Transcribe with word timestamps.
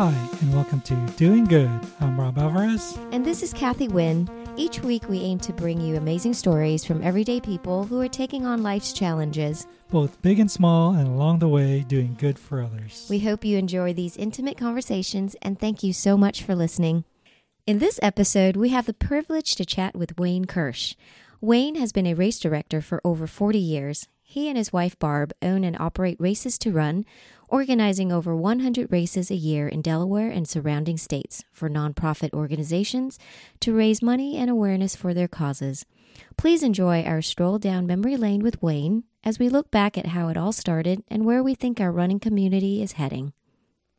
Hi, 0.00 0.14
and 0.40 0.54
welcome 0.54 0.80
to 0.80 0.94
Doing 1.18 1.44
Good. 1.44 1.68
I'm 2.00 2.18
Rob 2.18 2.38
Alvarez. 2.38 2.98
And 3.12 3.22
this 3.22 3.42
is 3.42 3.52
Kathy 3.52 3.86
Wynn. 3.86 4.30
Each 4.56 4.80
week, 4.80 5.06
we 5.10 5.20
aim 5.20 5.38
to 5.40 5.52
bring 5.52 5.78
you 5.78 5.96
amazing 5.96 6.32
stories 6.32 6.86
from 6.86 7.02
everyday 7.02 7.38
people 7.38 7.84
who 7.84 8.00
are 8.00 8.08
taking 8.08 8.46
on 8.46 8.62
life's 8.62 8.94
challenges. 8.94 9.66
Both 9.90 10.22
big 10.22 10.40
and 10.40 10.50
small, 10.50 10.94
and 10.94 11.06
along 11.06 11.40
the 11.40 11.50
way, 11.50 11.84
doing 11.86 12.16
good 12.18 12.38
for 12.38 12.62
others. 12.62 13.08
We 13.10 13.18
hope 13.18 13.44
you 13.44 13.58
enjoy 13.58 13.92
these 13.92 14.16
intimate 14.16 14.56
conversations, 14.56 15.36
and 15.42 15.60
thank 15.60 15.82
you 15.82 15.92
so 15.92 16.16
much 16.16 16.44
for 16.44 16.54
listening. 16.54 17.04
In 17.66 17.78
this 17.78 18.00
episode, 18.02 18.56
we 18.56 18.70
have 18.70 18.86
the 18.86 18.94
privilege 18.94 19.54
to 19.56 19.66
chat 19.66 19.94
with 19.94 20.18
Wayne 20.18 20.46
Kirsch. 20.46 20.94
Wayne 21.42 21.74
has 21.74 21.92
been 21.92 22.06
a 22.06 22.14
race 22.14 22.38
director 22.38 22.80
for 22.80 23.02
over 23.04 23.26
40 23.26 23.58
years. 23.58 24.08
He 24.30 24.46
and 24.46 24.56
his 24.56 24.72
wife 24.72 24.96
Barb 24.96 25.32
own 25.42 25.64
and 25.64 25.76
operate 25.80 26.16
Races 26.20 26.56
to 26.58 26.70
Run, 26.70 27.04
organizing 27.48 28.12
over 28.12 28.36
100 28.36 28.92
races 28.92 29.28
a 29.28 29.34
year 29.34 29.66
in 29.66 29.82
Delaware 29.82 30.30
and 30.30 30.48
surrounding 30.48 30.98
states 30.98 31.42
for 31.50 31.68
nonprofit 31.68 32.32
organizations 32.32 33.18
to 33.58 33.74
raise 33.74 34.00
money 34.00 34.36
and 34.36 34.48
awareness 34.48 34.94
for 34.94 35.12
their 35.12 35.26
causes. 35.26 35.84
Please 36.36 36.62
enjoy 36.62 37.02
our 37.02 37.20
stroll 37.20 37.58
down 37.58 37.88
memory 37.88 38.16
lane 38.16 38.40
with 38.40 38.62
Wayne 38.62 39.02
as 39.24 39.40
we 39.40 39.48
look 39.48 39.72
back 39.72 39.98
at 39.98 40.06
how 40.06 40.28
it 40.28 40.36
all 40.36 40.52
started 40.52 41.02
and 41.08 41.24
where 41.24 41.42
we 41.42 41.56
think 41.56 41.80
our 41.80 41.90
running 41.90 42.20
community 42.20 42.80
is 42.80 42.92
heading. 42.92 43.32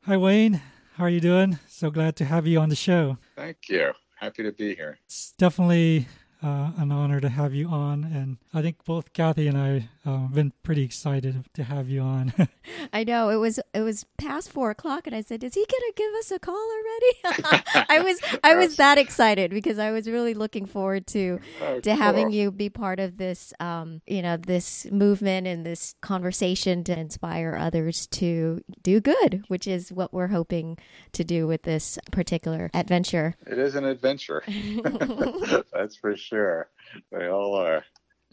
Hi, 0.06 0.16
Wayne. 0.16 0.62
How 0.96 1.04
are 1.04 1.10
you 1.10 1.20
doing? 1.20 1.60
So 1.68 1.92
glad 1.92 2.16
to 2.16 2.24
have 2.24 2.48
you 2.48 2.58
on 2.62 2.70
the 2.70 2.76
show. 2.78 3.18
Thank 3.36 3.68
you. 3.68 3.92
Happy 4.16 4.44
to 4.44 4.54
be 4.54 4.76
here. 4.76 4.98
It's 5.04 5.34
definitely 5.38 6.08
uh, 6.44 6.72
an 6.78 6.92
honor 6.92 7.20
to 7.20 7.30
have 7.30 7.54
you 7.54 7.68
on. 7.68 8.04
And 8.04 8.38
I 8.54 8.62
think 8.62 8.84
both 8.84 9.14
Kathy 9.14 9.48
and 9.48 9.58
I 9.58 9.90
uh, 10.06 10.18
have 10.22 10.34
been 10.34 10.54
pretty 10.64 10.84
excited 10.84 11.46
to 11.54 11.64
have 11.64 11.88
you 11.88 12.02
on. 12.02 12.34
I 12.94 13.04
know 13.04 13.30
it 13.30 13.36
was 13.36 13.60
it 13.74 13.82
was 13.82 14.06
past 14.18 14.52
four 14.52 14.72
o'clock, 14.72 15.06
and 15.06 15.16
I 15.16 15.22
said, 15.22 15.44
"Is 15.44 15.54
he 15.54 15.60
going 15.60 15.70
to 15.70 15.94
give 15.96 16.14
us 16.16 16.32
a 16.32 16.40
call 16.40 16.56
already?" 16.56 17.62
I 17.90 18.02
was 18.02 18.20
I 18.44 18.56
was 18.56 18.76
that 18.78 18.98
excited 18.98 19.52
because 19.52 19.78
I 19.78 19.92
was 19.92 20.10
really 20.10 20.34
looking 20.34 20.66
forward 20.66 21.06
to 21.08 21.40
oh, 21.62 21.80
to 21.80 21.90
cool. 21.90 21.96
having 21.96 22.32
you 22.32 22.52
be 22.52 22.70
part 22.70 23.00
of 23.00 23.18
this, 23.18 23.54
um, 23.60 24.02
you 24.08 24.22
know, 24.22 24.38
this 24.38 24.88
movement 24.92 25.48
and 25.48 25.66
this 25.66 25.96
conversation 26.02 26.84
to 26.86 26.98
inspire 26.98 27.56
others 27.60 28.08
to 28.08 28.64
do 28.82 29.00
good, 29.00 29.44
which 29.48 29.68
is 29.68 29.92
what 29.92 30.14
we're 30.14 30.28
hoping 30.28 30.78
to 31.12 31.24
do 31.24 31.46
with 31.46 31.64
this 31.64 32.00
particular 32.12 32.72
adventure. 32.74 33.36
It 33.46 33.60
is 33.60 33.76
an 33.76 33.86
adventure, 33.86 34.44
that's 35.72 35.96
for 35.96 36.16
sure 36.16 36.31
sure. 36.32 36.70
They 37.12 37.28
all 37.28 37.56
are. 37.56 37.84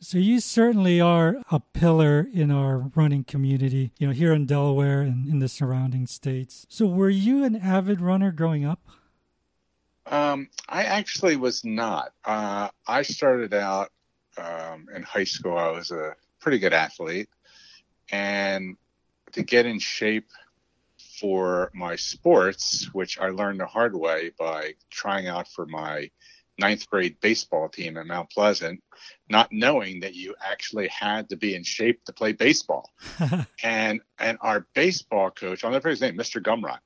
So 0.00 0.18
you 0.18 0.38
certainly 0.38 1.00
are 1.00 1.42
a 1.50 1.58
pillar 1.58 2.28
in 2.32 2.52
our 2.52 2.91
running 2.94 3.24
community, 3.24 3.91
you 3.98 4.06
know, 4.06 4.12
here 4.12 4.32
in 4.32 4.46
Delaware 4.46 5.00
and 5.00 5.27
in 5.27 5.41
the 5.41 5.48
surrounding 5.48 6.06
states. 6.06 6.66
So 6.69 6.86
were 6.86 7.10
you 7.10 7.42
an 7.42 7.56
avid 7.56 8.00
runner 8.00 8.30
growing 8.30 8.64
up? 8.64 8.80
Um, 10.06 10.48
I 10.69 10.84
actually 10.84 11.36
was 11.36 11.64
not. 11.64 12.12
Uh, 12.24 12.69
I 12.86 13.02
started 13.02 13.52
out 13.52 13.91
um, 14.38 14.86
in 14.94 15.02
high 15.02 15.24
school. 15.24 15.58
I 15.58 15.70
was 15.70 15.91
a 15.91 16.14
pretty 16.41 16.60
good 16.60 16.72
athlete, 16.72 17.28
and 18.10 18.76
to 19.32 19.42
get 19.42 19.66
in 19.66 19.80
shape 19.80 20.28
for 21.20 21.70
my 21.74 21.96
sports, 21.96 22.88
which 22.94 23.19
I 23.19 23.30
learned 23.30 23.60
the 23.60 23.66
hard 23.66 23.94
way 23.94 24.30
by 24.38 24.74
trying 24.91 25.26
out 25.26 25.48
for 25.48 25.66
my 25.66 26.10
ninth 26.59 26.89
grade 26.89 27.17
baseball 27.20 27.69
team 27.69 27.97
at 27.97 28.06
Mount 28.06 28.31
Pleasant, 28.31 28.83
not 29.28 29.53
knowing 29.53 30.01
that 30.01 30.14
you 30.14 30.34
actually 30.41 30.89
had 30.89 31.28
to 31.28 31.37
be 31.37 31.55
in 31.55 31.62
shape 31.62 32.05
to 32.05 32.12
play 32.12 32.33
baseball. 32.33 32.91
and 33.62 34.00
and 34.19 34.39
our 34.41 34.67
baseball 34.75 35.31
coach, 35.31 35.65
I'll 35.65 35.70
never 35.70 35.89
his 35.89 36.00
name, 36.00 36.17
Mr. 36.17 36.42
Gumrot, 36.42 36.78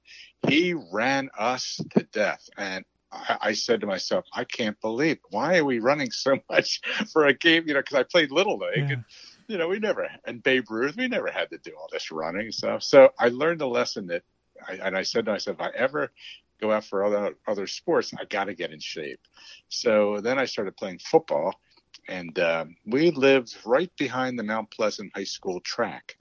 he 0.49 0.75
ran 0.75 1.31
us 1.39 1.81
to 1.91 2.03
death. 2.13 2.49
And 2.57 2.85
I, 3.11 3.39
I 3.41 3.53
said 3.53 3.81
to 3.81 3.87
myself, 3.87 4.25
I 4.33 4.45
can't 4.45 4.81
believe 4.81 5.19
why 5.31 5.59
are 5.59 5.65
we 5.65 5.79
running 5.79 6.11
so 6.11 6.39
much 6.51 6.81
for 7.13 7.27
a 7.27 7.35
game? 7.35 7.65
You 7.67 7.75
know, 7.75 7.81
because 7.81 7.97
I 7.97 8.03
played 8.03 8.31
little 8.31 8.59
league. 8.59 8.89
Yeah. 8.89 8.93
And, 8.93 9.05
you 9.49 9.59
know, 9.59 9.69
we 9.69 9.79
never 9.79 10.09
and 10.25 10.43
Babe 10.43 10.71
Ruth, 10.71 10.97
we 10.97 11.09
never 11.09 11.31
had 11.31 11.51
to 11.51 11.59
do 11.59 11.73
all 11.79 11.89
this 11.91 12.11
running 12.11 12.53
stuff. 12.53 12.83
So 12.83 13.11
I 13.19 13.29
learned 13.29 13.61
a 13.61 13.67
lesson 13.67 14.07
that 14.07 14.23
I, 14.67 14.75
and 14.75 14.97
I 14.97 15.03
said 15.03 15.25
to 15.27 15.33
myself, 15.33 15.57
if 15.61 15.61
I 15.61 15.71
ever 15.77 16.13
go 16.63 16.73
out 16.73 16.85
for 16.85 17.05
other 17.05 17.35
other 17.47 17.67
sports, 17.67 18.15
I 18.19 18.25
got 18.25 18.45
to 18.45 18.55
get 18.55 18.73
in 18.73 18.81
shape. 18.81 19.21
So 19.69 20.21
then 20.21 20.39
I 20.39 20.47
started 20.47 20.77
playing 20.77 21.01
football, 21.01 21.61
and 22.09 22.39
um, 22.39 22.77
we 22.87 23.11
lived 23.11 23.57
right 23.67 23.91
behind 23.99 24.39
the 24.39 24.45
Mount 24.45 24.71
Pleasant 24.71 25.13
High 25.15 25.25
School 25.25 25.61
track. 25.61 26.17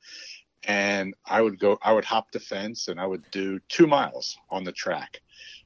And 0.64 1.16
I 1.26 1.42
would 1.42 1.60
go, 1.60 1.80
I 1.82 1.94
would 1.94 2.06
hop 2.06 2.32
the 2.32 2.40
fence, 2.40 2.88
and 2.88 3.00
I 3.00 3.06
would 3.06 3.24
do 3.32 3.60
two 3.70 3.88
miles 3.88 4.38
on 4.50 4.64
the 4.64 4.72
track. 4.72 5.22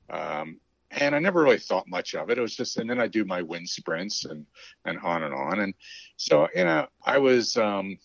Um, 0.09 0.59
and 0.91 1.16
I 1.16 1.19
never 1.19 1.44
really 1.44 1.59
thought 1.59 1.90
much 1.90 2.16
of 2.16 2.30
it. 2.30 2.38
It 2.38 2.41
was 2.41 2.56
just, 2.56 2.78
and 2.78 2.90
then 2.90 3.02
I 3.02 3.08
do 3.08 3.25
my 3.25 3.41
wind 3.41 3.68
sprints 3.68 4.25
and 4.25 4.46
and 4.85 5.00
on 5.00 5.24
and 5.24 5.34
on. 5.34 5.59
And 5.59 5.74
so 6.18 6.47
you 6.53 6.66
know, 6.66 6.88
I 7.03 7.18
was. 7.18 7.58
Um, 7.58 7.97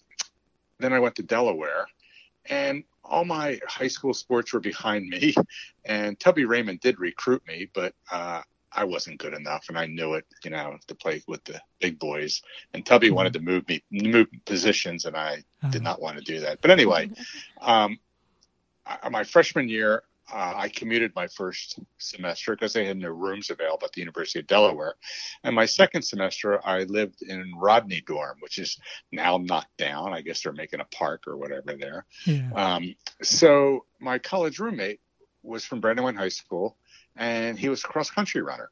then 0.78 0.94
I 0.94 0.98
went 0.98 1.16
to 1.16 1.22
Delaware, 1.22 1.86
and 2.48 2.84
all 3.10 3.24
my 3.24 3.60
high 3.68 3.88
school 3.88 4.14
sports 4.14 4.52
were 4.52 4.60
behind 4.60 5.08
me, 5.08 5.34
and 5.84 6.18
Tubby 6.18 6.44
Raymond 6.44 6.80
did 6.80 6.98
recruit 6.98 7.42
me, 7.46 7.68
but 7.74 7.94
uh, 8.10 8.42
I 8.72 8.84
wasn't 8.84 9.18
good 9.18 9.34
enough, 9.34 9.66
and 9.68 9.76
I 9.76 9.86
knew 9.86 10.14
it, 10.14 10.24
you 10.44 10.50
know, 10.50 10.78
to 10.86 10.94
play 10.94 11.22
with 11.26 11.42
the 11.44 11.60
big 11.80 11.98
boys. 11.98 12.40
And 12.72 12.86
Tubby 12.86 13.08
mm-hmm. 13.08 13.16
wanted 13.16 13.32
to 13.34 13.40
move 13.40 13.68
me 13.68 13.82
move 13.90 14.28
positions, 14.46 15.04
and 15.04 15.16
I 15.16 15.42
uh-huh. 15.62 15.70
did 15.70 15.82
not 15.82 16.00
want 16.00 16.18
to 16.18 16.24
do 16.24 16.40
that. 16.40 16.60
But 16.62 16.70
anyway, 16.70 17.10
um, 17.60 17.98
I, 18.86 19.08
my 19.08 19.24
freshman 19.24 19.68
year, 19.68 20.04
uh, 20.32 20.54
I 20.56 20.68
commuted 20.68 21.12
my 21.14 21.26
first 21.26 21.78
semester 21.98 22.54
because 22.54 22.72
they 22.72 22.86
had 22.86 22.96
no 22.96 23.08
rooms 23.08 23.50
available 23.50 23.86
at 23.86 23.92
the 23.92 24.00
University 24.00 24.38
of 24.38 24.46
Delaware. 24.46 24.94
And 25.44 25.54
my 25.54 25.66
second 25.66 26.02
semester, 26.02 26.64
I 26.66 26.84
lived 26.84 27.22
in 27.22 27.52
Rodney 27.56 28.02
Dorm, 28.06 28.38
which 28.40 28.58
is 28.58 28.78
now 29.12 29.38
knocked 29.38 29.76
down. 29.76 30.12
I 30.12 30.20
guess 30.20 30.42
they're 30.42 30.52
making 30.52 30.80
a 30.80 30.84
park 30.84 31.24
or 31.26 31.36
whatever 31.36 31.76
there. 31.76 32.04
Yeah. 32.26 32.50
Um, 32.54 32.94
so 33.22 33.84
my 34.00 34.18
college 34.18 34.58
roommate 34.58 35.00
was 35.42 35.64
from 35.64 35.80
Brandywine 35.80 36.16
High 36.16 36.28
School, 36.28 36.76
and 37.16 37.58
he 37.58 37.68
was 37.68 37.82
a 37.84 37.88
cross 37.88 38.10
country 38.10 38.42
runner. 38.42 38.70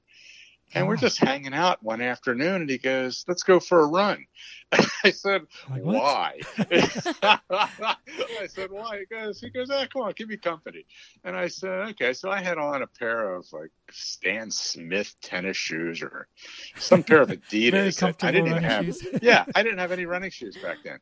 And 0.74 0.86
we're 0.86 0.96
just 0.96 1.18
hanging 1.18 1.54
out 1.54 1.82
one 1.82 2.00
afternoon, 2.00 2.62
and 2.62 2.70
he 2.70 2.78
goes, 2.78 3.24
"Let's 3.26 3.42
go 3.42 3.58
for 3.58 3.80
a 3.80 3.86
run." 3.86 4.26
I 5.04 5.10
said, 5.10 5.42
like, 5.70 5.82
"Why?" 5.82 6.40
I 6.58 8.46
said, 8.48 8.70
"Why?" 8.70 8.98
He 8.98 9.06
goes, 9.06 9.40
"He 9.40 9.50
goes, 9.50 9.70
ah, 9.70 9.86
come 9.90 10.02
on, 10.02 10.12
give 10.14 10.28
me 10.28 10.36
company." 10.36 10.84
And 11.24 11.34
I 11.36 11.48
said, 11.48 11.88
"Okay." 11.90 12.12
So 12.12 12.30
I 12.30 12.42
had 12.42 12.58
on 12.58 12.82
a 12.82 12.86
pair 12.86 13.34
of 13.34 13.46
like 13.52 13.70
Stan 13.90 14.50
Smith 14.50 15.14
tennis 15.22 15.56
shoes 15.56 16.02
or 16.02 16.28
some 16.76 17.02
pair 17.02 17.22
of 17.22 17.28
Adidas. 17.50 17.70
Very 17.70 17.92
comfortable 17.92 18.28
I 18.28 18.32
didn't 18.32 18.48
even 18.48 18.62
have. 18.64 18.84
Shoes. 18.84 19.06
yeah, 19.22 19.44
I 19.54 19.62
didn't 19.62 19.78
have 19.78 19.92
any 19.92 20.04
running 20.04 20.30
shoes 20.30 20.56
back 20.62 20.78
then. 20.84 20.98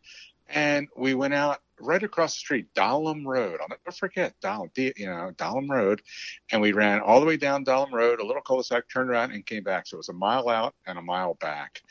And 0.49 0.89
we 0.97 1.15
went 1.15 1.35
out 1.35 1.61
right 1.81 2.03
across 2.03 2.35
the 2.35 2.41
street, 2.41 2.67
Dallam 2.75 3.27
Road. 3.27 3.59
I'll 3.61 3.69
never 3.69 3.95
forget 3.97 4.35
Dallam, 4.43 4.71
you 4.77 5.07
know, 5.07 5.33
Dallam 5.37 5.69
Road. 5.69 6.03
And 6.51 6.63
we 6.63 6.73
ran 6.73 7.01
all 7.01 7.21
the 7.21 7.27
way 7.27 7.37
down 7.37 7.65
Dallam 7.65 7.93
Road, 7.93 8.21
a 8.21 8.27
little 8.27 8.43
cul-de-sac, 8.43 8.85
turned 8.89 9.11
around 9.11 9.33
and 9.33 9.45
came 9.45 9.65
back. 9.65 9.87
So 9.87 9.97
it 9.97 9.99
was 9.99 10.09
a 10.09 10.15
mile 10.15 10.49
out 10.49 10.75
and 10.87 10.99
a 10.99 11.03
mile 11.03 11.35
back. 11.35 11.83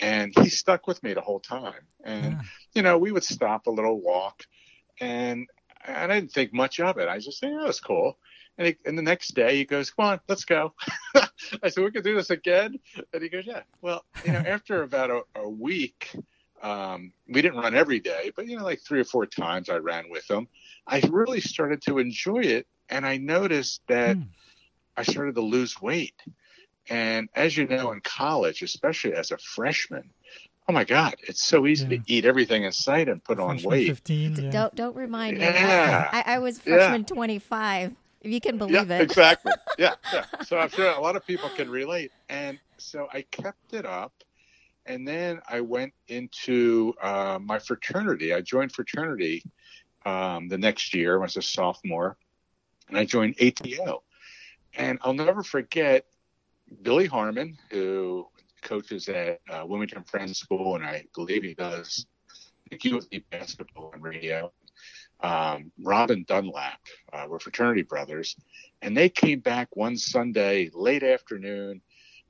And 0.00 0.32
he 0.38 0.48
stuck 0.48 0.86
with 0.86 1.02
me 1.02 1.14
the 1.14 1.20
whole 1.20 1.40
time. 1.40 1.86
And, 2.04 2.32
yeah. 2.32 2.42
you 2.74 2.82
know, 2.82 2.98
we 2.98 3.12
would 3.12 3.24
stop 3.24 3.66
a 3.66 3.70
little 3.70 4.00
walk 4.00 4.44
and, 5.00 5.48
and 5.84 6.12
I 6.12 6.20
didn't 6.20 6.32
think 6.32 6.52
much 6.52 6.80
of 6.80 6.98
it. 6.98 7.08
I 7.08 7.18
just 7.18 7.40
think, 7.40 7.54
oh, 7.58 7.64
that's 7.64 7.80
cool. 7.80 8.18
And, 8.58 8.68
he, 8.68 8.76
and 8.84 8.96
the 8.96 9.02
next 9.02 9.34
day 9.34 9.56
he 9.56 9.64
goes, 9.64 9.90
come 9.90 10.06
on, 10.06 10.20
let's 10.28 10.44
go. 10.44 10.74
I 11.62 11.68
said, 11.68 11.82
we 11.82 11.90
could 11.90 12.04
do 12.04 12.14
this 12.14 12.30
again. 12.30 12.78
And 13.12 13.22
he 13.22 13.28
goes, 13.28 13.46
yeah. 13.46 13.62
Well, 13.80 14.04
you 14.24 14.32
know, 14.32 14.38
after 14.46 14.82
about 14.82 15.10
a, 15.10 15.22
a 15.36 15.48
week, 15.48 16.14
um, 16.62 17.12
we 17.28 17.42
didn't 17.42 17.58
run 17.58 17.74
every 17.74 18.00
day, 18.00 18.30
but 18.34 18.46
you 18.46 18.56
know, 18.56 18.64
like 18.64 18.80
three 18.80 19.00
or 19.00 19.04
four 19.04 19.26
times 19.26 19.68
I 19.68 19.76
ran 19.76 20.08
with 20.08 20.26
them. 20.28 20.48
I 20.86 21.02
really 21.10 21.40
started 21.40 21.82
to 21.82 21.98
enjoy 21.98 22.40
it, 22.40 22.66
and 22.88 23.04
I 23.04 23.16
noticed 23.16 23.82
that 23.88 24.16
mm. 24.16 24.26
I 24.96 25.02
started 25.02 25.34
to 25.34 25.40
lose 25.40 25.80
weight. 25.82 26.14
And 26.88 27.28
as 27.34 27.56
you 27.56 27.66
know, 27.66 27.92
in 27.92 28.00
college, 28.00 28.62
especially 28.62 29.14
as 29.14 29.30
a 29.30 29.38
freshman, 29.38 30.10
oh 30.68 30.72
my 30.72 30.84
God, 30.84 31.14
it's 31.26 31.42
so 31.42 31.66
easy 31.66 31.84
yeah. 31.84 31.98
to 31.98 32.02
eat 32.06 32.24
everything 32.24 32.64
in 32.64 32.72
sight 32.72 33.08
and 33.08 33.22
put 33.22 33.36
freshman 33.36 33.58
on 33.58 33.70
weight. 33.70 33.88
15, 33.88 34.36
yeah. 34.36 34.50
Don't 34.50 34.74
don't 34.74 34.96
remind 34.96 35.38
me. 35.38 35.44
Yeah. 35.44 36.08
I, 36.12 36.34
I 36.34 36.38
was 36.38 36.58
freshman 36.60 37.02
yeah. 37.02 37.14
25. 37.14 37.96
If 38.20 38.30
you 38.30 38.40
can 38.40 38.56
believe 38.56 38.88
yeah, 38.88 38.98
it. 38.98 39.02
exactly. 39.02 39.52
Yeah, 39.78 39.94
yeah. 40.12 40.24
So 40.44 40.56
I'm 40.58 40.68
sure 40.68 40.88
a 40.92 41.00
lot 41.00 41.16
of 41.16 41.26
people 41.26 41.48
can 41.56 41.68
relate. 41.68 42.12
And 42.28 42.58
so 42.78 43.08
I 43.12 43.22
kept 43.22 43.74
it 43.74 43.84
up 43.84 44.12
and 44.86 45.06
then 45.06 45.40
I 45.48 45.60
went 45.60 45.92
into 46.08 46.94
uh, 47.00 47.38
my 47.40 47.58
fraternity. 47.58 48.34
I 48.34 48.40
joined 48.40 48.72
fraternity 48.72 49.44
um, 50.04 50.48
the 50.48 50.58
next 50.58 50.94
year. 50.94 51.18
I 51.18 51.22
was 51.22 51.36
a 51.36 51.42
sophomore, 51.42 52.16
and 52.88 52.98
I 52.98 53.04
joined 53.04 53.36
ATO. 53.40 54.02
And 54.74 54.98
I'll 55.02 55.12
never 55.12 55.42
forget 55.42 56.06
Billy 56.82 57.06
Harmon, 57.06 57.58
who 57.70 58.26
coaches 58.62 59.08
at 59.08 59.40
uh, 59.50 59.64
Wilmington 59.66 60.04
Friends 60.04 60.38
School, 60.38 60.76
and 60.76 60.84
I 60.84 61.04
believe 61.14 61.42
he 61.42 61.54
does 61.54 62.06
USD 62.72 63.24
basketball 63.30 63.90
and 63.92 64.02
radio. 64.02 64.52
Um, 65.20 65.70
Robin 65.80 66.24
Dunlap, 66.26 66.80
uh, 67.12 67.26
were 67.28 67.38
fraternity 67.38 67.82
brothers, 67.82 68.34
and 68.80 68.96
they 68.96 69.08
came 69.08 69.38
back 69.38 69.76
one 69.76 69.96
Sunday 69.96 70.70
late 70.74 71.04
afternoon, 71.04 71.80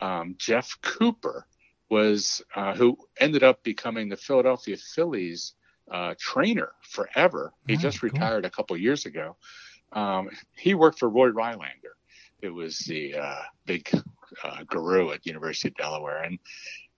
um, 0.00 0.34
Jeff 0.38 0.78
Cooper, 0.82 1.46
was 1.88 2.42
uh, 2.54 2.74
who 2.74 2.96
ended 3.18 3.42
up 3.42 3.62
becoming 3.62 4.08
the 4.08 4.16
Philadelphia 4.16 4.76
Phillies 4.76 5.54
uh, 5.90 6.14
trainer 6.18 6.72
forever. 6.82 7.52
He 7.66 7.74
Oh, 7.74 7.78
just 7.78 8.00
cool. 8.00 8.10
retired 8.10 8.44
a 8.44 8.50
couple 8.50 8.76
years 8.76 9.06
ago. 9.06 9.36
Um, 9.92 10.30
he 10.56 10.74
worked 10.74 10.98
for 11.00 11.08
Roy 11.08 11.30
Rylander. 11.30 11.94
It 12.40 12.50
was 12.50 12.78
the 12.78 13.16
uh, 13.16 13.42
big 13.66 13.90
uh, 14.44 14.62
guru 14.68 15.10
at 15.10 15.26
University 15.26 15.68
of 15.68 15.74
Delaware, 15.74 16.22
and 16.22 16.38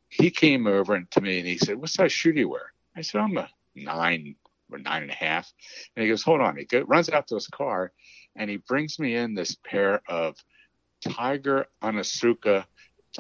he 0.08 0.30
came 0.30 0.66
over 0.66 0.94
and 0.94 1.10
to 1.12 1.20
me 1.20 1.38
and 1.38 1.48
he 1.48 1.58
said, 1.58 1.76
"What 1.76 1.88
size 1.90 2.12
shoe 2.12 2.32
do 2.32 2.40
you 2.40 2.48
wear?" 2.50 2.72
I 2.94 3.00
said, 3.00 3.20
"I'm 3.22 3.36
a 3.38 3.48
nine 3.74 4.36
or 4.70 4.78
nine 4.78 5.02
and 5.02 5.10
a 5.10 5.14
half." 5.14 5.52
And 5.96 6.02
he 6.02 6.08
goes, 6.08 6.22
"Hold 6.22 6.42
on." 6.42 6.56
He 6.56 6.64
go, 6.64 6.82
runs 6.82 7.08
out 7.08 7.28
to 7.28 7.34
his 7.34 7.48
car, 7.48 7.92
and 8.36 8.50
he 8.50 8.58
brings 8.58 8.98
me 8.98 9.16
in 9.16 9.34
this 9.34 9.56
pair 9.64 10.02
of 10.06 10.36
Tiger 11.02 11.66
Onitsuka 11.82 12.64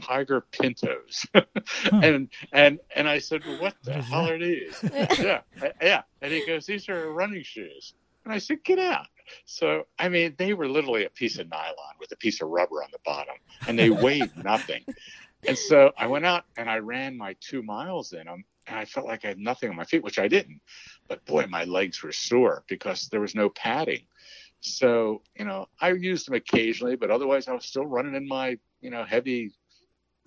Tiger 0.00 0.40
Pintos, 0.52 1.26
and 1.92 2.28
and 2.52 2.80
and 2.96 3.08
I 3.08 3.18
said, 3.18 3.42
well, 3.44 3.56
"What 3.60 3.76
the 3.84 3.92
What 3.92 4.00
is 4.00 4.06
hell 4.08 4.24
that? 4.24 4.32
are 4.32 4.38
these?" 4.38 4.82
yeah, 5.18 5.40
yeah. 5.82 6.02
And 6.22 6.32
he 6.32 6.40
goes, 6.46 6.66
"These 6.66 6.88
are 6.88 7.12
running 7.12 7.42
shoes." 7.42 7.94
And 8.24 8.32
I 8.32 8.38
said, 8.38 8.64
"Get 8.64 8.78
out." 8.78 9.06
So 9.44 9.86
I 9.98 10.08
mean, 10.08 10.34
they 10.38 10.54
were 10.54 10.68
literally 10.68 11.04
a 11.04 11.10
piece 11.10 11.38
of 11.38 11.48
nylon 11.50 11.94
with 12.00 12.12
a 12.12 12.16
piece 12.16 12.40
of 12.40 12.48
rubber 12.48 12.82
on 12.82 12.88
the 12.92 12.98
bottom, 13.04 13.34
and 13.66 13.78
they 13.78 13.90
weighed 13.90 14.30
nothing. 14.42 14.84
And 15.46 15.58
so 15.58 15.92
I 15.98 16.06
went 16.06 16.24
out 16.24 16.44
and 16.56 16.70
I 16.70 16.78
ran 16.78 17.16
my 17.18 17.36
two 17.40 17.62
miles 17.62 18.12
in 18.12 18.24
them, 18.26 18.44
and 18.66 18.78
I 18.78 18.84
felt 18.84 19.06
like 19.06 19.24
I 19.24 19.28
had 19.28 19.38
nothing 19.38 19.68
on 19.70 19.76
my 19.76 19.84
feet, 19.84 20.02
which 20.04 20.18
I 20.18 20.28
didn't. 20.28 20.60
But 21.08 21.24
boy, 21.26 21.46
my 21.48 21.64
legs 21.64 22.02
were 22.02 22.12
sore 22.12 22.64
because 22.68 23.08
there 23.08 23.20
was 23.20 23.34
no 23.34 23.50
padding. 23.50 24.06
So 24.62 25.22
you 25.38 25.44
know, 25.44 25.66
I 25.80 25.90
used 25.90 26.26
them 26.26 26.34
occasionally, 26.34 26.96
but 26.96 27.10
otherwise 27.10 27.48
I 27.48 27.52
was 27.52 27.66
still 27.66 27.84
running 27.86 28.14
in 28.14 28.26
my 28.26 28.58
you 28.80 28.90
know 28.90 29.04
heavy 29.04 29.52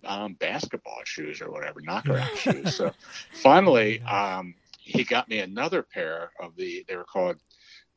um, 0.06 0.34
basketball 0.34 1.02
shoes 1.06 1.42
or 1.42 1.52
whatever, 1.52 1.82
knockaround 1.82 2.36
shoes. 2.36 2.76
So 2.76 2.92
finally, 3.34 4.02
um, 4.10 4.56
he 4.80 5.04
got 5.04 5.28
me 5.30 5.40
another 5.40 5.82
pair 5.82 6.32
of 6.40 6.56
the, 6.56 6.86
they 6.88 6.96
were 6.96 7.06
called 7.06 7.38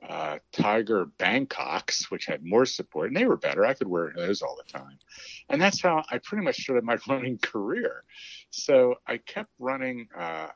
uh, 0.08 0.38
Tiger 0.52 1.06
Bangkoks, 1.18 2.10
which 2.10 2.26
had 2.26 2.44
more 2.44 2.64
support, 2.64 3.08
and 3.08 3.16
they 3.16 3.26
were 3.26 3.36
better. 3.36 3.66
I 3.66 3.74
could 3.74 3.88
wear 3.88 4.12
those 4.14 4.42
all 4.42 4.56
the 4.56 4.72
time. 4.72 4.98
And 5.50 5.60
that's 5.60 5.82
how 5.82 6.02
I 6.10 6.18
pretty 6.18 6.44
much 6.44 6.62
started 6.62 6.84
my 6.84 6.98
running 7.08 7.38
career. 7.38 8.04
So 8.50 8.94
I 9.06 9.18
kept 9.18 9.50
running 9.58 10.08
uh, 10.16 10.48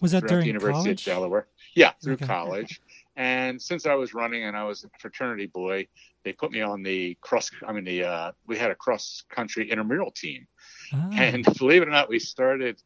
Was 0.00 0.12
that 0.12 0.26
during 0.26 0.40
the 0.42 0.46
University 0.48 0.90
college? 0.90 1.00
of 1.00 1.12
Delaware. 1.14 1.46
Yeah, 1.74 1.92
through 2.02 2.14
Okay. 2.14 2.26
college. 2.26 2.80
And 3.18 3.60
since 3.60 3.84
I 3.84 3.94
was 3.94 4.14
running 4.14 4.44
and 4.44 4.56
I 4.56 4.62
was 4.62 4.84
a 4.84 4.88
fraternity 5.00 5.46
boy, 5.46 5.88
they 6.24 6.32
put 6.32 6.52
me 6.52 6.60
on 6.60 6.84
the 6.84 7.18
cross. 7.20 7.50
I 7.66 7.72
mean, 7.72 7.82
the 7.84 8.04
uh, 8.04 8.32
we 8.46 8.56
had 8.56 8.70
a 8.70 8.76
cross 8.76 9.24
country 9.28 9.68
intramural 9.68 10.12
team, 10.12 10.46
Ah, 10.94 11.08
and 11.12 11.42
believe 11.58 11.82
it 11.82 11.88
or 11.88 11.90
not, 11.90 12.08
we 12.08 12.20
started. 12.20 12.80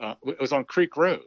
Uh, 0.00 0.14
it 0.24 0.40
was 0.40 0.52
on 0.52 0.64
Creek 0.64 0.96
Road, 0.96 1.26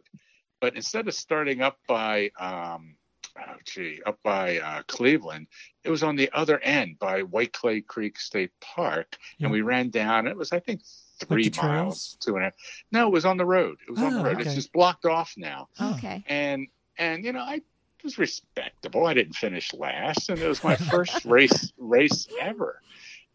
but 0.61 0.75
instead 0.75 1.05
of 1.07 1.13
starting 1.13 1.61
up 1.61 1.77
by, 1.87 2.31
um, 2.39 2.95
oh 3.37 3.55
gee, 3.65 4.01
up 4.05 4.19
by 4.23 4.57
uh, 4.59 4.81
Cleveland, 4.87 5.47
it 5.83 5.89
was 5.89 6.01
on 6.01 6.15
the 6.15 6.29
other 6.33 6.57
end 6.59 6.97
by 6.97 7.23
White 7.23 7.51
Clay 7.51 7.81
Creek 7.81 8.17
State 8.17 8.51
Park, 8.61 9.17
Yeah. 9.37 9.47
and 9.47 9.51
we 9.51 9.61
ran 9.63 9.89
down. 9.89 10.27
It 10.27 10.37
was, 10.37 10.53
I 10.53 10.59
think, 10.61 10.81
three 11.19 11.43
the 11.43 11.49
trails? 11.49 11.71
miles, 11.75 12.17
two 12.21 12.35
and 12.35 12.41
a 12.41 12.45
half. 12.45 12.53
No, 12.93 13.07
it 13.07 13.11
was 13.11 13.25
on 13.25 13.35
the 13.35 13.45
road. 13.45 13.77
It 13.85 13.91
was 13.91 14.01
on 14.01 14.13
the 14.15 14.21
Oh, 14.21 14.23
road. 14.23 14.35
okay. 14.39 14.43
It's 14.43 14.55
just 14.55 14.71
blocked 14.71 15.05
off 15.05 15.33
now 15.37 15.67
Okay. 15.79 16.23
and 16.27 16.67
and 16.97 17.25
you 17.25 17.33
know 17.33 17.41
I 17.41 17.61
was 18.05 18.17
respectable. 18.17 19.05
I 19.05 19.13
didn't 19.13 19.35
finish 19.35 19.73
last, 19.73 20.29
and 20.29 20.39
it 20.39 20.47
was 20.47 20.63
my 20.63 20.75
first 20.75 21.25
race 21.25 21.73
race 21.77 22.27
ever, 22.39 22.81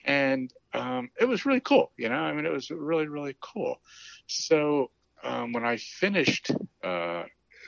and 0.04 0.50
um, 0.72 1.10
it 1.20 1.26
was 1.26 1.44
really 1.44 1.60
cool. 1.60 1.90
You 1.98 2.08
know, 2.08 2.14
I 2.14 2.32
mean, 2.32 2.46
it 2.46 2.52
was 2.52 2.70
really 2.70 3.08
really 3.08 3.36
cool. 3.40 3.80
So 4.26 4.90
um, 5.22 5.52
when 5.52 5.64
I 5.66 5.76
finished 5.76 6.52
uh, 6.82 7.24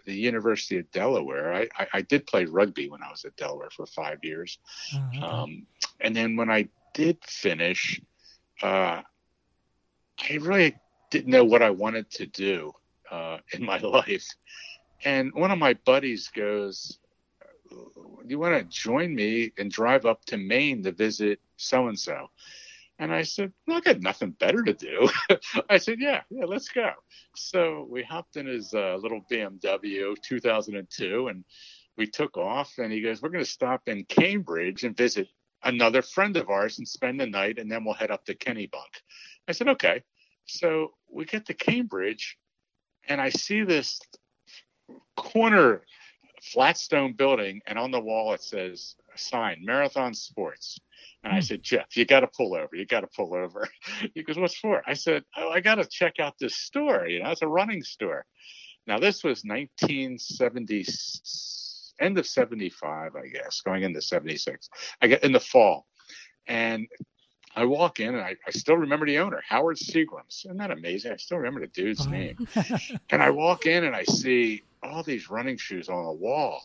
the 0.06 0.14
University 0.14 0.78
of 0.78 0.90
Delaware, 0.92 1.52
I, 1.52 1.68
I, 1.76 1.86
I 1.94 2.02
did 2.02 2.26
play 2.26 2.46
rugby 2.46 2.88
when 2.88 3.02
I 3.02 3.10
was 3.10 3.24
at 3.24 3.36
Delaware 3.36 3.70
for 3.70 3.84
five 3.84 4.18
years, 4.22 4.58
okay. 4.94 5.20
um, 5.20 5.66
and 6.00 6.16
then 6.16 6.36
when 6.36 6.50
I 6.50 6.68
did 6.94 7.18
finish, 7.24 8.00
uh, 8.62 9.02
I 10.30 10.34
really 10.40 10.76
didn't 11.10 11.30
know 11.30 11.44
what 11.44 11.62
I 11.62 11.70
wanted 11.70 12.10
to 12.12 12.26
do 12.26 12.72
uh, 13.10 13.38
in 13.52 13.64
my 13.64 13.78
life. 13.98 14.28
And 15.04 15.32
one 15.34 15.50
of 15.50 15.58
my 15.58 15.74
buddies 15.74 16.28
goes, 16.28 16.98
"Do 17.70 18.24
you 18.28 18.38
want 18.38 18.58
to 18.58 18.64
join 18.64 19.14
me 19.14 19.52
and 19.58 19.70
drive 19.70 20.06
up 20.06 20.24
to 20.26 20.36
Maine 20.36 20.82
to 20.84 20.92
visit 20.92 21.40
so 21.56 21.88
and 21.88 21.98
so?" 21.98 22.28
And 23.02 23.12
I 23.12 23.22
said, 23.22 23.52
well, 23.66 23.78
I 23.78 23.80
got 23.80 24.00
nothing 24.00 24.30
better 24.30 24.62
to 24.62 24.72
do. 24.74 25.08
I 25.68 25.78
said, 25.78 25.98
yeah, 25.98 26.22
yeah, 26.30 26.44
let's 26.44 26.68
go. 26.68 26.92
So 27.34 27.84
we 27.90 28.04
hopped 28.04 28.36
in 28.36 28.46
his 28.46 28.72
uh, 28.74 28.96
little 28.96 29.22
BMW 29.28 30.14
2002 30.22 31.26
and 31.26 31.44
we 31.96 32.06
took 32.06 32.36
off. 32.36 32.78
And 32.78 32.92
he 32.92 33.00
goes, 33.00 33.20
we're 33.20 33.30
going 33.30 33.44
to 33.44 33.50
stop 33.50 33.88
in 33.88 34.04
Cambridge 34.04 34.84
and 34.84 34.96
visit 34.96 35.26
another 35.64 36.00
friend 36.00 36.36
of 36.36 36.48
ours 36.48 36.78
and 36.78 36.86
spend 36.86 37.18
the 37.18 37.26
night. 37.26 37.58
And 37.58 37.68
then 37.68 37.84
we'll 37.84 37.94
head 37.94 38.12
up 38.12 38.24
to 38.26 38.36
Kennebunk. 38.36 39.02
I 39.48 39.52
said, 39.52 39.66
okay. 39.70 40.04
So 40.44 40.92
we 41.10 41.24
get 41.24 41.46
to 41.46 41.54
Cambridge 41.54 42.38
and 43.08 43.20
I 43.20 43.30
see 43.30 43.64
this 43.64 44.00
corner 45.22 45.82
flat 46.42 46.76
stone 46.76 47.12
building. 47.12 47.60
And 47.66 47.78
on 47.78 47.90
the 47.90 48.00
wall, 48.00 48.32
it 48.34 48.42
says 48.42 48.96
a 49.14 49.18
sign, 49.18 49.58
Marathon 49.64 50.14
Sports. 50.14 50.78
And 51.22 51.32
I 51.32 51.36
Hmm. 51.36 51.40
said, 51.40 51.62
Jeff, 51.62 51.96
you 51.96 52.04
got 52.04 52.20
to 52.20 52.26
pull 52.28 52.54
over. 52.54 52.74
You 52.74 52.86
got 52.86 53.00
to 53.02 53.08
pull 53.08 53.34
over. 53.34 53.68
He 54.14 54.22
goes, 54.22 54.38
What's 54.38 54.56
for? 54.56 54.82
I 54.86 54.94
said, 54.94 55.24
Oh, 55.36 55.50
I 55.50 55.60
got 55.60 55.76
to 55.76 55.84
check 55.84 56.18
out 56.20 56.34
this 56.38 56.56
store. 56.56 57.06
You 57.06 57.22
know, 57.22 57.30
it's 57.30 57.42
a 57.42 57.48
running 57.48 57.82
store. 57.82 58.26
Now, 58.86 58.98
this 58.98 59.22
was 59.22 59.44
1970, 59.44 60.84
end 62.00 62.18
of 62.18 62.26
75, 62.26 63.12
I 63.16 63.28
guess, 63.28 63.60
going 63.62 63.84
into 63.84 64.02
76. 64.02 64.68
I 65.00 65.06
get 65.06 65.22
in 65.24 65.32
the 65.32 65.40
fall. 65.40 65.86
And 66.48 66.88
I 67.54 67.64
walk 67.66 68.00
in 68.00 68.14
and 68.14 68.22
I, 68.24 68.36
I 68.46 68.50
still 68.50 68.76
remember 68.76 69.06
the 69.06 69.18
owner, 69.18 69.40
Howard 69.48 69.76
Seagrams. 69.76 70.44
Isn't 70.44 70.56
that 70.58 70.70
amazing? 70.72 71.12
I 71.12 71.16
still 71.16 71.38
remember 71.38 71.60
the 71.60 71.68
dude's 71.68 72.08
name. 72.10 72.38
And 73.10 73.22
I 73.22 73.30
walk 73.30 73.66
in 73.66 73.84
and 73.84 73.94
I 73.94 74.04
see 74.04 74.62
all 74.82 75.02
these 75.02 75.30
running 75.30 75.56
shoes 75.56 75.88
on 75.88 76.04
a 76.04 76.12
wall. 76.12 76.62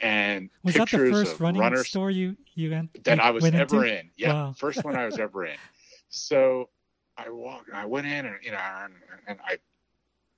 And 0.00 0.50
Was 0.62 0.74
that 0.74 0.90
the 0.90 0.98
pictures 0.98 1.10
first 1.10 1.34
of 1.34 1.40
running 1.40 1.60
runners 1.60 1.88
store 1.88 2.10
you 2.10 2.36
you 2.54 2.72
en- 2.72 2.90
that 3.02 3.20
I 3.20 3.30
was 3.30 3.42
went 3.42 3.56
ever 3.56 3.84
into? 3.84 3.98
in. 4.00 4.10
Yeah, 4.16 4.32
Wow. 4.32 4.54
first 4.56 4.84
one 4.84 4.96
I 4.96 5.06
was 5.06 5.18
ever 5.18 5.46
in. 5.46 5.56
So 6.10 6.70
I 7.18 7.28
walked. 7.28 7.68
I 7.74 7.84
went 7.84 8.06
in, 8.06 8.24
and 8.24 8.36
you 8.42 8.50
know, 8.52 8.58
and, 8.58 8.94
and 9.26 9.38
I 9.46 9.58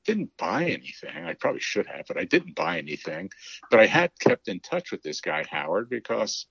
didn't 0.05 0.37
buy 0.37 0.65
anything. 0.65 1.25
I 1.25 1.35
probably 1.35 1.61
should 1.61 1.87
have, 1.87 2.07
but 2.09 2.17
I 2.17 2.25
didn't 2.25 2.57
buy 2.57 2.79
anything. 2.79 3.31
But 3.71 3.79
I 3.79 3.87
had 3.87 4.11
kept 4.19 4.49
in 4.49 4.59
touch 4.59 4.91
with 4.91 5.01
this 5.03 5.21
guy 5.21 5.45
Howard 5.49 5.89
because 5.89 6.47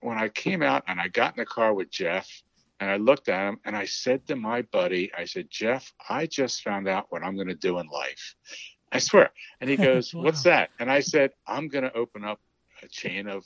when 0.00 0.18
I 0.18 0.28
came 0.28 0.62
out 0.62 0.82
and 0.86 1.00
I 1.00 1.08
got 1.08 1.34
in 1.34 1.40
the 1.40 1.46
car 1.46 1.72
with 1.74 1.90
Jeff. 1.90 2.28
And 2.80 2.88
I 2.88 2.96
looked 2.96 3.28
at 3.28 3.48
him 3.48 3.58
and 3.64 3.74
I 3.74 3.86
said 3.86 4.24
to 4.28 4.36
my 4.36 4.62
buddy, 4.62 5.10
I 5.12 5.24
said, 5.24 5.48
Jeff, 5.50 5.92
I 6.08 6.26
just 6.26 6.62
found 6.62 6.86
out 6.86 7.06
what 7.08 7.24
I'm 7.24 7.34
going 7.34 7.48
to 7.48 7.56
do 7.56 7.80
in 7.80 7.88
life. 7.88 8.36
I 8.92 8.98
swear. 8.98 9.30
And 9.60 9.68
he 9.70 9.76
goes, 9.88 10.14
Wow. 10.14 10.22
What's 10.24 10.42
that? 10.44 10.70
And 10.78 10.90
I 10.90 11.00
said, 11.00 11.32
I'm 11.46 11.68
going 11.68 11.84
to 11.84 11.92
open 11.92 12.24
up 12.24 12.40
a 12.82 12.88
chain 12.88 13.28
of 13.28 13.44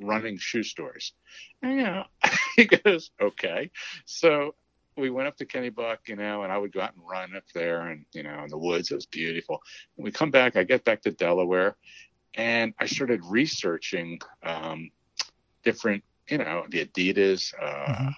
running 0.00 0.38
shoe 0.38 0.62
stores. 0.62 1.12
And, 1.62 1.76
you 1.76 1.82
know, 1.84 2.04
he 2.56 2.64
goes, 2.64 3.10
okay. 3.20 3.70
So 4.04 4.54
we 4.96 5.10
went 5.10 5.28
up 5.28 5.36
to 5.36 5.46
Kennebunk, 5.46 5.98
you 6.08 6.16
know, 6.16 6.42
and 6.42 6.52
I 6.52 6.58
would 6.58 6.72
go 6.72 6.80
out 6.80 6.94
and 6.94 7.06
run 7.08 7.36
up 7.36 7.44
there 7.54 7.82
and, 7.82 8.04
you 8.12 8.22
know, 8.22 8.42
in 8.42 8.48
the 8.48 8.58
woods. 8.58 8.90
It 8.90 8.96
was 8.96 9.06
beautiful. 9.06 9.60
When 9.94 10.04
we 10.04 10.10
come 10.10 10.30
back, 10.30 10.56
I 10.56 10.64
get 10.64 10.84
back 10.84 11.02
to 11.02 11.10
Delaware 11.12 11.76
and 12.34 12.74
I 12.78 12.86
started 12.86 13.20
researching 13.24 14.20
um, 14.42 14.90
different, 15.64 16.02
you 16.28 16.38
know, 16.38 16.64
the 16.68 16.84
Adidas. 16.84 17.54
Uh, 17.60 17.92
Mhm. 17.92 18.14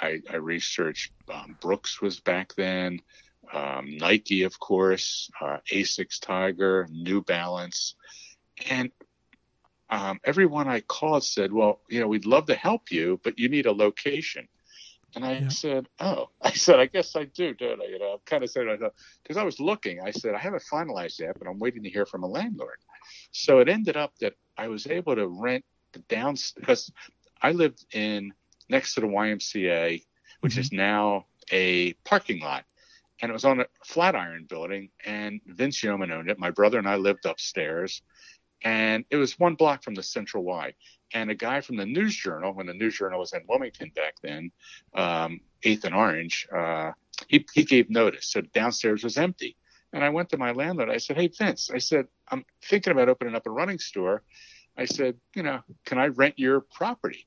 I, 0.00 0.20
I 0.30 0.36
researched 0.36 1.12
um, 1.32 1.56
Brooks 1.60 2.00
was 2.00 2.18
back 2.20 2.54
then, 2.54 3.00
um, 3.52 3.96
Nike, 3.98 4.42
of 4.42 4.58
course, 4.58 5.30
uh, 5.40 5.58
Asics 5.72 6.20
Tiger, 6.20 6.86
New 6.90 7.22
Balance. 7.22 7.94
And 8.70 8.90
um, 9.90 10.20
everyone 10.24 10.68
I 10.68 10.80
called 10.80 11.24
said, 11.24 11.52
"Well, 11.52 11.80
you 11.88 12.00
know, 12.00 12.08
we'd 12.08 12.26
love 12.26 12.46
to 12.46 12.54
help 12.54 12.90
you, 12.90 13.20
but 13.22 13.38
you 13.38 13.48
need 13.48 13.66
a 13.66 13.72
location." 13.72 14.48
And 15.14 15.24
I 15.24 15.40
Yeah. 15.40 15.48
said, 15.48 15.88
"Oh," 16.00 16.30
I 16.42 16.52
said, 16.52 16.80
"I 16.80 16.86
guess 16.86 17.14
I 17.16 17.24
do, 17.24 17.54
don't 17.54 17.82
I?" 17.82 17.86
You 17.86 17.98
know, 17.98 18.14
I 18.14 18.16
kind 18.24 18.42
of 18.42 18.50
said, 18.50 18.68
"I 18.68 18.76
thought," 18.76 18.94
because 19.22 19.36
I 19.36 19.44
was 19.44 19.60
looking. 19.60 20.00
I 20.00 20.10
said, 20.10 20.34
"I 20.34 20.38
haven't 20.38 20.64
finalized 20.70 21.18
yet, 21.20 21.38
but 21.38 21.46
I'm 21.48 21.58
waiting 21.58 21.82
to 21.82 21.90
hear 21.90 22.06
from 22.06 22.22
a 22.22 22.28
landlord." 22.28 22.78
So 23.32 23.58
it 23.60 23.68
ended 23.68 23.96
up 23.96 24.16
that 24.20 24.34
I 24.56 24.68
was 24.68 24.86
able 24.86 25.14
to 25.16 25.26
rent 25.26 25.64
the 25.92 26.00
down 26.00 26.36
because 26.56 26.90
I 27.42 27.52
lived 27.52 27.84
in 27.94 28.32
next 28.68 28.94
to 28.94 29.00
the 29.00 29.08
YMCA, 29.08 30.04
which 30.40 30.56
Mhm. 30.56 30.58
is 30.58 30.72
now 30.72 31.26
a 31.50 31.92
parking 32.04 32.40
lot. 32.40 32.64
And 33.22 33.30
it 33.30 33.32
was 33.32 33.44
on 33.44 33.60
a 33.60 33.66
Flatiron 33.84 34.46
building, 34.48 34.90
and 35.06 35.40
Vince 35.46 35.82
Yeoman 35.82 36.10
owned 36.10 36.28
it. 36.28 36.38
My 36.38 36.50
brother 36.50 36.78
and 36.78 36.88
I 36.88 36.96
lived 36.96 37.24
upstairs, 37.24 38.02
and 38.64 39.04
it 39.10 39.16
was 39.16 39.38
one 39.38 39.54
block 39.54 39.82
from 39.82 39.94
the 39.94 40.02
Central 40.02 40.44
Y. 40.44 40.74
And 41.14 41.30
a 41.30 41.34
guy 41.34 41.60
from 41.60 41.76
the 41.76 41.86
News 41.86 42.16
Journal, 42.16 42.52
when 42.52 42.66
the 42.66 42.74
News 42.74 42.98
Journal 42.98 43.20
was 43.20 43.32
in 43.32 43.42
Wilmington 43.48 43.92
back 43.94 44.14
then, 44.22 44.50
um, 44.94 45.40
Eighth 45.62 45.84
and 45.84 45.94
Orange, 45.94 46.48
uh, 46.54 46.92
he, 47.28 47.46
he 47.54 47.64
gave 47.64 47.90
notice. 47.90 48.26
So 48.26 48.40
downstairs 48.40 49.04
was 49.04 49.18
empty. 49.18 49.56
And 49.92 50.02
I 50.02 50.08
went 50.08 50.30
to 50.30 50.38
my 50.38 50.52
landlord. 50.52 50.90
I 50.90 50.96
said, 50.96 51.16
Hey, 51.16 51.28
Vince, 51.28 51.70
I 51.70 51.78
said, 51.78 52.06
I'm 52.28 52.44
thinking 52.64 52.92
about 52.92 53.08
opening 53.08 53.34
up 53.34 53.46
a 53.46 53.50
running 53.50 53.78
store. 53.78 54.22
I 54.76 54.86
said, 54.86 55.16
You 55.34 55.42
know, 55.42 55.60
can 55.84 55.98
I 55.98 56.06
rent 56.06 56.38
your 56.38 56.60
property? 56.60 57.26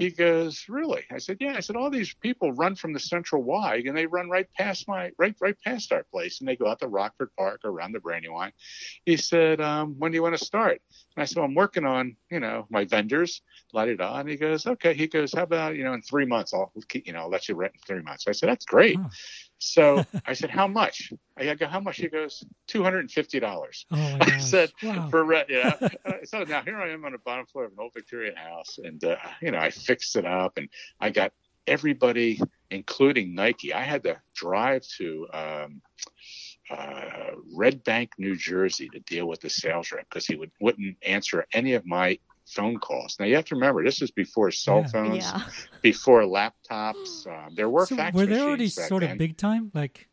He 0.00 0.10
goes, 0.10 0.64
Really? 0.68 1.04
I 1.10 1.18
said, 1.18 1.38
Yeah. 1.40 1.54
I 1.56 1.60
said, 1.60 1.76
All 1.76 1.90
these 1.90 2.14
people 2.14 2.52
run 2.52 2.74
from 2.74 2.92
the 2.92 3.00
Central 3.00 3.42
Y 3.42 3.82
and 3.86 3.96
they 3.96 4.06
run 4.06 4.28
right 4.28 4.46
past 4.56 4.88
my, 4.88 5.10
right, 5.18 5.34
right 5.40 5.56
past 5.64 5.92
our 5.92 6.04
place 6.12 6.40
and 6.40 6.48
they 6.48 6.56
go 6.56 6.66
out 6.66 6.80
to 6.80 6.88
Rockford 6.88 7.30
Park 7.38 7.60
around 7.64 7.92
the 7.92 8.00
Brandywine. 8.00 8.52
He 9.04 9.16
said, 9.16 9.60
um, 9.60 9.94
When 9.98 10.12
do 10.12 10.16
you 10.16 10.22
want 10.22 10.36
to 10.36 10.44
start? 10.44 10.80
And 11.16 11.22
I 11.22 11.26
said, 11.26 11.42
I'm 11.42 11.54
working 11.54 11.84
on, 11.84 12.16
you 12.30 12.40
know, 12.40 12.66
my 12.70 12.84
vendors, 12.84 13.42
la 13.72 13.84
da 13.84 13.96
da. 13.96 14.18
And 14.18 14.28
he 14.28 14.36
goes, 14.36 14.66
Okay. 14.66 14.94
He 14.94 15.06
goes, 15.06 15.32
How 15.32 15.42
about, 15.42 15.76
you 15.76 15.84
know, 15.84 15.92
in 15.92 16.02
three 16.02 16.26
months, 16.26 16.54
I'll, 16.54 16.72
you 16.94 17.12
know, 17.12 17.20
I'll 17.20 17.30
let 17.30 17.48
you 17.48 17.54
rent 17.54 17.74
in 17.74 17.80
three 17.86 18.02
months. 18.02 18.26
I 18.28 18.32
said, 18.32 18.48
That's 18.48 18.64
great. 18.64 18.96
Huh. 18.96 19.08
So 19.60 20.04
I 20.26 20.32
said, 20.32 20.50
How 20.50 20.66
much? 20.66 21.12
I 21.36 21.54
go, 21.54 21.66
How 21.66 21.80
much? 21.80 21.98
He 21.98 22.08
goes, 22.08 22.44
$250 22.68 23.84
Oh 23.92 24.16
I 24.20 24.38
said, 24.38 24.72
wow. 24.82 25.08
for 25.08 25.24
rent. 25.24 25.48
Yeah. 25.48 25.74
Uh, 26.04 26.12
so 26.24 26.44
now 26.44 26.62
here 26.62 26.78
I 26.78 26.90
am 26.90 27.04
on 27.04 27.12
the 27.12 27.18
bottom 27.18 27.46
floor 27.46 27.66
of 27.66 27.72
an 27.72 27.78
old 27.78 27.92
Victorian 27.92 28.34
house, 28.34 28.78
and 28.82 29.02
uh, 29.04 29.16
you 29.42 29.50
know 29.50 29.58
I 29.58 29.70
fixed 29.70 30.16
it 30.16 30.24
up, 30.24 30.56
and 30.56 30.68
I 30.98 31.10
got 31.10 31.32
everybody, 31.66 32.40
including 32.70 33.34
Nike. 33.34 33.74
I 33.74 33.82
had 33.82 34.02
to 34.04 34.18
drive 34.34 34.82
to 34.98 35.26
um, 35.32 35.82
uh, 36.70 37.32
Red 37.54 37.84
Bank, 37.84 38.12
New 38.18 38.34
Jersey, 38.34 38.88
to 38.88 39.00
deal 39.00 39.26
with 39.26 39.40
the 39.40 39.50
sales 39.50 39.92
rep 39.92 40.08
because 40.08 40.26
he 40.26 40.36
would 40.36 40.50
wouldn't 40.60 40.96
answer 41.02 41.46
any 41.52 41.74
of 41.74 41.84
my 41.84 42.18
phone 42.50 42.78
calls. 42.78 43.16
Now 43.18 43.26
you 43.26 43.36
have 43.36 43.44
to 43.46 43.54
remember 43.54 43.84
this 43.84 44.02
is 44.02 44.10
before 44.10 44.50
cell 44.50 44.80
Yeah. 44.80 44.86
phones, 44.88 45.24
Yeah. 45.24 45.42
before 45.82 46.22
laptops. 46.22 47.26
Um, 47.26 47.54
there 47.54 47.68
were 47.68 47.86
so 47.86 47.96
fax 47.96 48.14
were 48.14 48.26
they 48.26 48.40
already 48.40 48.68
sort 48.68 49.02
then. 49.02 49.12
of 49.12 49.18
big 49.18 49.36
time? 49.36 49.70
Like 49.74 50.06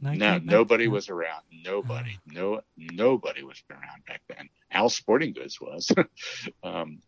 No, 0.00 0.38
nobody 0.38 0.88
was 0.88 1.08
around. 1.08 1.42
Nobody, 1.64 2.18
no, 2.26 2.60
nobody 2.76 3.42
was 3.42 3.62
around 3.70 4.04
back 4.06 4.22
then. 4.28 4.48
Al 4.70 4.88
Sporting 4.90 5.32
Goods 5.32 5.60
was. 5.60 5.90
um, 6.62 6.98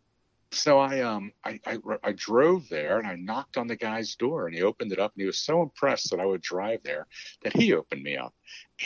so 0.51 0.79
I, 0.79 1.01
um, 1.01 1.33
I, 1.43 1.59
I, 1.65 1.77
I 2.03 2.11
drove 2.13 2.69
there 2.69 2.97
and 2.99 3.07
I 3.07 3.15
knocked 3.15 3.57
on 3.57 3.67
the 3.67 3.75
guy's 3.75 4.15
door 4.15 4.47
and 4.47 4.55
he 4.55 4.63
opened 4.63 4.93
it 4.93 4.99
up 4.99 5.11
and 5.13 5.21
he 5.21 5.27
was 5.27 5.37
so 5.39 5.61
impressed 5.61 6.11
that 6.11 6.19
I 6.21 6.25
would 6.25 6.41
drive 6.41 6.81
there 6.83 7.05
that 7.43 7.53
he 7.55 7.73
opened 7.73 8.01
me 8.01 8.15
up 8.15 8.33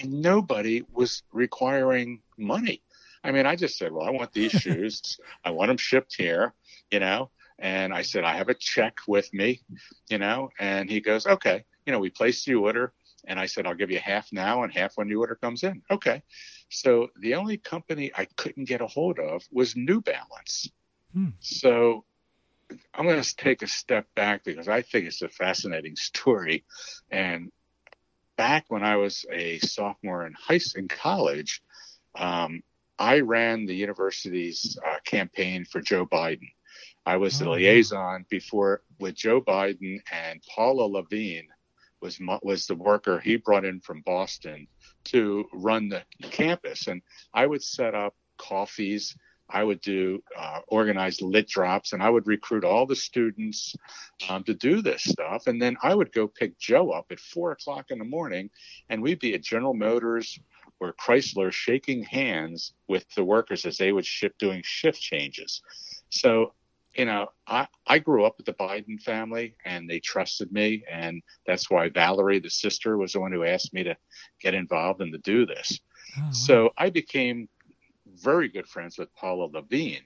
and 0.02 0.22
nobody 0.22 0.84
was 0.92 1.22
requiring 1.32 2.22
money. 2.38 2.82
I 3.24 3.32
mean, 3.32 3.46
I 3.46 3.56
just 3.56 3.78
said, 3.78 3.92
well, 3.92 4.08
I 4.08 4.12
want 4.12 4.34
these 4.34 4.52
shoes. 4.62 5.20
I 5.44 5.52
want 5.52 5.70
them 5.70 5.78
shipped 5.78 6.16
here, 6.16 6.54
you 6.90 7.00
know? 7.00 7.30
And 7.60 7.94
I 7.94 8.02
said, 8.02 8.24
I 8.24 8.38
have 8.38 8.50
a 8.50 8.56
check 8.56 8.98
with 9.08 9.32
me, 9.34 9.62
you 10.10 10.18
know? 10.18 10.50
And 10.60 10.90
he 10.90 11.00
goes, 11.00 11.28
okay, 11.28 11.64
you 11.86 11.94
know, 11.94 12.00
we 12.00 12.10
placed 12.10 12.46
the 12.46 12.56
order. 12.56 12.94
And 13.28 13.40
I 13.40 13.46
said, 13.46 13.68
I'll 13.68 13.76
give 13.76 13.92
you 13.92 14.00
half 14.00 14.34
now 14.34 14.64
and 14.64 14.74
half 14.74 14.98
when 14.98 15.08
the 15.08 15.16
order 15.16 15.36
comes 15.36 15.64
in. 15.64 15.84
Okay. 15.92 16.24
So 16.70 17.10
the 17.20 17.36
only 17.36 17.58
company 17.58 18.12
I 18.16 18.26
couldn't 18.36 18.66
get 18.66 18.82
a 18.82 18.88
hold 18.88 19.20
of 19.20 19.44
was 19.52 19.76
New 19.76 20.02
Balance. 20.02 20.72
Hmm. 21.14 21.30
So 21.40 22.04
I'm 22.94 23.06
going 23.06 23.22
to 23.22 23.36
take 23.36 23.62
a 23.62 23.68
step 23.68 24.08
back 24.16 24.44
because 24.44 24.68
I 24.68 24.82
think 24.82 25.06
it's 25.06 25.22
a 25.22 25.30
fascinating 25.30 25.96
story. 25.96 26.66
And 27.12 27.52
back 28.38 28.66
when 28.70 28.84
I 28.84 28.96
was 28.96 29.26
a 29.32 29.60
sophomore 29.60 30.26
in 30.26 30.34
high 30.34 30.60
in 30.76 30.88
college, 30.88 31.62
um, 32.16 32.64
I 33.02 33.22
ran 33.22 33.66
the 33.66 33.74
university's 33.74 34.78
uh, 34.88 35.00
campaign 35.06 35.66
for 35.66 35.82
Joe 35.82 36.06
Biden. 36.06 36.52
I 37.04 37.18
was 37.18 37.40
the 37.40 37.48
Oh, 37.48 37.54
liaison 37.54 38.28
before 38.30 38.84
with 39.00 39.16
Joe 39.16 39.42
Biden 39.42 40.00
and 40.12 40.40
Paula 40.54 40.86
Levine 40.86 41.48
was 42.00 42.20
was 42.44 42.68
the 42.68 42.76
worker 42.76 43.20
he 43.20 43.38
brought 43.38 43.66
in 43.66 43.80
from 43.80 44.04
Boston 44.06 44.68
to 45.06 45.46
run 45.52 45.90
the 45.90 46.04
campus, 46.30 46.88
and 46.88 47.02
I 47.34 47.48
would 47.48 47.64
set 47.64 47.96
up 47.96 48.14
coffees. 48.38 49.18
I 49.50 49.64
would 49.64 49.82
do 49.82 50.24
uh, 50.38 50.60
organized 50.68 51.24
lit 51.24 51.48
drops, 51.48 51.94
and 51.94 52.04
I 52.04 52.10
would 52.10 52.28
recruit 52.28 52.64
all 52.64 52.86
the 52.86 52.96
students 52.96 53.76
um, 54.30 54.44
to 54.44 54.54
do 54.54 54.84
this 54.84 55.04
stuff. 55.04 55.48
And 55.48 55.60
then 55.60 55.76
I 55.82 55.96
would 55.96 56.14
go 56.14 56.28
pick 56.28 56.58
Joe 56.60 56.92
up 56.92 57.08
at 57.12 57.20
four 57.20 57.52
o'clock 57.52 57.88
in 57.90 57.98
the 57.98 58.06
morning, 58.06 58.52
and 58.90 59.02
we'd 59.02 59.20
be 59.20 59.34
at 59.34 59.42
General 59.42 59.74
Motors 59.74 60.40
or 60.82 60.94
Chrysler 60.94 61.52
shaking 61.54 62.04
hands 62.04 62.74
with 62.88 63.06
the 63.16 63.24
workers 63.24 63.66
as 63.66 63.78
they 63.78 63.92
would 63.92 64.06
ship 64.06 64.34
doing 64.40 64.64
shift 64.66 65.00
changes. 65.00 65.62
So, 66.10 66.54
you 66.96 67.06
know, 67.06 67.28
I, 67.46 67.68
I 67.86 68.00
grew 68.00 68.26
up 68.26 68.38
with 68.38 68.48
the 68.48 68.54
Biden 68.54 69.00
family 69.00 69.56
and 69.64 69.88
they 69.88 70.00
trusted 70.00 70.52
me. 70.52 70.84
And 70.92 71.22
that's 71.46 71.70
why 71.70 71.90
Valerie, 71.90 72.40
the 72.40 72.50
sister, 72.50 72.98
was 72.98 73.14
the 73.14 73.20
one 73.20 73.32
who 73.32 73.46
asked 73.46 73.74
me 73.74 73.84
to 73.84 73.96
get 74.42 74.56
involved 74.56 75.02
and 75.02 75.14
to 75.14 75.20
do 75.20 75.46
this. 75.46 75.80
Oh, 76.18 76.22
wow. 76.24 76.32
So 76.32 76.70
I 76.76 76.90
became 76.90 77.48
very 78.08 78.50
good 78.50 78.68
friends 78.68 78.98
with 78.98 79.14
Paula 79.14 79.50
Levine, 79.54 80.04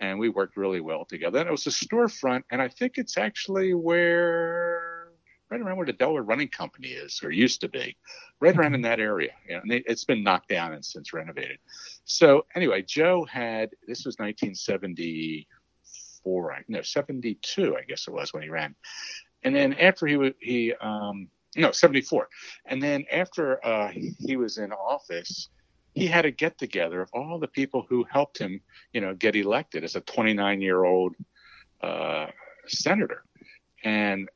and 0.00 0.18
we 0.18 0.30
worked 0.30 0.56
really 0.56 0.80
well 0.80 1.04
together. 1.04 1.38
And 1.38 1.48
it 1.48 1.52
was 1.52 1.66
a 1.66 1.70
storefront, 1.70 2.44
and 2.50 2.62
I 2.62 2.68
think 2.68 2.94
it's 2.96 3.18
actually 3.18 3.74
where 3.74 4.93
right 5.50 5.60
around 5.60 5.76
where 5.76 5.86
the 5.86 5.92
Delaware 5.92 6.22
Running 6.22 6.48
Company 6.48 6.88
is, 6.88 7.20
or 7.22 7.30
used 7.30 7.60
to 7.60 7.68
be, 7.68 7.96
right 8.40 8.56
around 8.56 8.74
in 8.74 8.82
that 8.82 9.00
area. 9.00 9.30
You 9.48 9.54
know, 9.54 9.60
and 9.62 9.72
it, 9.72 9.84
it's 9.86 10.04
been 10.04 10.22
knocked 10.22 10.48
down 10.48 10.72
and 10.72 10.84
since 10.84 11.12
renovated. 11.12 11.58
So 12.04 12.46
anyway, 12.54 12.82
Joe 12.82 13.24
had 13.24 13.70
this 13.86 14.04
was 14.04 14.18
1974, 14.18 16.52
I- 16.52 16.64
no 16.68 16.82
72, 16.82 17.76
I 17.76 17.82
guess 17.82 18.08
it 18.08 18.12
was 18.12 18.32
when 18.32 18.42
he 18.42 18.48
ran, 18.48 18.74
and 19.42 19.54
then 19.54 19.74
after 19.74 20.06
he 20.06 20.34
he 20.40 20.74
um, 20.80 21.28
no 21.56 21.72
74, 21.72 22.28
and 22.66 22.82
then 22.82 23.04
after 23.12 23.64
uh, 23.64 23.92
he 24.18 24.36
was 24.36 24.58
in 24.58 24.72
office 24.72 25.48
he 25.94 26.06
had 26.06 26.24
a 26.24 26.30
get 26.30 26.58
together 26.58 27.00
of 27.00 27.08
all 27.14 27.38
the 27.38 27.48
people 27.48 27.86
who 27.88 28.04
helped 28.10 28.38
him, 28.38 28.60
you 28.92 29.00
know, 29.00 29.14
get 29.14 29.36
elected 29.36 29.84
as 29.84 29.94
a 29.94 30.00
29 30.00 30.60
year 30.60 30.84
old 30.84 31.14
uh, 31.82 32.26
senator. 32.66 33.22
And 33.84 34.28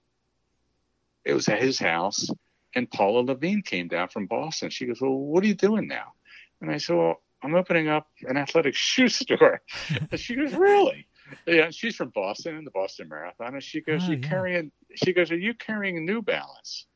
it 1.28 1.34
was 1.34 1.48
at 1.48 1.62
his 1.62 1.78
house. 1.78 2.28
And 2.74 2.90
Paula 2.90 3.20
Levine 3.20 3.62
came 3.62 3.88
down 3.88 4.08
from 4.08 4.26
Boston. 4.26 4.70
She 4.70 4.86
goes, 4.86 5.00
Well, 5.00 5.12
what 5.12 5.44
are 5.44 5.46
you 5.46 5.54
doing 5.54 5.86
now? 5.86 6.12
And 6.60 6.70
I 6.70 6.78
said, 6.78 6.96
Well, 6.96 7.22
I'm 7.42 7.54
opening 7.54 7.88
up 7.88 8.08
an 8.22 8.36
athletic 8.36 8.74
shoe 8.88 9.08
store. 9.08 9.60
and 10.10 10.18
she 10.18 10.34
goes, 10.34 10.54
Really? 10.54 11.06
Yeah, 11.46 11.70
she's 11.70 11.94
from 11.94 12.08
Boston 12.10 12.56
in 12.56 12.64
the 12.64 12.70
Boston 12.70 13.08
Marathon. 13.08 13.54
And 13.54 13.62
she 13.62 13.80
goes, 13.82 14.02
Oh, 14.04 14.12
You 14.12 14.18
yeah. 14.22 14.28
carrying 14.28 14.72
she 14.94 15.12
goes, 15.12 15.30
Are 15.30 15.38
you 15.38 15.54
carrying 15.54 16.04
New 16.04 16.22
Balance? 16.22 16.86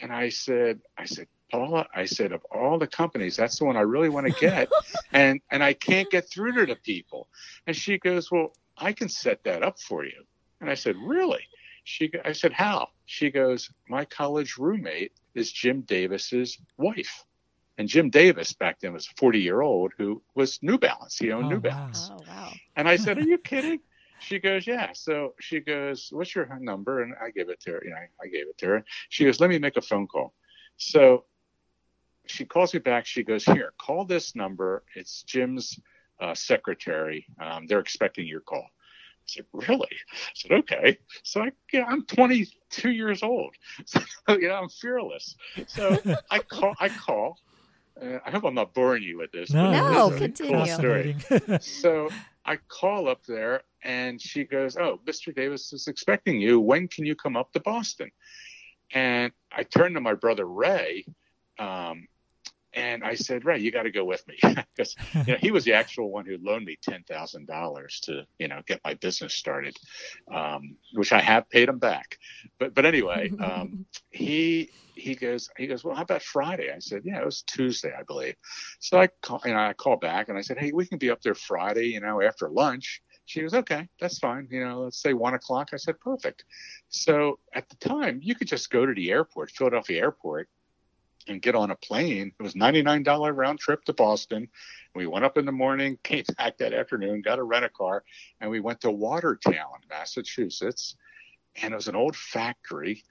And 0.00 0.12
I 0.12 0.28
said, 0.28 0.80
I 0.96 1.04
said, 1.06 1.26
Paula, 1.50 1.86
I 1.94 2.04
said, 2.04 2.32
of 2.32 2.42
all 2.52 2.78
the 2.78 2.86
companies, 2.86 3.36
that's 3.36 3.58
the 3.58 3.64
one 3.64 3.76
I 3.76 3.80
really 3.80 4.10
want 4.10 4.26
to 4.26 4.32
get. 4.40 4.68
and 5.12 5.40
and 5.50 5.62
I 5.62 5.72
can't 5.72 6.10
get 6.10 6.30
through 6.30 6.52
to 6.52 6.66
the 6.66 6.76
people. 6.76 7.28
And 7.66 7.74
she 7.74 7.98
goes, 7.98 8.30
Well, 8.30 8.52
I 8.76 8.92
can 8.92 9.08
set 9.08 9.44
that 9.44 9.62
up 9.62 9.78
for 9.80 10.04
you. 10.04 10.24
And 10.60 10.68
I 10.70 10.74
said, 10.74 10.96
Really? 10.96 11.42
She 11.88 12.10
I 12.22 12.32
said, 12.32 12.52
How? 12.52 12.88
She 13.06 13.30
goes, 13.30 13.70
My 13.88 14.04
college 14.04 14.58
roommate 14.58 15.12
is 15.34 15.50
Jim 15.50 15.80
Davis's 15.80 16.58
wife. 16.76 17.24
And 17.78 17.88
Jim 17.88 18.10
Davis 18.10 18.52
back 18.52 18.80
then 18.80 18.92
was 18.92 19.06
a 19.06 19.14
40 19.16 19.40
year 19.40 19.62
old 19.62 19.92
who 19.96 20.22
was 20.34 20.58
New 20.62 20.76
Balance. 20.78 21.16
He 21.16 21.32
owned 21.32 21.46
Oh, 21.46 21.48
New 21.48 21.56
wow. 21.56 21.60
Balance. 21.60 22.10
Oh 22.12 22.22
wow. 22.28 22.52
And 22.76 22.86
I 22.86 22.96
said, 22.96 23.16
Are 23.16 23.22
you 23.22 23.38
kidding? 23.52 23.80
She 24.20 24.38
goes, 24.38 24.66
Yeah. 24.66 24.90
So 24.92 25.34
she 25.40 25.60
goes, 25.60 26.08
What's 26.12 26.34
your 26.34 26.46
number? 26.60 27.02
And 27.02 27.14
I 27.24 27.30
gave 27.30 27.48
it 27.48 27.60
to 27.60 27.70
her. 27.72 27.82
You 27.82 27.90
know, 27.90 27.96
I 28.22 28.26
gave 28.26 28.48
it 28.48 28.58
to 28.58 28.66
her. 28.66 28.84
She 29.08 29.24
goes, 29.24 29.40
Let 29.40 29.48
me 29.48 29.58
make 29.58 29.78
a 29.78 29.82
phone 29.82 30.06
call. 30.06 30.34
So 30.76 31.24
she 32.26 32.44
calls 32.44 32.74
me 32.74 32.80
back. 32.80 33.06
She 33.06 33.22
goes, 33.22 33.44
Here, 33.46 33.72
call 33.80 34.04
this 34.04 34.36
number. 34.36 34.84
It's 34.94 35.22
Jim's 35.22 35.80
uh, 36.20 36.34
secretary. 36.34 37.24
Um, 37.40 37.66
they're 37.66 37.80
expecting 37.80 38.26
your 38.26 38.40
call. 38.42 38.66
I 39.28 39.32
said, 39.32 39.46
Really? 39.52 39.88
I 39.90 40.30
said, 40.34 40.52
Okay. 40.52 40.98
So 41.22 41.42
I, 41.42 41.52
yeah, 41.72 41.84
I'm 41.88 42.04
22 42.06 42.90
years 42.90 43.22
old. 43.22 43.54
So, 43.86 44.00
you 44.28 44.48
know, 44.48 44.54
I'm 44.54 44.68
fearless. 44.68 45.36
So 45.66 46.02
I 46.30 46.38
call. 46.40 46.74
I 46.80 46.88
call. 46.88 47.38
Uh, 48.00 48.18
I 48.24 48.30
hope 48.30 48.44
I'm 48.44 48.54
not 48.54 48.74
boring 48.74 49.02
you 49.02 49.18
with 49.18 49.32
this. 49.32 49.50
no, 49.50 49.70
but 49.70 49.72
No, 49.72 50.08
it 50.08 50.12
is 50.12 50.20
continue. 50.20 50.56
Cool 50.56 50.66
story 50.66 51.16
so 51.60 52.10
I 52.44 52.58
call 52.68 53.08
up 53.08 53.24
there 53.26 53.62
and 53.82 54.20
she 54.20 54.44
goes, 54.44 54.76
"Oh, 54.76 55.00
Mr. 55.06 55.34
Davis 55.34 55.72
is 55.72 55.88
expecting 55.88 56.40
you. 56.40 56.60
When 56.60 56.88
can 56.88 57.06
you 57.06 57.14
come 57.14 57.36
up 57.36 57.52
to 57.52 57.60
Boston?" 57.60 58.10
And 58.92 59.32
I 59.52 59.64
turned 59.64 59.94
to 59.96 60.00
my 60.00 60.14
brother 60.14 60.46
Ray, 60.46 61.04
um, 61.58 62.06
and 62.74 63.02
I 63.02 63.14
said, 63.14 63.44
Ray, 63.44 63.60
you 63.60 63.70
got 63.70 63.84
to 63.84 63.90
go 63.90 64.04
with 64.04 64.26
me 64.28 64.38
because 64.42 64.94
you 65.26 65.32
know, 65.32 65.38
he 65.40 65.50
was 65.50 65.64
the 65.64 65.72
actual 65.72 66.10
one 66.10 66.26
who 66.26 66.36
loaned 66.40 66.66
me 66.66 66.78
ten 66.82 67.02
thousand 67.04 67.46
dollars 67.46 68.00
to 68.04 68.24
you 68.38 68.48
know 68.48 68.60
get 68.66 68.80
my 68.84 68.94
business 68.94 69.34
started, 69.34 69.76
um, 70.32 70.76
which 70.92 71.12
I 71.12 71.20
have 71.20 71.48
paid 71.48 71.68
him 71.68 71.78
back. 71.78 72.18
But 72.58 72.74
but 72.74 72.84
anyway, 72.84 73.30
um, 73.40 73.86
he 74.10 74.70
he 74.94 75.14
goes 75.14 75.48
he 75.56 75.66
goes 75.66 75.84
well 75.84 75.94
how 75.94 76.02
about 76.02 76.22
Friday? 76.22 76.70
I 76.70 76.78
said 76.80 77.02
yeah 77.04 77.20
it 77.20 77.24
was 77.24 77.42
Tuesday 77.42 77.92
I 77.98 78.02
believe. 78.02 78.36
So 78.80 79.00
I 79.00 79.08
call 79.22 79.40
you 79.44 79.52
know 79.52 79.60
I 79.60 79.72
call 79.72 79.96
back 79.96 80.28
and 80.28 80.36
I 80.36 80.42
said 80.42 80.58
hey 80.58 80.72
we 80.72 80.86
can 80.86 80.98
be 80.98 81.10
up 81.10 81.22
there 81.22 81.34
Friday 81.34 81.86
you 81.86 82.00
know 82.00 82.20
after 82.22 82.48
lunch. 82.48 83.02
She 83.24 83.42
goes, 83.42 83.52
okay, 83.52 83.86
that's 84.00 84.18
fine. 84.18 84.48
You 84.50 84.64
know, 84.64 84.80
let's 84.84 85.02
say 85.02 85.12
one 85.12 85.34
o'clock. 85.34 85.68
I 85.74 85.76
said, 85.76 86.00
perfect. 86.00 86.46
So 86.88 87.38
at 87.52 87.68
the 87.68 87.76
time, 87.76 88.20
you 88.22 88.34
could 88.34 88.48
just 88.48 88.70
go 88.70 88.86
to 88.86 88.94
the 88.94 89.10
airport, 89.10 89.50
Philadelphia 89.50 90.00
airport, 90.00 90.48
and 91.28 91.42
get 91.42 91.54
on 91.54 91.70
a 91.70 91.76
plane. 91.76 92.32
It 92.38 92.42
was 92.42 92.54
$99 92.54 93.36
round 93.36 93.58
trip 93.58 93.84
to 93.84 93.92
Boston. 93.92 94.48
We 94.94 95.06
went 95.06 95.24
up 95.24 95.38
in 95.38 95.46
the 95.46 95.52
morning, 95.52 95.98
came 96.04 96.24
back 96.36 96.58
that 96.58 96.74
afternoon, 96.74 97.22
got 97.22 97.38
a 97.38 97.42
rent 97.42 97.64
a 97.64 97.68
car, 97.68 98.04
and 98.40 98.50
we 98.50 98.60
went 98.60 98.80
to 98.80 98.90
Watertown, 98.90 99.80
Massachusetts. 99.88 100.96
And 101.62 101.72
it 101.72 101.76
was 101.76 101.88
an 101.88 101.96
old 101.96 102.16
factory 102.16 103.02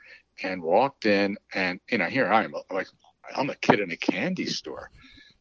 and 0.42 0.62
walked 0.62 1.06
in 1.06 1.38
and, 1.54 1.80
you 1.90 1.98
know, 1.98 2.06
here 2.06 2.32
I 2.32 2.44
am 2.44 2.54
like, 2.72 2.88
I'm 3.36 3.50
a 3.50 3.56
kid 3.56 3.80
in 3.80 3.92
a 3.92 3.98
candy 3.98 4.46
store. 4.46 4.90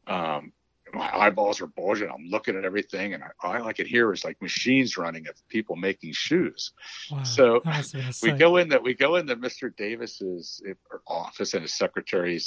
Um, 0.07 0.53
my 0.97 1.15
eyeballs 1.15 1.61
are 1.61 1.67
bulging. 1.67 2.09
I'm 2.11 2.27
looking 2.27 2.57
at 2.57 2.65
everything, 2.65 3.15
and 3.15 3.23
I, 3.23 3.29
all 3.43 3.67
I 3.67 3.73
could 3.73 3.87
hear 3.87 4.09
was 4.09 4.25
like 4.25 4.41
machines 4.41 4.97
running 4.97 5.29
of 5.29 5.35
people 5.49 5.77
making 5.77 6.13
shoes. 6.13 6.73
Wow, 7.11 7.23
so 7.23 7.63
we 8.23 8.33
go 8.33 8.57
in 8.57 8.69
that 8.71 8.83
we 8.83 8.95
go 8.95 9.17
in 9.17 9.27
that 9.27 9.41
Mr. 9.41 9.75
Davis's 9.75 10.63
office, 11.07 11.55
and 11.55 11.63
his 11.63 11.75
secretary 11.75 12.41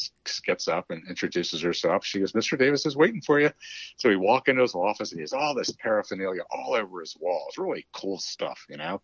gets 0.46 0.68
up 0.68 0.90
and 0.90 1.08
introduces 1.08 1.62
herself. 1.62 2.06
She 2.06 2.20
goes, 2.20 2.34
"Mr. 2.34 2.58
Davis 2.58 2.86
is 2.86 2.96
waiting 2.96 3.22
for 3.22 3.40
you." 3.40 3.52
So 3.98 4.10
we 4.10 4.16
walk 4.16 4.48
into 4.48 4.62
his 4.62 4.76
office, 4.76 5.12
and 5.12 5.20
he 5.20 5.24
has 5.24 5.34
all 5.34 5.54
this 5.54 5.72
paraphernalia 5.72 6.42
all 6.52 6.74
over 6.74 7.02
his 7.02 7.16
walls, 7.20 7.58
really 7.58 7.86
cool 7.94 8.18
stuff, 8.18 8.66
you 8.70 8.78
know. 8.78 9.02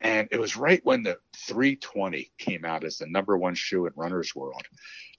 And 0.00 0.28
it 0.30 0.38
was 0.38 0.56
right 0.56 0.84
when 0.84 1.02
the 1.02 1.18
320 1.36 2.30
came 2.38 2.64
out 2.64 2.84
as 2.84 2.98
the 2.98 3.06
number 3.06 3.36
one 3.36 3.54
shoe 3.54 3.86
in 3.86 3.92
Runner's 3.96 4.34
World. 4.34 4.62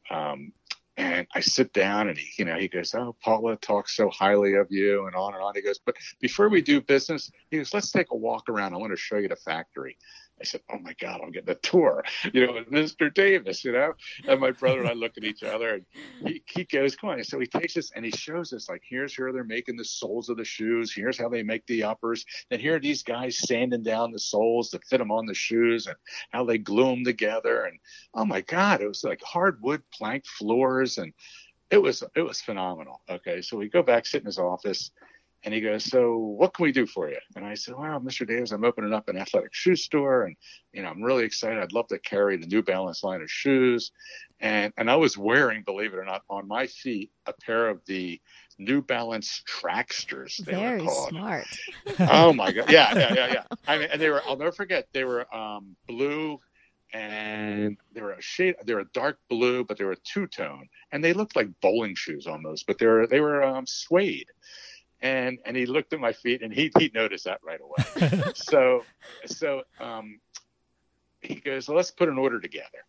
Um, 0.10 0.54
and 1.00 1.26
I 1.34 1.40
sit 1.40 1.72
down 1.72 2.10
and 2.10 2.18
he, 2.18 2.28
you 2.38 2.44
know, 2.46 2.58
he 2.58 2.68
goes, 2.68 2.94
Oh, 2.94 3.16
Paula 3.24 3.56
talks 3.56 3.96
so 3.96 4.10
highly 4.10 4.56
of 4.56 4.68
you 4.70 5.08
and 5.08 5.16
on 5.16 5.34
and 5.34 5.42
on. 5.42 5.56
He 5.56 5.62
goes, 5.62 5.80
But 5.80 5.96
before 6.20 6.50
we 6.50 6.62
do 6.62 6.82
business, 6.82 7.32
he 7.50 7.58
goes, 7.58 7.74
Let's 7.74 7.90
take 7.90 8.12
a 8.12 8.18
walk 8.18 8.50
around. 8.50 8.74
I 8.74 8.78
want 8.78 8.92
to 8.92 8.98
show 8.98 9.16
you 9.18 9.30
the 9.30 9.38
factory. 9.38 9.98
I 10.42 10.46
said, 10.46 10.62
"Oh 10.72 10.80
my 10.80 10.94
God, 11.00 11.22
I'm 11.24 11.32
getting 11.32 11.50
a 11.50 11.56
tour," 11.56 12.04
you 12.34 12.46
know, 12.46 12.54
with 12.54 12.72
Mr. 12.72 13.14
Davis, 13.14 13.64
you 13.64 13.72
know. 13.72 13.94
And 14.28 14.40
my 14.40 14.52
brother 14.52 14.80
and 14.80 14.90
I 14.90 14.94
look 14.94 15.18
at 15.18 15.24
each 15.24 15.44
other, 15.44 15.76
and 15.76 15.86
he, 16.26 16.44
he 16.48 16.64
goes, 16.64 16.96
"Come 16.96 17.12
on!" 17.12 17.24
So 17.24 17.40
he 17.40 17.48
takes 17.48 17.78
us 17.78 17.92
and 17.96 18.06
he 18.06 18.12
shows 18.12 18.54
us, 18.54 18.70
like, 18.70 18.84
here's 18.88 19.18
where 19.18 19.32
they're 19.32 19.44
making 19.44 19.78
the 19.78 19.86
soles 19.86 20.30
of 20.30 20.38
the 20.38 20.46
shoes. 20.46 20.94
Here's 20.94 21.18
how 21.18 21.30
they 21.30 21.44
make 21.44 21.66
the 21.68 21.84
uppers. 21.84 22.26
And 22.52 22.62
here 22.62 22.76
are 22.76 22.80
these 22.80 23.04
guys 23.04 23.38
sanding 23.38 23.84
down 23.84 24.12
the 24.12 24.20
soles 24.20 24.70
to 24.70 24.80
fit 24.80 25.00
them 25.00 25.12
on 25.12 25.26
the 25.26 25.34
shoes, 25.34 25.88
and 25.88 25.98
how 26.32 26.46
they 26.46 26.58
glue 26.58 26.92
them 26.92 27.04
together. 27.04 27.66
And 27.66 27.80
oh 28.14 28.26
my 28.26 28.42
God, 28.42 28.82
it 28.82 28.88
was 28.88 29.04
like 29.04 29.22
hardwood 29.24 29.84
plank 29.94 30.26
floors, 30.26 30.98
and 30.98 31.14
it 31.70 31.78
was 31.78 32.04
it 32.16 32.22
was 32.22 32.42
phenomenal. 32.42 33.02
Okay, 33.10 33.42
so 33.42 33.58
we 33.58 33.70
go 33.70 33.84
back, 33.84 34.06
sit 34.06 34.22
in 34.22 34.26
his 34.26 34.40
office 34.40 34.92
and 35.44 35.54
he 35.54 35.62
goes, 35.62 35.86
So 35.86 36.18
what 36.18 36.54
can 36.54 36.64
we 36.64 36.72
do 36.72 36.86
for 36.86 37.10
you? 37.10 37.18
And 37.36 37.46
I 37.46 37.54
said, 37.54 37.76
Well, 37.78 38.00
Mr. 38.00 38.28
Davis, 38.28 38.52
I'm 38.52 38.66
opening 38.66 38.94
up 38.94 39.08
an 39.10 39.18
athletic 39.18 39.54
shoe 39.54 39.76
store 39.76 40.24
and 40.24 40.36
you 40.74 40.84
know, 40.84 40.90
I'm 40.90 41.02
really 41.02 41.24
excited. 41.24 41.60
I'd 41.60 41.72
love 41.72 41.88
to 41.88 42.00
carry 42.00 42.38
the 42.38 42.48
New 42.48 42.62
Balance 42.62 43.04
line 43.04 43.22
of 43.22 43.32
shoes. 43.32 43.92
And 44.40 44.74
and 44.78 44.90
I 44.90 44.96
was 44.98 45.18
wearing, 45.18 45.64
believe 45.64 45.94
it 45.94 45.98
or 45.98 46.06
not, 46.06 46.24
on 46.30 46.48
my 46.48 46.68
feet 46.68 47.12
a 47.26 47.34
pair 47.34 47.70
of 47.70 47.82
the 47.86 48.20
New 48.58 48.82
Balance 48.82 49.42
Tracksters. 49.46 50.38
They 50.46 50.54
Very 50.54 50.82
were 50.82 50.88
called. 50.88 51.10
smart. 51.10 51.48
oh 52.00 52.34
my 52.34 52.52
god. 52.54 52.70
Yeah, 52.70 52.98
yeah, 52.98 53.14
yeah, 53.14 53.28
yeah. 53.34 53.44
I 53.68 53.78
mean 53.78 53.90
and 53.92 54.02
they 54.02 54.10
were 54.10 54.22
I'll 54.28 54.38
never 54.38 54.52
forget, 54.52 54.88
they 54.94 55.06
were 55.06 55.34
um, 55.34 55.76
blue 55.88 56.40
and 56.92 57.78
they 57.94 58.02
were 58.02 58.14
a 58.14 58.22
shade 58.22 58.56
they 58.66 58.74
were 58.74 58.82
a 58.82 58.92
dark 58.94 59.20
blue, 59.30 59.64
but 59.64 59.78
they 59.78 59.86
were 59.86 59.96
two 60.04 60.28
tone. 60.28 60.68
And 60.92 61.04
they 61.04 61.14
looked 61.14 61.36
like 61.36 61.48
bowling 61.62 61.96
shoes 61.96 62.28
almost, 62.28 62.68
but 62.68 62.78
they 62.78 62.88
were 62.88 63.08
they 63.08 63.22
were 63.22 63.44
um, 63.44 63.66
suede 63.66 64.28
and 65.02 65.40
and 65.46 65.56
he 65.56 65.66
looked 65.66 65.94
at 65.94 66.00
my 66.00 66.14
feet 66.14 66.42
and 66.42 66.54
he 66.54 66.72
he 66.78 66.92
noticed 66.94 67.26
that 67.26 67.40
right 67.44 67.60
away. 67.62 68.32
so 68.36 68.84
so 69.26 69.64
um, 69.80 70.20
he 71.22 71.36
goes, 71.36 71.68
well, 71.68 71.78
let's 71.78 71.92
put 71.92 72.10
an 72.10 72.18
order 72.18 72.40
together. 72.40 72.86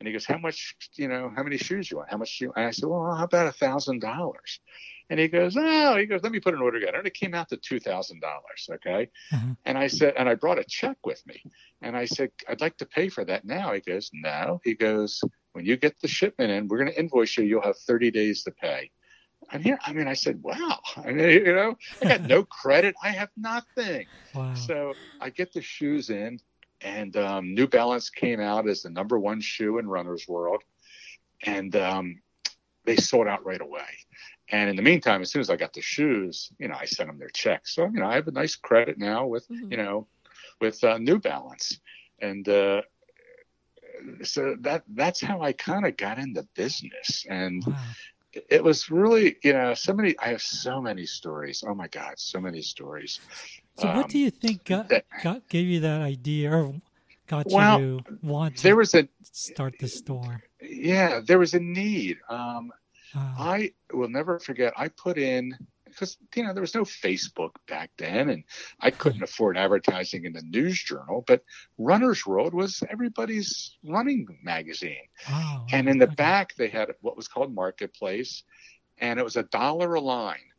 And 0.00 0.06
he 0.08 0.12
goes, 0.12 0.26
how 0.26 0.38
much, 0.38 0.74
you 0.96 1.06
know, 1.06 1.32
how 1.34 1.44
many 1.44 1.56
shoes 1.56 1.88
you 1.88 1.98
want? 1.98 2.10
How 2.10 2.16
much 2.16 2.36
do 2.36 2.46
you? 2.46 2.52
And 2.56 2.66
I 2.66 2.70
said, 2.72 2.88
well, 2.88 3.14
how 3.14 3.22
about 3.22 3.46
a 3.46 3.52
thousand 3.52 4.00
dollars? 4.00 4.58
And 5.08 5.20
he 5.20 5.28
goes, 5.28 5.56
oh, 5.56 5.96
he 5.96 6.06
goes, 6.06 6.24
let 6.24 6.32
me 6.32 6.40
put 6.40 6.54
an 6.54 6.60
order 6.60 6.80
together. 6.80 6.98
And 6.98 7.06
it 7.06 7.14
came 7.14 7.34
out 7.34 7.50
to 7.50 7.56
two 7.56 7.78
thousand 7.78 8.20
dollars. 8.20 8.68
Okay. 8.72 9.10
Mm-hmm. 9.32 9.52
And 9.64 9.78
I 9.78 9.86
said, 9.86 10.14
and 10.16 10.28
I 10.28 10.34
brought 10.34 10.58
a 10.58 10.64
check 10.64 10.96
with 11.04 11.24
me. 11.26 11.42
And 11.82 11.96
I 11.96 12.06
said, 12.06 12.32
I'd 12.48 12.60
like 12.60 12.78
to 12.78 12.86
pay 12.86 13.10
for 13.10 13.24
that 13.26 13.44
now. 13.44 13.72
He 13.74 13.80
goes, 13.80 14.10
no. 14.12 14.60
He 14.64 14.74
goes, 14.74 15.22
when 15.52 15.64
you 15.64 15.76
get 15.76 16.00
the 16.00 16.08
shipment 16.08 16.50
in, 16.50 16.66
we're 16.66 16.78
going 16.78 16.90
to 16.90 16.98
invoice 16.98 17.36
you. 17.36 17.44
You'll 17.44 17.62
have 17.62 17.76
30 17.76 18.10
days 18.10 18.42
to 18.44 18.50
pay. 18.50 18.90
And 19.50 19.62
here, 19.62 19.78
I 19.84 19.92
mean, 19.92 20.08
I 20.08 20.14
said, 20.14 20.42
wow, 20.42 20.80
I 20.96 21.12
mean, 21.12 21.28
you 21.28 21.54
know, 21.54 21.76
I 22.00 22.08
got 22.08 22.22
no 22.22 22.42
credit. 22.62 22.94
I 23.02 23.08
have 23.08 23.30
nothing. 23.36 24.06
Wow. 24.34 24.54
So 24.54 24.94
I 25.20 25.30
get 25.30 25.52
the 25.52 25.62
shoes 25.62 26.10
in, 26.10 26.40
and 26.80 27.16
um, 27.16 27.54
New 27.54 27.66
Balance 27.66 28.10
came 28.10 28.40
out 28.40 28.68
as 28.68 28.82
the 28.82 28.90
number 28.90 29.18
one 29.18 29.40
shoe 29.40 29.78
in 29.78 29.88
runner's 29.88 30.26
world. 30.26 30.62
And 31.44 31.74
um, 31.74 32.22
they 32.84 32.96
sold 32.96 33.26
out 33.26 33.44
right 33.44 33.60
away. 33.60 33.86
And 34.48 34.70
in 34.70 34.76
the 34.76 34.82
meantime, 34.82 35.22
as 35.22 35.30
soon 35.30 35.40
as 35.40 35.50
I 35.50 35.56
got 35.56 35.72
the 35.72 35.80
shoes, 35.80 36.50
you 36.58 36.68
know, 36.68 36.76
I 36.78 36.84
sent 36.84 37.08
them 37.08 37.18
their 37.18 37.30
checks. 37.30 37.74
So, 37.74 37.84
you 37.84 38.00
know, 38.00 38.06
I 38.06 38.14
have 38.14 38.28
a 38.28 38.32
nice 38.32 38.54
credit 38.54 38.98
now 38.98 39.26
with, 39.26 39.48
mm-hmm. 39.48 39.70
you 39.70 39.76
know, 39.76 40.06
with 40.60 40.82
uh, 40.84 40.98
New 40.98 41.18
Balance. 41.18 41.80
And, 42.20 42.48
uh, 42.48 42.82
so 44.24 44.56
that 44.60 44.82
that's 44.88 45.20
how 45.20 45.42
I 45.42 45.52
kind 45.52 45.86
of 45.86 45.96
got 45.96 46.18
into 46.18 46.42
business, 46.56 47.24
and 47.28 47.62
wow 47.64 47.76
it 48.32 48.62
was 48.62 48.90
really, 48.90 49.36
you 49.42 49.52
know, 49.52 49.74
so 49.74 49.92
many. 49.92 50.18
I 50.18 50.28
have 50.28 50.42
so 50.42 50.80
many 50.80 51.06
stories. 51.06 51.64
Oh 51.66 51.74
my 51.74 51.88
God, 51.88 52.14
so 52.16 52.40
many 52.40 52.62
stories. 52.62 53.20
So, 53.78 53.88
um, 53.88 53.96
what 53.96 54.08
do 54.08 54.18
you 54.18 54.30
think 54.30 54.64
got, 54.64 54.88
that, 54.88 55.04
got 55.22 55.48
gave 55.48 55.66
you 55.66 55.80
that 55.80 56.00
idea, 56.00 56.52
or 56.52 56.74
got 57.26 57.46
well, 57.50 57.80
you 57.80 58.00
to 58.00 58.18
want 58.22 58.56
to 58.56 58.62
there 58.62 58.76
was 58.76 58.94
a 58.94 59.08
start 59.22 59.74
the 59.78 59.88
store? 59.88 60.42
Yeah, 60.60 61.20
there 61.24 61.38
was 61.38 61.54
a 61.54 61.60
need. 61.60 62.18
Um, 62.28 62.72
uh, 63.14 63.34
I 63.38 63.72
will 63.92 64.08
never 64.08 64.38
forget. 64.38 64.72
I 64.76 64.88
put 64.88 65.18
in 65.18 65.56
because 65.92 66.16
you 66.34 66.42
know 66.42 66.52
there 66.52 66.62
was 66.62 66.74
no 66.74 66.82
Facebook 66.82 67.52
back 67.68 67.90
then, 67.96 68.30
and 68.30 68.44
I 68.80 68.90
couldn't 68.90 69.22
afford 69.22 69.56
advertising 69.56 70.24
in 70.24 70.32
the 70.32 70.42
news 70.42 70.82
journal. 70.82 71.24
But 71.26 71.42
Runner's 71.78 72.26
World 72.26 72.54
was 72.54 72.82
everybody's 72.88 73.76
running 73.84 74.26
magazine, 74.42 75.08
oh, 75.30 75.66
and 75.70 75.88
in 75.88 75.98
the 75.98 76.06
okay. 76.06 76.14
back 76.14 76.54
they 76.56 76.68
had 76.68 76.90
what 77.00 77.16
was 77.16 77.28
called 77.28 77.54
Marketplace, 77.54 78.42
and 78.98 79.20
it 79.20 79.22
was 79.22 79.36
a 79.36 79.44
dollar 79.44 79.94
a 79.94 80.00
line, 80.00 80.50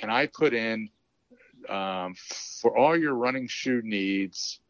and 0.00 0.10
I 0.10 0.26
put 0.26 0.54
in 0.54 0.90
um, 1.68 2.14
for 2.60 2.76
all 2.76 2.96
your 2.96 3.14
running 3.14 3.48
shoe 3.48 3.82
needs. 3.82 4.60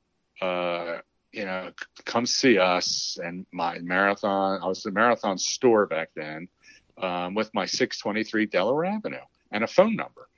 Uh, 0.40 0.98
you 1.32 1.44
know, 1.44 1.70
come 2.06 2.24
see 2.24 2.58
us 2.58 3.18
and 3.22 3.44
my 3.52 3.78
marathon. 3.80 4.60
I 4.62 4.66
was 4.66 4.82
the 4.82 4.90
marathon 4.90 5.36
store 5.36 5.86
back 5.86 6.10
then 6.16 6.48
um, 6.96 7.34
with 7.34 7.52
my 7.52 7.66
623 7.66 8.46
Delaware 8.46 8.86
Avenue 8.86 9.18
and 9.50 9.64
a 9.64 9.66
phone 9.66 9.96
number. 9.96 10.28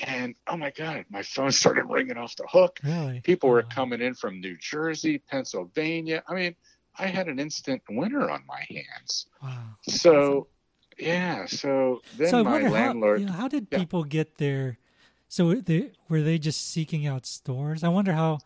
And 0.00 0.34
oh 0.46 0.56
my 0.56 0.70
God, 0.70 1.04
my 1.10 1.22
phone 1.22 1.52
started 1.62 1.84
ringing 1.84 2.16
off 2.16 2.36
the 2.36 2.46
hook. 2.48 2.78
Really? 2.82 3.20
People 3.20 3.50
were 3.50 3.62
coming 3.62 4.00
in 4.00 4.14
from 4.14 4.40
New 4.40 4.56
Jersey, 4.58 5.18
Pennsylvania. 5.18 6.22
I 6.28 6.34
mean, 6.34 6.54
I 6.98 7.06
had 7.06 7.28
an 7.28 7.38
instant 7.38 7.82
winner 7.88 8.30
on 8.30 8.42
my 8.46 8.64
hands. 8.68 9.26
Wow. 9.42 9.62
So, 9.88 10.20
awesome. 10.20 10.44
yeah. 10.98 11.46
So 11.46 12.00
then 12.16 12.28
so 12.28 12.44
my 12.44 12.68
landlord. 12.68 13.18
How, 13.18 13.20
you 13.20 13.26
know, 13.26 13.32
how 13.32 13.48
did 13.48 13.68
yeah. 13.70 13.78
people 13.78 14.04
get 14.04 14.38
there? 14.38 14.78
So 15.28 15.54
they, 15.54 15.92
were 16.08 16.22
they 16.22 16.38
just 16.38 16.70
seeking 16.70 17.06
out 17.06 17.26
stores? 17.26 17.84
I 17.84 17.88
wonder 17.88 18.12
how 18.12 18.38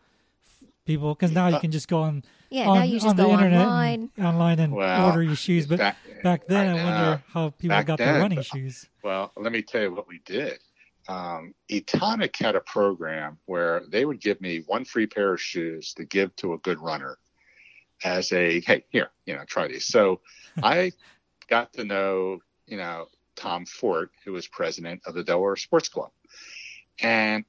people, 0.85 1.15
because 1.15 1.31
now 1.31 1.47
you 1.47 1.55
uh, 1.55 1.59
can 1.59 1.71
just 1.71 1.87
go 1.87 2.01
on 2.01 2.23
yeah, 2.53 2.69
on, 2.69 2.77
now 2.77 2.83
you 2.83 2.99
just 2.99 3.17
go 3.17 3.31
online, 3.31 4.11
and, 4.15 4.25
online 4.25 4.59
and 4.59 4.73
well, 4.73 5.07
order 5.07 5.23
your 5.23 5.35
shoes. 5.35 5.65
But 5.65 5.79
back, 5.79 5.97
back 6.21 6.47
then, 6.47 6.77
I, 6.77 6.79
I 6.79 6.83
wonder 6.83 7.23
how 7.33 7.49
people 7.49 7.83
got 7.83 7.97
then, 7.97 8.13
their 8.13 8.21
running 8.21 8.41
shoes. 8.43 8.87
Well, 9.03 9.31
let 9.35 9.51
me 9.51 9.63
tell 9.63 9.81
you 9.81 9.91
what 9.91 10.07
we 10.07 10.19
did. 10.23 10.59
Um, 11.07 11.55
Etonic 11.71 12.37
had 12.37 12.55
a 12.55 12.59
program 12.61 13.39
where 13.47 13.81
they 13.89 14.05
would 14.05 14.21
give 14.21 14.39
me 14.39 14.59
one 14.67 14.85
free 14.85 15.07
pair 15.07 15.33
of 15.33 15.41
shoes 15.41 15.95
to 15.95 16.05
give 16.05 16.35
to 16.37 16.53
a 16.53 16.59
good 16.59 16.79
runner 16.79 17.17
as 18.03 18.31
a 18.33 18.59
hey 18.59 18.83
here 18.89 19.09
you 19.25 19.33
know 19.33 19.43
try 19.45 19.67
these. 19.67 19.87
So 19.87 20.21
I 20.63 20.91
got 21.49 21.73
to 21.73 21.83
know 21.83 22.39
you 22.67 22.77
know 22.77 23.07
Tom 23.35 23.65
Fort, 23.65 24.11
who 24.23 24.31
was 24.31 24.47
president 24.47 25.01
of 25.07 25.15
the 25.15 25.23
Delaware 25.23 25.55
Sports 25.55 25.89
Club, 25.89 26.11
and 27.01 27.45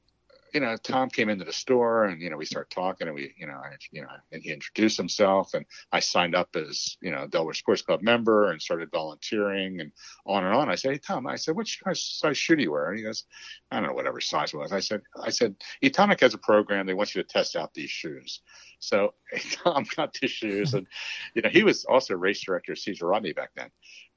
you 0.54 0.60
know, 0.60 0.76
Tom 0.76 1.10
came 1.10 1.28
into 1.28 1.44
the 1.44 1.52
store 1.52 2.04
and, 2.04 2.22
you 2.22 2.30
know, 2.30 2.36
we 2.36 2.44
started 2.44 2.70
talking 2.70 3.08
and 3.08 3.14
we, 3.16 3.34
you 3.36 3.48
know, 3.48 3.54
I, 3.54 3.74
you 3.90 4.02
know, 4.02 4.08
and 4.30 4.40
he 4.40 4.52
introduced 4.52 4.96
himself 4.96 5.52
and 5.52 5.66
I 5.90 5.98
signed 5.98 6.36
up 6.36 6.54
as, 6.54 6.96
you 7.02 7.10
know, 7.10 7.26
Delaware 7.26 7.54
Sports 7.54 7.82
Club 7.82 8.02
member 8.02 8.52
and 8.52 8.62
started 8.62 8.88
volunteering 8.92 9.80
and 9.80 9.90
on 10.24 10.44
and 10.44 10.54
on. 10.54 10.70
I 10.70 10.76
said, 10.76 10.92
Hey, 10.92 10.98
Tom, 10.98 11.26
I 11.26 11.34
said, 11.34 11.56
which 11.56 11.82
size 11.92 12.38
shoe 12.38 12.54
do 12.54 12.62
you 12.62 12.70
wear? 12.70 12.88
And 12.90 12.98
he 12.98 13.04
goes, 13.04 13.24
I 13.72 13.80
don't 13.80 13.88
know, 13.88 13.94
whatever 13.94 14.20
size 14.20 14.54
it 14.54 14.56
was. 14.56 14.72
I 14.72 14.78
said, 14.78 15.02
I 15.20 15.30
said, 15.30 15.56
Etonic 15.82 16.20
has 16.20 16.34
a 16.34 16.38
program. 16.38 16.86
They 16.86 16.94
want 16.94 17.16
you 17.16 17.22
to 17.22 17.28
test 17.28 17.56
out 17.56 17.74
these 17.74 17.90
shoes. 17.90 18.40
So 18.78 19.14
Tom 19.50 19.84
got 19.96 20.14
the 20.20 20.28
shoes 20.28 20.74
and, 20.74 20.86
you 21.34 21.42
know, 21.42 21.48
he 21.48 21.64
was 21.64 21.84
also 21.84 22.14
race 22.14 22.44
director 22.44 22.72
of 22.72 22.78
Caesar 22.78 23.08
Rodney 23.08 23.32
back 23.32 23.50
then. 23.56 23.70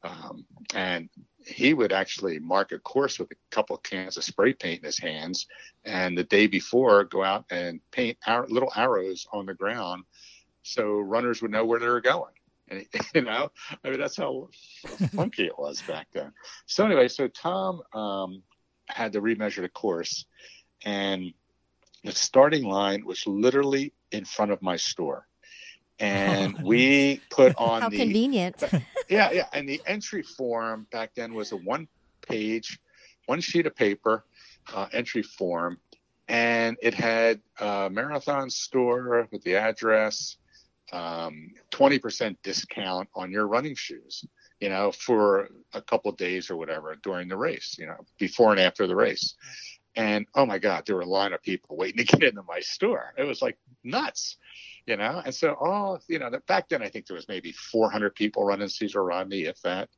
Um, 0.04 0.46
and 0.76 1.10
he 1.48 1.74
would 1.74 1.94
actually 1.94 2.40
mark 2.40 2.72
a 2.72 2.80
course 2.80 3.20
with 3.20 3.32
a 3.32 3.36
couple 3.52 3.76
of 3.76 3.84
cans 3.84 4.18
of 4.18 4.24
spray 4.24 4.54
paint 4.54 4.80
in 4.80 4.86
his 4.86 5.00
hands, 5.00 5.48
and 5.86 6.18
the 6.18 6.24
day 6.24 6.48
before 6.48 7.04
go 7.06 7.24
out 7.24 7.46
and 7.50 7.80
paint 7.92 8.18
ar- 8.28 8.48
little 8.48 8.72
arrows 8.76 9.28
on 9.32 9.46
the 9.46 9.54
ground 9.54 10.04
so 10.64 11.00
runners 11.00 11.42
would 11.42 11.52
know 11.52 11.66
where 11.66 11.80
they 11.80 11.88
were 11.88 12.02
going. 12.02 12.34
And 12.70 12.86
you 13.16 13.22
know, 13.22 13.50
I 13.82 13.90
mean 13.90 13.98
that's 13.98 14.18
how 14.18 14.50
funky 15.16 15.46
it 15.46 15.58
was 15.58 15.82
back 15.84 16.08
then. 16.12 16.34
So 16.66 16.86
anyway, 16.86 17.08
so 17.08 17.30
Tom 17.30 17.82
um, 17.94 18.44
had 18.88 19.14
to 19.14 19.22
remeasure 19.22 19.62
the 19.62 19.70
course, 19.70 20.26
and 20.84 21.32
the 22.04 22.12
starting 22.12 22.66
line 22.66 23.06
was 23.06 23.26
literally 23.26 23.94
in 24.12 24.26
front 24.26 24.52
of 24.52 24.62
my 24.62 24.76
store 24.76 25.28
and 26.00 26.62
we 26.62 27.22
put 27.30 27.56
on 27.58 27.82
How 27.82 27.90
the 27.90 27.98
convenient. 27.98 28.64
Yeah 29.10 29.32
yeah 29.32 29.48
and 29.54 29.68
the 29.68 29.82
entry 29.86 30.24
form 30.24 30.88
back 30.92 31.12
then 31.16 31.34
was 31.34 31.52
a 31.52 31.58
one 31.58 31.88
page 32.22 32.80
one 33.26 33.42
sheet 33.42 33.66
of 33.66 33.76
paper 33.76 34.26
uh, 34.74 34.88
entry 34.92 35.24
form 35.24 35.78
and 36.28 36.78
it 36.82 36.94
had 36.94 37.40
a 37.60 37.90
marathon 37.90 38.50
store 38.50 39.28
with 39.32 39.44
the 39.44 39.56
address 39.56 40.38
um, 40.94 41.52
20% 41.72 42.38
discount 42.44 43.10
on 43.14 43.32
your 43.32 43.48
running 43.48 43.76
shoes 43.76 44.26
you 44.60 44.70
know 44.70 44.92
for 44.92 45.50
a 45.74 45.82
couple 45.82 46.12
days 46.12 46.50
or 46.50 46.58
whatever 46.58 46.96
during 47.04 47.28
the 47.28 47.38
race 47.38 47.76
you 47.78 47.86
know 47.86 47.98
before 48.18 48.52
and 48.52 48.60
after 48.60 48.88
the 48.88 48.96
race. 48.96 49.36
And 49.96 50.28
oh 50.36 50.46
my 50.46 50.60
god 50.60 50.84
there 50.86 50.96
were 50.96 51.02
a 51.02 51.08
line 51.08 51.34
of 51.34 51.42
people 51.42 51.76
waiting 51.78 52.06
to 52.06 52.18
get 52.18 52.30
into 52.30 52.44
my 52.44 52.60
store. 52.60 53.14
It 53.18 53.24
was 53.24 53.42
like 53.42 53.58
nuts 53.84 54.38
you 54.88 54.96
know 54.98 55.22
and 55.24 55.36
so 55.36 55.54
all 55.60 56.00
you 56.08 56.18
know 56.18 56.32
back 56.48 56.70
then 56.70 56.82
i 56.82 56.90
think 56.90 57.06
there 57.06 57.16
was 57.16 57.28
maybe 57.28 57.52
400 57.52 58.16
people 58.16 58.44
running 58.46 58.70
caesar 58.70 59.04
rodney 59.04 59.42
if 59.44 59.62
that 59.62 59.90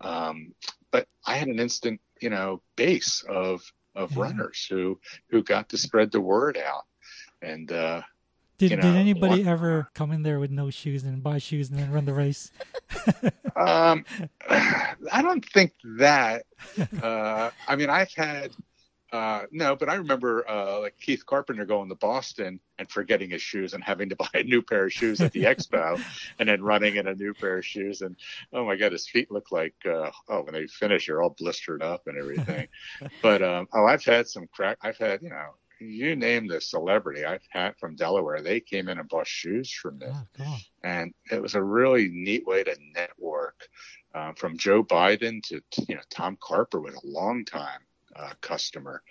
um, 0.00 0.52
but 0.90 1.06
i 1.26 1.34
had 1.36 1.48
an 1.48 1.58
instant 1.60 2.00
you 2.20 2.28
know 2.28 2.60
base 2.76 3.24
of 3.28 3.62
of 3.94 4.10
Yeah. 4.12 4.22
runners 4.22 4.66
who 4.68 4.98
who 5.30 5.42
got 5.42 5.68
to 5.70 5.78
spread 5.78 6.10
the 6.12 6.20
word 6.20 6.58
out 6.58 6.84
and 7.40 7.70
uh 7.70 8.02
Did, 8.58 8.70
you 8.72 8.76
did 8.76 8.96
anybody 8.96 9.40
one- 9.42 9.48
ever 9.48 9.88
come 9.94 10.10
in 10.12 10.22
there 10.22 10.40
with 10.40 10.50
no 10.50 10.70
shoes 10.70 11.04
and 11.04 11.22
buy 11.22 11.38
shoes 11.38 11.70
and 11.70 11.78
then 11.78 11.90
run 11.92 12.04
the 12.04 12.14
race? 12.14 12.50
um 13.56 14.04
i 14.50 15.20
don't 15.22 15.44
think 15.46 15.72
that 15.98 16.44
uh 17.02 17.50
i 17.68 17.76
mean 17.76 17.90
i've 17.90 18.12
had 18.14 18.50
uh 19.12 19.42
no 19.50 19.76
but 19.76 19.88
i 19.88 19.94
remember 19.94 20.48
uh 20.48 20.80
like 20.80 20.96
keith 20.98 21.24
carpenter 21.26 21.64
going 21.66 21.88
to 21.88 21.94
boston 21.94 22.58
and 22.82 22.90
forgetting 22.90 23.30
his 23.30 23.40
shoes 23.40 23.74
and 23.74 23.84
having 23.84 24.08
to 24.08 24.16
buy 24.22 24.28
a 24.34 24.42
new 24.42 24.60
pair 24.60 24.86
of 24.86 24.92
shoes 24.92 25.20
at 25.20 25.32
the 25.32 25.44
expo 25.44 26.00
and 26.38 26.48
then 26.48 26.62
running 26.62 26.96
in 26.96 27.06
a 27.06 27.14
new 27.14 27.32
pair 27.32 27.58
of 27.58 27.64
shoes. 27.64 28.02
And 28.02 28.16
oh 28.52 28.66
my 28.66 28.76
god 28.76 28.92
his 28.92 29.08
feet 29.08 29.30
look 29.30 29.52
like 29.52 29.74
uh 29.86 30.10
oh 30.28 30.42
when 30.42 30.54
they 30.54 30.66
finish 30.66 31.06
you're 31.06 31.22
all 31.22 31.36
blistered 31.38 31.82
up 31.82 32.06
and 32.06 32.18
everything. 32.18 32.68
But 33.22 33.42
um 33.42 33.68
oh 33.72 33.86
i've 33.86 34.04
had 34.04 34.28
some 34.28 34.48
crack 34.52 34.78
i've 34.82 34.98
had 34.98 35.22
you 35.22 35.30
know 35.30 35.54
you 35.80 36.14
name 36.14 36.46
the 36.46 36.60
celebrity 36.60 37.24
I've 37.24 37.42
had 37.50 37.76
from 37.76 37.96
Delaware, 37.96 38.40
they 38.40 38.60
came 38.60 38.88
in 38.88 39.00
and 39.00 39.08
bought 39.08 39.26
shoes 39.26 39.72
from 39.72 39.98
me. 39.98 40.06
Oh, 40.38 40.56
and 40.84 41.12
it 41.32 41.42
was 41.42 41.56
a 41.56 41.62
really 41.62 42.08
neat 42.08 42.46
way 42.46 42.62
to 42.62 42.76
network 42.94 43.68
uh, 44.14 44.32
from 44.34 44.56
Joe 44.56 44.84
Biden 44.84 45.42
to, 45.48 45.60
to, 45.72 45.86
you 45.88 45.96
know 45.96 46.02
Tom 46.08 46.38
Carper 46.40 46.80
was 46.80 46.94
a 46.94 47.06
long 47.06 47.44
time 47.44 47.80
uh, 48.14 48.32
customer. 48.40 49.02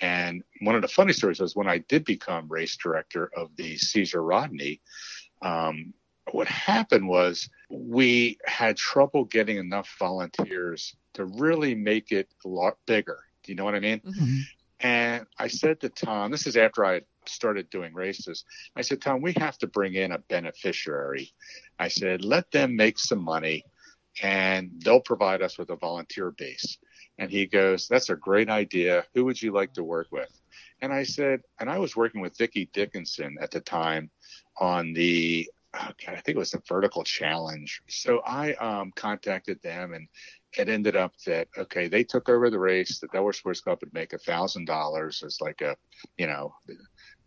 And 0.00 0.42
one 0.60 0.74
of 0.74 0.82
the 0.82 0.88
funny 0.88 1.12
stories 1.12 1.40
was 1.40 1.54
when 1.54 1.68
I 1.68 1.78
did 1.78 2.04
become 2.04 2.48
race 2.48 2.76
director 2.76 3.30
of 3.36 3.54
the 3.56 3.76
Caesar 3.76 4.22
Rodney. 4.22 4.80
Um, 5.42 5.94
what 6.32 6.48
happened 6.48 7.08
was 7.08 7.48
we 7.70 8.38
had 8.44 8.76
trouble 8.76 9.24
getting 9.24 9.56
enough 9.56 9.94
volunteers 9.98 10.94
to 11.14 11.24
really 11.24 11.74
make 11.74 12.12
it 12.12 12.28
a 12.44 12.48
lot 12.48 12.76
bigger. 12.86 13.18
Do 13.42 13.52
you 13.52 13.56
know 13.56 13.64
what 13.64 13.74
I 13.74 13.80
mean? 13.80 14.00
Mhm. 14.00 14.40
And 14.80 15.26
I 15.38 15.48
said 15.48 15.80
to 15.80 15.88
Tom, 15.88 16.30
this 16.30 16.46
is 16.46 16.56
after 16.56 16.84
I 16.86 17.02
started 17.26 17.68
doing 17.68 17.92
races. 17.92 18.44
I 18.76 18.80
said, 18.80 19.02
Tom, 19.02 19.20
we 19.20 19.34
have 19.34 19.58
to 19.58 19.66
bring 19.66 19.94
in 19.94 20.12
a 20.12 20.18
beneficiary. 20.18 21.32
I 21.78 21.88
said, 21.88 22.24
let 22.24 22.50
them 22.50 22.76
make 22.76 22.98
some 22.98 23.22
money 23.22 23.64
and 24.22 24.70
they'll 24.78 25.00
provide 25.00 25.42
us 25.42 25.58
with 25.58 25.70
a 25.70 25.76
volunteer 25.76 26.30
base. 26.30 26.78
And 27.20 27.30
he 27.30 27.46
goes, 27.46 27.86
that's 27.86 28.10
a 28.10 28.16
great 28.16 28.48
idea. 28.48 29.06
Who 29.14 29.26
would 29.26 29.40
you 29.40 29.52
like 29.52 29.74
to 29.74 29.84
work 29.84 30.08
with? 30.10 30.30
And 30.80 30.92
I 30.92 31.04
said, 31.04 31.42
and 31.60 31.70
I 31.70 31.78
was 31.78 31.94
working 31.96 32.22
with 32.22 32.38
Vicki 32.38 32.70
Dickinson 32.72 33.36
at 33.40 33.50
the 33.52 33.60
time 33.60 34.10
on 34.58 34.94
the, 34.94 35.48
oh 35.74 35.90
God, 36.04 36.16
I 36.16 36.20
think 36.20 36.36
it 36.36 36.38
was 36.38 36.52
the 36.52 36.62
vertical 36.66 37.04
challenge. 37.04 37.82
So 37.88 38.22
I 38.26 38.54
um, 38.54 38.92
contacted 38.96 39.60
them 39.62 39.92
and 39.92 40.08
it 40.58 40.68
ended 40.68 40.96
up 40.96 41.12
that 41.26 41.48
okay, 41.58 41.88
they 41.88 42.04
took 42.04 42.28
over 42.28 42.50
the 42.50 42.58
race. 42.58 42.98
The 42.98 43.08
Delaware 43.08 43.34
Sports 43.34 43.60
Club 43.60 43.78
would 43.82 43.94
make 43.94 44.14
a 44.14 44.18
thousand 44.18 44.64
dollars 44.64 45.22
as 45.24 45.40
like 45.40 45.60
a, 45.60 45.76
you 46.18 46.26
know, 46.26 46.54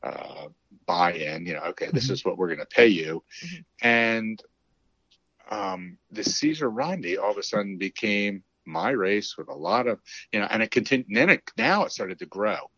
uh, 0.04 0.48
buy-in. 0.88 1.46
You 1.46 1.54
know, 1.54 1.64
okay, 1.70 1.90
this 1.94 2.08
Mhm. 2.08 2.12
is 2.12 2.26
what 2.26 2.38
we're 2.38 2.48
going 2.48 2.60
to 2.60 2.66
pay 2.66 2.88
you, 2.88 3.24
Mhm. 3.44 3.66
and 3.84 4.44
um, 5.52 5.98
the 6.12 6.24
Caesar 6.24 6.70
Rodney 6.70 7.18
all 7.18 7.32
of 7.32 7.38
a 7.38 7.44
sudden 7.44 7.78
became 7.78 8.44
my 8.66 8.90
race 8.92 9.38
with 9.38 9.50
a 9.50 9.54
lot 9.54 9.88
of, 9.88 10.00
you 10.32 10.40
know, 10.40 10.48
and 10.50 10.64
it 10.64 10.72
continued. 10.72 11.08
Then 11.10 11.30
it 11.30 11.52
now 11.58 11.86
it 11.86 11.92
started 11.92 12.20
to 12.20 12.26
grow, 12.26 12.70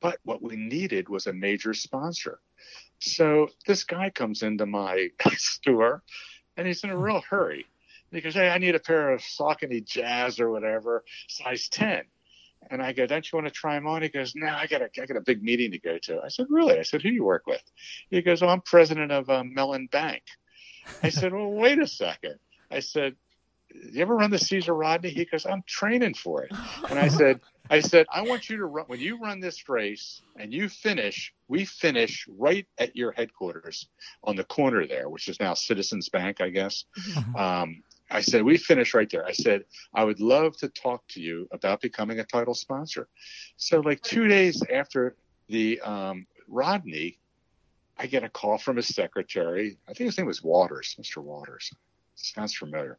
but 0.00 0.18
what 0.24 0.42
we 0.42 0.56
needed 0.56 1.08
was 1.08 1.26
a 1.26 1.32
major 1.32 1.74
sponsor. 1.74 2.40
So 3.00 3.48
this 3.66 3.84
guy 3.84 4.10
comes 4.10 4.42
into 4.42 4.66
my 4.66 5.08
store, 5.36 6.02
and 6.56 6.66
he's 6.66 6.84
in 6.84 6.90
a 6.90 6.96
real 6.96 7.20
hurry. 7.20 7.66
He 8.12 8.20
goes, 8.20 8.34
"Hey, 8.34 8.48
I 8.48 8.58
need 8.58 8.74
a 8.74 8.80
pair 8.80 9.10
of 9.10 9.20
Saucony 9.20 9.84
Jazz 9.84 10.40
or 10.40 10.50
whatever, 10.50 11.04
size 11.28 11.68
10." 11.68 12.04
And 12.70 12.82
I 12.82 12.92
go, 12.92 13.06
"Don't 13.06 13.30
you 13.30 13.36
want 13.36 13.48
to 13.48 13.52
try 13.52 13.74
them 13.74 13.86
on?" 13.86 14.02
He 14.02 14.08
goes, 14.08 14.34
"No, 14.34 14.48
I 14.48 14.66
got 14.66 14.82
a, 14.82 14.88
I 15.00 15.06
got 15.06 15.16
a 15.16 15.22
big 15.22 15.42
meeting 15.42 15.72
to 15.72 15.78
go 15.78 15.98
to." 15.98 16.20
I 16.22 16.28
said, 16.28 16.46
"Really?" 16.48 16.78
I 16.78 16.82
said, 16.82 17.02
"Who 17.02 17.10
you 17.10 17.24
work 17.24 17.46
with?" 17.46 17.62
He 18.10 18.22
goes, 18.22 18.42
"Oh, 18.42 18.48
I'm 18.48 18.62
president 18.62 19.12
of 19.12 19.28
um, 19.28 19.52
Mellon 19.52 19.88
Bank." 19.90 20.22
I 21.02 21.10
said, 21.10 21.32
"Well, 21.32 21.50
wait 21.50 21.78
a 21.78 21.86
second. 21.86 22.38
I 22.70 22.80
said, 22.80 23.16
"You 23.70 24.02
ever 24.02 24.16
run 24.16 24.30
the 24.30 24.38
Caesar 24.38 24.74
Rodney?" 24.74 25.10
He 25.10 25.24
goes, 25.24 25.46
"I'm 25.46 25.62
training 25.66 26.14
for 26.14 26.44
it." 26.44 26.52
And 26.88 26.98
I 26.98 27.08
said, 27.08 27.40
I 27.70 27.80
said, 27.80 28.06
I 28.12 28.22
want 28.22 28.48
you 28.48 28.58
to 28.58 28.66
run 28.66 28.84
when 28.86 29.00
you 29.00 29.18
run 29.18 29.40
this 29.40 29.68
race 29.68 30.22
and 30.38 30.52
you 30.52 30.68
finish, 30.68 31.34
we 31.48 31.64
finish 31.64 32.26
right 32.28 32.66
at 32.78 32.94
your 32.94 33.12
headquarters 33.12 33.88
on 34.22 34.36
the 34.36 34.44
corner 34.44 34.86
there, 34.86 35.08
which 35.08 35.28
is 35.28 35.40
now 35.40 35.54
Citizens 35.54 36.08
Bank, 36.08 36.40
I 36.40 36.50
guess. 36.50 36.84
Um, 37.36 37.82
I 38.10 38.20
said, 38.20 38.44
we 38.44 38.56
finish 38.56 38.94
right 38.94 39.10
there. 39.10 39.26
I 39.26 39.32
said, 39.32 39.64
I 39.92 40.04
would 40.04 40.20
love 40.20 40.56
to 40.58 40.68
talk 40.68 41.06
to 41.08 41.20
you 41.20 41.48
about 41.50 41.80
becoming 41.80 42.20
a 42.20 42.24
title 42.24 42.54
sponsor. 42.54 43.08
So 43.56 43.80
like 43.80 44.00
two 44.00 44.28
days 44.28 44.62
after 44.72 45.16
the 45.48 45.80
um, 45.80 46.26
Rodney, 46.46 47.18
I 47.98 48.06
get 48.06 48.22
a 48.22 48.28
call 48.28 48.58
from 48.58 48.76
his 48.76 48.88
secretary. 48.88 49.78
I 49.88 49.92
think 49.92 50.06
his 50.06 50.18
name 50.18 50.26
was 50.26 50.42
Waters, 50.42 50.96
Mr. 51.00 51.22
Waters. 51.22 51.72
Sounds 52.16 52.54
familiar. 52.54 52.98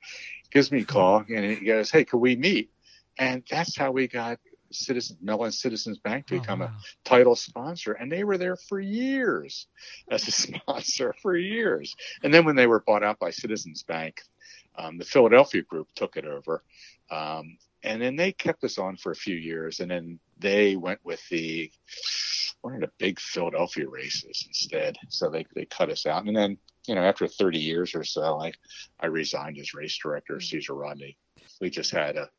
Gives 0.52 0.72
me 0.72 0.82
a 0.82 0.86
call 0.86 1.26
and 1.28 1.46
he 1.58 1.66
goes, 1.66 1.92
Hey, 1.92 2.06
could 2.06 2.20
we 2.20 2.36
meet? 2.36 2.72
And 3.20 3.44
that's 3.50 3.76
how 3.78 3.92
we 3.92 4.08
got 4.08 4.40
Citizens 4.72 5.20
Mellon 5.22 5.52
Citizens 5.52 5.98
Bank 6.00 6.28
to 6.28 6.36
Oh, 6.36 6.40
become 6.40 6.62
a 6.62 6.72
title 7.04 7.36
sponsor, 7.36 7.94
and 7.94 8.12
they 8.12 8.24
were 8.24 8.38
there 8.38 8.56
for 8.56 8.80
years 8.80 9.68
as 10.12 10.28
a 10.28 10.32
sponsor 10.62 11.16
for 11.22 11.36
years. 11.36 11.96
And 12.24 12.34
then 12.34 12.46
when 12.46 12.56
they 12.56 12.68
were 12.68 12.84
bought 12.86 13.04
out 13.04 13.20
by 13.20 13.32
Citizens 13.32 13.84
Bank, 13.84 14.22
um, 14.78 14.98
the 14.98 15.06
Philadelphia 15.06 15.64
group 15.64 15.88
took 15.96 16.18
it 16.18 16.26
over, 16.26 16.64
um, 17.10 17.58
and 17.84 18.02
then 18.02 18.16
they 18.16 18.32
kept 18.32 18.64
us 18.64 18.78
on 18.78 18.98
for 18.98 19.12
a 19.12 19.16
few 19.16 19.36
years, 19.36 19.80
and 19.80 19.90
then 19.90 20.20
they 20.38 20.76
went 20.76 21.00
with 21.04 21.22
the 21.30 21.72
one 22.62 22.76
of 22.76 22.82
the 22.82 22.92
big 22.98 23.20
Philadelphia 23.20 23.88
races 23.88 24.44
instead. 24.48 24.98
So 25.10 25.30
they 25.30 25.46
they 25.56 25.66
cut 25.66 25.90
us 25.90 26.06
out, 26.06 26.26
and 26.26 26.36
then 26.36 26.58
you 26.88 26.96
know 26.96 27.02
after 27.02 27.28
30 27.28 27.60
years 27.60 27.96
or 27.96 28.04
so, 28.04 28.40
I 28.40 28.52
I 29.00 29.08
resigned 29.08 29.58
as 29.60 29.74
race 29.74 29.98
director 29.98 30.36
of 30.36 30.44
Caesar 30.44 30.74
Rodney. 30.74 31.18
We 31.62 31.70
just 31.70 31.92
had 31.92 32.16
a 32.16 32.30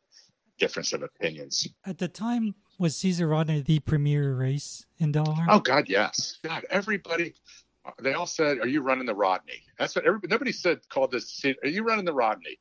difference 0.59 0.93
of 0.93 1.03
opinions. 1.03 1.69
At 1.85 1.99
the 1.99 2.09
time, 2.09 2.55
was 2.79 2.97
Caesar 2.97 3.29
Rodney 3.29 3.61
the 3.61 3.79
premier 3.81 4.35
race 4.35 4.87
in 4.99 5.13
Delaware? 5.13 5.47
Oh 5.49 5.61
God, 5.61 5.89
yes. 5.89 6.39
God, 6.43 6.65
everybody. 6.71 7.35
They 8.03 8.13
all 8.13 8.27
said, 8.27 8.59
"Are 8.59 8.67
you 8.67 8.83
running 8.83 9.07
the 9.07 9.15
Rodney?" 9.15 9.63
That's 9.79 9.95
what 9.97 10.05
everybody. 10.05 10.31
Nobody 10.31 10.53
said 10.53 10.87
called 10.89 11.11
this. 11.11 11.43
Are 11.45 11.69
you 11.69 11.85
running 11.85 12.05
the 12.05 12.13
Rodney? 12.13 12.59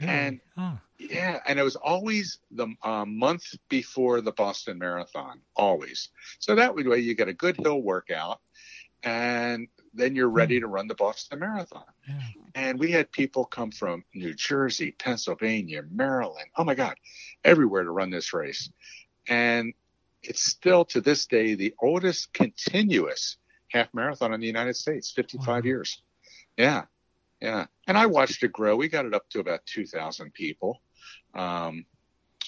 Really? 0.00 0.12
And 0.12 0.40
Ah, 0.58 0.80
yeah, 0.98 1.40
and 1.46 1.58
it 1.58 1.62
was 1.62 1.76
always 1.76 2.38
the 2.50 2.68
um, 2.82 3.18
month 3.18 3.54
before 3.68 4.20
the 4.20 4.32
Boston 4.32 4.78
Marathon, 4.78 5.40
always. 5.54 6.10
So 6.38 6.54
that 6.54 6.74
way 6.74 6.98
you 6.98 7.14
get 7.14 7.28
a 7.28 7.32
good 7.32 7.56
hill 7.56 7.80
workout, 7.80 8.40
and 9.02 9.68
then 9.96 10.14
you're 10.14 10.28
ready 10.28 10.60
to 10.60 10.66
run 10.66 10.86
the 10.88 10.94
Boston 10.94 11.38
Marathon. 11.40 11.84
yeah. 12.08 12.20
And 12.54 12.78
we 12.78 12.90
had 12.90 13.10
people 13.12 13.44
come 13.44 13.70
from 13.70 14.04
New 14.14 14.34
Jersey, 14.34 14.92
Pennsylvania, 14.92 15.82
Maryland, 15.90 16.48
oh 16.56 16.64
my 16.64 16.74
God, 16.74 16.96
everywhere 17.44 17.82
to 17.84 17.90
run 17.90 18.10
this 18.10 18.32
race. 18.32 18.70
And 19.28 19.74
it's 20.22 20.44
still 20.44 20.84
to 20.86 21.00
this 21.00 21.26
day 21.26 21.54
the 21.54 21.74
oldest 21.80 22.32
continuous 22.32 23.36
half 23.68 23.92
marathon 23.92 24.32
in 24.32 24.40
the 24.40 24.46
United 24.46 24.76
States, 24.76 25.10
55 25.10 25.46
Wow. 25.46 25.60
years. 25.62 26.02
Yeah, 26.56 26.84
yeah. 27.40 27.66
And 27.86 27.98
I 27.98 28.06
watched 28.06 28.42
it 28.42 28.52
grow. 28.52 28.76
We 28.76 28.88
got 28.88 29.06
it 29.06 29.14
up 29.14 29.28
to 29.30 29.40
about 29.40 29.66
2,000 29.66 30.32
people. 30.32 30.80
Um, 31.34 31.84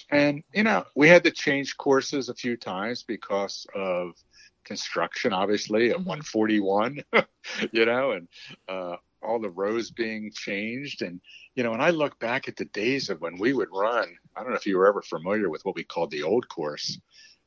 and, 0.09 0.43
you 0.53 0.63
know, 0.63 0.85
we 0.95 1.07
had 1.07 1.23
to 1.25 1.31
change 1.31 1.77
courses 1.77 2.29
a 2.29 2.33
few 2.33 2.57
times 2.57 3.03
because 3.03 3.67
of 3.75 4.13
construction, 4.69 5.33
obviously, 5.33 5.89
at 5.91 5.97
Mhm. 5.97 6.05
141, 6.05 7.03
you 7.73 7.85
know, 7.85 8.11
and 8.11 8.27
uh, 8.69 8.95
all 9.21 9.39
the 9.41 9.49
rows 9.49 9.91
being 9.91 10.31
changed. 10.31 11.01
And, 11.01 11.19
you 11.55 11.63
know, 11.63 11.71
when 11.71 11.81
I 11.81 11.89
look 11.89 12.19
back 12.19 12.47
at 12.47 12.55
the 12.55 12.65
days 12.65 13.09
of 13.09 13.19
when 13.21 13.37
we 13.37 13.51
would 13.53 13.69
run, 13.73 14.07
I 14.35 14.41
don't 14.41 14.51
know 14.51 14.55
if 14.55 14.67
you 14.67 14.77
were 14.77 14.87
ever 14.87 15.01
familiar 15.01 15.49
with 15.49 15.65
what 15.65 15.75
we 15.75 15.83
called 15.83 16.11
the 16.11 16.23
old 16.23 16.47
course. 16.47 16.99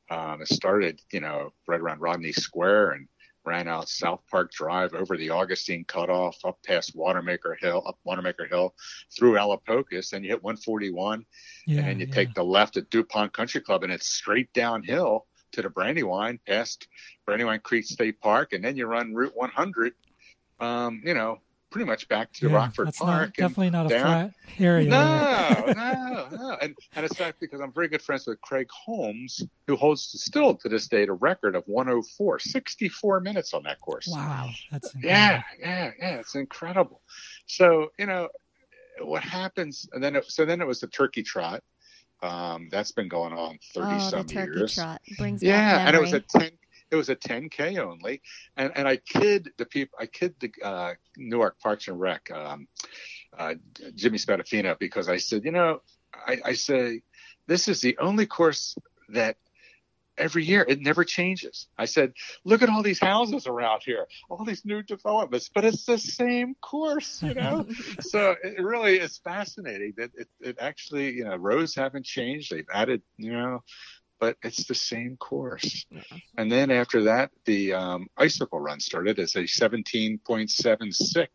Um, 0.09 0.41
it 0.41 0.49
started, 0.49 1.01
you 1.11 1.21
know, 1.21 1.53
right 1.67 1.79
around 1.79 2.01
Rodney 2.01 2.33
Square 2.33 2.91
and 2.91 3.07
ran 3.45 3.67
out 3.67 3.89
South 3.89 4.21
Park 4.31 4.51
Drive 4.51 4.93
over 4.93 5.17
the 5.17 5.29
Augustine 5.31 5.83
cutoff, 5.85 6.37
up 6.45 6.57
past 6.63 6.95
Watermaker 6.95 7.55
Hill, 7.59 7.83
up 7.85 7.97
Watermaker 8.05 8.47
Hill, 8.49 8.73
through 9.17 9.33
Alapocas, 9.37 10.09
then 10.11 10.23
you 10.23 10.29
hit 10.29 10.43
141, 10.43 11.25
Yeah, 11.65 11.79
and 11.79 11.87
then 11.87 11.99
you 11.99 12.05
yeah. 12.07 12.13
take 12.15 12.33
the 12.33 12.43
left 12.43 12.77
at 12.77 12.89
DuPont 12.89 13.33
Country 13.33 13.61
Club, 13.61 13.83
and 13.83 13.91
it's 13.91 14.07
straight 14.07 14.51
downhill 14.53 15.25
to 15.53 15.61
the 15.61 15.69
Brandywine, 15.69 16.39
past 16.47 16.87
Brandywine 17.25 17.59
Creek 17.61 17.85
State 17.85 18.19
Park, 18.19 18.53
and 18.53 18.63
then 18.63 18.75
you 18.75 18.85
run 18.85 19.13
Route 19.13 19.33
100, 19.35 19.93
um, 20.59 21.01
you 21.05 21.13
know, 21.13 21.39
pretty 21.71 21.85
much 21.85 22.07
back 22.07 22.31
to 22.33 22.47
Yeah, 22.49 22.55
Rockford 22.55 22.87
that's 22.87 22.99
Park. 22.99 23.21
Not, 23.29 23.33
definitely 23.35 23.69
not 23.71 23.85
a 23.87 23.89
down- 23.89 24.01
flat 24.01 24.31
area. 24.59 24.89
no, 24.89 25.63
no, 25.73 26.27
no. 26.31 26.57
And, 26.61 26.75
and 26.95 27.05
it's 27.05 27.19
not 27.19 27.35
because 27.39 27.61
I'm 27.61 27.71
very 27.71 27.87
good 27.87 28.01
friends 28.01 28.27
with 28.27 28.39
Craig 28.41 28.67
Holmes, 28.71 29.41
who 29.67 29.75
holds 29.75 30.01
still 30.21 30.55
to 30.55 30.69
this 30.69 30.87
day 30.87 31.05
the 31.05 31.13
record 31.13 31.55
of 31.55 31.63
104, 31.67 32.39
64 32.39 33.19
minutes 33.21 33.53
on 33.53 33.63
that 33.63 33.79
course. 33.81 34.07
Wow, 34.11 34.49
that's 34.71 34.93
Yeah, 35.01 35.41
yeah, 35.59 35.91
yeah. 35.99 36.15
It's 36.17 36.35
incredible. 36.35 37.01
So, 37.47 37.89
you 37.97 38.05
know, 38.05 38.29
what 39.01 39.23
happens, 39.23 39.87
and 39.93 40.03
then 40.03 40.15
it, 40.15 40.25
so 40.29 40.45
then 40.45 40.61
it 40.61 40.67
was 40.67 40.79
the 40.79 40.87
turkey 40.87 41.23
trot. 41.23 41.63
Um, 42.23 42.69
that's 42.71 42.91
been 42.91 43.09
going 43.09 43.33
on 43.33 43.59
30 43.73 43.87
oh, 43.91 44.09
the 44.11 44.23
turkey 44.23 44.59
years. 44.59 44.75
trot 44.75 45.01
brings 45.17 45.43
Yeah, 45.43 45.85
and 45.85 45.95
it 45.95 45.99
was 45.99 46.13
a 46.13 46.21
10 46.21 46.51
it 46.89 46.95
was 46.95 47.09
a 47.09 47.15
10k 47.15 47.79
only 47.79 48.21
and 48.55 48.71
and 48.75 48.87
i 48.87 48.97
kid 48.97 49.49
the 49.57 49.65
people 49.65 49.97
i 49.99 50.05
kid 50.05 50.35
the 50.39 50.51
uh, 50.63 50.93
newark 51.17 51.59
parks 51.59 51.87
and 51.87 51.99
rec 51.99 52.29
um, 52.31 52.67
uh, 53.37 53.55
jimmy 53.95 54.19
spadafino 54.19 54.77
because 54.77 55.09
i 55.09 55.17
said 55.17 55.43
you 55.43 55.51
know 55.51 55.81
I, 56.13 56.39
I 56.45 56.53
say 56.53 57.01
this 57.47 57.67
is 57.67 57.81
the 57.81 57.97
only 57.97 58.27
course 58.27 58.75
that 59.09 59.37
every 60.17 60.45
year. 60.45 60.65
It 60.67 60.81
never 60.81 61.03
changes. 61.03 61.67
I 61.77 61.85
said 61.85 62.13
look 62.45 62.61
at 62.61 62.69
all 62.69 62.83
these 62.83 62.99
houses 62.99 63.47
around 63.47 63.81
here 63.85 64.05
all 64.29 64.45
these 64.45 64.65
new 64.65 64.81
developments. 64.83 65.49
But 65.53 65.65
it's 65.65 65.85
the 65.85 65.97
same 65.97 66.55
course 66.61 67.21
you 67.21 67.33
know? 67.33 67.65
So 68.01 68.35
it 68.43 68.61
really 68.61 68.99
is 68.99 69.19
fascinating 69.23 69.93
that 69.97 70.11
it, 70.15 70.27
it 70.39 70.57
actually 70.59 71.11
you 71.13 71.25
know 71.25 71.35
roads 71.35 71.75
haven't 71.75 72.05
changed. 72.05 72.51
They've 72.51 72.65
added 72.73 73.01
you 73.17 73.33
know 73.33 73.63
but 74.19 74.37
it's 74.41 74.65
the 74.67 74.75
same 74.75 75.17
course. 75.17 75.85
And 76.37 76.49
then 76.51 76.71
after 76.71 77.03
that 77.03 77.31
the 77.45 77.73
um, 77.73 78.07
icicle 78.17 78.59
run 78.59 78.79
started 78.79 79.19
as 79.19 79.35
a 79.35 79.43
17.76 79.43 81.27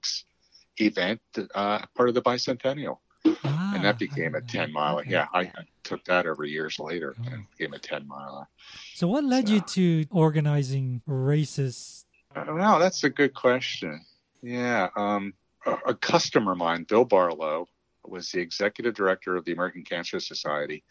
event 0.79 1.21
uh, 1.55 1.81
part 1.95 2.09
of 2.09 2.15
the 2.15 2.23
bicentennial. 2.23 2.99
Ah, 3.45 3.75
and 3.75 3.85
that 3.85 3.99
became 3.99 4.35
a 4.35 4.41
10 4.41 4.73
mile 4.73 4.99
Okay. 5.01 5.11
yeah 5.11 5.27
I 5.35 5.53
took 5.89 6.05
that 6.05 6.27
over 6.27 6.45
years 6.45 6.79
later 6.79 7.15
Oh. 7.19 7.29
and 7.33 7.47
became 7.57 7.73
a 7.73 7.79
10 7.79 8.07
miler 8.07 8.47
So, 8.95 9.09
what 9.09 9.25
led 9.25 9.49
you 9.49 9.61
to 9.61 10.05
organizing 10.11 11.01
races? 11.07 12.05
Uh, 12.37 12.45
Well, 12.49 12.79
that's 12.79 13.03
a 13.05 13.11
good 13.11 13.33
question. 13.35 14.05
Yeah, 14.43 14.89
um, 14.97 15.33
a, 15.67 15.73
a 15.93 15.95
customer 15.95 16.53
of 16.53 16.59
mine, 16.59 16.85
Bill 16.89 17.05
Barlow, 17.05 17.67
was 18.05 18.31
the 18.31 18.41
executive 18.41 18.95
director 18.95 19.37
of 19.37 19.45
the 19.45 19.53
American 19.53 19.83
Cancer 19.85 20.21
Society, 20.21 20.83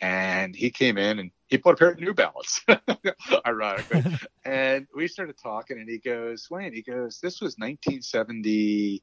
and 0.00 0.54
he 0.54 0.70
came 0.70 0.98
in 0.98 1.18
and 1.20 1.30
he 1.48 1.56
bought 1.56 1.74
a 1.74 1.76
pair 1.76 1.90
of 1.90 1.98
New 2.00 2.14
Balance, 2.14 2.60
ironically. 3.46 4.04
and 4.44 4.86
we 4.94 5.08
started 5.08 5.36
talking, 5.42 5.78
and 5.80 5.88
he 5.88 5.98
goes, 5.98 6.48
"Wayne," 6.50 6.72
he 6.74 6.82
goes, 6.82 7.18
"This 7.20 7.40
was 7.40 7.56
1970, 7.58 9.02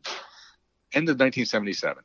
end 0.93 1.10
of 1.10 1.15
1977." 1.19 2.03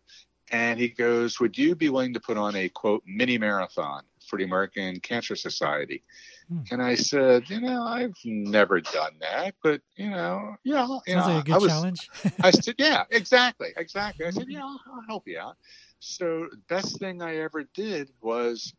And 0.53 0.79
he 0.79 0.89
goes, 0.89 1.41
Would 1.41 1.57
you 1.57 1.75
be 1.75 1.89
willing 1.89 2.13
to 2.15 2.21
put 2.21 2.37
on 2.37 2.55
a 2.55 2.69
quote 2.69 3.03
mini 3.07 3.39
marathon 3.39 4.03
for 4.29 4.39
the 4.39 4.45
American 4.45 5.01
Cancer 5.01 5.35
Society? 5.35 6.05
Hmm. 6.49 6.61
And 6.71 6.83
I 6.83 6.95
said, 6.95 7.49
You 7.49 7.61
know, 7.61 7.83
I've 7.83 8.15
never 8.25 8.81
done 8.81 9.13
that, 9.21 9.55
but 9.63 9.81
you 9.97 10.11
know, 10.11 10.57
yeah, 10.63 10.87
you 11.07 11.15
Sounds 11.15 11.27
know, 11.27 11.35
like 11.35 11.43
a 11.43 11.47
good 11.47 11.55
I 11.55 11.59
was, 11.59 11.73
challenge. 11.73 12.11
I 12.43 12.51
said, 12.51 12.75
Yeah, 12.79 13.05
exactly, 13.11 13.71
exactly. 13.77 14.27
I 14.27 14.31
said, 14.31 14.47
Yeah, 14.49 14.63
I'll, 14.63 14.81
I'll 14.87 15.05
help 15.09 15.27
you 15.27 15.39
out. 15.39 15.57
So 16.01 16.49
the 16.51 16.59
best 16.69 16.99
thing 16.99 17.23
I 17.23 17.37
ever 17.37 17.65
did 17.75 18.11
was 18.21 18.75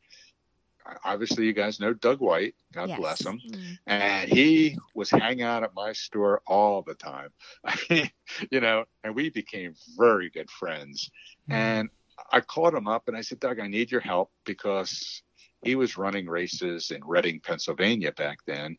obviously 1.04 1.46
you 1.46 1.54
guys 1.54 1.80
know 1.80 1.93
Doug 1.93 2.19
White, 2.19 2.56
God 2.74 2.89
Yes. 2.89 3.00
bless 3.00 3.26
him 3.26 3.39
Mm. 3.46 3.78
and 3.88 4.30
he 4.32 4.78
was 4.96 5.10
hanging 5.10 5.43
out 5.43 5.63
at 5.63 5.74
my 5.74 5.93
store 5.93 6.41
all 6.48 6.82
the 6.82 6.96
time. 6.96 7.30
I 7.65 7.78
mean, 7.89 8.12
you 8.52 8.60
know, 8.60 8.86
and 9.04 9.15
we 9.15 9.30
became 9.30 9.76
very 9.98 10.30
good 10.30 10.50
friends. 10.50 11.10
Mm. 11.50 11.54
And 11.54 11.89
I 12.32 12.41
called 12.41 12.74
him 12.74 12.88
up 12.88 13.08
and 13.08 13.17
I 13.17 13.22
said, 13.22 13.39
Doug, 13.39 13.60
I 13.60 13.67
need 13.67 13.91
your 13.91 14.02
help 14.02 14.32
because 14.46 15.24
he 15.63 15.76
was 15.76 15.98
running 15.98 16.28
races 16.28 16.91
in 16.91 17.02
Reading, 17.06 17.39
Pennsylvania 17.39 18.12
back 18.12 18.39
then, 18.46 18.78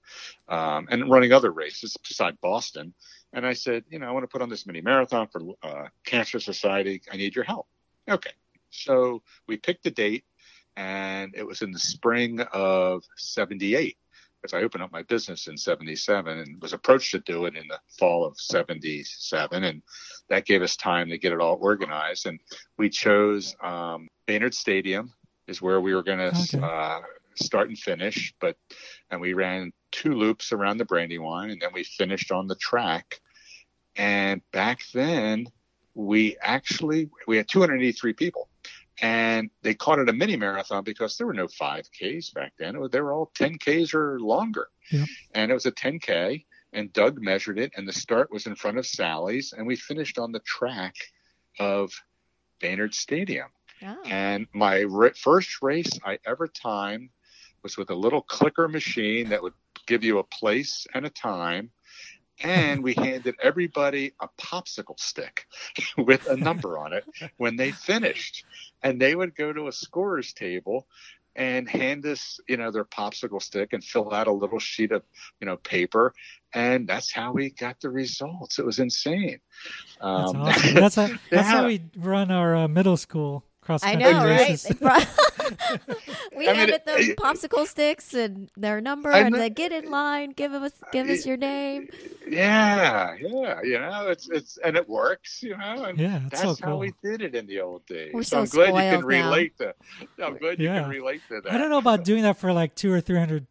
um, 0.49 0.87
and 0.91 1.11
running 1.11 1.33
other 1.33 1.51
races 1.51 1.97
beside 1.97 2.39
Boston. 2.43 2.93
And 3.33 3.47
I 3.47 3.55
said, 3.55 3.85
you 3.89 3.99
know, 3.99 4.07
I 4.07 4.11
want 4.13 4.23
to 4.25 4.29
put 4.29 4.43
on 4.43 4.49
this 4.51 4.67
mini 4.67 4.83
marathon 4.83 5.27
for 5.29 5.41
uh, 5.63 5.89
Cancer 6.05 6.39
Society. 6.41 7.01
I 7.11 7.17
need 7.17 7.35
your 7.35 7.45
help. 7.45 7.67
Okay. 8.09 8.33
So 8.71 9.23
we 9.47 9.57
picked 9.57 9.87
a 9.87 9.91
date, 9.91 10.25
and 10.77 11.35
it 11.35 11.47
was 11.47 11.63
in 11.63 11.71
the 11.73 11.79
spring 11.79 12.41
of 12.53 13.05
78 13.17 13.97
because 14.41 14.53
I 14.55 14.63
opened 14.63 14.83
up 14.85 14.93
my 14.93 15.03
business 15.03 15.47
in 15.47 15.57
77 15.57 16.39
and 16.39 16.61
was 16.61 16.75
approached 16.75 17.13
to 17.13 17.21
do 17.21 17.47
it 17.47 17.57
in 17.57 17.67
the 17.69 17.79
fall 17.99 18.27
of 18.27 18.39
77. 18.39 19.65
And 19.65 19.83
that 20.29 20.45
gave 20.45 20.61
us 20.63 20.77
time 20.77 21.09
to 21.09 21.19
get 21.19 21.33
it 21.33 21.41
all 21.41 21.59
organized. 21.61 22.27
And 22.27 22.39
we 22.77 22.91
chose 22.91 23.57
um, 23.63 24.09
Baynard 24.27 24.53
Stadium 24.53 25.13
is 25.47 25.63
where 25.63 25.81
we 25.81 25.95
were 25.95 26.03
going 26.03 26.19
to 26.19 26.37
Okay. 26.39 26.61
uh, 26.63 27.01
start 27.37 27.69
and 27.69 27.79
finish. 27.79 28.35
But, 28.39 28.57
and 29.11 29.21
we 29.21 29.33
ran 29.33 29.73
two 29.93 30.13
loops 30.13 30.53
around 30.53 30.77
the 30.77 30.85
Brandywine 30.85 31.51
and 31.51 31.63
then 31.63 31.71
we 31.73 31.85
finished 31.85 32.31
on 32.31 32.47
the 32.47 32.57
track. 32.57 33.21
And 33.97 34.43
back 34.53 34.81
then 34.93 35.47
we 35.95 36.37
actually, 36.43 37.09
we 37.27 37.39
had 37.39 37.49
283 37.49 38.13
people 38.13 38.49
and 39.01 39.51
they 39.63 39.75
called 39.75 39.99
it 39.99 40.09
a 40.09 40.13
mini 40.13 40.37
marathon 40.37 40.85
because 40.85 41.17
there 41.17 41.27
were 41.27 41.35
no 41.35 41.47
5Ks 41.47 42.33
back 42.33 42.53
then. 42.59 42.79
Was, 42.79 42.91
they 42.91 43.01
were 43.01 43.13
all 43.13 43.33
10Ks 43.39 43.95
or 43.95 44.21
longer. 44.21 44.69
Yep. 44.91 45.09
And 45.35 45.51
it 45.51 45.55
was 45.55 45.67
a 45.67 45.73
10K, 45.73 46.45
and 46.73 46.93
Doug 46.93 47.21
measured 47.21 47.59
it, 47.59 47.73
and 47.77 47.89
the 47.89 47.93
start 47.93 48.31
was 48.31 48.47
in 48.47 48.55
front 48.55 48.79
of 48.79 48.87
Sally's, 48.87 49.53
and 49.53 49.67
we 49.67 49.77
finished 49.77 50.19
on 50.19 50.33
the 50.33 50.41
track 50.41 50.95
of 51.59 51.93
Baynard 52.61 52.95
Stadium. 52.95 53.49
Oh. 53.83 53.97
And 54.05 54.47
my 54.53 54.85
r- 54.85 55.15
first 55.15 55.63
race 55.63 55.99
I 56.05 56.19
ever 56.25 56.47
timed 56.47 57.11
was 57.63 57.77
with 57.77 57.91
a 57.91 57.95
little 57.95 58.23
clicker 58.23 58.69
machine 58.69 59.31
that 59.31 59.43
would 59.43 59.55
give 59.87 60.05
you 60.05 60.19
a 60.19 60.25
place 60.25 60.87
and 60.95 61.05
a 61.05 61.11
time. 61.11 61.71
And 62.43 62.83
we 62.83 62.95
handed 62.95 63.37
everybody 63.43 64.13
a 64.21 64.29
popsicle 64.41 64.99
stick 64.99 65.47
with 65.99 66.27
a 66.29 66.37
number 66.37 66.79
on 66.79 66.93
it 66.93 67.05
when 67.37 67.57
they 67.57 67.71
finished. 67.71 68.45
And 68.83 69.01
they 69.01 69.15
would 69.15 69.35
go 69.37 69.53
to 69.53 69.69
a 69.69 69.73
scorer's 69.73 70.33
table 70.33 70.87
and 71.37 71.69
hand 71.69 72.07
us, 72.07 72.39
you 72.49 72.57
know, 72.57 72.71
their 72.71 72.85
popsicle 72.85 73.43
stick 73.43 73.73
and 73.73 73.83
fill 73.83 74.13
out 74.13 74.27
a 74.29 74.33
little 74.33 74.59
sheet 74.59 74.93
of, 74.93 75.03
you 75.41 75.47
know, 75.47 75.57
paper. 75.57 76.13
And 76.53 76.87
that's 76.87 77.13
how 77.13 77.33
we 77.33 77.51
got 77.51 77.81
the 77.81 77.91
results. 77.91 78.59
It 78.59 78.65
was 78.67 78.79
insane. 78.79 79.41
That's 80.01 80.31
Um, 80.35 80.43
awesome. 80.43 80.75
That's 80.75 80.95
how, 80.95 81.09
that's 81.31 81.49
how 81.49 81.67
we 81.67 81.83
run 81.97 82.31
our 82.31 82.55
uh, 82.57 82.69
middle 82.69 82.97
school 82.97 83.45
cross 83.61 83.83
I 83.83 83.93
country 83.95 84.13
know, 84.13 84.19
right? 84.27 84.41
races. 84.49 84.63
They 84.65 84.75
brought- 84.75 85.09
we 86.37 86.49
I 86.49 86.53
mean, 86.53 86.57
handed 86.57 86.85
them 86.85 86.97
eh, 87.01 87.15
popsicle 87.19 87.67
sticks 87.67 88.15
and 88.15 88.51
their 88.57 88.81
number, 88.81 89.13
I 89.13 89.21
and 89.21 89.33
know- 89.33 89.39
said, 89.39 89.55
"Get 89.55 89.73
in 89.73 89.91
line. 89.91 90.31
Give 90.31 90.53
us, 90.55 90.73
give 90.93 91.09
us 91.09 91.25
your 91.27 91.37
name." 91.37 91.89
Yeah, 92.29 93.15
yeah, 93.21 93.61
you 93.63 93.79
know, 93.79 94.09
it's 94.09 94.29
it's 94.31 94.57
and 94.59 94.77
it 94.77 94.89
works, 94.89 95.43
you 95.43 95.57
know, 95.57 95.85
and 95.85 95.99
Yeah, 95.99 96.21
that's 96.31 96.43
so 96.43 96.49
how 96.63 96.71
cool. 96.73 96.79
we 96.81 96.95
did 97.03 97.23
it 97.23 97.35
in 97.35 97.47
the 97.47 97.61
old 97.61 97.85
days. 97.87 98.13
We're 98.15 98.23
so 98.23 98.45
so 98.45 98.63
I'm 98.63 98.71
glad 98.71 98.85
you 98.85 98.91
can 98.91 99.01
spoiled 99.01 99.13
now. 99.13 99.29
relate 99.31 99.59
to. 99.59 99.75
I'm 100.23 100.37
glad 100.39 100.59
you 100.61 100.69
can 100.69 100.89
relate 100.89 101.21
to 101.29 101.41
that. 101.43 101.53
I 101.53 101.59
don't 101.59 101.71
know 101.71 101.79
about 101.79 102.05
doing 102.05 102.23
that 102.23 102.39
for 102.39 102.53
like 102.53 102.75
two 102.75 102.93
or 102.93 103.01
three 103.01 103.19
hundred 103.19 103.47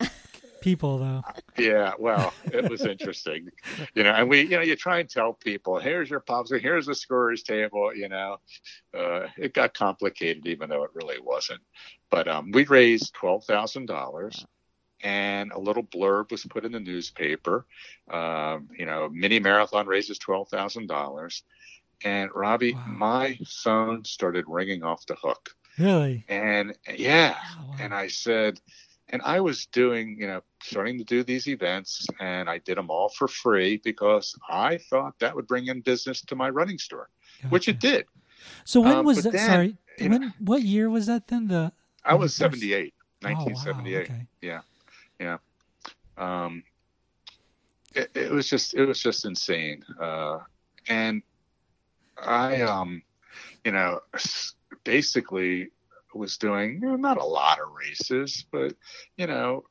people 0.64 0.98
though. 0.98 1.22
Yeah, 1.58 1.92
well, 2.00 2.34
it 2.46 2.70
was 2.70 2.86
interesting, 2.86 3.50
you 3.94 4.04
know. 4.04 4.12
And 4.12 4.30
we, 4.30 4.42
you 4.42 4.56
know, 4.58 4.62
you 4.62 4.76
try 4.76 5.00
and 5.00 5.10
tell 5.10 5.34
people, 5.34 5.78
here's 5.80 6.10
your 6.10 6.22
popsicle, 6.22 6.62
here's 6.62 6.86
the 6.88 6.96
scorer's 6.96 7.44
table. 7.44 7.94
You 7.94 8.10
know, 8.10 8.38
uh, 8.98 9.28
it 9.38 9.54
got 9.54 9.74
complicated, 9.74 10.48
even 10.48 10.70
though 10.70 10.84
it 10.84 10.92
really 10.96 11.20
wasn't. 11.22 11.62
But 12.10 12.28
um, 12.28 12.52
we 12.52 12.66
raised 12.66 13.14
twelve 13.14 13.44
thousand 13.46 13.88
dollars, 13.88 14.46
and 15.04 15.52
a 15.52 15.60
little 15.60 15.84
blurb 15.84 16.32
was 16.32 16.46
put 16.46 16.66
in 16.66 16.72
the 16.72 16.80
newspaper. 16.80 17.66
Um, 18.10 18.70
you 18.78 18.86
know, 18.86 19.10
mini 19.10 19.40
marathon 19.40 19.86
raises 19.86 20.18
twelve 20.18 20.50
thousand 20.50 20.88
dollars, 20.88 21.44
and 22.04 22.30
Robbie, 22.34 22.74
Wow. 22.74 22.84
my 22.88 23.38
phone 23.64 24.06
started 24.06 24.46
ringing 24.48 24.84
off 24.84 25.06
the 25.06 25.16
hook, 25.16 25.56
Really? 25.78 26.24
and 26.30 26.76
yeah, 26.96 27.36
Oh, 27.60 27.66
wow. 27.70 27.76
and 27.80 27.94
I 27.94 28.08
said, 28.08 28.60
and 29.10 29.22
I 29.24 29.40
was 29.40 29.66
doing, 29.68 30.18
you 30.20 30.28
know, 30.28 30.42
starting 30.62 30.98
to 30.98 31.04
do 31.04 31.24
these 31.24 31.48
events, 31.48 32.08
and 32.20 32.50
I 32.50 32.58
did 32.60 32.78
them 32.78 32.90
all 32.90 33.10
for 33.10 33.28
free 33.28 33.78
because 33.84 34.36
I 34.50 34.78
thought 34.78 35.20
that 35.20 35.36
would 35.36 35.48
bring 35.48 35.68
in 35.68 35.82
business 35.82 36.22
to 36.22 36.36
my 36.36 36.50
running 36.50 36.78
store, 36.80 37.10
which 37.50 37.68
it 37.68 37.80
did. 37.80 38.06
So 38.66 38.82
when 38.82 38.98
Um, 38.98 39.06
was 39.06 39.24
that? 39.24 39.34
then, 39.34 39.50
sorry, 39.50 39.78
you 40.00 40.10
know- 40.10 40.20
when? 40.20 40.34
What 40.40 40.62
year 40.64 40.90
was 40.90 41.06
that 41.08 41.28
then? 41.28 41.48
The 41.48 41.72
I 42.06 42.16
was 42.16 42.38
you 42.40 42.46
first- 42.50 42.60
78, 42.62 42.94
oh, 42.98 43.30
wow, 43.30 43.46
1978. 43.46 44.10
okay. 44.10 45.38
Um, 46.18 46.64
it, 47.96 48.12
it 48.16 48.32
was 48.32 48.48
just, 48.50 48.74
it 48.76 48.86
was 48.86 49.02
just 49.02 49.26
insane. 49.26 49.84
Uh, 50.00 50.40
and 50.88 51.24
I, 52.18 52.62
um, 52.62 53.02
you 53.66 53.72
know, 53.72 54.02
basically 54.84 55.70
was 56.16 56.38
doing 56.38 56.80
you 56.82 56.90
know, 56.90 56.96
not 56.96 57.18
a 57.18 57.26
lot 57.26 57.60
of 57.60 57.70
races, 57.72 58.46
but 58.52 58.74
you 59.18 59.28
know, 59.28 59.64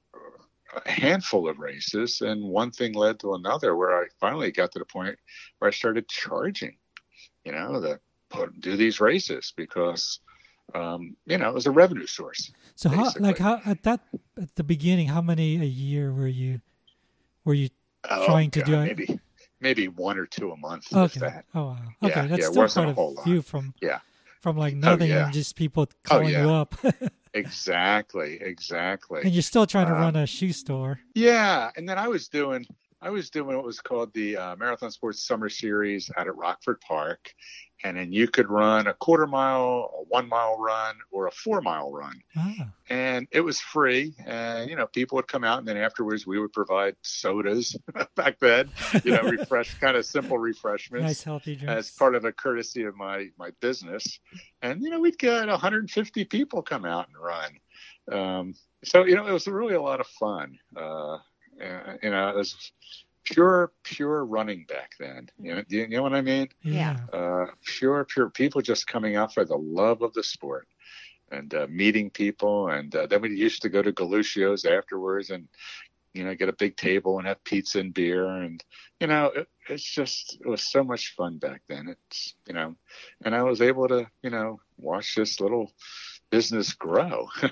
a 0.86 0.90
handful 0.90 1.48
of 1.48 1.58
races, 1.58 2.20
and 2.22 2.42
one 2.42 2.70
thing 2.70 2.94
led 2.94 3.20
to 3.20 3.34
another. 3.34 3.76
Where 3.76 4.02
I 4.02 4.06
finally 4.20 4.50
got 4.52 4.72
to 4.72 4.78
the 4.78 4.84
point 4.84 5.18
where 5.58 5.68
I 5.68 5.72
started 5.72 6.08
charging, 6.08 6.76
you 7.44 7.52
know, 7.52 7.80
to 7.80 8.00
put, 8.30 8.60
do 8.60 8.76
these 8.76 9.00
races 9.00 9.52
because, 9.56 10.20
um, 10.74 11.16
you 11.26 11.38
know, 11.38 11.48
it 11.48 11.54
was 11.54 11.66
a 11.66 11.70
revenue 11.70 12.06
source. 12.06 12.52
So 12.76 12.88
how 12.88 13.12
like 13.18 13.38
how 13.38 13.60
at 13.66 13.82
that 13.84 14.00
at 14.40 14.54
the 14.56 14.64
beginning, 14.64 15.08
how 15.08 15.20
many 15.20 15.56
a 15.60 15.64
year 15.64 16.12
were 16.12 16.26
you 16.28 16.60
were 17.44 17.54
you 17.54 17.68
Oh, 18.10 18.26
Trying 18.26 18.50
to 18.50 18.60
God, 18.60 18.66
do 18.66 18.76
maybe 18.78 19.20
maybe 19.60 19.88
one 19.88 20.18
or 20.18 20.26
two 20.26 20.50
a 20.50 20.56
month. 20.56 20.92
okay? 20.96 21.20
that. 21.20 21.44
Oh 21.54 21.66
wow. 21.66 21.78
Yeah, 22.00 22.08
Okay, 22.08 22.26
that's 22.26 22.42
yeah, 22.42 22.50
still 22.50 22.84
quite 22.84 22.96
a 22.96 23.00
a 23.00 23.02
lot. 23.02 23.24
few 23.24 23.42
from 23.42 23.74
Yeah. 23.80 24.00
From 24.42 24.56
like 24.56 24.74
nothing 24.74 25.08
yeah. 25.08 25.24
and 25.24 25.32
just 25.32 25.56
people 25.56 25.88
calling 26.02 26.30
yeah. 26.30 26.44
you 26.44 26.50
up. 26.50 26.74
Exactly, 27.34 28.38
exactly. 28.42 29.22
and 29.22 29.32
you're 29.32 29.40
still 29.40 29.66
trying 29.66 29.86
to 29.86 29.94
Um, 29.94 30.00
run 30.02 30.16
a 30.16 30.26
shoe 30.26 30.52
store. 30.52 31.00
Yeah, 31.14 31.70
and 31.78 31.88
then 31.88 31.96
I 31.96 32.06
was 32.06 32.28
doing 32.28 32.66
I 33.00 33.08
was 33.08 33.30
doing 33.30 33.56
what 33.56 33.64
was 33.64 33.80
called 33.80 34.12
the 34.12 34.36
uh, 34.36 34.56
Marathon 34.56 34.90
Sports 34.90 35.26
Summer 35.26 35.48
Series 35.48 36.10
out 36.18 36.28
at 36.28 36.36
Rockford 36.36 36.80
Park, 36.82 37.32
and 37.84 37.96
then 37.96 38.12
you 38.12 38.28
could 38.28 38.48
run 38.48 38.86
a 38.86 38.94
quarter 38.94 39.26
mile, 39.26 39.90
a 39.98 40.04
one 40.08 40.28
mile 40.28 40.56
run, 40.58 40.96
or 41.10 41.26
a 41.26 41.30
four 41.32 41.60
mile 41.60 41.90
run, 41.92 42.20
Ah, 42.36 42.70
and 42.88 43.26
it 43.32 43.40
was 43.40 43.60
free. 43.60 44.14
And 44.26 44.70
you 44.70 44.76
know, 44.76 44.86
people 44.86 45.16
would 45.16 45.28
come 45.28 45.44
out, 45.44 45.58
and 45.58 45.66
then 45.66 45.76
afterwards 45.76 46.26
we 46.26 46.38
would 46.38 46.52
provide 46.52 46.94
sodas 47.02 47.76
back 48.16 48.38
then, 48.40 48.70
you 49.04 49.12
know, 49.12 49.22
refresh 49.22 49.74
kind 49.80 49.96
of 49.96 50.04
simple 50.06 50.38
refreshments. 50.38 51.04
nice 51.04 51.22
healthy 51.22 51.56
drinks. 51.56 51.72
as 51.90 51.90
part 51.96 52.14
of 52.14 52.24
a 52.24 52.32
courtesy 52.32 52.84
of 52.84 52.94
my 52.96 53.28
my 53.38 53.50
business 53.60 54.20
and 54.62 54.82
you 54.82 54.90
know 54.90 55.00
we'd 55.00 55.18
get 55.18 55.48
150 55.48 56.24
people 56.26 56.62
come 56.62 56.84
out 56.84 57.08
and 57.08 57.16
run 57.22 57.52
um, 58.12 58.54
so 58.84 59.04
you 59.04 59.14
know 59.16 59.26
it 59.26 59.32
was 59.32 59.46
really 59.46 59.74
a 59.74 59.82
lot 59.82 60.00
of 60.00 60.06
fun 60.06 60.58
uh, 60.76 61.18
you 62.02 62.10
know 62.10 62.28
it 62.28 62.36
was 62.36 62.72
pure 63.24 63.72
pure 63.84 64.24
running 64.24 64.64
back 64.66 64.92
then. 64.98 65.28
You 65.38 65.56
know, 65.56 65.62
you 65.68 65.88
know 65.88 66.02
what 66.02 66.14
i 66.14 66.20
mean? 66.20 66.48
Yeah. 66.62 66.96
uh, 67.12 67.46
pure 67.64 68.04
pure 68.04 68.30
people 68.30 68.60
just 68.60 68.86
coming 68.86 69.16
out 69.16 69.32
for 69.34 69.44
the 69.44 69.56
love 69.56 70.02
of 70.02 70.12
the 70.14 70.22
sport 70.22 70.68
and 71.30 71.54
uh, 71.54 71.66
meeting 71.70 72.10
people. 72.10 72.68
And 72.68 72.94
uh, 72.94 73.06
then 73.06 73.22
we 73.22 73.30
used 73.36 73.62
to 73.62 73.68
go 73.68 73.82
to 73.82 73.92
Galuccio's 73.92 74.64
afterwards 74.64 75.30
and 75.30 75.48
you 76.14 76.24
know 76.24 76.34
get 76.34 76.48
a 76.50 76.52
big 76.52 76.76
table 76.76 77.18
and 77.18 77.26
have 77.26 77.42
pizza 77.44 77.80
and 77.80 77.94
beer. 77.94 78.26
And 78.26 78.62
you 79.00 79.06
know 79.06 79.26
it, 79.26 79.48
it's 79.68 79.84
just 79.84 80.38
it 80.40 80.46
was 80.48 80.62
so 80.62 80.82
much 80.84 81.14
fun 81.14 81.38
back 81.38 81.62
then. 81.68 81.88
It's 81.88 82.34
you 82.46 82.54
know 82.54 82.74
and 83.24 83.34
I 83.34 83.42
was 83.42 83.60
able 83.60 83.88
to 83.88 84.06
you 84.22 84.30
know 84.30 84.60
watch 84.78 85.14
this 85.14 85.40
little 85.40 85.72
business 86.30 86.72
grow. 86.72 87.28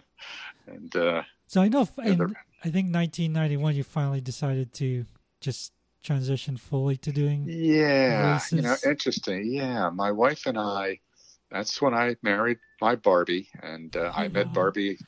And 0.66 0.94
uh 0.94 1.22
So 1.46 1.62
I 1.62 1.68
know 1.68 1.88
in 1.98 2.20
I 2.62 2.68
think 2.70 2.92
1991 2.94 3.74
you 3.74 3.82
finally 3.82 4.20
decided 4.20 4.72
to 4.74 5.04
just 5.40 5.72
transition 6.02 6.56
fully 6.56 6.96
to 6.98 7.12
doing 7.12 7.44
Yeah, 7.46 8.40
you 8.50 8.62
know, 8.62 8.76
interesting. 8.86 9.46
Yeah, 9.52 9.90
my 9.90 10.10
wife 10.10 10.46
and 10.46 10.58
I. 10.58 11.00
That's 11.50 11.82
when 11.82 11.94
I 11.94 12.14
married 12.22 12.58
my 12.80 12.94
Barbie, 12.94 13.48
and 13.60 13.94
uh, 13.96 14.12
I 14.14 14.28
met 14.28 14.52
Barbie 14.52 14.98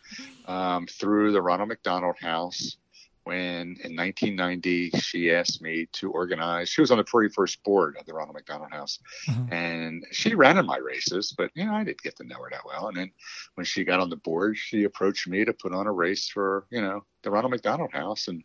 um, 0.47 0.87
through 0.87 1.33
the 1.33 1.41
Ronald 1.43 1.69
McDonald 1.69 2.17
House. 2.21 2.77
When 3.25 3.77
in 3.85 3.95
1990 3.95 4.91
she 4.99 5.31
asked 5.31 5.63
me 5.63 5.87
to 5.93 6.11
organize. 6.11 6.69
She 6.69 6.81
was 6.81 6.91
on 6.91 6.99
the 6.99 7.05
very 7.05 7.29
first 7.29 7.63
board 7.63 7.97
of 7.97 8.05
the 8.05 8.13
Ronald 8.13 8.35
McDonald 8.35 8.73
House, 8.73 8.99
uh 9.29 9.47
and 9.49 10.05
she 10.11 10.35
ran 10.35 10.59
in 10.59 10.67
my 10.67 10.79
races, 10.79 11.33
but 11.39 11.53
you 11.55 11.65
know 11.65 11.73
I 11.73 11.85
didn't 11.85 12.03
get 12.03 12.17
to 12.17 12.25
know 12.25 12.43
her 12.43 12.51
that 12.51 12.67
well. 12.67 12.89
And 12.89 12.97
then 12.97 13.13
when 13.55 13.65
she 13.65 13.85
got 13.85 14.01
on 14.01 14.11
the 14.11 14.17
board, 14.17 14.57
she 14.57 14.83
approached 14.83 15.29
me 15.29 15.45
to 15.45 15.53
put 15.53 15.73
on 15.73 15.87
a 15.87 15.93
race 15.93 16.29
for 16.29 16.67
you 16.71 16.81
know 16.81 17.05
the 17.23 17.31
Ronald 17.31 17.53
McDonald 17.53 17.93
House, 17.93 18.27
and 18.27 18.43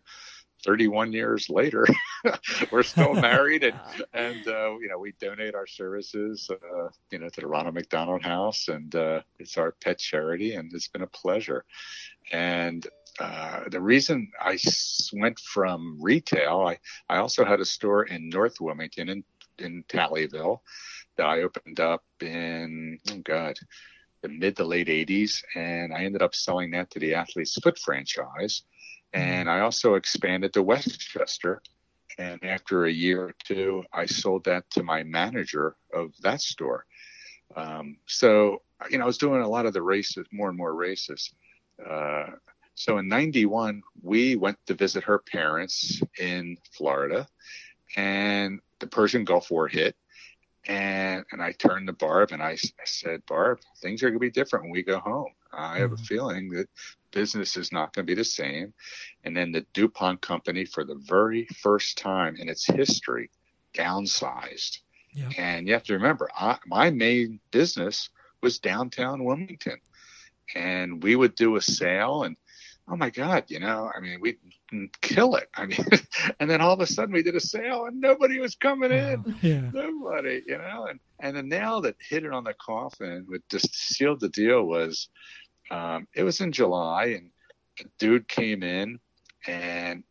31 0.68 1.14
years 1.14 1.50
later, 1.50 1.88
we're 2.72 2.84
still 2.84 3.14
married, 3.30 3.64
and 3.64 3.80
and 4.14 4.48
uh, 4.48 4.78
you 4.78 4.90
know 4.90 5.00
we 5.00 5.14
donate 5.20 5.56
our 5.56 5.66
services 5.66 6.50
uh, 6.52 6.90
you 7.10 7.20
know 7.20 7.30
to 7.30 7.42
the 7.42 7.48
Ronald 7.48 7.74
McDonald 7.74 8.22
House, 8.22 8.68
and 8.68 8.94
uh, 8.94 9.22
it's 9.40 9.58
our 9.58 9.72
pet 9.82 9.98
charity, 9.98 10.56
and 10.56 10.72
it's 10.74 10.90
been 10.90 11.04
a 11.04 11.08
pleasure. 11.08 11.64
And 12.32 12.86
uh, 13.20 13.62
the 13.70 13.82
reason 13.82 14.30
I 14.40 14.58
went 15.14 15.40
from 15.40 15.98
retail, 16.02 16.66
I, 16.68 16.78
I 17.10 17.18
also 17.18 17.46
had 17.46 17.62
a 17.62 17.66
store 17.66 18.04
in 18.04 18.30
North 18.30 18.60
Wilmington 18.60 19.10
in, 19.10 19.24
in 19.58 19.84
Talleyville 19.88 20.60
that 21.16 21.26
I 21.26 21.42
opened 21.42 21.80
up 21.80 22.04
in, 22.22 23.00
oh 23.10 23.18
God, 23.24 23.58
the 24.22 24.30
mid 24.30 24.58
to 24.58 24.66
late 24.66 24.88
80s. 24.88 25.42
And 25.56 25.94
I 25.94 26.04
ended 26.04 26.22
up 26.22 26.36
selling 26.36 26.72
that 26.72 26.92
to 26.92 27.00
the 27.00 27.16
Athlete's 27.16 27.56
Foot 27.56 27.80
franchise. 27.80 28.64
And 29.14 29.50
I 29.50 29.62
also 29.62 29.96
expanded 29.96 30.54
to 30.54 30.64
West 30.64 31.00
Chester. 31.00 31.62
And 32.18 32.44
after 32.44 32.86
a 32.86 32.92
year 32.92 33.24
or 33.24 33.34
two, 33.44 33.84
I 33.94 34.06
sold 34.06 34.46
that 34.46 34.70
to 34.72 34.84
my 34.84 35.04
manager 35.04 35.76
of 35.94 36.14
that 36.22 36.42
store. 36.42 36.86
Um, 37.56 37.98
so, 38.06 38.62
you 38.90 38.98
know, 38.98 39.04
I 39.04 39.08
was 39.08 39.18
doing 39.18 39.42
a 39.42 39.48
lot 39.48 39.66
of 39.66 39.74
the 39.74 39.82
races, 39.82 40.26
more 40.32 40.50
and 40.50 40.58
more 40.58 40.74
races. 40.74 41.32
Uh, 41.84 42.28
so 42.76 42.98
in 42.98 43.08
91, 43.08 43.82
we 44.04 44.36
went 44.36 44.58
to 44.68 44.74
visit 44.74 45.04
her 45.06 45.20
parents 45.20 46.02
in 46.20 46.58
Florida 46.72 47.28
and 47.96 48.60
the 48.80 48.88
Persian 48.88 49.24
Gulf 49.24 49.50
War 49.50 49.68
hit. 49.68 49.96
And, 50.68 51.24
and 51.32 51.42
I 51.42 51.54
turned 51.54 51.88
to 51.88 51.94
Barb 51.94 52.32
and 52.32 52.44
I 52.44 52.58
said, 52.86 53.26
Barb, 53.26 53.60
things 53.82 54.04
are 54.04 54.10
going 54.10 54.20
to 54.20 54.20
be 54.20 54.32
different 54.32 54.66
when 54.66 54.72
we 54.72 54.84
go 54.84 55.00
home. 55.00 55.32
I 55.54 55.78
have 55.80 55.92
a 55.92 55.96
Mhm. 55.96 56.06
feeling 56.06 56.50
that 56.50 56.68
business 57.12 57.58
is 57.58 57.72
not 57.72 57.94
going 57.94 58.06
to 58.06 58.12
be 58.12 58.16
the 58.16 58.24
same. 58.24 58.74
And 59.24 59.36
then 59.36 59.52
the 59.52 59.66
DuPont 59.74 60.22
company, 60.22 60.66
for 60.66 60.84
the 60.84 60.96
very 60.96 61.46
first 61.62 61.98
time 61.98 62.36
in 62.38 62.50
its 62.50 62.66
history, 62.66 63.30
downsized. 63.74 64.80
Yeah. 65.14 65.30
And 65.38 65.68
you 65.68 65.74
have 65.74 65.84
to 65.84 65.94
remember, 65.94 66.30
I, 66.36 66.58
my 66.66 66.92
main 66.92 67.40
business 67.52 68.10
was 68.42 68.60
downtown 68.60 69.24
Wilmington. 69.24 69.80
And 70.56 71.04
we 71.04 71.16
would 71.16 71.36
do 71.36 71.56
a 71.56 71.62
sale 71.62 72.24
and 72.24 72.38
oh 72.90 72.96
my 72.96 73.10
God, 73.10 73.46
you 73.48 73.60
know, 73.60 73.92
I 73.96 74.00
mean, 74.00 74.20
we'd 74.22 74.38
kill 75.02 75.36
it. 75.36 75.50
I 75.56 75.66
mean, 75.66 75.86
and 76.40 76.50
then 76.50 76.62
all 76.62 76.74
of 76.74 76.80
a 76.80 76.88
sudden 76.88 77.14
we 77.14 77.24
did 77.24 77.36
a 77.36 77.40
sale 77.40 77.86
and 77.86 78.00
nobody 78.00 78.40
was 78.40 78.56
coming 78.56 78.92
in. 78.92 79.36
Yeah. 79.42 79.70
Nobody, 79.72 80.42
you 80.48 80.58
know, 80.58 80.88
and, 80.90 81.00
and 81.20 81.36
the 81.36 81.44
nail 81.44 81.82
that 81.82 81.96
hit 82.00 82.24
it 82.24 82.34
on 82.34 82.44
the 82.44 82.54
coffin, 82.54 83.26
what 83.28 83.42
just 83.50 83.74
sealed 83.76 84.20
the 84.20 84.30
deal 84.30 84.64
was 84.64 85.10
um, 85.70 86.08
it 86.16 86.24
was 86.24 86.42
in 86.42 86.52
July 86.52 87.18
and 87.18 87.30
a 87.80 87.84
dude 88.00 88.28
came 88.28 88.64
in 88.64 89.00
and, 89.46 90.04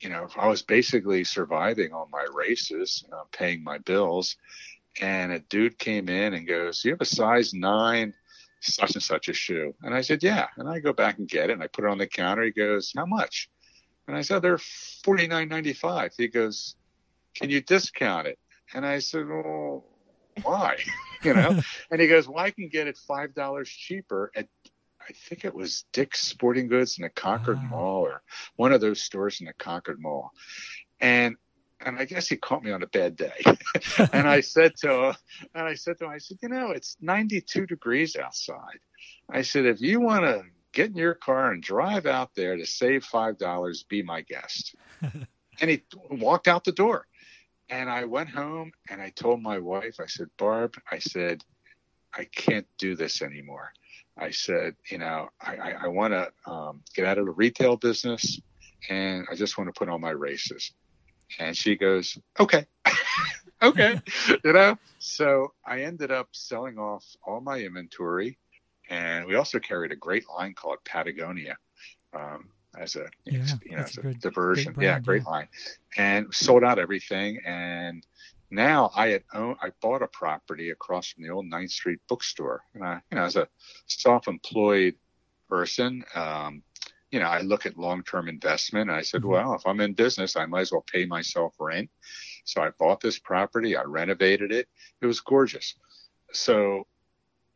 you 0.00 0.08
know, 0.08 0.28
I 0.36 0.48
was 0.48 0.62
basically 0.62 1.24
surviving 1.24 1.92
on 1.92 2.10
my 2.10 2.26
races, 2.34 3.04
uh, 3.12 3.24
paying 3.32 3.62
my 3.62 3.78
bills. 3.78 4.36
And 5.00 5.32
a 5.32 5.38
dude 5.38 5.78
came 5.78 6.08
in 6.08 6.34
and 6.34 6.48
goes, 6.48 6.84
You 6.84 6.90
have 6.92 7.00
a 7.00 7.04
size 7.04 7.54
nine 7.54 8.12
such 8.60 8.94
and 8.94 9.02
such 9.02 9.28
a 9.28 9.32
shoe? 9.32 9.74
And 9.82 9.94
I 9.94 10.00
said, 10.02 10.22
yeah. 10.22 10.48
And 10.56 10.68
I 10.68 10.80
go 10.80 10.92
back 10.92 11.18
and 11.18 11.28
get 11.28 11.50
it 11.50 11.54
and 11.54 11.62
I 11.62 11.66
put 11.66 11.84
it 11.84 11.90
on 11.90 11.98
the 11.98 12.06
counter. 12.06 12.44
He 12.44 12.50
goes, 12.50 12.92
how 12.96 13.06
much? 13.06 13.50
And 14.06 14.16
I 14.16 14.22
said, 14.22 14.42
they're 14.42 14.58
forty 14.58 15.26
nine 15.26 15.48
ninety 15.48 15.72
five. 15.72 16.12
He 16.16 16.28
goes, 16.28 16.74
can 17.34 17.50
you 17.50 17.60
discount 17.60 18.26
it? 18.26 18.38
And 18.74 18.84
I 18.84 18.98
said, 18.98 19.28
well, 19.28 19.84
why? 20.42 20.78
you 21.22 21.34
know? 21.34 21.60
and 21.90 22.00
he 22.00 22.08
goes, 22.08 22.28
well, 22.28 22.44
I 22.44 22.50
can 22.50 22.68
get 22.68 22.88
it 22.88 22.96
five 22.96 23.34
dollars 23.34 23.68
cheaper 23.68 24.32
at 24.34 24.48
I 25.08 25.12
think 25.12 25.44
it 25.44 25.54
was 25.54 25.86
Dick's 25.92 26.20
Sporting 26.20 26.68
Goods 26.68 26.98
in 26.98 27.02
the 27.02 27.08
Concord 27.08 27.56
wow. 27.56 27.68
Mall 27.70 28.02
or 28.02 28.22
one 28.56 28.72
of 28.72 28.80
those 28.80 29.00
stores 29.00 29.40
in 29.40 29.46
the 29.46 29.52
Concord 29.54 30.00
Mall. 30.00 30.30
And 31.00 31.36
and 31.84 31.98
I 31.98 32.04
guess 32.04 32.28
he 32.28 32.36
caught 32.36 32.62
me 32.62 32.72
on 32.72 32.82
a 32.82 32.86
bad 32.86 33.16
day. 33.16 33.42
and 34.12 34.28
I 34.28 34.40
said 34.40 34.76
to 34.78 35.08
him, 35.08 35.14
and 35.54 35.66
I 35.66 35.74
said 35.74 35.98
to 35.98 36.04
him, 36.04 36.10
I 36.10 36.18
said, 36.18 36.38
you 36.42 36.48
know, 36.48 36.70
it's 36.70 36.96
92 37.00 37.66
degrees 37.66 38.16
outside. 38.16 38.78
I 39.30 39.42
said, 39.42 39.66
if 39.66 39.80
you 39.80 40.00
want 40.00 40.24
to 40.24 40.44
get 40.72 40.90
in 40.90 40.96
your 40.96 41.14
car 41.14 41.52
and 41.52 41.62
drive 41.62 42.06
out 42.06 42.34
there 42.34 42.56
to 42.56 42.66
save 42.66 43.04
five 43.04 43.38
dollars, 43.38 43.82
be 43.82 44.02
my 44.02 44.22
guest. 44.22 44.74
and 45.02 45.70
he 45.70 45.82
walked 46.10 46.48
out 46.48 46.64
the 46.64 46.72
door. 46.72 47.06
And 47.68 47.88
I 47.88 48.04
went 48.04 48.28
home 48.28 48.72
and 48.88 49.00
I 49.00 49.10
told 49.10 49.40
my 49.40 49.58
wife, 49.58 50.00
I 50.00 50.06
said, 50.06 50.28
Barb, 50.36 50.74
I 50.90 50.98
said, 50.98 51.44
I 52.12 52.24
can't 52.24 52.66
do 52.78 52.96
this 52.96 53.22
anymore. 53.22 53.72
I 54.18 54.30
said, 54.30 54.74
you 54.90 54.98
know, 54.98 55.28
I, 55.40 55.56
I, 55.56 55.74
I 55.84 55.86
want 55.86 56.12
to 56.12 56.50
um, 56.50 56.82
get 56.94 57.06
out 57.06 57.18
of 57.18 57.26
the 57.26 57.30
retail 57.30 57.76
business 57.76 58.40
and 58.88 59.26
I 59.30 59.36
just 59.36 59.56
want 59.56 59.72
to 59.72 59.78
put 59.78 59.88
on 59.88 60.00
my 60.00 60.10
races. 60.10 60.72
And 61.38 61.56
she 61.56 61.76
goes, 61.76 62.18
okay, 62.38 62.66
okay, 63.62 64.00
you 64.44 64.52
know. 64.52 64.78
So 64.98 65.52
I 65.64 65.82
ended 65.82 66.10
up 66.10 66.28
selling 66.32 66.78
off 66.78 67.04
all 67.24 67.40
my 67.40 67.58
inventory, 67.60 68.38
and 68.88 69.26
we 69.26 69.36
also 69.36 69.58
carried 69.58 69.92
a 69.92 69.96
great 69.96 70.24
line 70.28 70.54
called 70.54 70.78
Patagonia. 70.84 71.56
Um, 72.12 72.48
as 72.78 72.96
a 72.96 73.08
yeah, 73.24 73.44
you 73.64 73.76
know 73.76 73.82
as 73.82 73.96
a, 73.98 74.02
good, 74.02 74.20
diversion. 74.20 74.72
Brand, 74.72 74.84
yeah, 74.84 75.00
great 75.00 75.22
yeah. 75.24 75.30
line, 75.30 75.48
and 75.96 76.32
sold 76.32 76.64
out 76.64 76.78
everything. 76.78 77.40
And 77.44 78.06
now 78.50 78.90
I 78.94 79.08
had 79.08 79.24
owned, 79.32 79.56
I 79.62 79.70
bought 79.80 80.02
a 80.02 80.06
property 80.06 80.70
across 80.70 81.08
from 81.08 81.24
the 81.24 81.30
old 81.30 81.46
Ninth 81.46 81.70
Street 81.70 82.00
bookstore, 82.08 82.62
and 82.74 82.84
I, 82.84 83.00
you 83.10 83.16
know, 83.16 83.24
as 83.24 83.36
a 83.36 83.48
self-employed 83.86 84.94
person, 85.48 86.04
um, 86.14 86.62
you 87.10 87.20
know, 87.20 87.26
I 87.26 87.40
look 87.40 87.66
at 87.66 87.78
long-term 87.78 88.28
investment. 88.28 88.90
And 88.90 88.98
I 88.98 89.02
said, 89.02 89.22
mm-hmm. 89.22 89.30
well, 89.30 89.54
if 89.54 89.66
I'm 89.66 89.80
in 89.80 89.94
business, 89.94 90.36
I 90.36 90.46
might 90.46 90.60
as 90.60 90.72
well 90.72 90.84
pay 90.90 91.06
myself 91.06 91.54
rent. 91.58 91.90
So 92.44 92.62
I 92.62 92.70
bought 92.78 93.00
this 93.00 93.18
property, 93.18 93.76
I 93.76 93.82
renovated 93.82 94.52
it. 94.52 94.68
It 95.00 95.06
was 95.06 95.20
gorgeous. 95.20 95.74
So 96.32 96.86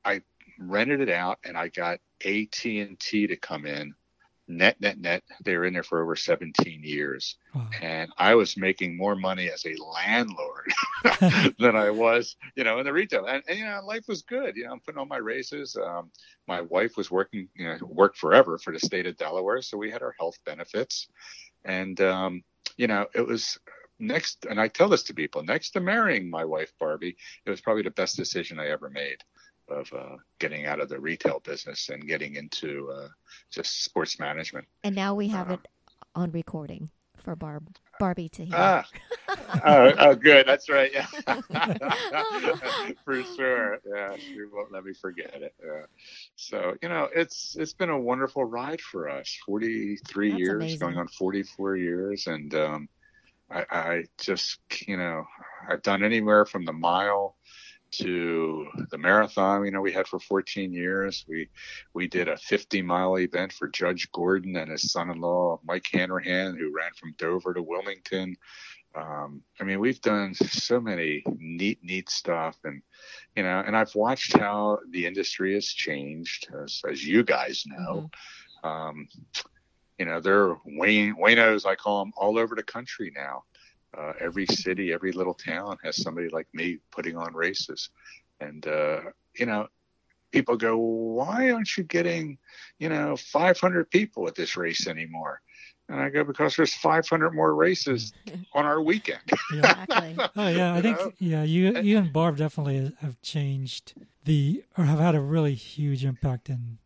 I 0.05 0.23
rented 0.59 1.01
it 1.01 1.09
out, 1.09 1.39
and 1.45 1.57
I 1.57 1.69
got 1.69 2.01
AT 2.25 2.65
and 2.65 2.99
T 2.99 3.27
to 3.27 3.37
come 3.37 3.67
in 3.67 3.95
net 4.47 4.81
net 4.81 4.99
net 4.99 5.23
they 5.45 5.57
were 5.57 5.65
in 5.65 5.73
there 5.73 5.83
for 5.83 6.03
over 6.03 6.17
17 6.17 6.83
years. 6.83 7.37
Wow. 7.55 7.69
and 7.81 8.11
i 8.19 8.35
was 8.35 8.57
making 8.57 8.97
more 8.97 9.15
money 9.15 9.49
as 9.49 9.65
a 9.65 9.75
landlord 9.83 10.73
than 11.59 11.77
i 11.77 11.91
was 11.91 12.37
you 12.57 12.65
know 12.65 12.79
in 12.79 12.85
the 12.85 12.93
retail. 12.93 13.27
And, 13.27 13.43
and, 13.49 13.59
you 13.59 13.65
know 13.65 13.81
life 13.85 14.05
was 14.09 14.23
good. 14.23 14.57
You 14.57 14.65
know 14.65 14.73
i'm 14.73 14.81
putting 14.81 15.01
on 15.01 15.09
my 15.09 15.19
races. 15.19 15.77
Um, 15.77 16.11
my 16.47 16.61
wife 16.61 16.97
was 16.97 17.11
working 17.11 17.49
you 17.55 17.67
know 17.67 17.79
worked 17.83 18.19
forever 18.19 18.59
for 18.59 18.73
the 18.73 18.81
state 18.81 19.07
of 19.07 19.17
delaware 19.17 19.63
so 19.63 19.79
we 19.79 19.91
had 19.91 20.03
our 20.03 20.15
health 20.19 20.39
benefits. 20.45 21.09
And 21.65 21.99
um, 22.01 22.43
you 22.77 22.87
know 22.87 23.07
it 23.15 23.27
was 23.27 23.59
next 23.99 24.47
and 24.51 24.61
i 24.61 24.69
tell 24.69 24.89
this 24.89 25.05
to 25.05 25.15
people 25.15 25.43
next 25.43 25.71
to 25.71 25.81
marrying 25.81 26.29
my 26.29 26.45
wife 26.45 26.73
barbie 26.81 27.17
it 27.47 27.51
was 27.51 27.61
probably 27.61 27.83
the 27.83 27.91
best 27.91 28.17
decision 28.17 28.59
i 28.59 28.67
ever 28.67 28.91
made 28.91 29.19
of 29.69 29.93
uh, 29.93 30.17
getting 30.39 30.67
out 30.67 30.81
of 30.81 30.89
the 30.89 30.99
retail 30.99 31.41
business 31.41 31.89
and 31.89 32.07
getting 32.07 32.37
into 32.37 32.91
uh, 32.91 33.09
just 33.51 33.85
sports 33.85 34.19
management. 34.19 34.67
And 34.83 34.95
now 34.95 35.15
we 35.15 35.29
have 35.29 35.51
uh, 35.51 35.55
it 35.55 35.69
on 36.15 36.31
recording 36.31 36.91
for 37.25 37.35
Barb 37.35 37.67
Barbie 37.99 38.29
to 38.31 38.45
hear. 38.45 38.55
Ah, 38.57 38.87
oh, 39.65 39.93
oh, 39.99 40.15
good. 40.15 40.47
That's 40.47 40.69
right. 40.69 40.93
Yeah, 40.93 41.07
for 43.05 43.23
sure. 43.23 43.81
Yeah, 43.87 44.17
she 44.17 44.39
won't 44.53 44.73
let 44.73 44.85
me 44.85 44.93
forget 44.93 45.35
it. 45.35 45.55
Yeah. 45.65 45.87
So 46.37 46.75
you 46.83 46.89
know, 46.89 47.09
it's 47.15 47.57
it's 47.59 47.73
been 47.73 47.91
a 47.91 47.99
wonderful 47.99 48.45
ride 48.45 48.81
for 48.81 49.09
us. 49.09 49.37
Forty 49.47 49.97
three 49.97 50.35
years, 50.35 50.57
amazing. 50.57 50.79
going 50.81 50.99
on 50.99 51.09
forty 51.09 51.43
four 51.43 51.77
years, 51.77 52.27
and 52.27 52.55
um, 52.55 52.89
I, 53.51 53.65
I 53.71 54.05
just 54.19 54.61
you 54.87 54.97
know, 54.97 55.25
I've 55.69 55.83
done 55.83 56.03
anywhere 56.03 56.45
from 56.45 56.65
the 56.65 56.73
mile 56.73 57.37
to 57.99 58.67
the 58.91 58.99
marathon 58.99 59.65
you 59.65 59.71
know 59.71 59.81
we 59.81 59.93
had 59.93 60.07
for 60.07 60.19
14 60.19 60.73
years. 60.73 61.25
We 61.29 61.49
we 61.93 62.09
did 62.09 62.29
a 62.29 62.37
50 62.37 62.83
mile 62.83 63.19
event 63.19 63.53
for 63.53 63.69
judge 63.69 64.11
gordon 64.13 64.57
and 64.57 64.71
his 64.71 64.93
son-in-law 64.93 65.61
mike 65.65 65.87
hanrahan 65.93 66.57
who 66.57 66.75
ran 66.75 66.93
from 66.99 67.15
dover 67.19 67.55
to 67.55 67.63
wilmington. 67.63 68.37
Um, 68.95 69.43
i 69.61 69.65
mean 69.65 69.81
we've 69.81 70.01
done 70.01 70.35
so 70.35 70.81
many 70.81 71.25
neat 71.39 71.81
neat 71.83 72.09
stuff 72.11 72.57
and 72.65 72.81
you 73.37 73.43
know 73.43 73.63
and 73.67 73.77
i've 73.77 73.95
watched 73.95 74.37
how 74.37 74.79
the 74.91 75.07
industry 75.07 75.55
has 75.55 75.67
changed 75.67 76.49
as, 76.63 76.81
as 76.89 77.05
you 77.05 77.25
guys 77.25 77.65
know. 77.67 78.11
Mm-hmm. 78.65 78.69
um, 78.69 79.09
you 79.99 80.07
know 80.07 80.21
there 80.21 80.45
are 80.45 80.59
Wayne 80.65 81.17
Waynos 81.17 81.67
I 81.67 81.75
call 81.75 82.05
them 82.05 82.13
all 82.17 82.39
over 82.39 82.55
the 82.55 82.63
country 82.63 83.13
now 83.15 83.45
uh, 83.97 84.13
every 84.21 84.47
city, 84.47 84.93
every 84.93 85.13
little 85.13 85.35
town 85.35 85.77
has 85.83 86.01
somebody 86.01 86.29
like 86.29 86.47
me 86.53 86.79
putting 86.91 87.17
on 87.17 87.35
races. 87.35 87.91
And, 88.41 88.67
uh, 88.67 89.01
you 89.37 89.47
know, 89.47 89.69
people 90.33 90.57
go, 90.57 90.77
why 90.77 91.51
aren't 91.51 91.77
you 91.77 91.85
getting, 91.85 92.39
you 92.79 92.89
know, 92.89 93.17
500 93.17 93.91
people 93.91 94.27
at 94.27 94.35
this 94.35 94.57
race 94.57 94.87
anymore? 94.87 95.41
And 95.89 96.01
I 96.01 96.09
go, 96.09 96.25
because 96.25 96.57
there's 96.57 96.75
500 96.75 97.33
more 97.33 97.55
races 97.55 98.13
on 98.55 98.65
our 98.65 98.81
weekend. 98.81 99.23
yeah. 99.53 99.85
oh, 100.37 100.49
yeah. 100.49 100.75
I 100.75 100.81
think, 100.81 100.99
know? 100.99 101.13
yeah, 101.19 101.43
you, 101.43 101.79
you 101.81 101.99
and 101.99 102.13
Barb 102.13 102.39
definitely 102.39 102.93
have 103.01 103.21
changed 103.23 103.95
the, 104.25 104.65
or 104.79 104.85
have 104.85 104.99
had 104.99 105.15
a 105.15 105.21
really 105.21 105.55
huge 105.55 106.05
impact 106.05 106.49
in, 106.49 106.79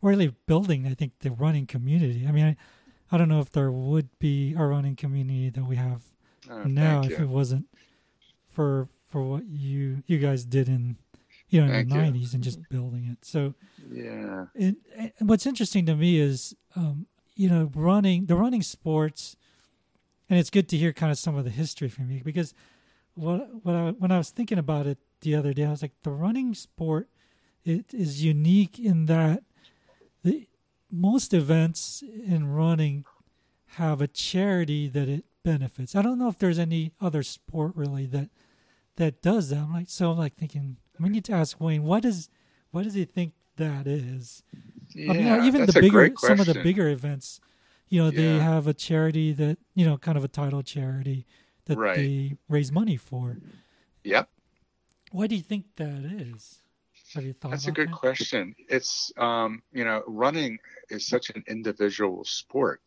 really 0.00 0.34
building, 0.46 0.86
I 0.86 0.94
think, 0.94 1.18
the 1.20 1.32
running 1.32 1.66
community. 1.66 2.26
I 2.26 2.32
mean, 2.32 2.44
I, 2.44 2.56
I 3.10 3.18
don't 3.18 3.28
know 3.28 3.40
if 3.40 3.50
there 3.50 3.70
would 3.70 4.08
be 4.18 4.54
a 4.54 4.64
running 4.64 4.96
community 4.96 5.50
that 5.50 5.64
we 5.64 5.76
have 5.76 6.02
Oh, 6.50 6.62
now, 6.64 7.02
if 7.02 7.18
it 7.20 7.28
wasn't 7.28 7.66
for 8.50 8.88
for 9.08 9.22
what 9.22 9.46
you 9.46 10.02
you 10.06 10.18
guys 10.18 10.44
did 10.44 10.68
in 10.68 10.96
you 11.48 11.60
know 11.60 11.66
in 11.72 11.88
the 11.88 11.94
'90s 11.94 12.34
and 12.34 12.42
just 12.42 12.58
building 12.68 13.06
it, 13.10 13.24
so 13.24 13.54
yeah. 13.90 14.46
It, 14.54 14.76
it, 14.94 15.14
what's 15.20 15.46
interesting 15.46 15.86
to 15.86 15.94
me 15.94 16.18
is 16.18 16.54
um, 16.74 17.06
you 17.34 17.48
know 17.48 17.70
running 17.74 18.26
the 18.26 18.36
running 18.36 18.62
sports, 18.62 19.36
and 20.28 20.38
it's 20.38 20.50
good 20.50 20.68
to 20.70 20.76
hear 20.76 20.92
kind 20.92 21.12
of 21.12 21.18
some 21.18 21.36
of 21.36 21.44
the 21.44 21.50
history 21.50 21.88
from 21.88 22.10
you 22.10 22.22
because 22.24 22.54
what 23.14 23.64
what 23.64 23.74
I, 23.74 23.90
when 23.90 24.10
I 24.10 24.18
was 24.18 24.30
thinking 24.30 24.58
about 24.58 24.86
it 24.86 24.98
the 25.20 25.34
other 25.34 25.52
day, 25.52 25.64
I 25.64 25.70
was 25.70 25.82
like 25.82 25.92
the 26.02 26.10
running 26.10 26.54
sport 26.54 27.08
it 27.66 27.92
is 27.92 28.24
unique 28.24 28.78
in 28.78 29.06
that 29.06 29.42
the 30.22 30.48
most 30.90 31.34
events 31.34 32.02
in 32.02 32.52
running 32.52 33.04
have 33.70 34.00
a 34.00 34.06
charity 34.06 34.88
that 34.88 35.08
it 35.08 35.24
benefits. 35.46 35.94
I 35.94 36.02
don't 36.02 36.18
know 36.18 36.28
if 36.28 36.38
there's 36.38 36.58
any 36.58 36.92
other 37.00 37.22
sport 37.22 37.72
really 37.76 38.04
that 38.06 38.30
that 38.96 39.22
does 39.22 39.50
that. 39.50 39.58
I'm 39.58 39.72
like 39.72 39.88
so 39.88 40.10
I'm 40.10 40.18
like 40.18 40.34
thinking 40.34 40.76
we 40.98 41.08
need 41.08 41.24
to 41.26 41.32
ask 41.32 41.60
Wayne 41.60 41.84
what 41.84 42.04
is 42.04 42.28
what 42.72 42.82
does 42.82 42.94
he 42.94 43.04
think 43.04 43.32
that 43.56 43.86
is? 43.86 44.42
Yeah, 44.92 45.12
I 45.12 45.16
mean 45.16 45.44
even 45.44 45.66
the 45.66 45.80
bigger 45.80 46.12
some 46.18 46.40
of 46.40 46.46
the 46.46 46.54
bigger 46.54 46.88
events, 46.88 47.40
you 47.88 48.02
know, 48.02 48.10
they 48.10 48.38
have 48.38 48.66
a 48.66 48.74
charity 48.74 49.32
that, 49.34 49.58
you 49.74 49.86
know, 49.86 49.96
kind 49.96 50.18
of 50.18 50.24
a 50.24 50.28
title 50.28 50.62
charity 50.64 51.26
that 51.66 51.78
right. 51.78 51.96
they 51.96 52.36
raise 52.48 52.72
money 52.72 52.96
for. 52.96 53.38
Yep. 54.02 54.28
Why 55.12 55.28
do 55.28 55.36
you 55.36 55.42
think 55.42 55.66
that 55.76 56.04
is? 56.04 56.58
Have 57.14 57.24
you 57.24 57.34
thought 57.34 57.52
That's 57.52 57.68
a 57.68 57.72
good 57.72 57.88
that? 57.88 57.94
question. 57.94 58.56
It's 58.68 59.12
um, 59.16 59.62
you 59.72 59.84
know, 59.84 60.02
running 60.08 60.58
is 60.90 61.06
such 61.06 61.30
an 61.30 61.44
individual 61.46 62.24
sport 62.24 62.80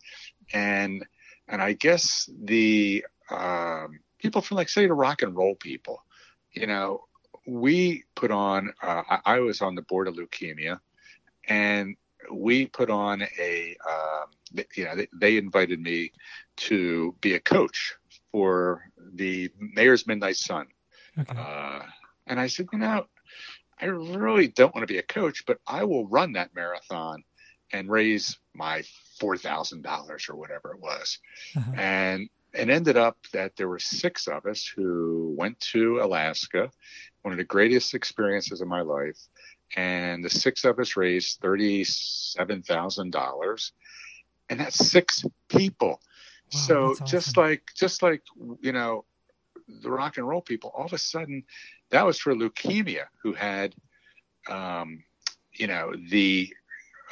and 0.52 1.06
and 1.50 1.60
I 1.60 1.72
guess 1.72 2.30
the 2.42 3.04
um, 3.28 4.00
people 4.18 4.40
from 4.40 4.56
like 4.56 4.68
say 4.68 4.86
the 4.86 4.94
rock 4.94 5.22
and 5.22 5.36
roll 5.36 5.56
people, 5.56 6.02
you 6.52 6.66
know, 6.66 7.04
we 7.46 8.04
put 8.14 8.30
on. 8.30 8.72
Uh, 8.82 9.02
I, 9.10 9.20
I, 9.24 9.40
was 9.40 9.60
on 9.60 9.74
the 9.74 9.82
board 9.82 10.08
of 10.08 10.14
leukemia, 10.14 10.78
and 11.46 11.96
we 12.32 12.66
put 12.66 12.88
on 12.88 13.22
a. 13.38 13.76
Um, 13.88 14.64
you 14.74 14.84
know, 14.84 14.96
they, 14.96 15.08
they 15.12 15.36
invited 15.36 15.80
me 15.80 16.12
to 16.56 17.14
be 17.20 17.34
a 17.34 17.40
coach 17.40 17.94
for 18.32 18.90
the 19.14 19.50
Mayor's 19.58 20.06
Midnight 20.06 20.36
Sun. 20.36 20.66
Okay. 21.18 21.36
Uh, 21.36 21.82
and 22.26 22.40
I 22.40 22.46
said, 22.46 22.66
you 22.72 22.78
know, 22.78 23.06
I 23.80 23.86
really 23.86 24.48
don't 24.48 24.74
want 24.74 24.86
to 24.86 24.92
be 24.92 24.98
a 24.98 25.02
coach, 25.02 25.44
but 25.46 25.58
I 25.66 25.84
will 25.84 26.06
run 26.06 26.32
that 26.32 26.54
marathon 26.54 27.22
and 27.72 27.88
raise 27.88 28.38
my 28.60 28.82
four 29.18 29.36
thousand 29.36 29.82
dollars 29.82 30.28
or 30.28 30.36
whatever 30.36 30.68
it 30.74 30.80
was, 30.80 31.18
uh-huh. 31.56 31.72
and 31.76 32.28
it 32.52 32.68
ended 32.68 32.96
up 32.96 33.16
that 33.32 33.56
there 33.56 33.68
were 33.68 33.78
six 33.78 34.28
of 34.28 34.44
us 34.44 34.66
who 34.66 35.34
went 35.38 35.58
to 35.60 36.00
Alaska, 36.00 36.70
one 37.22 37.32
of 37.32 37.38
the 37.38 37.44
greatest 37.56 37.94
experiences 37.94 38.60
of 38.60 38.68
my 38.68 38.82
life, 38.82 39.20
and 39.76 40.24
the 40.24 40.30
six 40.30 40.64
of 40.64 40.78
us 40.78 40.96
raised 40.96 41.40
thirty-seven 41.40 42.62
thousand 42.62 43.12
dollars, 43.12 43.72
and 44.48 44.60
that's 44.60 44.76
six 44.76 45.24
people. 45.48 46.00
Wow, 46.52 46.60
so 46.68 46.94
that's 46.94 47.10
just 47.10 47.36
like 47.36 47.62
just 47.74 48.02
like 48.02 48.22
you 48.60 48.72
know, 48.72 49.04
the 49.82 49.90
rock 49.90 50.16
and 50.18 50.26
roll 50.26 50.42
people, 50.42 50.70
all 50.74 50.86
of 50.86 50.92
a 50.92 50.98
sudden, 50.98 51.44
that 51.90 52.04
was 52.04 52.18
for 52.18 52.34
leukemia, 52.34 53.06
who 53.22 53.32
had, 53.32 53.74
um, 54.48 55.04
you 55.52 55.66
know, 55.66 55.92
the 56.10 56.52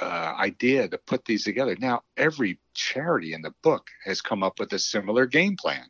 uh, 0.00 0.34
idea 0.38 0.88
to 0.88 0.98
put 0.98 1.24
these 1.24 1.44
together. 1.44 1.76
Now, 1.78 2.02
every 2.16 2.58
charity 2.74 3.32
in 3.32 3.42
the 3.42 3.54
book 3.62 3.88
has 4.04 4.20
come 4.20 4.42
up 4.42 4.58
with 4.58 4.72
a 4.72 4.78
similar 4.78 5.26
game 5.26 5.56
plan. 5.56 5.86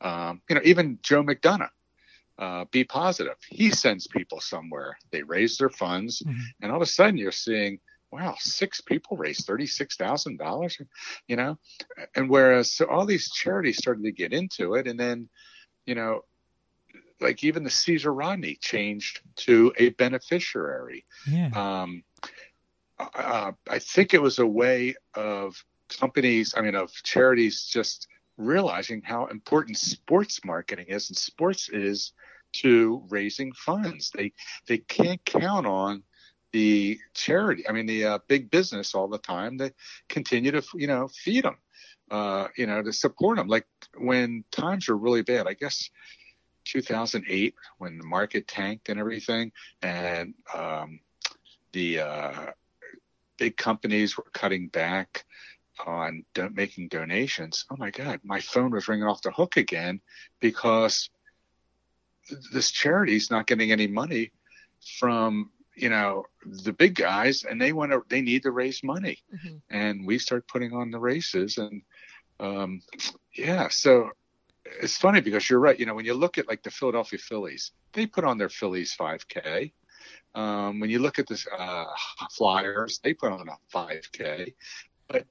Um, 0.00 0.42
you 0.48 0.54
know, 0.54 0.62
even 0.64 0.98
Joe 1.02 1.22
McDonough, 1.22 1.70
uh, 2.38 2.64
Be 2.70 2.84
Positive, 2.84 3.36
he 3.48 3.70
sends 3.70 4.06
people 4.06 4.40
somewhere. 4.40 4.98
They 5.10 5.22
raise 5.22 5.58
their 5.58 5.68
funds, 5.70 6.22
Mhm. 6.22 6.40
and 6.62 6.72
all 6.72 6.76
of 6.76 6.82
a 6.82 6.86
sudden 6.86 7.18
you're 7.18 7.32
seeing, 7.32 7.80
wow, 8.10 8.34
six 8.38 8.80
people 8.80 9.16
raised 9.16 9.46
thirty-six 9.46 9.96
thousand 9.96 10.38
dollars. 10.38 10.78
You 11.26 11.36
know, 11.36 11.58
and 12.14 12.30
whereas 12.30 12.74
so 12.74 12.86
all 12.86 13.06
these 13.06 13.30
charities 13.30 13.78
started 13.78 14.04
to 14.04 14.12
get 14.12 14.32
into 14.32 14.74
it, 14.74 14.86
and 14.86 14.98
then, 14.98 15.28
you 15.86 15.94
know, 15.94 16.24
like 17.20 17.44
even 17.44 17.62
the 17.62 17.70
Caesar 17.70 18.12
Rodney 18.12 18.56
changed 18.56 19.20
to 19.36 19.72
a 19.76 19.90
beneficiary 19.90 21.04
yeah. 21.26 21.50
um, 21.54 22.02
uh, 23.14 23.52
I 23.68 23.78
think 23.78 24.14
it 24.14 24.22
was 24.22 24.38
a 24.38 24.46
way 24.46 24.94
of 25.14 25.62
companies, 25.98 26.54
I 26.56 26.60
mean, 26.60 26.74
of 26.74 26.92
charities 27.02 27.64
just 27.64 28.08
realizing 28.36 29.02
how 29.02 29.26
important 29.26 29.76
sports 29.76 30.44
marketing 30.44 30.86
is 30.88 31.10
and 31.10 31.16
sports 31.16 31.68
is 31.68 32.12
to 32.52 33.04
raising 33.08 33.52
funds. 33.52 34.10
They 34.14 34.32
they 34.66 34.78
can't 34.78 35.24
count 35.24 35.66
on 35.66 36.02
the 36.52 36.98
charity, 37.14 37.68
I 37.68 37.72
mean, 37.72 37.86
the 37.86 38.04
uh, 38.04 38.18
big 38.26 38.50
business 38.50 38.94
all 38.94 39.08
the 39.08 39.18
time 39.18 39.58
to 39.58 39.72
continue 40.08 40.50
to 40.52 40.62
you 40.74 40.86
know 40.86 41.08
feed 41.08 41.44
them, 41.44 41.58
uh, 42.10 42.48
you 42.56 42.66
know, 42.66 42.82
to 42.82 42.92
support 42.92 43.36
them. 43.36 43.48
Like 43.48 43.66
when 43.96 44.44
times 44.50 44.88
are 44.88 44.96
really 44.96 45.22
bad, 45.22 45.46
I 45.46 45.54
guess. 45.54 45.90
2008 46.66 47.54
when 47.78 47.96
the 47.96 48.04
market 48.04 48.46
tanked 48.46 48.90
and 48.90 49.00
everything 49.00 49.50
and 49.82 50.34
um, 50.54 51.00
the 51.72 52.00
uh, 52.00 52.46
big 53.40 53.56
companies 53.56 54.16
were 54.16 54.26
cutting 54.32 54.68
back 54.68 55.24
on 55.86 56.24
do- 56.34 56.50
making 56.50 56.88
donations. 56.88 57.64
Oh 57.70 57.76
my 57.78 57.90
God, 57.90 58.20
my 58.22 58.38
phone 58.40 58.70
was 58.70 58.86
ringing 58.86 59.06
off 59.08 59.22
the 59.22 59.32
hook 59.32 59.56
again 59.56 60.00
because 60.40 61.08
th- 62.28 62.40
this 62.52 62.70
charity's 62.70 63.30
not 63.30 63.46
getting 63.46 63.72
any 63.72 63.86
money 63.88 64.30
from 64.98 65.50
you 65.74 65.88
know 65.88 66.24
the 66.44 66.72
big 66.72 66.94
guys, 66.94 67.44
and 67.44 67.60
they 67.60 67.72
want 67.72 67.90
to 67.92 68.02
they 68.08 68.20
need 68.20 68.42
to 68.42 68.50
raise 68.50 68.82
money, 68.84 69.18
Mhm. 69.34 69.62
and 69.70 70.06
we 70.06 70.18
start 70.18 70.46
putting 70.46 70.72
on 70.74 70.90
the 70.90 70.98
races, 71.00 71.58
and 71.58 71.82
um, 72.38 72.82
yeah, 73.34 73.68
so. 73.68 74.10
It's 74.82 74.98
funny 74.98 75.20
because 75.20 75.48
you're 75.48 75.58
right. 75.58 75.80
You 75.80 75.86
know, 75.86 75.94
when 75.94 76.04
you 76.04 76.14
look 76.14 76.36
at 76.38 76.46
like 76.46 76.62
the 76.62 76.70
Philadelphia 76.70 77.18
Phillies, 77.18 77.72
they 77.94 78.06
put 78.06 78.24
on 78.24 78.36
their 78.38 78.50
Phillies 78.50 78.94
5K. 78.94 79.72
Um, 80.34 80.80
when 80.80 80.90
you 80.90 81.00
look 81.00 81.18
at 81.18 81.26
the 81.26 81.42
uh, 81.56 81.86
Flyers, 82.30 83.00
they 83.02 83.14
put 83.14 83.32
on 83.32 83.48
a 83.48 83.56
5K. 83.74 84.54
But 85.08 85.26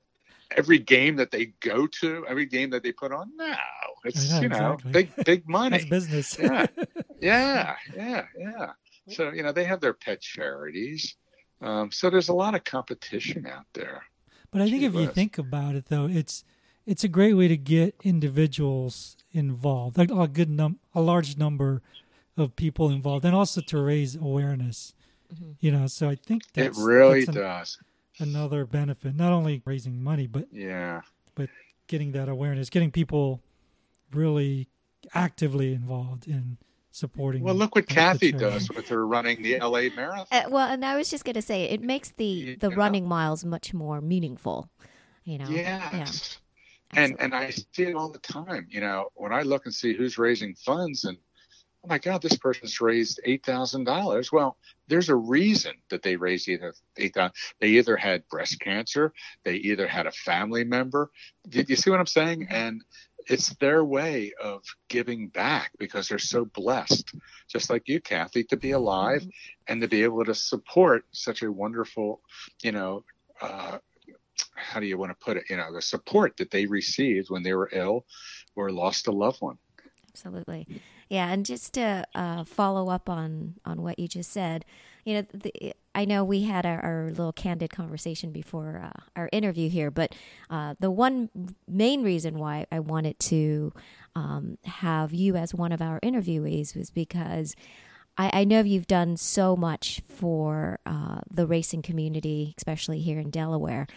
every 0.56 0.80
game 0.80 1.16
that 1.18 1.32
they 1.32 1.48
go 1.60 1.88
to, 1.88 2.26
every 2.28 2.46
game 2.46 2.70
that 2.72 2.84
they 2.84 2.92
put 2.92 3.12
on, 3.12 3.32
no, 3.36 3.56
it's 4.04 4.32
know, 4.32 4.42
you 4.42 4.50
know 4.50 4.74
exactly. 4.74 4.92
big 4.92 5.16
big 5.16 5.26
That's 5.26 5.48
money. 5.48 5.86
business. 5.86 6.38
Yeah. 6.40 6.66
yeah, 7.22 7.76
yeah, 7.96 8.26
yeah. 8.38 8.72
So 9.10 9.32
you 9.32 9.44
know 9.44 9.52
they 9.52 9.64
have 9.64 9.82
their 9.82 9.94
pet 9.94 10.22
charities. 10.22 11.16
Um, 11.62 11.92
so 11.92 12.10
there's 12.10 12.30
a 12.30 12.34
lot 12.34 12.56
of 12.56 12.64
competition 12.64 13.46
out 13.46 13.66
there. 13.74 14.04
But 14.52 14.62
I 14.62 14.70
think 14.70 14.82
Gee 14.82 14.86
if 14.88 14.94
you 14.96 15.08
think 15.08 15.38
about 15.38 15.76
it, 15.76 15.86
though, 15.88 16.08
it's 16.08 16.44
it's 16.86 17.04
a 17.04 17.08
great 17.08 17.34
way 17.34 17.48
to 17.48 17.58
get 17.58 17.96
individuals 18.04 19.16
involved, 19.32 19.98
like 19.98 20.12
a 20.12 20.28
good 20.28 20.50
num 20.50 20.80
a 20.96 21.02
large 21.02 21.38
number 21.38 21.82
of 22.40 22.56
people 22.56 22.90
involved, 22.90 23.26
and 23.26 23.36
also 23.36 23.62
to 23.62 23.82
raise 23.82 24.16
awareness. 24.16 24.94
Mhm. 25.34 25.56
You 25.60 25.72
know, 25.72 25.88
so 25.88 26.10
I 26.10 26.16
think 26.16 26.44
It 26.56 26.74
really 26.76 27.26
that's 27.26 27.30
an- 27.38 27.44
does. 27.44 27.78
another 28.20 28.66
benefit, 28.66 29.16
not 29.16 29.32
only 29.32 29.62
raising 29.66 30.02
money, 30.02 30.28
but 30.28 30.48
Yeah. 30.52 31.02
But 31.36 31.50
getting 31.88 32.12
that 32.14 32.28
awareness, 32.30 32.70
getting 32.70 32.92
people 32.92 33.42
really 34.12 34.68
actively 35.14 35.74
involved 35.74 36.28
in 36.28 36.58
supporting. 36.92 37.44
Well, 37.44 37.56
look 37.56 37.76
what 37.76 37.88
the- 37.88 37.94
the 37.94 38.00
Kathy 38.00 38.32
charity. 38.32 38.46
does 38.58 38.70
with 38.72 38.88
her 38.90 39.06
running 39.08 39.42
the 39.44 39.56
LA 39.60 39.90
Marathon. 39.96 40.26
Uh, 40.32 40.50
well, 40.50 40.68
and 40.68 40.84
I 40.84 40.98
was 40.98 41.10
just 41.10 41.24
going 41.24 41.36
to 41.36 41.42
say, 41.42 41.66
it 41.66 41.82
makes 41.82 42.10
the 42.12 42.56
the 42.56 42.70
Yeah. 42.70 42.76
running 42.76 43.08
miles 43.08 43.46
much 43.46 43.74
more 43.74 44.02
meaningful. 44.02 44.70
You 45.24 45.38
know. 45.38 45.50
Yes. 45.50 46.40
And 46.92 47.16
and 47.20 47.36
I 47.36 47.52
see 47.52 47.84
it 47.84 47.96
all 47.96 48.10
the 48.10 48.20
time. 48.20 48.68
You 48.72 48.82
know, 48.82 49.10
when 49.14 49.32
I 49.32 49.44
look 49.44 49.66
and 49.66 49.74
see 49.74 49.94
who's 49.94 50.18
raising 50.18 50.56
funds, 50.56 51.04
and 51.06 51.18
oh 51.84 51.88
my 51.88 51.98
God, 51.98 52.22
this 52.22 52.38
person's 52.38 52.82
raised 52.82 53.20
eight 53.24 53.46
thousand 53.46 53.86
dollars. 53.86 54.32
Well, 54.32 54.58
there's 54.88 55.10
a 55.10 55.16
reason 55.16 55.74
that 55.90 56.04
they 56.04 56.16
raised 56.16 56.48
either 56.48 56.74
eight 56.98 57.14
thousand. 57.14 57.34
They 57.60 57.70
either 57.70 57.96
had 57.96 58.28
breast 58.28 58.60
cancer, 58.60 59.14
they 59.44 59.56
either 59.56 59.88
had 59.88 60.08
a 60.08 60.12
family 60.12 60.64
member. 60.64 61.10
Did 61.48 61.70
you 61.70 61.76
see 61.76 61.90
what 61.90 62.00
I'm 62.00 62.08
saying? 62.08 62.48
And 62.50 62.84
it's 63.28 63.54
their 63.56 63.84
way 63.84 64.34
of 64.42 64.64
giving 64.88 65.28
back 65.28 65.72
because 65.78 66.10
they're 66.10 66.18
so 66.18 66.46
blessed, 66.46 67.14
just 67.48 67.70
like 67.70 67.88
you, 67.88 68.02
Kathy, 68.02 68.44
to 68.46 68.58
be 68.58 68.72
alive 68.72 69.26
and 69.68 69.82
to 69.82 69.88
be 69.88 70.04
able 70.04 70.26
to 70.26 70.34
support 70.34 71.06
such 71.12 71.44
a 71.44 71.52
wonderful, 71.52 72.22
you 72.64 72.72
know, 72.72 73.04
uh, 73.42 73.78
how 74.56 74.80
do 74.80 74.86
you 74.86 74.98
want 74.98 75.12
to 75.12 75.26
put 75.26 75.38
it? 75.38 75.44
You 75.50 75.58
know, 75.58 75.74
the 75.74 75.82
support 75.82 76.38
that 76.38 76.50
they 76.50 76.66
received 76.66 77.30
when 77.30 77.44
they 77.44 77.54
were 77.54 77.70
ill 77.72 78.06
or 78.56 78.72
lost 78.72 79.08
a 79.08 79.12
loved 79.12 79.42
one. 79.42 79.58
Absolutely. 80.20 80.68
Yeah, 81.10 81.32
and 81.32 81.46
just 81.46 81.74
to 81.74 82.06
uh, 82.14 82.44
follow 82.44 82.90
up 82.90 83.10
on 83.10 83.56
on 83.66 83.82
what 83.82 84.00
you 84.00 84.08
just 84.08 84.32
said, 84.32 84.66
you 85.06 85.16
know, 85.16 85.26
the, 85.34 85.74
I 85.96 86.06
know 86.06 86.24
we 86.24 86.44
had 86.44 86.66
our, 86.66 86.80
our 86.82 87.10
little 87.10 87.34
candid 87.34 87.72
conversation 87.72 88.32
before 88.32 88.82
uh, 88.84 89.02
our 89.16 89.30
interview 89.32 89.70
here, 89.70 89.92
but 89.92 90.14
uh, 90.50 90.76
the 90.80 90.92
one 90.92 91.30
main 91.68 92.04
reason 92.04 92.38
why 92.38 92.66
I 92.72 92.80
wanted 92.80 93.20
to 93.20 93.74
um, 94.16 94.58
have 94.66 95.14
you 95.14 95.36
as 95.36 95.54
one 95.54 95.72
of 95.72 95.82
our 95.82 96.00
interviewees 96.02 96.76
was 96.76 96.92
because 96.92 97.56
I, 98.18 98.44
know 98.44 98.60
you've 98.60 98.88
done 98.88 99.16
so 99.16 99.56
much 99.56 100.02
for 100.10 100.80
uh, 100.86 101.22
the 101.32 101.48
racing 101.48 101.84
community, 101.84 102.54
especially 102.58 103.00
here 103.00 103.18
in 103.18 103.30
Delaware, 103.30 103.88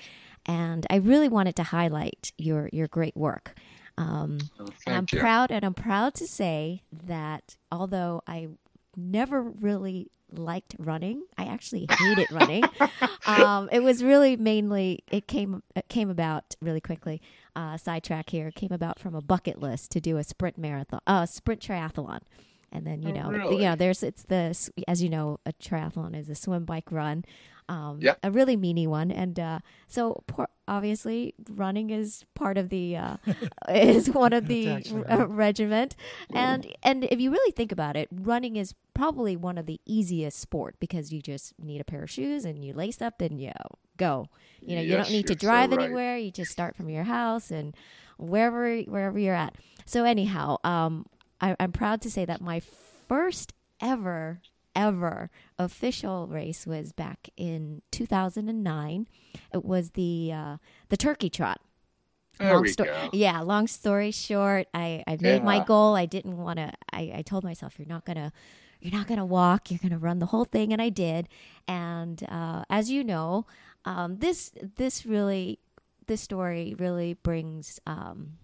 and 0.46 0.86
I 0.88 0.96
really 0.96 1.28
wanted 1.28 1.56
to 1.56 1.64
highlight 1.64 2.32
your 2.38 2.70
your 2.72 2.86
great 2.86 3.16
work. 3.16 3.56
Um, 3.98 4.38
So 4.58 4.66
and 4.86 4.96
I'm 4.96 5.06
you. 5.12 5.18
proud, 5.20 5.50
and 5.50 5.64
I'm 5.64 5.74
proud 5.74 6.14
to 6.14 6.26
say 6.26 6.82
that 7.06 7.56
although 7.70 8.22
I 8.26 8.48
never 8.96 9.42
really 9.42 10.10
liked 10.34 10.74
running, 10.78 11.22
I 11.36 11.44
actually 11.44 11.86
hated 11.90 12.30
running. 12.32 12.64
Um, 13.24 13.68
it 13.70 13.84
was 13.84 14.02
really 14.02 14.36
mainly 14.36 15.04
it 15.12 15.28
came 15.28 15.62
it 15.76 15.88
came 15.88 16.10
about 16.10 16.56
really 16.60 16.80
quickly. 16.80 17.22
Uh, 17.54 17.76
sidetrack 17.76 18.30
here 18.30 18.50
came 18.50 18.72
about 18.72 18.98
from 18.98 19.14
a 19.14 19.20
bucket 19.22 19.60
list 19.60 19.92
to 19.92 20.00
do 20.00 20.16
a 20.16 20.24
sprint 20.24 20.58
marathon, 20.58 20.98
uh, 21.06 21.24
sprint 21.26 21.60
triathlon. 21.60 22.18
And 22.72 22.84
then 22.84 23.00
you 23.02 23.10
Oh, 23.10 23.12
know, 23.12 23.30
really? 23.30 23.56
you 23.58 23.62
know, 23.62 23.76
there's 23.76 24.02
it's 24.02 24.24
the 24.24 24.56
as 24.88 25.02
you 25.04 25.08
know, 25.08 25.38
a 25.46 25.52
triathlon 25.52 26.16
is 26.18 26.28
a 26.28 26.34
swim, 26.34 26.64
bike, 26.64 26.90
run, 26.90 27.24
um, 27.68 27.98
Yep. 28.00 28.18
a 28.22 28.30
really 28.30 28.56
meany 28.56 28.86
one, 28.86 29.10
and 29.10 29.38
uh, 29.38 29.58
so 29.88 30.22
por- 30.26 30.48
obviously 30.68 31.34
running 31.50 31.90
is 31.90 32.24
part 32.34 32.56
of 32.58 32.68
the 32.68 32.96
uh, 32.96 33.16
is 33.68 34.10
one 34.10 34.32
of 34.32 34.48
the 34.48 34.66
That's 34.66 34.86
actually 34.86 35.04
uh, 35.06 35.18
right. 35.18 35.28
regiment, 35.28 35.96
and 36.34 36.66
and 36.82 37.04
if 37.04 37.20
you 37.20 37.30
really 37.30 37.52
think 37.52 37.72
about 37.72 37.96
it, 37.96 38.08
running 38.12 38.56
is 38.56 38.74
probably 38.94 39.36
one 39.36 39.58
of 39.58 39.66
the 39.66 39.80
easiest 39.86 40.38
sport 40.38 40.76
because 40.80 41.12
you 41.12 41.22
just 41.22 41.54
need 41.58 41.80
a 41.80 41.84
pair 41.84 42.02
of 42.02 42.10
shoes 42.10 42.44
and 42.44 42.64
you 42.64 42.72
lace 42.72 43.00
up 43.00 43.20
and 43.20 43.40
you 43.40 43.52
go. 43.96 44.28
You 44.60 44.76
know, 44.76 44.82
you 44.82 44.96
don't 44.96 45.10
need 45.10 45.26
to 45.28 45.32
you're 45.34 45.38
so 45.40 45.46
drive 45.46 45.70
right. 45.70 45.80
anywhere. 45.80 46.16
You 46.18 46.30
just 46.30 46.50
start 46.52 46.76
from 46.76 46.88
your 46.88 47.04
house 47.04 47.50
and 47.50 47.74
wherever 48.18 48.78
wherever 48.82 49.18
you're 49.18 49.34
at. 49.34 49.54
So 49.86 50.04
anyhow, 50.04 50.58
um, 50.64 51.06
I, 51.40 51.56
I'm 51.58 51.72
proud 51.72 52.00
to 52.02 52.10
say 52.10 52.24
that 52.24 52.40
my 52.40 52.60
first 53.08 53.52
ever 53.80 54.40
ever 54.74 55.30
official 55.58 56.26
race 56.26 56.66
was 56.66 56.92
back 56.92 57.28
in 57.36 57.82
2009. 57.90 59.06
It 59.52 59.64
was 59.64 59.90
the 59.90 60.32
uh, 60.32 60.56
the 60.88 60.96
Turkey 60.96 61.30
Trot. 61.30 61.60
There 62.38 62.54
long 62.54 62.62
we 62.62 62.68
sto- 62.70 62.84
go. 62.84 63.10
Yeah, 63.12 63.40
long 63.40 63.66
story 63.66 64.10
short, 64.10 64.66
I, 64.72 65.04
I 65.06 65.18
made 65.20 65.44
my 65.44 65.62
goal. 65.64 65.94
I 65.94 66.06
didn't 66.06 66.38
want 66.38 66.58
to. 66.58 66.72
I, 66.92 67.12
I 67.16 67.22
told 67.22 67.44
myself, 67.44 67.78
you're 67.78 67.86
not 67.86 68.04
gonna, 68.04 68.32
you're 68.80 68.92
not 68.92 69.06
gonna 69.06 69.26
walk. 69.26 69.70
You're 69.70 69.80
gonna 69.82 69.98
run 69.98 70.18
the 70.18 70.26
whole 70.26 70.44
thing, 70.46 70.72
and 70.72 70.80
I 70.80 70.88
did. 70.88 71.28
And 71.68 72.22
uh, 72.28 72.64
as 72.70 72.90
you 72.90 73.04
know, 73.04 73.46
um, 73.84 74.16
this 74.18 74.52
this 74.76 75.04
really 75.04 75.58
this 76.06 76.20
story 76.20 76.74
really 76.78 77.14
brings 77.14 77.78
um, 77.86 78.38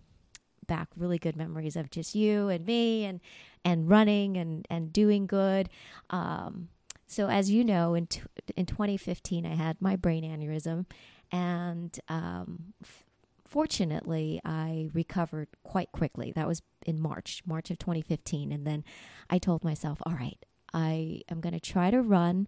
back 0.68 0.88
really 0.96 1.18
good 1.18 1.34
memories 1.34 1.74
of 1.74 1.90
just 1.90 2.14
you 2.14 2.48
and 2.48 2.64
me 2.64 3.04
and 3.04 3.20
and 3.64 3.88
running 3.88 4.36
and 4.36 4.66
and 4.70 4.92
doing 4.92 5.26
good. 5.26 5.68
Um, 6.10 6.68
so 7.08 7.28
as 7.28 7.50
you 7.50 7.64
know, 7.64 7.94
in 7.94 8.06
t- 8.06 8.20
in 8.56 8.66
2015, 8.66 9.44
I 9.44 9.54
had 9.54 9.80
my 9.80 9.96
brain 9.96 10.22
aneurysm, 10.22 10.84
and 11.32 11.98
um, 12.08 12.74
f- 12.82 13.04
fortunately, 13.44 14.40
I 14.44 14.90
recovered 14.92 15.48
quite 15.64 15.90
quickly. 15.90 16.32
That 16.36 16.46
was 16.46 16.62
in 16.86 17.00
March, 17.00 17.42
March 17.46 17.70
of 17.70 17.78
2015, 17.78 18.52
and 18.52 18.66
then 18.66 18.84
I 19.30 19.38
told 19.38 19.64
myself, 19.64 19.98
all 20.04 20.14
right, 20.14 20.38
I 20.74 21.22
am 21.30 21.40
going 21.40 21.54
to 21.54 21.60
try 21.60 21.90
to 21.90 22.02
run 22.02 22.46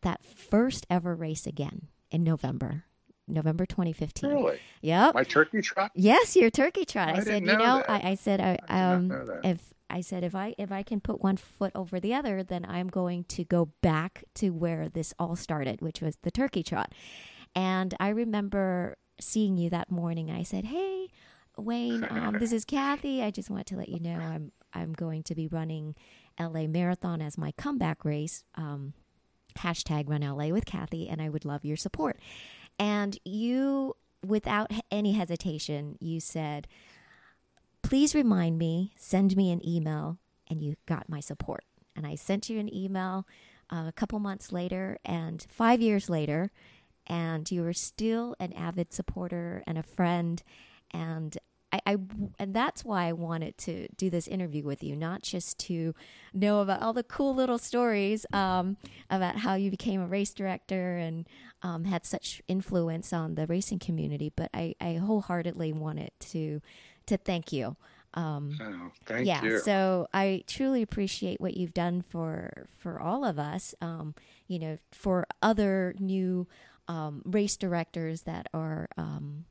that 0.00 0.24
first 0.24 0.86
ever 0.88 1.14
race 1.14 1.46
again 1.46 1.88
in 2.10 2.24
November. 2.24 2.84
November 3.32 3.66
2015. 3.66 4.30
Really? 4.30 4.58
Yep. 4.82 5.14
My 5.14 5.24
turkey 5.24 5.62
trot? 5.62 5.90
Yes, 5.94 6.36
your 6.36 6.50
turkey 6.50 6.84
trot. 6.84 7.08
I, 7.08 7.12
I 7.12 7.14
said, 7.16 7.24
didn't 7.24 7.46
you 7.46 7.52
know 7.58 7.78
know. 7.78 7.84
I, 7.88 8.10
I 8.10 8.14
said, 8.14 8.40
I, 8.40 8.58
I 8.68 8.80
um, 8.80 9.08
know 9.08 9.24
that. 9.24 9.40
if 9.44 9.74
I 9.90 10.00
said 10.00 10.22
if 10.22 10.34
I 10.34 10.54
if 10.56 10.70
I 10.70 10.82
can 10.82 11.00
put 11.00 11.20
one 11.20 11.36
foot 11.36 11.72
over 11.74 11.98
the 12.00 12.14
other, 12.14 12.42
then 12.42 12.64
I'm 12.66 12.88
going 12.88 13.24
to 13.24 13.44
go 13.44 13.70
back 13.82 14.24
to 14.36 14.50
where 14.50 14.88
this 14.88 15.12
all 15.18 15.36
started, 15.36 15.82
which 15.82 16.00
was 16.00 16.16
the 16.22 16.30
turkey 16.30 16.62
trot. 16.62 16.92
And 17.54 17.94
I 17.98 18.10
remember 18.10 18.96
seeing 19.20 19.56
you 19.56 19.68
that 19.70 19.90
morning. 19.90 20.30
I 20.30 20.44
said, 20.44 20.64
"Hey, 20.66 21.08
Wayne, 21.56 22.06
um, 22.08 22.38
this 22.38 22.52
is 22.52 22.64
Kathy. 22.66 23.22
I 23.22 23.30
just 23.30 23.50
want 23.50 23.66
to 23.66 23.76
let 23.76 23.88
you 23.88 24.00
know 24.00 24.16
I'm 24.16 24.52
I'm 24.72 24.92
going 24.92 25.24
to 25.24 25.34
be 25.34 25.48
running 25.48 25.96
LA 26.38 26.66
Marathon 26.68 27.20
as 27.20 27.36
my 27.36 27.52
comeback 27.52 28.04
race. 28.04 28.44
Um, 28.54 28.94
hashtag 29.58 30.08
Run 30.08 30.22
LA 30.22 30.48
with 30.48 30.64
Kathy, 30.64 31.08
and 31.08 31.20
I 31.20 31.28
would 31.28 31.44
love 31.44 31.64
your 31.64 31.76
support." 31.76 32.18
And 32.80 33.18
you, 33.26 33.94
without 34.26 34.70
any 34.90 35.12
hesitation, 35.12 35.98
you 36.00 36.18
said, 36.18 36.66
please 37.82 38.14
remind 38.14 38.56
me, 38.56 38.94
send 38.96 39.36
me 39.36 39.52
an 39.52 39.60
email, 39.68 40.16
and 40.48 40.62
you 40.62 40.76
got 40.86 41.06
my 41.06 41.20
support. 41.20 41.64
And 41.94 42.06
I 42.06 42.14
sent 42.14 42.48
you 42.48 42.58
an 42.58 42.74
email 42.74 43.26
uh, 43.70 43.84
a 43.86 43.92
couple 43.92 44.18
months 44.18 44.50
later, 44.50 44.98
and 45.04 45.46
five 45.50 45.82
years 45.82 46.08
later, 46.08 46.50
and 47.06 47.50
you 47.50 47.62
were 47.62 47.74
still 47.74 48.34
an 48.40 48.54
avid 48.54 48.94
supporter 48.94 49.62
and 49.66 49.76
a 49.76 49.82
friend. 49.82 50.42
And 50.90 51.36
I, 51.72 51.80
I 51.86 51.96
and 52.38 52.54
that's 52.54 52.84
why 52.84 53.06
I 53.06 53.12
wanted 53.12 53.56
to 53.58 53.88
do 53.96 54.10
this 54.10 54.26
interview 54.26 54.64
with 54.64 54.82
you, 54.82 54.96
not 54.96 55.22
just 55.22 55.58
to 55.60 55.94
know 56.34 56.60
about 56.60 56.82
all 56.82 56.92
the 56.92 57.02
cool 57.04 57.34
little 57.34 57.58
stories 57.58 58.26
um, 58.32 58.76
about 59.08 59.36
how 59.36 59.54
you 59.54 59.70
became 59.70 60.00
a 60.00 60.06
race 60.06 60.32
director 60.32 60.96
and 60.96 61.28
um, 61.62 61.84
had 61.84 62.04
such 62.04 62.42
influence 62.48 63.12
on 63.12 63.34
the 63.34 63.46
racing 63.46 63.78
community, 63.78 64.32
but 64.34 64.50
I, 64.54 64.74
I 64.80 64.94
wholeheartedly 64.94 65.72
wanted 65.72 66.10
to 66.30 66.60
to 67.06 67.16
thank 67.16 67.52
you. 67.52 67.76
Um, 68.14 68.58
Oh, 68.60 68.90
thank 69.06 69.26
yeah, 69.26 69.42
you. 69.42 69.60
so 69.60 70.08
I 70.12 70.42
truly 70.48 70.82
appreciate 70.82 71.40
what 71.40 71.56
you've 71.56 71.74
done 71.74 72.02
for 72.02 72.66
for 72.78 72.98
all 73.00 73.24
of 73.24 73.38
us. 73.38 73.74
Um, 73.80 74.14
you 74.48 74.58
know, 74.58 74.78
for 74.90 75.26
other 75.40 75.94
new 76.00 76.48
um, 76.88 77.22
race 77.24 77.56
directors 77.56 78.22
that 78.22 78.48
are 78.52 78.88
um, 78.96 79.44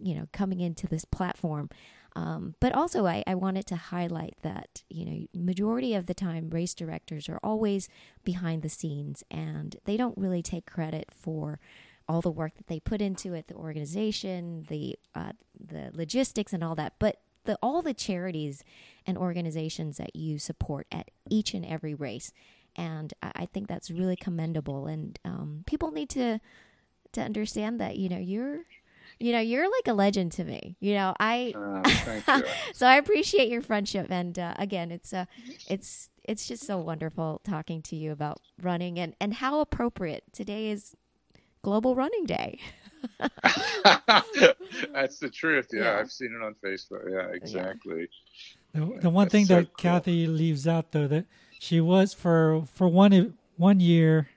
you 0.00 0.14
know 0.14 0.28
coming 0.32 0.60
into 0.60 0.86
this 0.86 1.04
platform. 1.04 1.70
Um, 2.16 2.56
but 2.58 2.74
also, 2.74 3.06
I, 3.06 3.22
I 3.26 3.36
wanted 3.36 3.66
to 3.68 3.76
highlight 3.76 4.34
that 4.42 4.82
you 4.88 5.04
know 5.04 5.26
majority 5.34 5.94
of 5.94 6.06
the 6.06 6.14
time 6.14 6.50
race 6.50 6.74
directors 6.74 7.28
are 7.28 7.40
always 7.42 7.88
behind 8.24 8.62
the 8.62 8.68
scenes, 8.68 9.22
and 9.30 9.76
they 9.84 9.96
don't 9.96 10.18
really 10.18 10.42
take 10.42 10.66
credit 10.66 11.08
for 11.12 11.60
all 12.08 12.20
the 12.20 12.30
work 12.30 12.56
that 12.56 12.66
they 12.66 12.80
put 12.80 13.00
into 13.00 13.34
it, 13.34 13.46
the 13.46 13.54
organization, 13.54 14.66
the 14.68 14.98
uh, 15.14 15.32
the 15.64 15.90
logistics, 15.92 16.52
and 16.52 16.64
all 16.64 16.74
that. 16.74 16.94
But 16.98 17.20
the 17.44 17.56
all 17.62 17.82
the 17.82 17.94
charities 17.94 18.64
and 19.06 19.16
organizations 19.16 19.96
that 19.98 20.16
you 20.16 20.38
support 20.38 20.86
at 20.90 21.10
each 21.28 21.54
and 21.54 21.64
every 21.64 21.94
race, 21.94 22.32
and 22.74 23.14
I, 23.22 23.30
I 23.36 23.46
think 23.46 23.68
that's 23.68 23.90
really 23.90 24.16
commendable. 24.16 24.86
And 24.88 25.18
um, 25.24 25.62
people 25.66 25.92
need 25.92 26.10
to 26.10 26.40
to 27.12 27.20
understand 27.20 27.80
that 27.80 27.96
you 27.96 28.08
know 28.08 28.18
you're 28.18 28.60
you 29.20 29.32
know 29.32 29.40
you're 29.40 29.70
like 29.70 29.86
a 29.86 29.92
legend 29.92 30.32
to 30.32 30.44
me. 30.44 30.76
You 30.80 30.94
know 30.94 31.14
I 31.20 31.52
thank 31.84 32.26
you. 32.26 32.50
so 32.72 32.86
I 32.86 32.96
appreciate 32.96 33.48
your 33.48 33.62
friendship, 33.62 34.06
and 34.10 34.38
uh, 34.38 34.54
again, 34.58 34.90
it's 34.90 35.12
uh, 35.12 35.26
it's 35.68 36.10
it's 36.24 36.48
just 36.48 36.64
so 36.64 36.78
wonderful 36.78 37.40
talking 37.44 37.82
to 37.82 37.96
you 37.96 38.12
about 38.12 38.40
running 38.60 38.98
and 38.98 39.14
and 39.20 39.34
how 39.34 39.60
appropriate 39.60 40.24
today 40.32 40.70
is 40.70 40.96
Global 41.62 41.94
Running 41.94 42.24
Day. 42.24 42.58
That's 43.42 45.18
the 45.18 45.30
truth. 45.32 45.68
Yeah, 45.72 45.82
Yeah. 45.82 45.98
I've 45.98 46.10
seen 46.10 46.34
it 46.34 46.44
on 46.44 46.54
Facebook. 46.64 47.10
Yeah, 47.10 47.34
exactly. 47.34 48.08
The, 48.72 48.98
the 49.00 49.10
one 49.10 49.24
That's 49.24 49.32
thing 49.32 49.46
so 49.46 49.56
that 49.56 49.66
cool. 49.66 49.74
Kathy 49.76 50.26
leaves 50.26 50.66
out 50.66 50.92
though 50.92 51.08
that 51.08 51.26
she 51.58 51.80
was 51.80 52.14
for 52.14 52.64
for 52.72 52.88
one 52.88 53.34
one 53.56 53.80
year, 53.80 54.28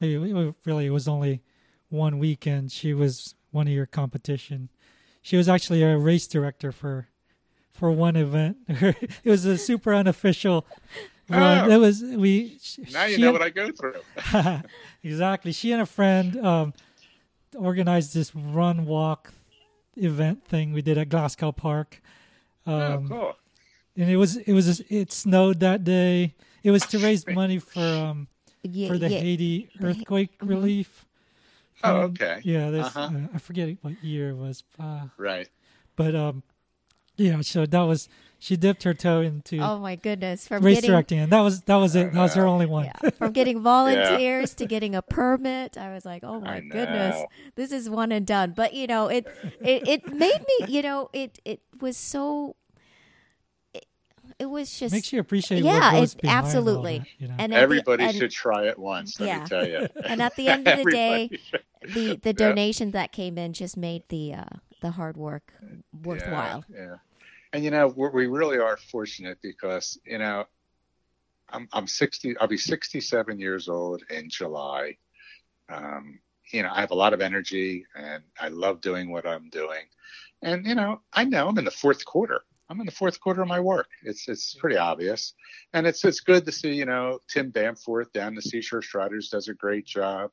maybe 0.00 0.14
it 0.14 0.54
really 0.64 0.86
it 0.86 0.90
was 0.90 1.06
only 1.06 1.42
one 1.88 2.18
weekend. 2.18 2.72
She 2.72 2.94
was 2.94 3.34
one 3.54 3.66
of 3.68 3.72
your 3.72 3.86
competition. 3.86 4.68
She 5.22 5.36
was 5.36 5.48
actually 5.48 5.82
a 5.82 5.96
race 5.96 6.26
director 6.26 6.72
for 6.72 7.08
for 7.72 7.90
one 7.90 8.16
event. 8.16 8.58
it 8.68 9.10
was 9.24 9.44
a 9.46 9.56
super 9.56 9.94
unofficial 9.94 10.66
run. 11.28 11.70
Oh. 11.70 11.74
It 11.74 11.78
was 11.78 12.02
we. 12.02 12.58
Now 12.92 13.04
you 13.06 13.18
know 13.18 13.28
and- 13.28 13.32
what 13.38 13.42
I 13.42 13.50
go 13.50 13.70
through. 13.70 14.00
exactly. 15.02 15.52
She 15.52 15.72
and 15.72 15.80
a 15.82 15.86
friend 15.86 16.36
um, 16.44 16.74
organized 17.56 18.14
this 18.14 18.34
run 18.34 18.84
walk 18.86 19.32
event 19.96 20.44
thing 20.44 20.72
we 20.72 20.82
did 20.82 20.98
at 20.98 21.08
Glasgow 21.08 21.52
Park. 21.52 22.02
Um, 22.66 22.74
oh, 22.74 23.06
cool. 23.08 23.36
and 23.96 24.10
it 24.10 24.16
was 24.16 24.36
it 24.36 24.52
was 24.52 24.80
it 24.88 25.12
snowed 25.12 25.60
that 25.60 25.84
day. 25.84 26.34
It 26.62 26.70
was 26.70 26.84
to 26.86 26.98
raise 26.98 27.26
money 27.26 27.58
for 27.60 27.80
um 27.80 28.28
Yeah, 28.62 28.88
for 28.88 28.98
the 28.98 29.08
yeah. 29.10 29.18
Haiti 29.20 29.70
the 29.78 29.86
Ha- 29.86 29.90
earthquake 29.90 30.38
mhm. 30.38 30.48
relief. 30.48 31.04
Oh, 31.82 31.96
Um, 31.96 32.02
okay. 32.12 32.40
Yeah, 32.44 32.70
this 32.70 32.86
Uh-huh. 32.86 33.10
uh, 33.14 33.28
I 33.34 33.38
forget 33.38 33.76
what 33.82 34.02
year 34.02 34.30
it 34.30 34.36
was, 34.36 34.62
uh, 34.78 35.08
Right. 35.16 35.48
but 35.96 36.14
um, 36.14 36.42
yeah. 37.16 37.40
So 37.42 37.66
that 37.66 37.82
was 37.82 38.08
she 38.38 38.56
dipped 38.56 38.82
her 38.84 38.94
toe 38.94 39.20
into 39.22 39.58
Oh 39.60 39.78
my 39.78 39.96
goodness! 39.96 40.46
From 40.48 40.62
race 40.62 40.76
getting 40.76 40.90
directing, 40.90 41.18
and 41.20 41.32
that 41.32 41.40
was 41.40 41.62
that 41.62 41.76
was 41.76 41.94
it. 41.96 42.12
That 42.12 42.22
was 42.22 42.34
her 42.34 42.46
Uh, 42.46 42.50
only 42.50 42.66
one. 42.66 42.86
yeah, 42.86 43.10
from 43.10 43.32
getting 43.32 43.60
volunteers 43.62 44.54
to 44.54 44.66
getting 44.66 44.94
a 44.94 45.02
permit, 45.02 45.76
I 45.78 45.92
was 45.92 46.04
like, 46.04 46.22
oh 46.24 46.40
my 46.40 46.60
goodness, 46.60 47.22
this 47.54 47.72
is 47.72 47.88
one 47.88 48.12
and 48.12 48.26
done. 48.26 48.52
But 48.56 48.74
you 48.74 48.86
know, 48.86 49.08
it 49.08 49.26
it 49.62 49.82
it 49.86 50.08
made 50.08 50.40
me, 50.60 50.66
you 50.68 50.82
know, 50.82 51.08
it 51.12 51.38
it 51.44 51.60
was 51.80 51.96
so. 51.96 52.56
It, 54.38 54.44
it 54.44 54.46
was 54.46 54.78
just 54.78 54.92
Makes 54.92 55.12
you 55.12 55.20
appreciate 55.20 55.62
Yeah, 55.64 55.94
what 55.94 56.14
it- 56.14 56.24
absolutely. 56.24 56.98
that, 56.98 57.06
you 57.18 57.28
know? 57.28 57.34
and 57.38 57.52
at 57.52 57.56
the- 57.56 57.62
Everybody 57.62 58.04
and- 58.04 58.16
should 58.16 58.30
try 58.30 58.66
it 58.68 58.78
once. 58.78 59.18
Let 59.20 59.26
Yeah. 59.26 59.40
me 59.40 59.46
tell 59.46 59.68
you. 59.68 59.88
and 60.04 60.22
at 60.22 60.34
the 60.36 60.48
end 60.48 60.66
of 60.68 60.84
the 60.84 60.90
day, 60.90 61.24
Everybody 61.24 61.40
should. 61.50 61.62
the 61.94 62.16
the 62.16 62.28
Yeah. 62.30 62.32
donations 62.48 62.92
that 62.92 63.12
came 63.12 63.38
in 63.38 63.52
just 63.52 63.76
made 63.76 64.02
the 64.08 64.34
uh, 64.34 64.44
the 64.80 64.90
hard 64.92 65.16
work 65.16 65.52
worthwhile. 66.02 66.64
Yeah, 66.68 66.78
yeah. 66.84 66.94
And 67.52 67.62
you 67.64 67.70
know, 67.70 67.88
we're, 67.88 68.10
we 68.10 68.26
really 68.26 68.58
are 68.58 68.76
fortunate 68.76 69.38
because 69.42 69.98
you 70.04 70.18
know, 70.18 70.44
I'm 71.48 71.68
I'm 71.72 71.86
60. 71.86 72.36
I'll 72.38 72.48
be 72.48 72.56
67 72.56 73.38
years 73.38 73.68
old 73.68 74.02
in 74.10 74.28
July. 74.28 74.96
Um, 75.68 76.18
you 76.50 76.62
know, 76.62 76.70
I 76.72 76.80
have 76.80 76.90
a 76.90 76.94
lot 76.96 77.12
of 77.14 77.20
energy 77.22 77.86
and 77.96 78.22
I 78.38 78.48
love 78.48 78.80
doing 78.80 79.10
what 79.10 79.26
I'm 79.26 79.48
doing. 79.50 79.84
And 80.42 80.66
you 80.66 80.74
know, 80.74 81.00
I 81.12 81.24
know 81.24 81.48
I'm 81.48 81.56
in 81.58 81.64
the 81.64 81.70
fourth 81.70 82.04
quarter. 82.04 82.40
I'm 82.70 82.80
in 82.80 82.86
the 82.86 82.92
fourth 82.92 83.20
quarter 83.20 83.42
of 83.42 83.48
my 83.48 83.60
work. 83.60 83.88
It's 84.02 84.26
it's 84.26 84.54
pretty 84.54 84.78
obvious, 84.78 85.34
and 85.74 85.86
it's 85.86 86.04
it's 86.04 86.20
good 86.20 86.46
to 86.46 86.52
see. 86.52 86.72
You 86.72 86.86
know, 86.86 87.18
Tim 87.28 87.52
Bamforth 87.52 88.10
down 88.12 88.34
the 88.34 88.40
Seashore 88.40 88.80
Striders 88.80 89.28
does 89.28 89.48
a 89.48 89.54
great 89.54 89.84
job. 89.84 90.30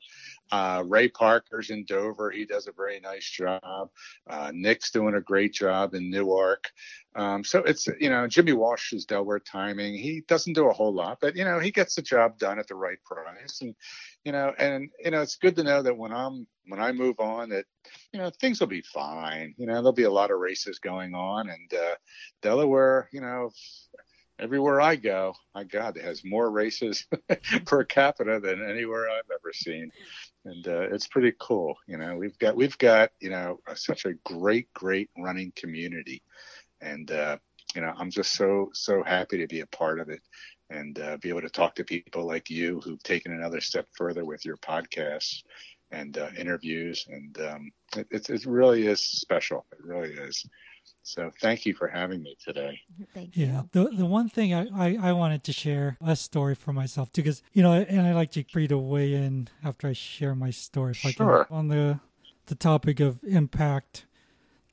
Uh, 0.49 0.83
Ray 0.85 1.09
Parker's 1.09 1.69
in 1.71 1.83
Dover. 1.85 2.31
He 2.31 2.45
does 2.45 2.67
a 2.67 2.71
very 2.71 3.01
nice 3.01 3.29
job. 3.29 3.89
Uh, 4.29 4.51
Nick's 4.53 4.91
doing 4.91 5.15
a 5.15 5.21
great 5.21 5.53
job 5.53 5.93
in 5.93 6.09
Newark. 6.09 6.71
Um, 7.15 7.43
so 7.43 7.59
it's 7.59 7.87
you 7.99 8.09
know 8.09 8.27
Jimmy 8.27 8.53
Walsh 8.53 8.93
is 8.93 9.05
Delaware 9.05 9.39
timing. 9.39 9.95
He 9.95 10.23
doesn't 10.27 10.53
do 10.53 10.69
a 10.69 10.73
whole 10.73 10.93
lot, 10.93 11.17
but 11.19 11.35
you 11.35 11.43
know 11.43 11.59
he 11.59 11.71
gets 11.71 11.95
the 11.95 12.01
job 12.01 12.37
done 12.37 12.59
at 12.59 12.67
the 12.67 12.75
right 12.75 12.99
price, 13.03 13.59
and 13.61 13.75
you 14.23 14.31
know 14.31 14.53
and 14.57 14.89
you 15.03 15.11
know 15.11 15.21
it's 15.21 15.35
good 15.35 15.57
to 15.57 15.63
know 15.63 15.81
that 15.81 15.97
when 15.97 16.13
I'm 16.13 16.47
when 16.71 16.79
I 16.81 16.91
move 16.91 17.19
on 17.19 17.49
that 17.49 17.65
you 18.11 18.19
know 18.19 18.31
things 18.39 18.59
will 18.59 18.67
be 18.67 18.81
fine. 18.81 19.53
You 19.57 19.67
know 19.67 19.75
there'll 19.75 19.93
be 19.93 20.03
a 20.03 20.11
lot 20.11 20.31
of 20.31 20.39
races 20.39 20.79
going 20.79 21.13
on, 21.13 21.49
and 21.49 21.73
uh, 21.73 21.95
Delaware, 22.41 23.09
you 23.11 23.21
know. 23.21 23.51
Everywhere 24.39 24.81
I 24.81 24.95
go, 24.95 25.35
my 25.53 25.63
God, 25.63 25.97
it 25.97 26.03
has 26.03 26.25
more 26.25 26.49
races 26.49 27.05
per 27.65 27.83
capita 27.83 28.39
than 28.39 28.67
anywhere 28.67 29.07
I've 29.07 29.29
ever 29.29 29.53
seen 29.53 29.91
and 30.45 30.67
uh, 30.67 30.81
it's 30.91 31.07
pretty 31.07 31.33
cool. 31.39 31.77
You 31.87 31.97
know, 31.97 32.15
we've 32.15 32.37
got 32.39 32.55
we've 32.55 32.77
got 32.77 33.11
you 33.19 33.29
know 33.29 33.59
such 33.75 34.05
a 34.05 34.13
great 34.25 34.73
great 34.73 35.09
running 35.17 35.53
community, 35.55 36.23
and 36.81 37.09
uh, 37.11 37.37
you 37.75 37.81
know 37.81 37.93
I'm 37.95 38.09
just 38.09 38.33
so 38.33 38.69
so 38.73 39.03
happy 39.03 39.37
to 39.39 39.47
be 39.47 39.61
a 39.61 39.67
part 39.67 39.99
of 39.99 40.09
it 40.09 40.21
and 40.69 40.97
uh, 40.99 41.17
be 41.17 41.29
able 41.29 41.41
to 41.41 41.49
talk 41.49 41.75
to 41.75 41.83
people 41.83 42.25
like 42.25 42.49
you 42.49 42.79
who've 42.79 43.03
taken 43.03 43.33
another 43.33 43.59
step 43.59 43.87
further 43.95 44.23
with 44.23 44.45
your 44.45 44.57
podcasts 44.57 45.43
and 45.91 46.17
uh, 46.17 46.29
interviews, 46.37 47.05
and 47.09 47.37
um, 47.41 47.71
it, 47.95 48.07
it, 48.11 48.29
it 48.29 48.45
really 48.45 48.87
is 48.87 49.01
special. 49.01 49.65
It 49.71 49.83
really 49.83 50.11
is. 50.13 50.45
So 51.03 51.31
thank 51.41 51.65
you 51.65 51.73
for 51.73 51.87
having 51.87 52.21
me 52.21 52.35
today. 52.43 52.79
Thank 53.13 53.35
you. 53.35 53.47
Yeah, 53.47 53.63
the 53.71 53.89
the 53.89 54.05
one 54.05 54.29
thing 54.29 54.53
I, 54.53 54.67
I, 54.73 55.09
I 55.09 55.11
wanted 55.13 55.43
to 55.45 55.53
share 55.53 55.97
a 56.03 56.15
story 56.15 56.55
for 56.55 56.73
myself 56.73 57.11
too, 57.11 57.21
because 57.23 57.41
you 57.53 57.63
know, 57.63 57.73
and 57.73 58.01
I 58.01 58.13
like 58.13 58.31
to 58.31 58.43
for 58.43 58.59
you 58.59 58.67
to 58.67 58.77
weigh 58.77 59.13
in 59.13 59.47
after 59.63 59.87
I 59.87 59.93
share 59.93 60.35
my 60.35 60.51
story. 60.51 60.91
If 60.91 61.05
I 61.05 61.11
can, 61.11 61.25
Sure. 61.25 61.47
on 61.49 61.67
the 61.69 61.99
the 62.47 62.55
topic 62.55 62.99
of 62.99 63.23
impact 63.23 64.05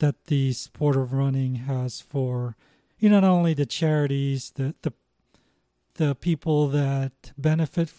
that 0.01 0.27
the 0.27 0.53
sport 0.53 0.97
of 0.97 1.13
running 1.13 1.57
has 1.57 2.01
for 2.01 2.57
you 2.99 3.09
know 3.09 3.21
not 3.21 3.31
only 3.31 3.55
the 3.55 3.67
charities, 3.67 4.51
the 4.55 4.75
the 4.83 4.93
the 5.95 6.15
people 6.15 6.69
that 6.69 7.33
benefit 7.37 7.93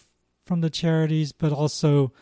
from 0.46 0.60
the 0.62 0.70
charities, 0.70 1.32
but 1.32 1.52
also 1.52 2.12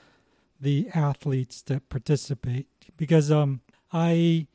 the 0.61 0.89
athletes 0.95 1.63
that 1.63 1.89
participate. 1.89 2.67
Because 2.97 3.31
um, 3.31 3.61
I 3.93 4.47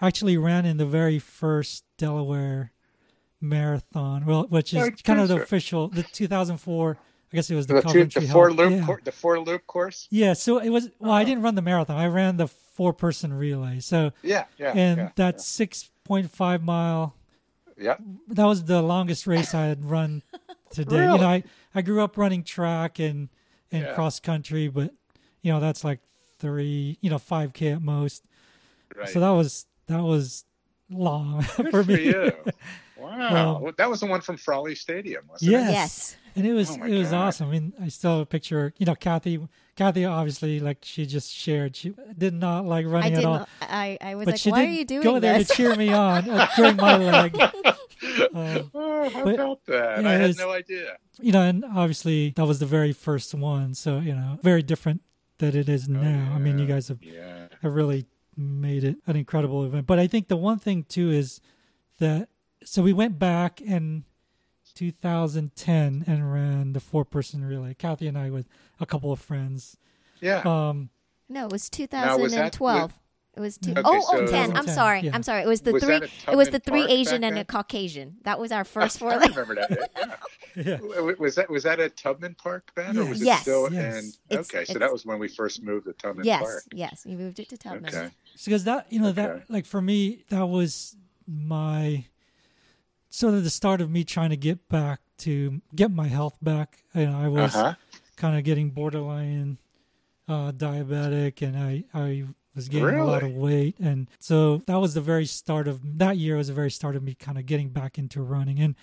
actually 0.00 0.36
ran 0.36 0.66
in 0.66 0.76
the 0.76 0.86
very 0.86 1.18
first 1.18 1.84
Delaware 1.96 2.72
marathon, 3.40 4.24
well, 4.26 4.44
which 4.48 4.74
is 4.74 4.90
kind 5.02 5.20
of 5.20 5.28
the 5.28 5.36
sure. 5.36 5.42
official, 5.42 5.88
the 5.88 6.02
2004. 6.02 6.98
I 7.30 7.36
guess 7.36 7.50
it 7.50 7.54
was 7.54 7.66
the, 7.66 7.74
The, 7.74 7.80
two, 7.82 7.86
Coventry 7.88 8.22
the 8.22 8.28
four 8.32 8.48
Health- 8.48 8.58
loop, 8.58 8.70
yeah. 8.72 8.86
cour- 8.86 9.00
the 9.04 9.12
four 9.12 9.38
loop 9.40 9.66
course. 9.66 10.08
Yeah, 10.10 10.32
so 10.32 10.58
it 10.58 10.70
was. 10.70 10.88
Well, 10.98 11.12
I 11.12 11.22
Oh. 11.22 11.24
didn't 11.26 11.42
run 11.42 11.54
the 11.56 11.62
marathon. 11.62 11.96
I 11.96 12.06
ran 12.06 12.38
the 12.38 12.48
four 12.48 12.94
person 12.94 13.32
relay. 13.34 13.80
So 13.80 14.12
Yeah, 14.22 14.44
yeah, 14.58 14.72
and 14.74 14.96
yeah, 14.98 15.10
that 15.16 15.40
six 15.42 15.90
point 16.04 16.30
five 16.30 16.62
mile. 16.62 17.14
yeah. 17.76 17.96
That 18.28 18.46
was 18.46 18.64
the 18.64 18.80
longest 18.80 19.26
race 19.26 19.52
I 19.54 19.66
had 19.66 19.84
run 19.84 20.22
today. 20.70 20.96
date. 20.96 21.12
You 21.12 21.18
know, 21.18 21.28
I 21.28 21.44
I 21.74 21.82
grew 21.82 22.02
up 22.02 22.16
running 22.16 22.44
track 22.44 22.98
and 22.98 23.28
and 23.70 23.82
Yeah. 23.82 23.94
cross 23.94 24.20
country, 24.20 24.68
but 24.68 24.94
you 25.42 25.52
know 25.52 25.60
that's 25.60 25.84
like 25.84 26.00
three, 26.38 26.98
you 27.00 27.10
know, 27.10 27.18
five 27.18 27.52
k 27.52 27.68
at 27.72 27.82
most. 27.82 28.24
Right. 28.96 29.08
So 29.08 29.20
that 29.20 29.30
was 29.30 29.66
that 29.86 30.02
was 30.02 30.44
long 30.90 31.44
Good 31.56 31.70
for 31.70 31.84
for 31.84 31.90
me. 31.92 32.04
you. 32.06 32.32
Wow, 32.98 33.54
Um, 33.58 33.62
Well, 33.62 33.72
that 33.78 33.88
was 33.88 34.00
the 34.00 34.06
one 34.06 34.20
from 34.22 34.36
Frawley 34.36 34.74
Stadium, 34.74 35.22
wasn't 35.30 35.52
Yes. 35.52 35.68
it? 35.68 35.72
Yes. 35.72 36.16
and 36.34 36.44
it 36.48 36.52
was 36.52 36.68
Oh 36.70 36.82
it 36.82 36.98
was 36.98 37.10
God. 37.12 37.28
awesome. 37.28 37.48
I 37.48 37.50
mean, 37.52 37.72
I 37.80 37.88
still 37.90 38.10
have 38.14 38.20
a 38.22 38.26
picture. 38.26 38.74
You 38.78 38.86
know, 38.86 38.96
Kathy. 38.96 39.38
Kathy 39.76 40.04
obviously, 40.04 40.58
like 40.58 40.78
she 40.82 41.06
just 41.06 41.30
shared, 41.32 41.76
she 41.76 41.94
did 42.18 42.34
not 42.34 42.64
like 42.66 42.84
I 42.86 42.88
running 42.88 43.10
did 43.12 43.18
at 43.20 43.24
all. 43.24 43.38
not. 43.38 43.48
I, 43.60 43.98
I 44.00 44.16
was 44.16 44.24
but 44.24 44.32
like, 44.32 44.40
she 44.40 44.50
why 44.50 44.64
are 44.64 44.68
you 44.68 44.84
doing 44.84 45.04
go 45.04 45.20
there 45.20 45.38
this? 45.38 45.46
to 45.46 45.54
cheer 45.54 45.76
me 45.76 45.90
on 45.92 46.28
uh, 46.28 46.48
during 46.56 46.74
my 46.74 46.96
leg. 46.96 47.36
Um, 47.40 48.70
Oh, 48.74 49.08
how 49.10 49.24
But- 49.24 49.34
about 49.34 49.64
that? 49.66 50.02
yeah, 50.02 50.08
I 50.08 50.12
had 50.14 50.26
was- 50.28 50.38
no 50.38 50.50
idea. 50.50 50.96
you 51.20 51.30
know, 51.30 51.42
and 51.42 51.64
obviously 51.64 52.30
that 52.34 52.46
was 52.46 52.58
the 52.58 52.66
very 52.66 52.92
first 52.92 53.32
one, 53.32 53.74
so 53.74 54.00
you 54.00 54.12
know, 54.14 54.40
very 54.42 54.62
different 54.64 55.02
that 55.38 55.54
it 55.54 55.68
is 55.68 55.88
now. 55.88 56.32
I 56.34 56.38
mean, 56.38 56.58
you 56.58 56.64
Oh, 56.64 56.68
guys 56.68 56.88
have, 56.88 57.02
Yeah. 57.02 57.48
have 57.62 57.74
really 57.74 58.06
made 58.36 58.84
it 58.84 58.96
an 59.06 59.16
incredible 59.16 59.64
event. 59.64 59.86
But 59.86 59.98
I 59.98 60.06
think 60.06 60.28
the 60.28 60.36
one 60.36 60.58
thing 60.58 60.84
too 60.84 61.10
is 61.10 61.40
that 61.98 62.28
so 62.64 62.82
we 62.82 62.92
went 62.92 63.18
back 63.18 63.60
in 63.60 64.04
2010 64.74 66.04
and 66.06 66.32
ran 66.32 66.72
the 66.72 66.80
four 66.80 67.04
person 67.04 67.44
relay. 67.44 67.74
Kathy 67.74 68.06
and 68.06 68.16
I 68.18 68.30
with 68.30 68.46
a 68.80 68.86
couple 68.86 69.12
of 69.12 69.20
friends. 69.20 69.76
Yeah. 70.20 70.42
Um, 70.44 70.90
No, 71.28 71.46
it 71.46 71.52
was 71.52 71.68
Now, 71.90 72.16
was 72.18 72.32
that 72.32 72.52
2012. 72.54 72.92
It 73.38 73.40
was 73.40 73.56
two 73.56 73.70
Okay, 73.70 73.82
oh 73.84 74.04
oh 74.12 74.26
10. 74.26 74.56
I'm 74.56 74.64
10, 74.66 74.74
sorry. 74.74 75.00
yeah. 75.02 75.12
I'm 75.14 75.22
sorry. 75.22 75.42
It 75.42 75.46
was 75.46 75.60
the 75.60 75.72
Was 75.74 75.84
three. 75.84 76.00
It 76.26 76.36
was 76.36 76.48
the 76.50 76.58
three 76.58 76.84
Asian 76.86 77.22
and 77.22 77.38
a? 77.38 77.44
Caucasian. 77.44 78.16
That 78.24 78.40
was 78.40 78.50
our 78.50 78.64
first 78.76 78.98
four. 78.98 79.12
I 79.12 79.26
remember 79.26 79.54
that. 79.54 79.90
Yeah. 80.56 80.64
yeah. 80.80 81.00
Was 81.20 81.36
that 81.36 81.48
was 81.48 81.62
that 81.62 81.78
at 81.78 81.96
Tubman 81.96 82.34
Park 82.34 82.72
then, 82.74 82.98
or 82.98 83.04
was 83.04 83.22
it 83.22 83.26
Yes. 83.26 83.42
still 83.42 83.72
Yes. 83.72 83.94
in? 84.02 84.08
It's- 84.30 84.50
okay, 84.52 84.64
so 84.64 84.80
that 84.80 84.90
was 84.92 85.06
when 85.06 85.20
we 85.20 85.28
first 85.28 85.62
moved 85.62 85.86
to 85.86 85.92
Tubman 85.92 86.24
yes, 86.26 86.42
Park. 86.42 86.64
yes. 86.72 86.90
yes, 87.04 87.06
You 87.06 87.16
moved 87.16 87.38
it 87.38 87.48
to 87.50 87.56
Tubman. 87.56 87.94
Okay. 87.94 88.10
because 88.44 88.64
that 88.64 88.92
you 88.92 88.98
know 88.98 89.12
that 89.12 89.48
like 89.48 89.64
for 89.66 89.80
me 89.80 90.24
that 90.30 90.46
was 90.46 90.96
my 91.28 92.04
sort 93.08 93.34
of 93.34 93.44
the 93.44 93.50
start 93.50 93.80
of 93.80 93.88
me 93.88 94.02
trying 94.02 94.30
to 94.30 94.36
get 94.36 94.68
back 94.68 95.00
to 95.18 95.60
get 95.76 95.90
my 95.92 96.08
health 96.08 96.36
back 96.42 96.78
you 96.94 97.06
know 97.06 97.18
i 97.18 97.26
was 97.28 97.52
huh. 97.52 97.74
kind 98.16 98.36
of 98.38 98.44
getting 98.44 98.70
borderline 98.70 99.58
uh 100.28 100.52
diabetic 100.52 101.42
and 101.42 101.56
i 101.56 101.84
i 101.94 102.24
was 102.58 102.68
gaining 102.68 102.98
a 103.00 103.04
lot 103.04 103.22
of 103.22 103.32
weight 103.32 103.78
and 103.78 104.08
so 104.18 104.58
that 104.66 104.76
was 104.76 104.94
the 104.94 105.00
very 105.00 105.24
start 105.26 105.66
of 105.68 105.80
that 105.98 106.16
year 106.16 106.36
was 106.36 106.48
the 106.48 106.52
very 106.54 106.70
start 106.70 106.96
of 106.96 107.02
me 107.02 107.14
kind 107.14 107.38
of 107.38 107.46
getting 107.46 107.68
back 107.68 107.98
into 107.98 108.20
running 108.20 108.58
and 108.60 108.74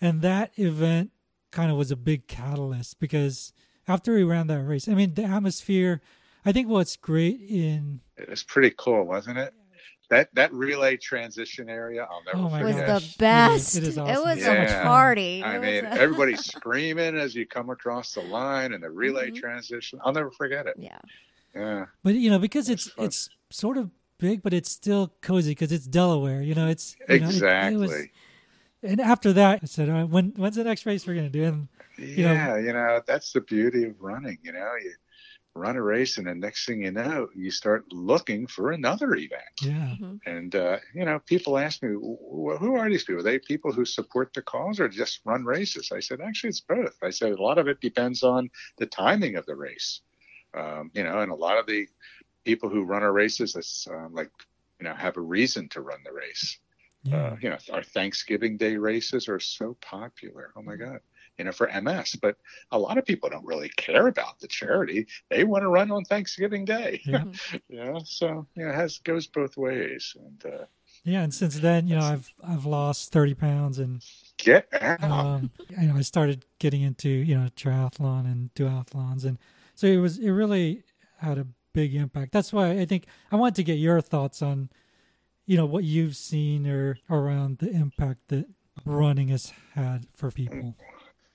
and 0.00 0.22
that 0.22 0.52
event 0.58 1.10
kind 1.50 1.70
of 1.70 1.76
was 1.76 1.90
a 1.90 1.96
big 1.96 2.26
catalyst 2.28 2.98
because 3.00 3.52
after 3.88 4.14
we 4.14 4.22
ran 4.22 4.46
that 4.46 4.62
race 4.62 4.86
i 4.88 4.94
mean 4.94 5.14
the 5.14 5.24
atmosphere 5.24 6.00
i 6.44 6.52
think 6.52 6.68
what's 6.68 6.96
great 6.96 7.40
in 7.40 8.00
It 8.18 8.28
was 8.28 8.42
pretty 8.42 8.72
cool, 8.76 9.04
wasn't 9.04 9.38
it? 9.38 9.52
That 10.08 10.28
that 10.34 10.52
relay 10.52 10.96
transition 10.96 11.68
area, 11.68 12.06
I'll 12.08 12.22
never 12.24 12.38
Oh 12.38 12.48
my 12.50 12.60
It 12.60 12.64
was 12.64 12.76
the 12.76 13.14
best. 13.18 13.76
it 13.76 13.82
is 13.82 13.96
It 13.96 14.00
awesome. 14.00 14.24
was 14.24 14.38
Yeah. 14.38 14.82
a 14.82 14.84
party. 14.84 15.42
I 15.42 15.56
It 15.56 15.60
mean, 15.62 15.84
a- 15.84 15.88
everybody's 16.04 16.44
screaming 16.44 17.16
as 17.18 17.34
you 17.34 17.44
come 17.44 17.70
across 17.70 18.14
the 18.14 18.20
line 18.22 18.72
and 18.72 18.80
the 18.84 18.88
relay 18.90 19.30
Mhm. 19.32 19.40
transition. 19.40 19.98
I'll 20.04 20.12
never 20.12 20.30
forget 20.30 20.66
it. 20.68 20.76
yeah. 20.78 21.00
Yeah. 21.56 21.86
But 22.02 22.14
you 22.16 22.30
know, 22.30 22.38
because 22.38 22.66
That's 22.66 22.86
it's 22.86 22.94
fun. 22.94 23.04
it's 23.06 23.30
sort 23.50 23.76
of 23.78 23.90
big, 24.18 24.42
but 24.42 24.52
it's 24.52 24.70
still 24.70 25.12
cozy 25.22 25.52
because 25.52 25.72
it's 25.72 25.86
Delaware. 25.86 26.42
You 26.42 26.54
know, 26.54 26.68
it's 26.68 26.96
you 27.08 27.18
know, 27.20 27.26
it- 27.26 27.30
Exactly. 27.30 27.74
it 27.74 27.78
was- 27.78 28.06
and 28.82 29.00
after 29.00 29.32
that, 29.32 29.60
I 29.62 29.66
said, 29.66 29.88
uh, 29.88 30.04
"When 30.06 30.32
when's 30.36 30.56
the 30.56 30.64
next 30.64 30.86
race 30.86 31.06
we're 31.06 31.14
gonna 31.14 31.30
do?" 31.30 31.44
And 31.44 31.68
know- 31.98 32.32
yeah, 32.32 32.56
you 32.58 32.72
know, 32.72 33.00
that's 33.06 33.32
the 33.32 33.40
beauty 33.40 33.84
of 33.84 34.00
running. 34.00 34.38
You 34.42 34.52
know, 34.52 34.72
you 34.82 34.92
run 35.54 35.76
a 35.76 35.82
race, 35.82 36.18
and 36.18 36.26
the 36.26 36.34
next 36.34 36.66
thing 36.66 36.82
you 36.82 36.90
know, 36.92 37.28
you 37.34 37.50
start 37.50 37.90
looking 37.90 38.46
for 38.46 38.72
another 38.72 39.14
event. 39.14 39.42
yeah, 39.62 39.94
And 40.26 40.54
uh, 40.54 40.78
you 40.94 41.06
know, 41.06 41.18
people 41.20 41.56
ask 41.56 41.82
me, 41.82 41.94
"Wh- 41.94 42.58
"Who 42.60 42.76
are 42.76 42.90
these 42.90 43.04
people? 43.04 43.20
Are 43.20 43.22
they 43.22 43.38
people 43.38 43.72
who 43.72 43.86
support 43.86 44.34
the 44.34 44.42
cause 44.42 44.78
or 44.78 44.88
just 44.88 45.20
run 45.24 45.44
races?" 45.46 45.90
I 45.92 46.00
said, 46.00 46.20
"Actually, 46.20 46.50
it's 46.50 46.60
both." 46.60 46.96
I 47.02 47.08
said, 47.10 47.32
"A 47.32 47.42
lot 47.42 47.56
of 47.56 47.66
it 47.68 47.80
depends 47.80 48.22
on 48.22 48.50
the 48.76 48.84
timing 48.86 49.36
of 49.36 49.46
the 49.46 49.56
race, 49.56 50.02
um, 50.56 50.90
you 50.94 51.04
know, 51.04 51.20
and 51.20 51.30
a 51.30 51.34
lot 51.34 51.58
of 51.58 51.66
the 51.66 51.86
people 52.44 52.68
who 52.68 52.82
run 52.84 53.02
our 53.02 53.12
races, 53.12 53.86
um, 53.90 54.14
like, 54.14 54.30
you 54.80 54.84
know, 54.84 54.94
have 54.94 55.16
a 55.16 55.20
reason 55.20 55.68
to 55.70 55.80
run 55.80 55.98
the 56.04 56.12
race. 56.12 56.58
yeah, 57.02 57.16
Uh, 57.16 57.36
you 57.40 57.50
know, 57.50 57.58
our 57.72 57.82
Thanksgiving 57.82 58.56
Day 58.56 58.76
races 58.76 59.28
are 59.28 59.40
so 59.40 59.76
popular. 59.80 60.52
Oh 60.56 60.62
my 60.62 60.76
God. 60.76 61.00
You 61.38 61.44
know, 61.44 61.52
for 61.52 61.68
MS, 61.68 62.16
but 62.22 62.36
a 62.72 62.78
lot 62.78 62.96
of 62.96 63.04
people 63.04 63.28
don't 63.28 63.44
really 63.44 63.68
care 63.76 64.06
about 64.06 64.40
the 64.40 64.48
charity. 64.48 65.06
They 65.28 65.44
want 65.44 65.62
to 65.62 65.68
run 65.68 65.90
on 65.90 66.04
Thanksgiving 66.04 66.64
Day. 66.64 67.02
yeah, 67.04 67.24
you 67.68 67.84
know, 67.84 68.00
so 68.04 68.46
you 68.54 68.64
know, 68.64 68.70
it 68.70 68.74
has 68.74 68.98
goes 68.98 69.26
both 69.26 69.56
ways. 69.58 70.16
And 70.18 70.54
uh, 70.54 70.64
yeah. 71.04 71.22
And 71.22 71.34
since 71.34 71.58
then, 71.58 71.88
you 71.88 71.96
know, 71.96 72.02
I've 72.04 72.32
I've 72.42 72.64
lost 72.64 73.12
thirty 73.12 73.34
pounds, 73.34 73.78
and 73.78 74.02
get 74.38 74.66
out. 74.80 75.02
um, 75.04 75.50
you 75.68 75.88
know, 75.88 75.96
I 75.96 76.00
started 76.00 76.46
getting 76.58 76.80
into 76.80 77.10
you 77.10 77.36
know 77.36 77.48
triathlon 77.54 78.24
and 78.24 78.54
duathlons, 78.54 79.26
and 79.26 79.36
so 79.76 79.86
it 79.86 79.98
was 79.98 80.18
it 80.18 80.30
really 80.30 80.82
had 81.18 81.38
a 81.38 81.46
big 81.72 81.94
impact. 81.94 82.32
That's 82.32 82.52
why 82.52 82.70
I 82.72 82.86
think 82.86 83.06
I 83.30 83.36
wanted 83.36 83.54
to 83.56 83.62
get 83.64 83.74
your 83.74 84.00
thoughts 84.00 84.42
on, 84.42 84.70
you 85.46 85.56
know, 85.56 85.66
what 85.66 85.84
you've 85.84 86.16
seen 86.16 86.66
or 86.66 86.98
around 87.08 87.58
the 87.58 87.70
impact 87.70 88.28
that 88.28 88.46
running 88.84 89.28
has 89.28 89.52
had 89.74 90.06
for 90.16 90.30
people. 90.30 90.74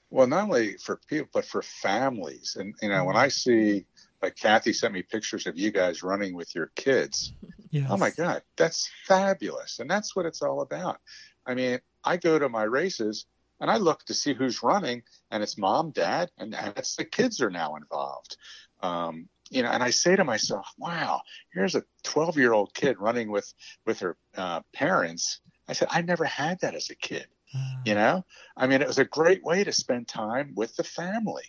Well, 0.09 0.27
not 0.27 0.43
only 0.43 0.77
for 0.77 0.99
people, 1.07 1.29
but 1.33 1.45
for 1.45 1.61
families. 1.61 2.57
And 2.59 2.75
you 2.81 2.89
know, 2.89 3.05
when 3.05 3.15
Mm-hmm. 3.15 3.25
I 3.25 3.27
see 3.29 3.85
like 4.21 4.35
Kathy 4.35 4.73
sent 4.73 4.93
me 4.93 5.03
pictures 5.03 5.47
of 5.47 5.57
you 5.57 5.71
guys 5.71 6.03
running 6.03 6.35
with 6.35 6.53
your 6.53 6.71
kids. 6.75 7.33
Yes. 7.69 7.87
Oh 7.89 7.97
my 7.97 8.09
God, 8.11 8.41
that's 8.57 8.89
fabulous. 9.05 9.79
And 9.79 9.89
that's 9.89 10.15
what 10.15 10.25
it's 10.25 10.41
all 10.41 10.61
about. 10.61 10.99
I 11.45 11.53
mean, 11.55 11.79
I 12.03 12.17
go 12.17 12.37
to 12.37 12.49
my 12.49 12.63
races 12.63 13.25
and 13.61 13.71
I 13.71 13.77
look 13.77 14.03
to 14.05 14.13
see 14.13 14.33
who's 14.33 14.63
running, 14.63 15.03
and 15.31 15.43
it's 15.43 15.57
mom, 15.57 15.91
dad, 15.91 16.31
and 16.37 16.53
that's 16.53 16.97
the 16.97 17.05
kids 17.05 17.41
are 17.41 17.51
now 17.51 17.77
involved. 17.77 18.37
Um, 18.81 19.29
you 19.49 19.63
know, 19.63 19.69
and 19.69 19.83
I 19.83 19.91
say 19.91 20.15
to 20.15 20.25
myself, 20.25 20.67
wow, 20.77 21.21
here's 21.53 21.75
a 21.75 21.83
12 22.03 22.37
year 22.37 22.53
old 22.53 22.73
kid 22.73 22.97
running 22.99 23.31
with 23.31 23.53
with 23.85 23.99
her 24.01 24.17
uh, 24.35 24.61
parents. 24.73 25.41
I 25.67 25.73
said, 25.73 25.89
I 25.91 26.01
never 26.01 26.25
had 26.25 26.59
that 26.61 26.75
as 26.75 26.89
a 26.89 26.95
kid 26.95 27.27
Uh, 27.55 27.75
you 27.85 27.95
know 27.95 28.23
i 28.57 28.67
mean 28.67 28.81
it 28.81 28.87
was 28.87 28.99
a 28.99 29.05
great 29.05 29.43
way 29.43 29.63
to 29.63 29.71
spend 29.73 30.07
time 30.07 30.53
with 30.55 30.75
the 30.77 30.83
family 30.83 31.43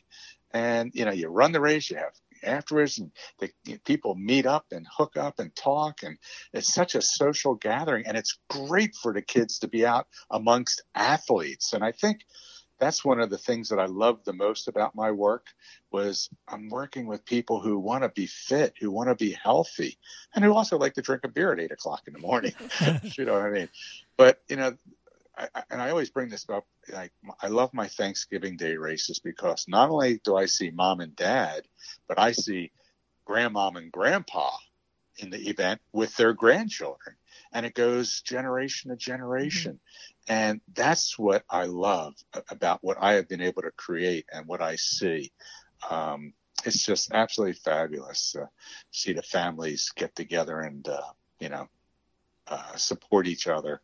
and 0.52 0.90
you 0.94 1.04
know 1.04 1.12
you 1.12 1.28
run 1.28 1.52
the 1.52 1.60
race 1.60 1.90
you 1.90 1.96
have 1.96 2.14
afterwards 2.42 2.98
and 2.98 3.10
the 3.38 3.50
people 3.84 4.14
meet 4.14 4.46
up 4.46 4.66
and 4.72 4.86
hook 4.90 5.16
up 5.16 5.38
and 5.38 5.54
talk 5.54 6.02
and 6.02 6.18
it's 6.52 6.72
such 6.72 6.94
a 6.94 7.02
social 7.02 7.54
gathering 7.54 8.04
and 8.06 8.16
it's 8.16 8.38
great 8.48 8.94
for 8.94 9.12
the 9.12 9.22
kids 9.22 9.58
to 9.60 9.68
be 9.68 9.84
out 9.86 10.06
amongst 10.30 10.82
athletes. 10.94 11.72
And 11.72 11.84
i 11.84 11.92
think 11.92 12.20
that's 12.78 13.04
one 13.04 13.20
of 13.20 13.30
the 13.30 13.38
things 13.38 13.68
that 13.68 13.78
i 13.78 13.86
love 13.86 14.24
the 14.24 14.32
most 14.32 14.66
about 14.66 14.94
my 14.94 15.10
work 15.10 15.46
was 15.92 16.28
i'm 16.48 16.68
working 16.68 17.06
with 17.06 17.24
people 17.24 17.60
who 17.60 17.78
want 17.78 18.02
to 18.02 18.08
be 18.08 18.26
fit 18.26 18.74
who 18.80 18.90
want 18.90 19.08
to 19.08 19.14
be 19.14 19.32
healthy 19.32 19.98
and 20.34 20.44
who 20.44 20.52
also 20.52 20.78
like 20.78 20.94
to 20.94 21.02
drink 21.02 21.22
a 21.24 21.28
beer 21.28 21.52
at 21.52 21.60
eight 21.60 21.70
o'clock 21.70 22.02
in 22.06 22.12
the 22.12 22.18
morning. 22.18 22.52
You 23.16 23.24
know 23.24 23.34
what 23.34 23.42
i 23.42 23.50
mean? 23.50 23.68
But 24.16 24.42
you 24.48 24.56
know 24.56 24.76
I, 25.36 25.48
I- 25.54 25.64
and 25.70 25.80
I 25.82 25.90
always 25.90 26.10
bring 26.10 26.28
this 26.28 26.46
up. 26.48 26.66
Like, 26.92 27.12
I 27.40 27.48
love 27.48 27.72
my 27.74 27.88
Thanksgiving 27.88 28.56
Day 28.56 28.76
races 28.76 29.20
because 29.20 29.66
not 29.68 29.90
only 29.90 30.20
do 30.24 30.36
I 30.36 30.46
see 30.46 30.70
mom 30.70 31.00
and 31.00 31.14
dad, 31.16 31.62
but 32.08 32.18
I 32.18 32.32
see 32.32 32.72
grandmom 33.26 33.76
and 33.76 33.92
grandpa 33.92 34.50
in 35.18 35.30
the 35.30 35.48
event 35.48 35.80
with 35.92 36.14
their 36.16 36.32
grandchildren. 36.32 37.16
and 37.52 37.66
it 37.66 37.74
goes 37.74 38.22
generation 38.22 38.90
to 38.90 38.96
generation. 38.96 39.74
Mm-hmm. 40.28 40.32
And 40.32 40.60
that's 40.74 41.18
what 41.18 41.44
I 41.50 41.64
love 41.66 42.14
about 42.50 42.78
what 42.82 42.96
I 43.00 43.14
have 43.14 43.28
been 43.28 43.40
able 43.42 43.62
to 43.62 43.70
create 43.72 44.26
and 44.32 44.46
what 44.46 44.62
I 44.62 44.76
see. 44.76 45.32
Um, 45.88 46.32
it's 46.64 46.84
just 46.84 47.12
absolutely 47.12 47.54
fabulous 47.54 48.32
to 48.32 48.48
see 48.90 49.12
the 49.12 49.22
families 49.22 49.90
get 49.96 50.14
together 50.14 50.60
and, 50.60 50.86
uh, 50.88 51.02
you 51.40 51.48
know, 51.48 51.68
uh, 52.46 52.76
support 52.76 53.26
each 53.26 53.46
other. 53.46 53.80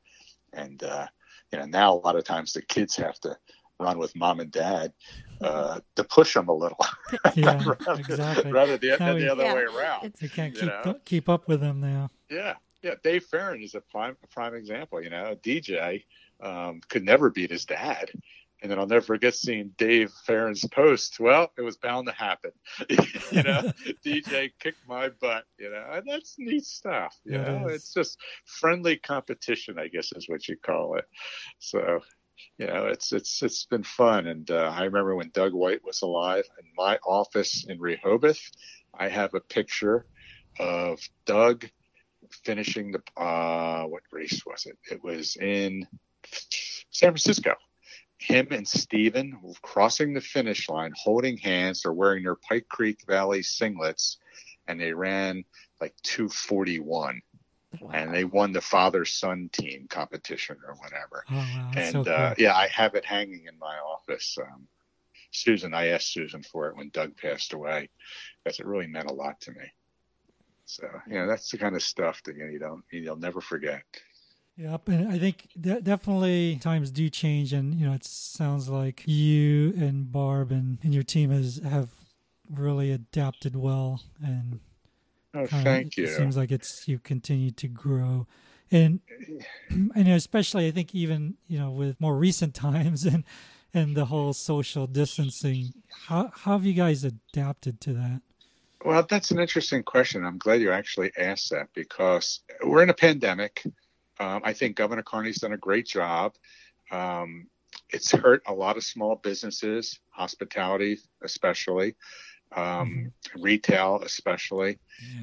And, 0.52 0.82
uh, 0.82 1.06
you 1.52 1.58
know, 1.58 1.66
now 1.66 1.94
a 1.94 2.00
lot 2.00 2.16
of 2.16 2.24
times 2.24 2.52
the 2.52 2.62
kids 2.62 2.96
have 2.96 3.18
to 3.20 3.36
run 3.80 3.98
with 3.98 4.14
mom 4.16 4.40
and 4.40 4.50
dad 4.50 4.92
uh, 5.40 5.80
to 5.94 6.04
push 6.04 6.34
them 6.34 6.48
a 6.48 6.52
little. 6.52 6.78
yeah, 7.34 7.62
rather, 7.64 8.00
exactly. 8.00 8.52
Rather 8.52 8.76
the, 8.76 8.96
than 8.98 9.18
the 9.18 9.30
other 9.30 9.44
yeah, 9.44 9.54
way 9.54 9.62
around. 9.62 10.14
You 10.20 10.28
can't 10.28 10.54
keep, 10.54 10.68
up, 10.68 11.04
keep 11.04 11.28
up 11.28 11.48
with 11.48 11.60
them 11.60 11.80
now. 11.80 12.10
Yeah. 12.30 12.54
Yeah. 12.82 12.94
Dave 13.02 13.24
Farron 13.24 13.62
is 13.62 13.74
a 13.74 13.80
prime, 13.80 14.16
prime 14.30 14.54
example. 14.54 15.02
You 15.02 15.10
know, 15.10 15.36
DJ 15.42 16.04
um, 16.42 16.80
could 16.88 17.04
never 17.04 17.30
beat 17.30 17.50
his 17.50 17.64
dad. 17.64 18.10
And 18.60 18.70
then 18.70 18.78
I'll 18.78 18.86
never 18.86 19.04
forget 19.04 19.34
seeing 19.34 19.72
Dave 19.78 20.10
Farron's 20.26 20.66
post. 20.66 21.20
Well, 21.20 21.52
it 21.56 21.62
was 21.62 21.76
bound 21.76 22.08
to 22.08 22.12
happen. 22.12 22.50
you 22.88 23.42
know, 23.42 23.72
DJ 24.04 24.50
kicked 24.58 24.86
my 24.88 25.10
butt, 25.10 25.44
you 25.58 25.70
know, 25.70 25.84
and 25.92 26.04
that's 26.06 26.34
neat 26.38 26.64
stuff. 26.64 27.16
You 27.24 27.36
it 27.36 27.46
know, 27.46 27.68
is. 27.68 27.76
it's 27.76 27.94
just 27.94 28.18
friendly 28.44 28.96
competition, 28.96 29.78
I 29.78 29.88
guess 29.88 30.10
is 30.12 30.28
what 30.28 30.48
you 30.48 30.56
call 30.56 30.96
it. 30.96 31.04
So 31.60 32.00
you 32.58 32.66
know, 32.66 32.86
it's 32.86 33.12
it's 33.12 33.42
it's 33.42 33.64
been 33.66 33.82
fun. 33.82 34.26
And 34.26 34.50
uh, 34.50 34.72
I 34.74 34.84
remember 34.84 35.14
when 35.14 35.30
Doug 35.30 35.52
White 35.52 35.84
was 35.84 36.02
alive 36.02 36.44
in 36.58 36.66
my 36.76 36.98
office 37.06 37.64
in 37.68 37.80
Rehoboth, 37.80 38.40
I 38.94 39.08
have 39.08 39.34
a 39.34 39.40
picture 39.40 40.06
of 40.58 41.00
Doug 41.26 41.66
finishing 42.44 42.92
the 42.92 43.02
uh, 43.20 43.84
what 43.84 44.02
race 44.12 44.42
was 44.44 44.66
it? 44.66 44.78
It 44.90 45.02
was 45.02 45.36
in 45.36 45.86
San 46.90 47.10
Francisco. 47.10 47.54
Him 48.18 48.48
and 48.50 48.66
Steven 48.66 49.38
crossing 49.62 50.12
the 50.12 50.20
finish 50.20 50.68
line, 50.68 50.92
holding 50.96 51.36
hands. 51.36 51.82
They're 51.82 51.92
wearing 51.92 52.24
their 52.24 52.34
Pike 52.34 52.66
Creek 52.68 53.00
Valley 53.06 53.40
singlets, 53.40 54.16
and 54.66 54.80
they 54.80 54.92
ran 54.92 55.44
like 55.80 55.94
241 56.02 57.22
Wow. 57.80 57.90
And 57.92 58.14
they 58.14 58.24
won 58.24 58.52
the 58.52 58.60
father 58.60 59.04
son 59.04 59.50
team 59.52 59.86
competition 59.88 60.56
or 60.66 60.74
whatever. 60.74 61.24
Oh, 61.30 61.36
wow. 61.36 61.70
and 61.76 61.92
so 61.92 62.00
uh, 62.00 62.04
cool. 62.04 62.14
uh, 62.14 62.34
yeah, 62.38 62.56
I 62.56 62.66
have 62.68 62.94
it 62.94 63.04
hanging 63.04 63.44
in 63.46 63.58
my 63.58 63.76
office. 63.78 64.36
Um, 64.40 64.66
Susan, 65.30 65.74
I 65.74 65.88
asked 65.88 66.12
Susan 66.12 66.42
for 66.42 66.68
it 66.68 66.76
when 66.76 66.88
Doug 66.88 67.16
passed 67.16 67.52
away 67.52 67.90
because 68.42 68.58
it 68.58 68.66
really 68.66 68.86
meant 68.86 69.10
a 69.10 69.14
lot 69.14 69.40
to 69.42 69.52
me. 69.52 69.66
So, 70.64 70.88
you 71.06 71.14
know, 71.14 71.26
that's 71.26 71.50
the 71.50 71.58
kind 71.58 71.76
of 71.76 71.82
stuff 71.82 72.22
that 72.24 72.36
you, 72.36 72.44
know, 72.44 72.50
you 72.50 72.58
don't, 72.58 72.84
you'll 72.90 73.16
never 73.16 73.40
forget. 73.40 73.82
Yep, 74.58 74.88
and 74.88 75.08
I 75.08 75.18
think 75.20 75.48
de- 75.58 75.80
definitely 75.80 76.58
times 76.60 76.90
do 76.90 77.08
change, 77.08 77.52
and 77.52 77.74
you 77.74 77.86
know 77.86 77.92
it 77.92 78.04
sounds 78.04 78.68
like 78.68 79.04
you 79.06 79.72
and 79.76 80.10
Barb 80.10 80.50
and, 80.50 80.78
and 80.82 80.92
your 80.92 81.04
team 81.04 81.30
has 81.30 81.60
have 81.64 81.90
really 82.50 82.90
adapted 82.90 83.54
well, 83.54 84.00
and 84.22 84.58
Oh, 85.34 85.46
thank 85.46 85.96
you. 85.96 86.04
It 86.04 86.08
seems 86.08 86.36
like 86.36 86.50
it's 86.50 86.88
you 86.88 86.98
continue 86.98 87.50
to 87.52 87.68
grow, 87.68 88.26
and 88.70 89.00
and 89.70 90.08
especially 90.08 90.66
I 90.66 90.70
think 90.70 90.94
even 90.94 91.34
you 91.46 91.58
know 91.58 91.70
with 91.70 92.00
more 92.00 92.16
recent 92.16 92.54
times 92.54 93.04
and 93.04 93.24
and 93.72 93.96
the 93.96 94.06
whole 94.06 94.32
social 94.32 94.86
distancing, 94.86 95.72
how 96.06 96.32
how 96.34 96.52
have 96.52 96.64
you 96.64 96.72
guys 96.72 97.04
adapted 97.04 97.80
to 97.82 97.92
that? 97.92 98.22
Well, 98.84 99.06
that's 99.08 99.30
an 99.30 99.38
interesting 99.38 99.82
question. 99.82 100.24
I'm 100.24 100.38
glad 100.38 100.60
you 100.60 100.72
actually 100.72 101.12
asked 101.18 101.50
that 101.50 101.68
because 101.74 102.40
we're 102.64 102.82
in 102.82 102.90
a 102.90 102.94
pandemic. 102.94 103.64
Um, 104.20 104.42
I 104.44 104.52
think 104.52 104.76
Governor 104.76 105.02
Carney's 105.02 105.38
done 105.38 105.52
a 105.52 105.58
great 105.58 105.86
job. 105.86 106.34
Um, 106.90 107.48
it's 107.90 108.10
hurt 108.12 108.42
a 108.46 108.52
lot 108.52 108.76
of 108.76 108.84
small 108.84 109.16
businesses, 109.16 109.98
hospitality 110.10 110.98
especially 111.22 111.94
um, 112.54 112.62
mm-hmm. 112.64 113.42
retail 113.42 114.00
especially. 114.04 114.78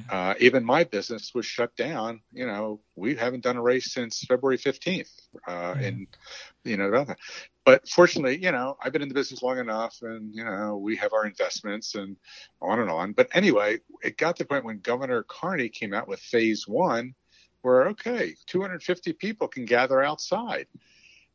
Yeah. 0.08 0.30
Uh, 0.30 0.34
even 0.38 0.64
my 0.64 0.84
business 0.84 1.32
was 1.34 1.46
shut 1.46 1.74
down. 1.76 2.20
You 2.32 2.46
know, 2.46 2.80
we 2.94 3.14
haven't 3.14 3.42
done 3.42 3.56
a 3.56 3.62
race 3.62 3.92
since 3.92 4.24
February 4.24 4.58
15th. 4.58 5.10
Uh, 5.46 5.74
yeah. 5.78 5.86
And, 5.86 6.06
you 6.64 6.76
know, 6.76 7.06
but 7.64 7.88
fortunately, 7.88 8.42
you 8.42 8.52
know, 8.52 8.76
I've 8.82 8.92
been 8.92 9.02
in 9.02 9.08
the 9.08 9.14
business 9.14 9.42
long 9.42 9.58
enough 9.58 9.98
and, 10.02 10.34
you 10.34 10.44
know, 10.44 10.76
we 10.76 10.96
have 10.96 11.12
our 11.12 11.26
investments 11.26 11.94
and 11.94 12.16
on 12.62 12.80
and 12.80 12.90
on. 12.90 13.12
But 13.12 13.28
anyway, 13.34 13.80
it 14.02 14.16
got 14.16 14.36
to 14.36 14.44
the 14.44 14.48
point 14.48 14.64
when 14.64 14.78
Governor 14.78 15.24
Carney 15.24 15.68
came 15.68 15.92
out 15.92 16.08
with 16.08 16.20
phase 16.20 16.66
one 16.68 17.14
where, 17.66 17.88
okay, 17.88 18.36
250 18.46 19.12
people 19.14 19.48
can 19.48 19.64
gather 19.64 20.00
outside. 20.00 20.68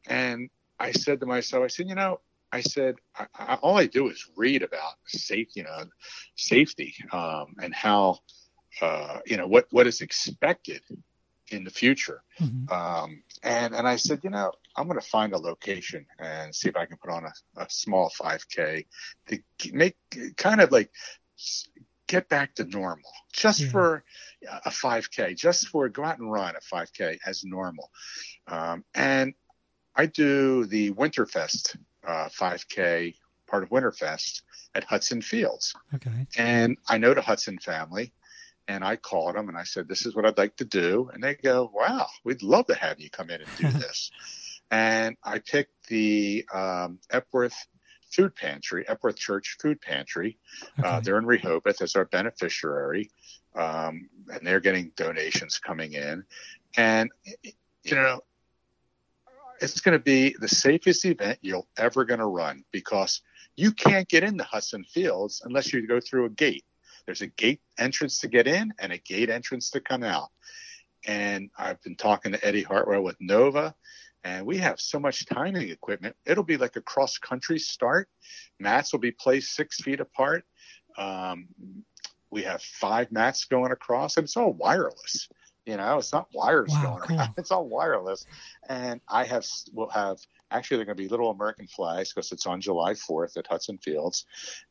And 0.08 0.50
I 0.80 0.94
said 0.94 1.20
to 1.20 1.26
myself, 1.26 1.66
I 1.66 1.68
said, 1.68 1.90
you 1.90 1.96
know, 1.96 2.22
I 2.54 2.62
said, 2.62 2.96
I, 3.14 3.26
I, 3.38 3.56
all 3.56 3.78
I 3.78 3.86
do 3.86 4.08
is 4.08 4.26
read 4.38 4.64
about 4.64 4.94
safety, 5.08 5.60
you 5.60 5.64
know, 5.64 5.84
safety 6.36 6.96
um, 7.12 7.56
and 7.62 7.76
how, 7.76 8.20
uh, 8.82 9.20
you 9.26 9.36
know, 9.36 9.46
what, 9.46 9.68
what 9.72 9.88
is 9.88 10.00
expected 10.00 10.82
in 11.50 11.66
the 11.66 11.70
future. 11.70 12.24
Mm-hmm. 12.40 12.74
Um, 12.74 13.24
and, 13.44 13.76
and 13.76 13.86
I 13.86 13.98
said, 13.98 14.22
you 14.24 14.30
know, 14.30 14.54
I'm 14.78 14.88
going 14.88 15.02
to 15.02 15.06
find 15.06 15.34
a 15.34 15.38
location 15.38 16.06
and 16.18 16.56
see 16.56 16.70
if 16.70 16.78
I 16.78 16.86
can 16.86 16.96
put 16.96 17.12
on 17.12 17.26
a, 17.26 17.62
a 17.62 17.70
small 17.70 18.10
5K 18.10 18.86
to 19.28 19.40
make 19.74 19.98
kind 20.38 20.62
of 20.62 20.72
like 20.72 20.92
get 22.12 22.28
back 22.28 22.54
to 22.56 22.66
normal 22.66 23.10
just 23.32 23.62
yeah. 23.62 23.70
for 23.70 24.04
a 24.66 24.70
5K, 24.70 25.38
just 25.38 25.70
for 25.70 25.88
go 25.88 26.04
out 26.04 26.20
and 26.20 26.30
run 26.30 26.56
a 26.56 26.76
5K 26.76 27.18
as 27.26 27.46
normal. 27.46 27.90
Um, 28.48 28.84
and 28.94 29.34
I 29.96 30.08
do 30.08 30.66
the 30.66 30.92
Winterfest 30.92 31.78
uh, 32.06 32.28
5K 32.28 33.16
part 33.48 33.64
of 33.64 33.70
Winterfest 33.70 34.42
at 34.76 34.84
Hudson 34.84 35.22
Fields. 35.22 35.74
Okay. 35.96 36.28
And 36.38 36.78
I 36.90 36.98
know 36.98 37.14
the 37.14 37.22
Hudson 37.22 37.60
family, 37.60 38.12
and 38.68 38.84
I 38.84 38.98
called 38.98 39.36
them 39.36 39.48
and 39.48 39.58
I 39.58 39.64
said, 39.64 39.88
"This 39.88 40.06
is 40.06 40.14
what 40.14 40.26
I'd 40.26 40.38
like 40.38 40.58
to 40.58 40.66
do," 40.66 41.10
and 41.14 41.24
they 41.24 41.36
go, 41.36 41.72
"Wow, 41.74 42.08
we'd 42.26 42.44
love 42.44 42.68
to 42.68 42.76
have 42.76 43.00
you 43.00 43.10
come 43.10 43.30
in 43.30 43.42
and 43.42 43.50
do 43.58 43.70
this." 43.80 44.12
and 44.72 45.18
I 45.24 45.40
picked 45.40 45.88
the 45.88 46.46
um, 46.54 47.00
Epworth 47.10 47.68
Food 48.14 48.36
Pantry, 48.36 48.86
Epworth 48.88 49.18
Church 49.18 49.58
Food 49.62 49.82
Pantry. 49.82 50.38
Uh, 50.62 50.82
okay. 50.82 50.90
Uh, 50.90 51.00
they're 51.02 51.18
in 51.18 51.26
Rehoboth 51.26 51.82
as 51.82 51.96
our 51.96 52.06
beneficiary, 52.06 53.10
um, 53.56 54.10
and 54.32 54.46
they're 54.46 54.60
getting 54.60 54.92
donations 54.96 55.60
coming 55.60 55.94
in. 55.94 56.24
And 56.78 57.10
you 57.84 57.96
know, 57.96 58.22
it's 59.62 59.82
going 59.82 59.98
to 59.98 60.04
be 60.04 60.36
the 60.40 60.48
safest 60.48 61.06
event 61.06 61.40
you're 61.42 61.66
ever 61.78 62.06
going 62.06 62.20
to 62.20 62.26
run 62.26 62.64
because 62.72 63.22
you 63.56 63.72
can't 63.72 64.08
get 64.08 64.24
into 64.24 64.44
Hudson 64.44 64.84
Fields 64.84 65.42
unless 65.46 65.72
you 65.72 65.86
go 65.88 66.00
through 66.00 66.26
a 66.26 66.30
gate. 66.30 66.66
There's 67.06 67.22
a 67.22 67.28
gate 67.28 67.62
entrance 67.78 68.20
to 68.20 68.28
get 68.28 68.48
in 68.48 68.74
and 68.80 68.92
a 68.92 68.98
gate 68.98 69.30
entrance 69.30 69.72
to 69.72 69.80
come 69.80 70.04
out. 70.04 70.30
And 71.06 71.50
I've 71.58 71.82
been 71.82 71.96
talking 71.96 72.32
to 72.32 72.46
Eddie 72.46 72.64
Hartwell 72.64 73.04
with 73.04 73.18
Nova, 73.20 73.76
and 74.24 74.46
we 74.46 74.58
have 74.58 74.80
so 74.80 75.00
much 75.00 75.26
timing 75.26 75.70
equipment. 75.70 76.16
It'll 76.26 76.44
be 76.44 76.58
like 76.58 76.76
a 76.76 76.82
cross 76.82 77.18
country 77.18 77.60
start. 77.60 78.08
Mats 78.60 78.92
will 78.92 79.00
be 79.00 79.12
placed 79.12 79.56
six 79.56 79.82
feet 79.82 80.00
apart. 80.00 80.44
Um, 80.98 81.48
we 82.30 82.44
have 82.44 82.62
five 82.62 83.12
mats 83.12 83.46
going 83.46 83.72
across, 83.72 84.18
and 84.18 84.24
it's 84.24 84.38
all 84.38 84.54
wireless. 84.54 85.28
You 85.66 85.78
know, 85.78 86.00
it's 86.00 86.12
not 86.12 86.28
wires 86.34 86.72
wow, 86.72 86.82
going 86.84 87.02
cool. 87.02 87.18
around. 87.18 87.34
It's 87.38 87.52
all 87.52 87.68
wireless. 87.68 88.26
And 88.68 89.00
I 89.08 89.26
have, 89.26 89.46
will 89.74 89.90
have, 89.90 90.18
actually, 90.50 90.78
they're 90.78 90.86
going 90.86 90.98
to 90.98 91.04
be 91.04 91.10
little 91.10 91.30
American 91.30 91.68
flags 91.68 92.12
because 92.12 92.32
it's 92.32 92.48
on 92.48 92.62
July 92.62 92.94
4th 92.94 93.38
at 93.38 93.46
Hudson 93.46 93.78
Fields. 93.78 94.26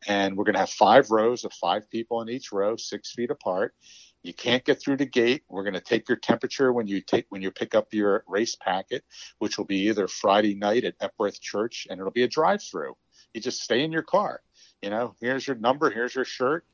And 0.09 0.37
we're 0.37 0.45
going 0.45 0.55
to 0.55 0.61
have 0.61 0.71
five 0.71 1.11
rows 1.11 1.45
of 1.45 1.53
five 1.53 1.89
people 1.91 2.23
in 2.23 2.29
each 2.29 2.51
row, 2.51 2.77
six 2.77 3.13
feet 3.13 3.31
apart. 3.31 3.75
You 4.23 4.35
can't 4.35 4.64
get 4.64 4.81
through 4.81 4.99
the 4.99 5.07
gate. 5.07 5.45
We're 5.49 5.62
going 5.62 5.75
to 5.75 5.81
take 5.81 6.09
your 6.09 6.18
temperature 6.18 6.73
when 6.73 6.87
you 6.87 7.01
take 7.01 7.27
when 7.31 7.43
you 7.43 7.51
pick 7.51 7.75
up 7.75 7.89
your 7.93 8.25
race 8.29 8.57
packet, 8.57 9.05
which 9.39 9.57
will 9.57 9.64
be 9.64 9.89
either 9.89 10.09
Friday 10.09 10.55
night 10.55 10.85
at 10.85 10.95
Epworth 11.01 11.41
Church, 11.41 11.87
and 11.89 11.99
it'll 11.99 12.12
be 12.12 12.25
a 12.25 12.29
drive-through. 12.29 12.97
You 13.33 13.41
just 13.41 13.62
stay 13.62 13.83
in 13.83 13.93
your 13.93 14.03
car 14.03 14.43
you 14.83 14.89
know, 14.89 15.14
here's 15.21 15.47
your 15.47 15.57
number, 15.57 15.91
here's 15.91 16.14
your 16.14 16.25
shirt, 16.25 16.64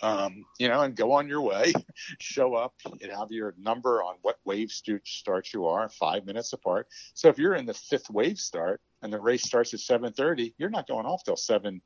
um, 0.00 0.44
you 0.58 0.68
know, 0.68 0.82
and 0.82 0.94
go 0.94 1.12
on 1.12 1.28
your 1.28 1.40
way. 1.40 1.72
Show 2.20 2.54
up 2.54 2.74
and 2.84 3.10
have 3.10 3.30
your 3.30 3.54
number 3.58 4.02
on 4.02 4.16
what 4.22 4.38
wave 4.44 4.70
start 4.70 5.48
you 5.52 5.66
are, 5.66 5.88
five 5.88 6.24
minutes 6.24 6.52
apart. 6.52 6.86
So 7.14 7.28
if 7.28 7.38
you're 7.38 7.54
in 7.54 7.66
the 7.66 7.74
fifth 7.74 8.08
wave 8.08 8.38
start 8.38 8.80
and 9.02 9.12
the 9.12 9.20
race 9.20 9.42
starts 9.42 9.74
at 9.74 9.80
7:30, 9.80 10.54
you're 10.58 10.70
not 10.70 10.86
going 10.86 11.06
off 11.06 11.24
till 11.24 11.36
7 11.36 11.80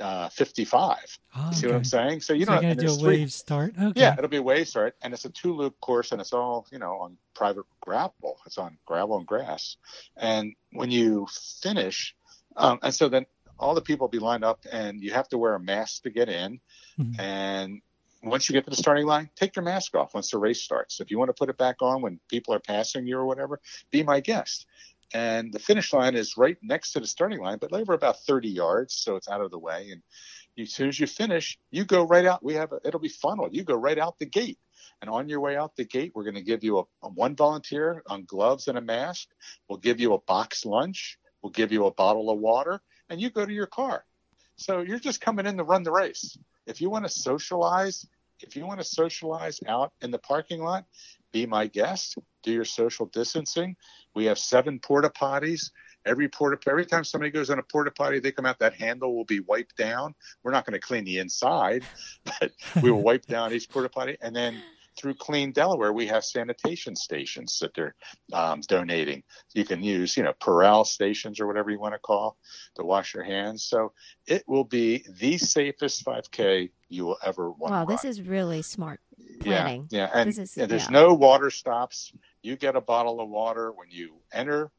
uh, 0.00 0.28
55. 0.30 0.96
Oh, 1.36 1.46
okay. 1.46 1.56
See 1.56 1.66
what 1.66 1.76
I'm 1.76 1.84
saying? 1.84 2.20
So 2.20 2.32
you 2.32 2.44
so 2.44 2.54
know, 2.54 2.60
you're 2.60 2.74
gonna 2.74 2.86
do 2.86 2.92
a 2.92 2.96
three, 2.96 3.18
wave 3.18 3.32
start. 3.32 3.74
Okay. 3.80 4.00
Yeah, 4.00 4.14
it'll 4.16 4.28
be 4.28 4.38
a 4.38 4.42
wave 4.42 4.68
start, 4.68 4.96
and 5.02 5.12
it's 5.12 5.24
a 5.24 5.30
two 5.30 5.54
loop 5.54 5.78
course, 5.80 6.12
and 6.12 6.20
it's 6.20 6.32
all 6.32 6.66
you 6.72 6.78
know 6.78 6.98
on 7.00 7.16
private 7.34 7.66
gravel. 7.80 8.38
It's 8.46 8.58
on 8.58 8.78
gravel 8.86 9.18
and 9.18 9.26
grass, 9.26 9.76
and 10.16 10.54
when 10.72 10.90
you 10.90 11.26
finish, 11.62 12.14
um, 12.56 12.78
and 12.82 12.94
so 12.94 13.08
then 13.08 13.26
all 13.58 13.74
the 13.74 13.82
people 13.82 14.06
will 14.06 14.10
be 14.10 14.18
lined 14.18 14.42
up 14.42 14.64
and 14.72 15.02
you 15.02 15.12
have 15.12 15.28
to 15.28 15.36
wear 15.36 15.54
a 15.54 15.60
mask 15.60 16.02
to 16.04 16.10
get 16.10 16.30
in 16.30 16.58
mm-hmm. 16.98 17.20
and 17.20 17.82
once 18.22 18.48
you 18.48 18.52
get 18.52 18.64
to 18.64 18.70
the 18.70 18.76
starting 18.76 19.06
line, 19.06 19.30
take 19.34 19.56
your 19.56 19.64
mask 19.64 19.94
off 19.94 20.14
once 20.14 20.30
the 20.30 20.38
race 20.38 20.60
starts. 20.60 21.00
If 21.00 21.10
you 21.10 21.18
want 21.18 21.30
to 21.30 21.34
put 21.34 21.48
it 21.48 21.56
back 21.56 21.76
on 21.80 22.02
when 22.02 22.20
people 22.28 22.54
are 22.54 22.60
passing 22.60 23.06
you 23.06 23.16
or 23.16 23.24
whatever, 23.24 23.60
be 23.90 24.02
my 24.02 24.20
guest. 24.20 24.66
And 25.12 25.52
the 25.52 25.58
finish 25.58 25.92
line 25.92 26.14
is 26.14 26.36
right 26.36 26.56
next 26.62 26.92
to 26.92 27.00
the 27.00 27.06
starting 27.06 27.40
line, 27.40 27.58
but 27.58 27.72
over 27.72 27.94
about 27.94 28.20
30 28.20 28.48
yards, 28.48 28.94
so 28.94 29.16
it's 29.16 29.28
out 29.28 29.40
of 29.40 29.50
the 29.50 29.58
way. 29.58 29.90
And 29.90 30.02
as 30.58 30.72
soon 30.72 30.88
as 30.88 31.00
you 31.00 31.06
finish, 31.06 31.58
you 31.70 31.84
go 31.84 32.04
right 32.04 32.26
out. 32.26 32.44
We 32.44 32.54
have 32.54 32.72
a, 32.72 32.80
it'll 32.84 33.00
be 33.00 33.08
funneled. 33.08 33.54
You 33.54 33.64
go 33.64 33.74
right 33.74 33.98
out 33.98 34.18
the 34.18 34.26
gate. 34.26 34.58
And 35.00 35.10
on 35.10 35.28
your 35.28 35.40
way 35.40 35.56
out 35.56 35.74
the 35.76 35.84
gate, 35.84 36.12
we're 36.14 36.24
going 36.24 36.34
to 36.34 36.42
give 36.42 36.62
you 36.62 36.78
a, 36.78 36.82
a 37.02 37.08
one 37.08 37.34
volunteer 37.34 38.02
on 38.06 38.24
gloves 38.24 38.68
and 38.68 38.78
a 38.78 38.82
mask. 38.82 39.28
We'll 39.68 39.78
give 39.78 39.98
you 39.98 40.14
a 40.14 40.20
box 40.20 40.64
lunch. 40.64 41.18
We'll 41.42 41.52
give 41.52 41.72
you 41.72 41.86
a 41.86 41.90
bottle 41.90 42.30
of 42.30 42.38
water, 42.38 42.82
and 43.08 43.20
you 43.20 43.30
go 43.30 43.46
to 43.46 43.52
your 43.52 43.66
car. 43.66 44.04
So 44.56 44.82
you're 44.82 44.98
just 44.98 45.20
coming 45.22 45.46
in 45.46 45.56
to 45.56 45.64
run 45.64 45.82
the 45.82 45.92
race. 45.92 46.36
If 46.66 46.80
you 46.80 46.90
want 46.90 47.06
to 47.06 47.10
socialize, 47.10 48.06
if 48.40 48.56
you 48.56 48.66
want 48.66 48.80
to 48.80 48.84
socialize 48.84 49.58
out 49.66 49.92
in 50.02 50.10
the 50.10 50.18
parking 50.18 50.60
lot, 50.60 50.84
be 51.32 51.46
my 51.46 51.66
guest. 51.66 52.18
Do 52.42 52.52
your 52.52 52.64
social 52.64 53.06
distancing. 53.06 53.76
We 54.14 54.24
have 54.26 54.38
seven 54.38 54.78
porta 54.78 55.10
potties. 55.10 55.70
Every 56.06 56.28
porta 56.28 56.58
every 56.70 56.86
time 56.86 57.04
somebody 57.04 57.30
goes 57.30 57.50
on 57.50 57.58
a 57.58 57.62
porta 57.62 57.90
potty, 57.90 58.20
they 58.20 58.32
come 58.32 58.46
out. 58.46 58.58
That 58.58 58.74
handle 58.74 59.14
will 59.14 59.26
be 59.26 59.40
wiped 59.40 59.76
down. 59.76 60.14
We're 60.42 60.52
not 60.52 60.64
going 60.64 60.72
to 60.72 60.86
clean 60.86 61.04
the 61.04 61.18
inside, 61.18 61.84
but 62.24 62.52
we 62.82 62.90
will 62.90 63.02
wipe 63.02 63.26
down 63.26 63.52
each 63.52 63.68
porta 63.68 63.88
potty, 63.88 64.16
and 64.20 64.34
then 64.34 64.62
through 65.00 65.14
Clean 65.14 65.50
Delaware, 65.52 65.92
we 65.92 66.06
have 66.06 66.24
sanitation 66.24 66.94
stations 66.94 67.58
that 67.60 67.74
they're 67.74 67.94
um, 68.32 68.60
donating. 68.62 69.22
You 69.54 69.64
can 69.64 69.82
use, 69.82 70.16
you 70.16 70.22
know, 70.22 70.34
Purell 70.40 70.86
stations 70.86 71.40
or 71.40 71.46
whatever 71.46 71.70
you 71.70 71.80
want 71.80 71.94
to 71.94 71.98
call 71.98 72.36
to 72.74 72.84
wash 72.84 73.14
your 73.14 73.24
hands. 73.24 73.64
So 73.64 73.92
it 74.26 74.44
will 74.46 74.64
be 74.64 75.04
the 75.18 75.38
safest 75.38 76.04
5K 76.04 76.70
you 76.88 77.06
will 77.06 77.18
ever 77.24 77.50
want. 77.50 77.72
Wow, 77.72 77.84
this 77.84 78.04
is 78.04 78.20
really 78.20 78.62
smart 78.62 79.00
planning. 79.40 79.88
Yeah, 79.90 80.08
yeah. 80.12 80.20
and, 80.20 80.28
is, 80.28 80.56
and 80.56 80.70
there's 80.70 80.84
yeah. 80.84 80.90
no 80.90 81.14
water 81.14 81.50
stops. 81.50 82.12
You 82.42 82.56
get 82.56 82.76
a 82.76 82.80
bottle 82.80 83.20
of 83.20 83.28
water 83.28 83.72
when 83.72 83.88
you 83.90 84.16
enter 84.32 84.70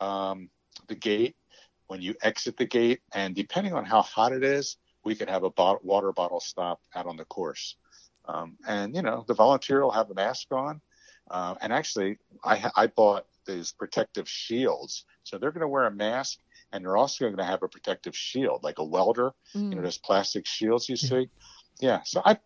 um, 0.00 0.50
the 0.88 0.94
gate, 0.94 1.36
when 1.86 2.00
you 2.00 2.14
exit 2.22 2.56
the 2.56 2.66
gate, 2.66 3.00
and 3.14 3.34
depending 3.34 3.72
on 3.72 3.84
how 3.84 4.02
hot 4.02 4.32
it 4.32 4.44
is, 4.44 4.76
we 5.04 5.14
could 5.14 5.28
have 5.28 5.44
a 5.44 5.50
bot- 5.50 5.84
water 5.84 6.12
bottle 6.12 6.40
stop 6.40 6.80
out 6.94 7.06
on 7.06 7.16
the 7.16 7.24
course. 7.24 7.76
Um, 8.26 8.56
and 8.66 8.94
you 8.94 9.02
know, 9.02 9.24
the 9.26 9.34
volunteer 9.34 9.82
will 9.82 9.90
have 9.90 10.10
a 10.10 10.14
mask 10.14 10.48
on. 10.52 10.80
Uh, 11.30 11.54
and 11.60 11.72
actually, 11.72 12.18
I, 12.44 12.70
I 12.76 12.86
bought 12.88 13.26
these 13.46 13.72
protective 13.72 14.28
shields, 14.28 15.04
so 15.22 15.38
they're 15.38 15.52
going 15.52 15.62
to 15.62 15.68
wear 15.68 15.86
a 15.86 15.90
mask, 15.90 16.38
and 16.72 16.84
they're 16.84 16.96
also 16.96 17.24
going 17.24 17.36
to 17.36 17.44
have 17.44 17.62
a 17.62 17.68
protective 17.68 18.16
shield, 18.16 18.62
like 18.62 18.78
a 18.78 18.84
welder. 18.84 19.32
Mm. 19.54 19.70
You 19.70 19.76
know, 19.76 19.82
those 19.82 19.98
plastic 19.98 20.46
shields 20.46 20.88
you 20.88 20.96
see. 20.96 21.28
Yeah. 21.80 22.00
So 22.04 22.20
I'm 22.24 22.38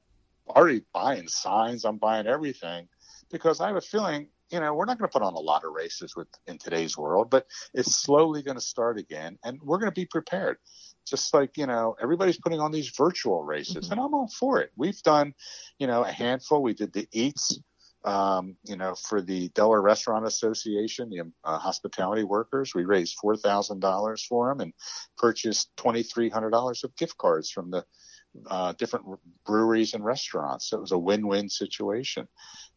already 0.48 0.82
buying 0.92 1.28
signs. 1.28 1.84
I'm 1.84 1.98
buying 1.98 2.26
everything 2.26 2.88
because 3.30 3.60
I 3.60 3.68
have 3.68 3.76
a 3.76 3.80
feeling, 3.80 4.28
you 4.50 4.60
know, 4.60 4.74
we're 4.74 4.84
not 4.84 4.98
going 4.98 5.08
to 5.08 5.12
put 5.12 5.22
on 5.22 5.34
a 5.34 5.40
lot 5.40 5.64
of 5.64 5.72
races 5.72 6.14
with 6.16 6.28
in 6.46 6.58
today's 6.58 6.96
world, 6.96 7.30
but 7.30 7.46
it's 7.72 7.94
slowly 7.96 8.42
going 8.42 8.56
to 8.56 8.60
start 8.64 8.98
again, 8.98 9.38
and 9.44 9.60
we're 9.62 9.78
going 9.78 9.90
to 9.90 9.94
be 10.00 10.06
prepared. 10.06 10.58
Just 11.06 11.34
like 11.34 11.56
you 11.56 11.66
know 11.66 11.96
everybody's 12.00 12.38
putting 12.38 12.60
on 12.60 12.72
these 12.72 12.90
virtual 12.96 13.42
races 13.42 13.88
Mhm. 13.88 13.92
and 13.92 14.00
i'm 14.00 14.14
all 14.14 14.28
for 14.28 14.60
it. 14.60 14.70
We've 14.76 15.00
done 15.02 15.34
you 15.78 15.86
know 15.86 16.02
a 16.02 16.10
handful. 16.10 16.62
We 16.62 16.72
did 16.74 16.92
the 16.94 17.06
eats 17.12 17.58
um, 18.04 18.56
you 18.64 18.76
know 18.76 18.94
for 18.94 19.20
the 19.20 19.48
delaware 19.50 19.82
restaurant 19.82 20.26
association 20.26 21.10
the 21.10 21.30
uh, 21.44 21.58
hospitality 21.58 22.24
workers. 22.24 22.74
We 22.74 22.84
raised 22.84 23.18
$4000 23.22 24.26
for 24.26 24.48
them 24.48 24.60
and 24.60 24.72
purchased 25.18 25.70
$2300 25.76 26.84
of 26.84 26.96
gift 26.96 27.18
cards 27.18 27.50
from 27.50 27.70
the 27.70 27.84
uh, 28.46 28.72
different 28.72 29.06
breweries 29.46 29.94
and 29.94 30.04
restaurants. 30.04 30.68
So 30.70 30.78
it 30.78 30.80
was 30.80 30.92
a 30.92 30.98
win-win 30.98 31.48
situation. 31.48 32.28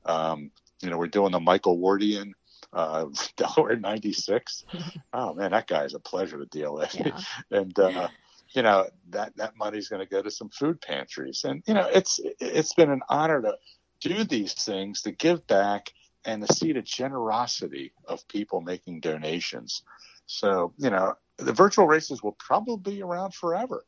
Um, 0.06 0.52
you 0.82 0.90
know 0.90 0.98
we're 0.98 1.08
doing 1.08 1.32
the 1.32 1.40
michael 1.40 1.78
wardian 1.78 2.32
uh, 2.74 3.06
Delaware 3.38 3.76
96. 3.78 4.66
Oh 5.14 5.34
man, 5.34 5.52
that 5.52 5.68
guy 5.68 5.84
is 5.86 5.94
a 5.94 6.00
pleasure 6.00 6.38
to 6.38 6.46
deal 6.46 6.76
with 6.76 6.94
Yeah. 6.94 7.20
and 7.52 7.80
uh, 7.80 8.10
you 8.52 8.62
know 8.62 8.88
that 9.10 9.36
that 9.38 9.58
money's 9.58 9.88
going 9.88 10.02
to 10.02 10.10
go 10.10 10.22
to 10.22 10.30
some 10.30 10.50
food 10.50 10.82
pantries 10.82 11.44
and 11.44 11.64
you 11.66 11.74
know 11.74 11.88
it's 11.92 12.20
it's 12.40 12.74
been 12.74 12.92
an 12.92 13.02
honor 13.10 13.42
to 13.42 13.58
do 14.00 14.24
these 14.24 14.54
things 14.54 15.02
to 15.04 15.12
give 15.12 15.46
back 15.48 15.92
and 16.26 16.46
to 16.46 16.54
see 16.54 16.74
the 16.74 16.82
generosity 16.82 17.94
of 18.06 18.28
people 18.28 18.62
making 18.62 19.00
donations 19.00 19.84
so 20.26 20.74
you 20.78 20.90
know 20.90 21.16
the 21.38 21.54
virtual 21.54 21.88
races 21.88 22.22
will 22.22 22.38
probably 22.40 22.96
be 22.96 23.02
around 23.02 23.34
forever 23.34 23.86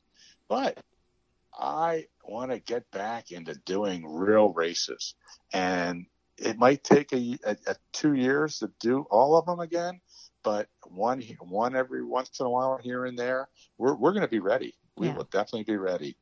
but 0.48 0.80
i 1.58 2.06
want 2.24 2.52
to 2.52 2.60
get 2.60 2.90
back 2.92 3.32
into 3.32 3.56
doing 3.66 4.06
real 4.06 4.52
races 4.54 5.16
and 5.54 6.06
it 6.42 6.58
might 6.58 6.84
take 6.84 7.12
a, 7.14 7.38
a, 7.46 7.56
a 7.68 7.76
two 7.94 8.14
years 8.14 8.60
to 8.60 8.72
do 8.80 9.06
all 9.12 9.38
of 9.38 9.46
them 9.46 9.60
again 9.60 10.00
but 10.44 10.68
one 10.88 11.22
one 11.42 11.76
every 11.76 12.04
once 12.04 12.40
in 12.40 12.46
a 12.46 12.50
while 12.50 12.78
here 12.82 13.06
and 13.06 13.20
there, 13.20 13.50
we're 13.78 13.94
we're 13.96 14.14
going 14.14 14.22
to 14.22 14.28
be 14.30 14.40
ready. 14.40 14.74
We 14.96 15.08
Yeah. 15.08 15.16
will 15.16 15.26
definitely 15.26 15.66
be 15.66 15.76
ready, 15.76 16.16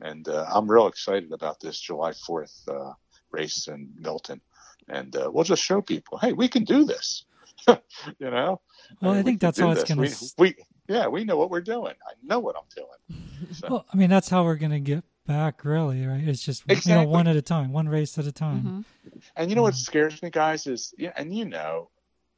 and 0.00 0.26
uh, 0.28 0.46
I'm 0.48 0.70
real 0.70 0.86
excited 0.86 1.32
about 1.32 1.58
this 1.58 1.78
July 1.80 2.12
4th 2.12 2.68
uh, 2.68 2.92
race 3.32 3.66
in 3.66 3.90
Milton, 3.98 4.40
and 4.88 5.14
uh, 5.16 5.28
we'll 5.32 5.42
just 5.42 5.64
show 5.64 5.82
people, 5.82 6.16
hey, 6.18 6.32
we 6.32 6.46
can 6.48 6.62
do 6.62 6.84
this. 6.84 7.24
you 7.66 8.30
know. 8.30 8.60
Well, 9.02 9.10
I 9.10 9.14
mean, 9.14 9.24
we 9.24 9.30
think 9.30 9.40
can 9.40 9.46
that's 9.48 9.58
how 9.58 9.70
it's 9.72 9.82
gonna 9.82 10.00
We, 10.02 10.06
s- 10.06 10.34
we 10.38 10.54
yeah, 10.88 11.08
we 11.08 11.24
know 11.24 11.36
what 11.36 11.50
we're 11.50 11.60
doing. 11.60 11.94
I 12.08 12.12
know 12.22 12.38
what 12.38 12.54
I'm 12.56 12.68
doing. 12.74 13.50
So, 13.52 13.66
Well, 13.68 13.86
I 13.92 13.96
mean, 13.96 14.10
that's 14.10 14.28
how 14.28 14.44
we're 14.44 14.56
going 14.56 14.70
to 14.72 14.80
get 14.80 15.04
back, 15.26 15.64
really, 15.64 16.06
right? 16.06 16.26
It's 16.26 16.42
just 16.42 16.64
you 16.86 16.94
know 16.94 17.04
one 17.04 17.26
at 17.26 17.36
a 17.36 17.42
time, 17.42 17.72
one 17.72 17.88
race 17.88 18.18
at 18.18 18.26
a 18.26 18.32
time. 18.32 18.84
Mhm. 19.12 19.20
And 19.36 19.50
you 19.50 19.56
know 19.56 19.62
what 19.62 19.74
scares 19.74 20.22
me, 20.22 20.30
guys, 20.30 20.66
is 20.66 20.94
yeah, 20.98 21.12
and 21.16 21.36
you 21.36 21.44
know, 21.44 21.90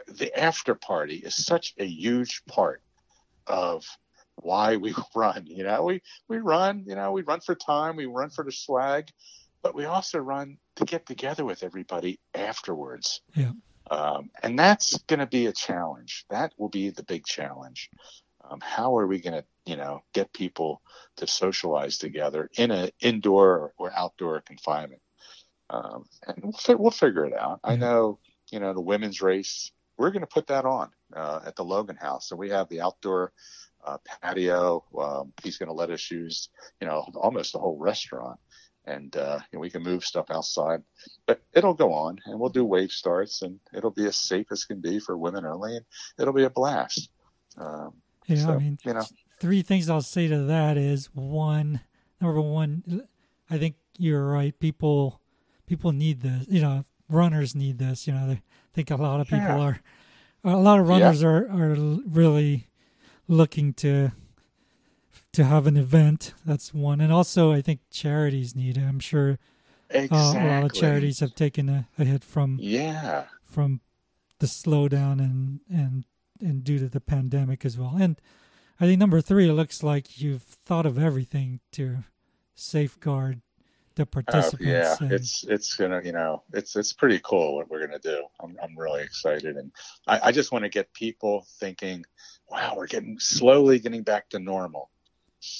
the 0.06 0.36
after 0.38 0.74
party 0.74 1.16
is 1.16 1.34
such 1.34 1.74
a 1.78 1.84
huge 1.84 2.44
part 2.46 2.82
of 3.46 3.84
why 4.36 4.76
we 4.76 4.94
run. 5.14 5.46
You 5.46 5.64
know, 5.64 5.84
we 5.84 6.02
we 6.28 6.38
run. 6.38 6.84
You 6.86 6.94
know, 6.94 7.12
we 7.12 7.22
run 7.22 7.40
for 7.40 7.54
time, 7.54 7.96
we 7.96 8.06
run 8.06 8.30
for 8.30 8.44
the 8.44 8.52
swag, 8.52 9.08
but 9.62 9.74
we 9.74 9.84
also 9.84 10.18
run 10.18 10.58
to 10.76 10.84
get 10.84 11.06
together 11.06 11.44
with 11.44 11.62
everybody 11.62 12.20
afterwards. 12.34 13.20
Yeah. 13.34 13.52
Um, 13.90 14.30
and 14.42 14.58
that's 14.58 14.98
going 15.04 15.20
to 15.20 15.26
be 15.26 15.46
a 15.46 15.52
challenge. 15.52 16.26
That 16.28 16.52
will 16.58 16.68
be 16.68 16.90
the 16.90 17.02
big 17.02 17.24
challenge. 17.24 17.90
Um, 18.48 18.60
how 18.60 18.96
are 18.96 19.06
we 19.06 19.20
going 19.20 19.34
to, 19.34 19.44
you 19.66 19.76
know, 19.76 20.02
get 20.14 20.32
people 20.32 20.80
to 21.16 21.26
socialize 21.26 21.98
together 21.98 22.48
in 22.56 22.70
an 22.70 22.90
indoor 23.00 23.74
or 23.76 23.92
outdoor 23.94 24.40
confinement? 24.40 25.02
Um, 25.70 26.06
and 26.26 26.36
we'll, 26.42 26.52
fi- 26.52 26.74
we'll 26.74 26.90
figure 26.90 27.26
it 27.26 27.34
out. 27.34 27.60
I 27.62 27.76
know, 27.76 28.18
you 28.50 28.60
know, 28.60 28.72
the 28.72 28.80
women's 28.80 29.20
race, 29.20 29.70
we're 29.98 30.10
going 30.10 30.22
to 30.22 30.26
put 30.26 30.46
that 30.46 30.64
on 30.64 30.90
uh, 31.14 31.40
at 31.44 31.56
the 31.56 31.64
Logan 31.64 31.96
House. 31.96 32.28
So 32.28 32.36
we 32.36 32.50
have 32.50 32.68
the 32.68 32.80
outdoor 32.80 33.32
uh, 33.84 33.98
patio. 34.22 34.84
Um, 34.98 35.32
he's 35.42 35.58
going 35.58 35.68
to 35.68 35.74
let 35.74 35.90
us 35.90 36.10
use, 36.10 36.48
you 36.80 36.86
know, 36.86 37.06
almost 37.14 37.52
the 37.52 37.58
whole 37.58 37.76
restaurant. 37.78 38.38
And 38.86 39.14
uh, 39.14 39.40
you 39.52 39.58
know, 39.58 39.60
we 39.60 39.68
can 39.68 39.82
move 39.82 40.02
stuff 40.02 40.30
outside, 40.30 40.82
but 41.26 41.42
it'll 41.52 41.74
go 41.74 41.92
on, 41.92 42.20
and 42.24 42.40
we'll 42.40 42.48
do 42.48 42.64
wave 42.64 42.90
starts, 42.90 43.42
and 43.42 43.60
it'll 43.74 43.90
be 43.90 44.06
as 44.06 44.16
safe 44.16 44.46
as 44.50 44.64
can 44.64 44.80
be 44.80 44.98
for 44.98 45.14
women 45.14 45.44
only, 45.44 45.76
and 45.76 45.84
it'll 46.18 46.32
be 46.32 46.44
a 46.44 46.50
blast. 46.50 47.10
Um, 47.58 47.92
Yeah, 48.28 48.50
I 48.50 48.58
mean, 48.58 48.78
you 48.84 48.94
know. 48.94 49.04
three 49.40 49.62
things 49.62 49.88
I'll 49.88 50.02
say 50.02 50.28
to 50.28 50.42
that 50.44 50.76
is 50.76 51.06
one, 51.14 51.80
number 52.20 52.40
one, 52.40 53.02
I 53.50 53.58
think 53.58 53.76
you're 53.98 54.26
right. 54.26 54.58
People, 54.58 55.20
people 55.66 55.92
need 55.92 56.20
this. 56.20 56.46
You 56.48 56.60
know, 56.60 56.84
runners 57.08 57.54
need 57.54 57.78
this. 57.78 58.06
You 58.06 58.12
know, 58.14 58.26
they 58.28 58.42
think 58.74 58.90
a 58.90 58.96
lot 58.96 59.20
of 59.20 59.26
people 59.26 59.46
Yeah. 59.46 59.58
are, 59.60 59.80
a 60.44 60.56
lot 60.56 60.78
of 60.80 60.88
runners 60.88 61.22
are 61.24 61.48
are 61.50 61.74
really 62.06 62.68
looking 63.26 63.72
to 63.74 64.12
to 65.32 65.44
have 65.44 65.66
an 65.66 65.76
event. 65.76 66.32
That's 66.46 66.72
one, 66.72 67.00
and 67.00 67.12
also 67.12 67.52
I 67.52 67.60
think 67.62 67.80
charities 67.90 68.54
need 68.54 68.76
it. 68.76 68.82
I'm 68.82 69.00
sure 69.00 69.38
uh, 69.94 70.06
a 70.10 70.46
lot 70.46 70.64
of 70.64 70.72
charities 70.72 71.20
have 71.20 71.34
taken 71.34 71.68
a, 71.68 71.88
a 71.98 72.04
hit 72.04 72.22
from 72.24 72.58
Yeah. 72.60 73.24
from 73.44 73.80
the 74.38 74.46
slowdown 74.46 75.18
and 75.18 75.60
and 75.70 76.04
and 76.40 76.62
due 76.64 76.78
to 76.78 76.88
the 76.88 77.00
pandemic 77.00 77.64
as 77.64 77.76
well. 77.78 77.96
And 77.98 78.20
I 78.80 78.84
think 78.86 78.98
number 78.98 79.20
three, 79.20 79.48
it 79.48 79.52
looks 79.54 79.82
like 79.82 80.20
you've 80.20 80.42
thought 80.42 80.86
of 80.86 80.98
everything 80.98 81.60
to 81.72 82.04
safeguard 82.54 83.40
the 83.94 84.02
Oh, 84.02 84.06
participants. 84.06 84.64
yeah, 84.66 84.96
and- 85.00 85.12
it's 85.12 85.44
it's 85.48 85.74
gonna 85.74 86.00
you 86.04 86.12
know 86.12 86.44
it's 86.52 86.76
it's 86.76 86.92
pretty 86.92 87.20
cool 87.24 87.56
what 87.56 87.68
we're 87.68 87.84
gonna 87.84 87.98
do. 87.98 88.24
I'm 88.40 88.56
I'm 88.62 88.78
really 88.78 89.02
excited, 89.02 89.56
and 89.56 89.72
I, 90.06 90.20
I 90.28 90.32
just 90.32 90.52
want 90.52 90.64
to 90.64 90.68
get 90.68 90.92
people 90.92 91.46
thinking, 91.58 92.04
wow, 92.48 92.74
we're 92.76 92.86
getting 92.86 93.18
slowly 93.18 93.80
getting 93.80 94.02
back 94.04 94.28
to 94.30 94.38
normal. 94.38 94.90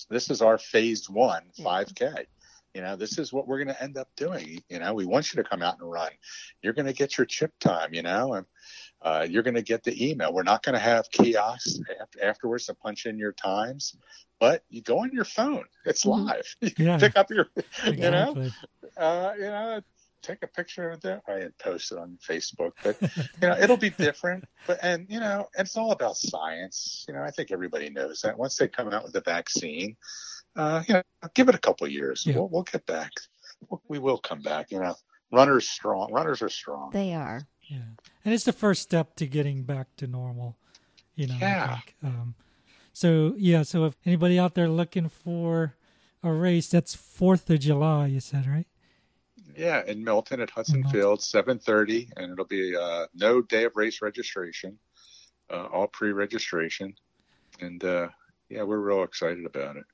This 0.09 0.31
is 0.31 0.41
our 0.43 0.59
phase 0.59 1.09
one 1.11 1.43
5K. 1.59 2.27
You 2.75 2.83
know, 2.83 2.95
this 2.97 3.19
is 3.19 3.33
what 3.33 3.49
we're 3.49 3.59
gonna 3.59 3.77
end 3.81 3.97
up 3.97 4.09
doing. 4.15 4.63
You 4.69 4.79
know, 4.79 4.95
we 4.95 5.05
want 5.07 5.33
you 5.35 5.43
to 5.43 5.49
come 5.49 5.63
out 5.63 5.81
and 5.81 5.91
run. 5.91 6.11
You're 6.63 6.75
gonna 6.75 6.93
get 6.93 7.19
your 7.19 7.25
chip 7.25 7.53
time. 7.59 7.93
You 7.93 8.03
know, 8.03 8.35
and 8.35 8.47
Uh, 9.01 9.27
you're 9.29 9.43
going 9.45 9.55
to 9.55 9.63
get 9.63 9.85
the 9.85 10.11
email. 10.11 10.33
We're 10.33 10.43
not 10.43 10.63
going 10.63 10.75
to 10.75 10.81
have 10.81 11.11
kiosks 11.11 11.79
after, 12.01 12.25
afterwards 12.25 12.67
to 12.67 12.75
punch 12.75 13.07
in 13.07 13.17
your 13.19 13.33
times, 13.33 13.97
but 14.41 14.65
you 14.71 14.83
go 14.83 14.99
on 15.01 15.13
your 15.13 15.25
phone. 15.25 15.65
It's 15.85 16.05
Mhm. 16.05 16.27
live. 16.27 16.57
You 16.63 16.87
Yeah. 16.87 16.99
pick 16.99 17.17
up 17.17 17.31
your, 17.31 17.47
you 17.87 18.11
know, 18.11 18.51
uh, 18.97 19.33
you 19.37 19.45
know, 19.45 19.81
take 20.21 20.43
a 20.43 20.49
picture 20.49 20.91
of 20.91 21.05
it. 21.05 21.21
I 21.29 21.35
didn't 21.39 21.59
post 21.59 21.93
it 21.93 21.99
on 21.99 22.19
Facebook, 22.29 22.73
but 22.83 22.97
you 23.41 23.49
know, 23.49 23.57
it'll 23.57 23.77
be 23.77 23.91
different. 23.91 24.45
But 24.67 24.81
and 24.83 25.07
you 25.09 25.21
know, 25.21 25.49
it's 25.57 25.77
all 25.77 25.93
about 25.93 26.17
science. 26.17 27.05
You 27.07 27.15
know, 27.15 27.23
I 27.23 27.31
think 27.31 27.53
everybody 27.53 27.91
knows 27.91 28.23
that. 28.23 28.37
Once 28.37 28.57
they 28.57 28.67
come 28.67 28.93
out 28.93 29.05
with 29.05 29.13
the 29.13 29.21
vaccine, 29.21 29.97
uh, 30.57 30.83
you 30.89 30.95
know, 30.95 31.03
give 31.35 31.49
it 31.49 31.55
a 31.55 31.59
couple 31.59 31.87
of 31.87 31.93
years. 31.93 32.25
Yeah. 32.27 32.35
We'll 32.35 32.49
we'll 32.49 32.63
get 32.65 32.85
back. 32.85 33.13
We 33.87 34.01
will 34.01 34.19
come 34.19 34.43
back. 34.43 34.73
You 34.73 34.81
know, 34.81 34.97
runners 35.31 35.69
strong. 35.69 36.13
Runners 36.13 36.43
are 36.43 36.49
strong. 36.49 36.91
They 36.91 37.15
are. 37.15 37.43
Yeah, 37.69 37.79
and 38.25 38.35
it's 38.35 38.45
the 38.45 38.53
first 38.53 38.83
step 38.83 39.15
to 39.17 39.27
getting 39.27 39.63
back 39.63 39.89
to 39.97 40.07
normal. 40.07 40.57
You 41.15 41.27
know. 41.27 41.37
Yeah. 41.41 41.75
think. 41.77 41.95
Um, 42.03 42.35
so 42.93 43.35
yeah, 43.37 43.63
so 43.63 43.85
if 43.85 43.97
anybody 44.05 44.39
out 44.39 44.55
there 44.55 44.69
looking 44.69 45.09
for 45.09 45.75
a 46.23 46.33
race, 46.33 46.69
that's 46.69 46.95
Fourth 46.95 47.49
of 47.51 47.61
July. 47.61 48.07
You 48.07 48.21
said 48.21 48.47
right? 48.47 48.67
Yeah, 49.57 49.83
in 49.87 50.05
Milton 50.05 50.41
at 50.41 50.51
Hudson 50.51 50.81
Milton. 50.81 50.93
Field, 50.93 51.23
seven 51.23 51.59
thirty, 51.59 52.09
and 52.17 52.33
it'll 52.33 52.45
be 52.45 52.77
uh, 52.77 53.07
no 53.15 53.43
day 53.43 53.65
of 53.65 53.77
race 53.77 54.01
registration, 54.01 54.79
uh, 55.51 55.67
all 55.67 55.89
pre-registration, 55.89 56.95
and 57.61 57.83
uh, 57.85 58.09
yeah, 58.49 58.63
we're 58.63 58.79
real 58.79 59.03
excited 59.03 59.45
about 59.45 59.77
it. 59.77 59.85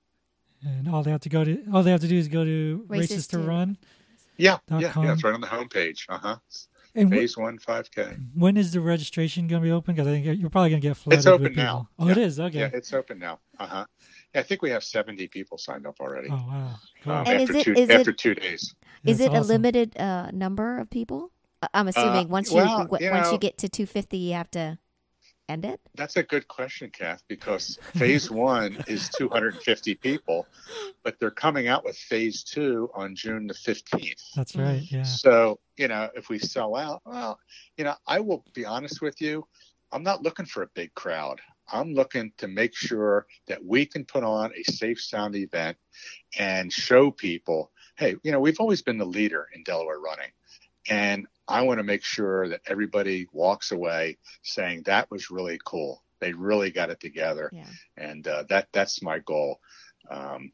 And 0.63 0.89
all 0.89 1.03
they 1.03 1.11
have 1.11 1.21
to 1.23 1.29
go 1.29 1.45
to 1.45 1.63
all 1.73 1.83
they 1.83 1.91
have 1.91 2.01
to 2.03 2.09
do 2.09 2.17
is 2.17 2.29
go 2.29 2.45
to 2.45 2.85
Races 2.89 3.11
races 3.11 3.27
to 3.29 3.39
to- 3.39 3.43
run. 3.43 3.79
Yeah, 4.37 4.59
Dot 4.69 4.81
yeah, 4.81 4.91
com. 4.93 5.05
yeah. 5.05 5.13
It's 5.13 5.25
right 5.25 5.35
on 5.35 5.41
the 5.41 5.47
homepage. 5.47 6.07
Uh 6.09 6.19
huh. 6.19 6.37
And 6.95 7.13
wh- 7.13 7.17
Phase 7.17 7.37
one, 7.37 7.59
five 7.59 7.91
k. 7.91 8.17
when 8.35 8.57
is 8.57 8.73
the 8.73 8.81
registration 8.81 9.47
going 9.49 9.61
to 9.63 9.67
be 9.67 9.73
open? 9.73 9.95
Because 9.95 10.07
I 10.09 10.13
think 10.13 10.41
you're 10.41 10.51
probably 10.51 10.71
going 10.71 10.81
to 10.83 10.89
get 10.89 10.97
flooded. 10.97 11.19
It's 11.19 11.27
open 11.27 11.43
with 11.45 11.57
now. 11.57 11.89
Oh, 11.99 12.07
Yeah. 12.07 12.13
it 12.13 12.19
is. 12.19 12.39
Okay. 12.41 12.59
Yeah, 12.61 12.71
it's 12.73 12.93
open 12.93 13.19
now. 13.19 13.41
Uh 13.59 13.67
huh. 13.67 13.87
I 14.37 14.43
think 14.43 14.63
we 14.63 14.71
have 14.71 14.83
seventy 14.85 15.27
people 15.29 15.59
signed 15.59 15.87
up 15.87 16.01
already. 16.01 16.29
oh 16.31 16.35
wow. 16.35 16.75
Cool. 17.03 17.13
um, 17.13 17.25
And 17.27 17.43
is 17.43 17.51
after 17.51 17.59
it- 17.59 17.65
two 17.65 17.73
is 17.75 17.89
it- 17.89 17.95
after 18.01 18.13
two 18.13 18.35
days. 18.35 18.75
Is 19.05 19.19
That's 19.19 19.35
it 19.35 19.37
a 19.37 19.41
limited 19.43 19.97
uh, 19.99 20.31
number 20.33 20.79
of 20.79 20.89
people? 20.91 21.31
I- 21.63 21.69
I'm 21.75 21.89
assuming 21.89 22.29
once 22.29 22.51
you 22.51 22.57
well, 22.59 22.79
w- 22.87 23.05
you 23.05 23.11
once 23.11 23.31
you 23.33 23.39
get 23.39 23.59
to 23.59 23.69
250, 23.69 24.17
you 24.17 24.35
have 24.35 24.51
to 24.53 24.79
end 25.49 25.65
it. 25.65 25.81
That's 25.95 26.17
a 26.17 26.23
good 26.23 26.49
question, 26.49 26.91
Kath, 26.91 27.23
because 27.29 27.79
phase 27.95 28.31
one 28.31 28.83
is 28.87 29.09
250 29.11 29.95
people, 29.97 30.47
but 31.03 31.19
they're 31.19 31.31
coming 31.31 31.69
out 31.69 31.85
with 31.85 31.97
phase 31.97 32.43
two 32.43 32.91
on 32.95 33.15
June 33.15 33.47
the 33.47 33.55
15th. 33.55 34.33
That's 34.35 34.57
right. 34.57 34.83
Mm. 34.83 34.91
Yeah. 34.91 35.03
So, 35.03 35.61
you 35.77 35.89
know, 35.89 36.11
if 36.15 36.29
we 36.29 36.39
sell 36.39 36.77
out, 36.77 37.03
well, 37.05 37.39
you 37.77 37.85
know, 37.85 37.95
I 38.07 38.21
will 38.21 38.45
be 38.55 38.65
honest 38.65 39.03
with 39.03 39.21
you, 39.21 39.47
I'm 39.93 40.03
not 40.03 40.23
looking 40.23 40.47
for 40.47 40.63
a 40.63 40.69
big 40.75 40.95
crowd. 40.95 41.41
I'm 41.73 41.95
looking 41.95 42.33
to 42.39 42.49
make 42.49 42.75
sure 42.75 43.27
that 43.47 43.65
we 43.65 43.87
can 43.87 44.05
put 44.05 44.25
on 44.25 44.53
a 44.55 44.71
safe 44.71 45.01
sound 45.01 45.35
event 45.37 45.77
and 46.39 46.73
show 46.73 47.11
people, 47.11 47.71
hey, 47.97 48.17
you 48.23 48.33
know, 48.33 48.41
we've 48.41 48.61
always 48.61 48.83
been 48.83 48.99
the 48.99 49.07
leader 49.07 49.49
in 49.55 49.63
Delaware 49.63 49.99
running. 49.99 50.31
And 50.89 51.27
I 51.49 51.63
want 51.63 51.79
to 51.79 51.85
make 51.85 52.05
sure 52.05 52.49
that 52.49 52.63
everybody 52.67 53.27
walks 53.33 53.73
away 53.73 54.19
saying 54.43 54.83
that 54.85 55.11
was 55.11 55.31
really 55.31 55.59
cool. 55.65 56.03
They 56.21 56.33
really 56.33 56.71
got 56.71 56.91
it 56.91 57.01
together 57.01 57.51
Yeah. 57.53 57.67
and 57.97 58.27
uh, 58.27 58.45
that 58.49 58.69
that's 58.73 59.03
my 59.03 59.19
goal. 59.19 59.61
Um, 60.11 60.53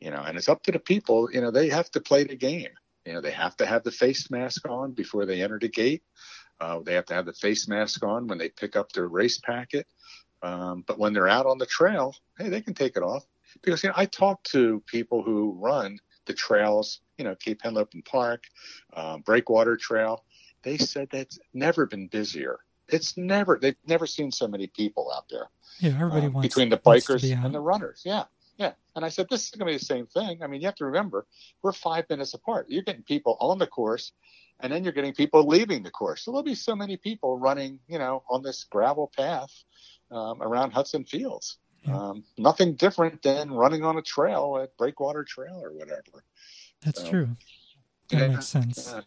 you 0.00 0.10
know, 0.10 0.22
and 0.22 0.36
it's 0.36 0.48
up 0.48 0.62
to 0.64 0.72
the 0.72 0.78
people. 0.78 1.30
You 1.32 1.40
know, 1.40 1.50
they 1.50 1.68
have 1.70 1.90
to 1.92 2.00
play 2.00 2.24
the 2.24 2.36
game. 2.36 2.68
You 3.06 3.14
know, 3.14 3.20
they 3.20 3.30
have 3.30 3.56
to 3.58 3.66
have 3.66 3.84
the 3.84 3.90
face 3.90 4.30
mask 4.30 4.68
on 4.68 4.92
before 4.92 5.24
they 5.26 5.42
enter 5.42 5.58
the 5.58 5.68
gate. 5.68 6.02
Uh, 6.60 6.80
they 6.80 6.94
have 6.94 7.06
to 7.06 7.14
have 7.14 7.26
the 7.26 7.32
face 7.32 7.68
mask 7.68 8.02
on 8.02 8.26
when 8.26 8.38
they 8.38 8.48
pick 8.48 8.76
up 8.76 8.92
their 8.92 9.06
race 9.06 9.38
packet. 9.38 9.86
Um, 10.42 10.84
but 10.86 10.98
when 10.98 11.12
they're 11.12 11.28
out 11.28 11.46
on 11.46 11.58
the 11.58 11.66
trail, 11.66 12.14
hey, 12.38 12.48
they 12.48 12.60
can 12.60 12.74
take 12.74 12.96
it 12.96 13.02
off 13.02 13.24
because 13.62 13.82
you 13.82 13.88
know 13.88 13.94
I 13.96 14.06
talk 14.06 14.42
to 14.44 14.82
people 14.86 15.22
who 15.22 15.56
run 15.58 15.98
the 16.26 16.34
trails. 16.34 17.00
You 17.18 17.24
know, 17.24 17.34
Cape 17.34 17.62
Henlopen 17.62 18.04
Park, 18.04 18.44
um, 18.94 19.22
Breakwater 19.22 19.76
Trail. 19.76 20.24
They 20.62 20.78
said 20.78 21.08
that's 21.10 21.38
never 21.54 21.86
been 21.86 22.08
busier. 22.08 22.58
It's 22.88 23.16
never 23.16 23.58
they've 23.60 23.76
never 23.86 24.06
seen 24.06 24.30
so 24.30 24.46
many 24.46 24.66
people 24.68 25.12
out 25.14 25.28
there 25.28 25.48
Yeah. 25.80 25.90
Everybody 25.90 26.26
um, 26.26 26.34
wants 26.34 26.48
between 26.48 26.68
the 26.68 26.78
bikers 26.78 27.22
be 27.22 27.32
and 27.32 27.54
the 27.54 27.60
runners. 27.60 28.02
Yeah, 28.04 28.24
yeah. 28.56 28.72
And 28.94 29.04
I 29.04 29.08
said, 29.08 29.26
this 29.28 29.44
is 29.44 29.50
going 29.50 29.66
to 29.66 29.72
be 29.72 29.78
the 29.78 29.84
same 29.84 30.06
thing. 30.06 30.42
I 30.42 30.46
mean, 30.46 30.60
you 30.60 30.66
have 30.66 30.76
to 30.76 30.86
remember, 30.86 31.26
we're 31.62 31.72
five 31.72 32.08
minutes 32.08 32.34
apart. 32.34 32.66
You're 32.68 32.82
getting 32.82 33.02
people 33.02 33.36
on 33.40 33.58
the 33.58 33.66
course, 33.66 34.12
and 34.60 34.72
then 34.72 34.84
you're 34.84 34.92
getting 34.92 35.14
people 35.14 35.46
leaving 35.46 35.82
the 35.82 35.90
course. 35.90 36.22
So 36.22 36.30
there'll 36.30 36.42
be 36.42 36.54
so 36.54 36.74
many 36.74 36.96
people 36.96 37.38
running, 37.38 37.80
you 37.88 37.98
know, 37.98 38.22
on 38.28 38.42
this 38.42 38.64
gravel 38.64 39.10
path 39.16 39.52
um, 40.10 40.42
around 40.42 40.72
Hudson 40.72 41.04
Fields. 41.04 41.58
Yeah. 41.86 41.96
Um, 41.96 42.24
nothing 42.36 42.74
different 42.74 43.22
than 43.22 43.50
running 43.50 43.84
on 43.84 43.96
a 43.96 44.02
trail 44.02 44.58
at 44.62 44.76
Breakwater 44.76 45.24
Trail 45.24 45.60
or 45.62 45.72
whatever. 45.72 46.24
That's 46.84 47.02
so- 47.02 47.10
true. 47.10 47.28
That 48.10 48.20
Yeah, 48.20 48.28
makes 48.28 48.46
sense. 48.46 48.92
Yeah. 48.92 49.00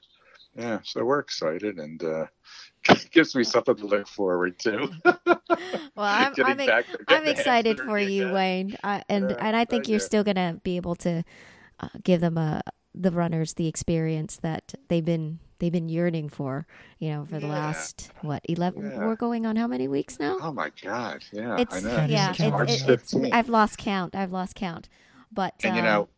Yeah, 0.56 0.80
so 0.84 1.06
we're 1.06 1.20
excited, 1.20 1.78
and 1.78 2.04
uh, 2.04 2.26
gives 3.12 3.34
me 3.36 3.44
something 3.46 3.76
to 3.76 3.86
look 3.86 4.08
forward 4.08 4.60
to. 4.60 4.90
Well, 5.96 6.06
I'm 6.06 6.34
I'm, 6.46 6.58
back 6.58 6.86
I'm 7.08 7.26
excited 7.26 7.80
for 7.86 8.00
you, 8.00 8.24
again. 8.24 8.34
Wayne. 8.34 8.78
I, 8.84 9.04
and 9.10 9.30
Yeah, 9.30 9.36
and 9.40 9.56
I 9.56 9.60
think 9.66 9.70
thank 9.84 9.90
you're 9.90 9.96
you. 9.96 10.00
still 10.06 10.24
gonna 10.24 10.60
be 10.64 10.76
able 10.78 10.96
to 10.96 11.24
uh, 11.80 11.88
give 12.04 12.22
them 12.22 12.38
a 12.38 12.62
the 12.96 13.12
runners 13.12 13.54
the 13.56 13.68
experience 13.68 14.38
that 14.38 14.74
they've 14.88 15.04
been 15.04 15.40
they've 15.60 15.72
been 15.72 15.90
yearning 15.90 16.30
for. 16.30 16.66
You 17.00 17.10
know, 17.12 17.26
for 17.26 17.40
the 17.40 17.48
Yeah. 17.48 17.54
last 17.54 18.12
what 18.22 18.42
eleven? 18.48 18.92
Yeah. 18.92 19.00
We're 19.00 19.16
going 19.16 19.46
on 19.46 19.56
how 19.56 19.68
many 19.68 19.88
weeks 19.88 20.20
now? 20.20 20.38
Oh 20.42 20.54
my 20.54 20.72
God! 20.82 21.24
Yeah, 21.34 21.58
it's 21.60 21.76
I 21.76 21.80
know. 21.82 22.06
Yeah, 22.10 22.32
even 22.32 22.32
it, 22.32 22.38
count. 22.38 22.50
it, 22.50 22.52
March 22.52 22.84
it's 22.88 23.16
I've 23.34 23.50
lost 23.50 23.78
count. 23.78 24.16
I've 24.16 24.32
lost 24.32 24.56
count. 24.56 24.88
But 25.32 25.54
and 25.64 25.76
you 25.76 25.82
um, 25.82 25.88
know, 25.88 26.10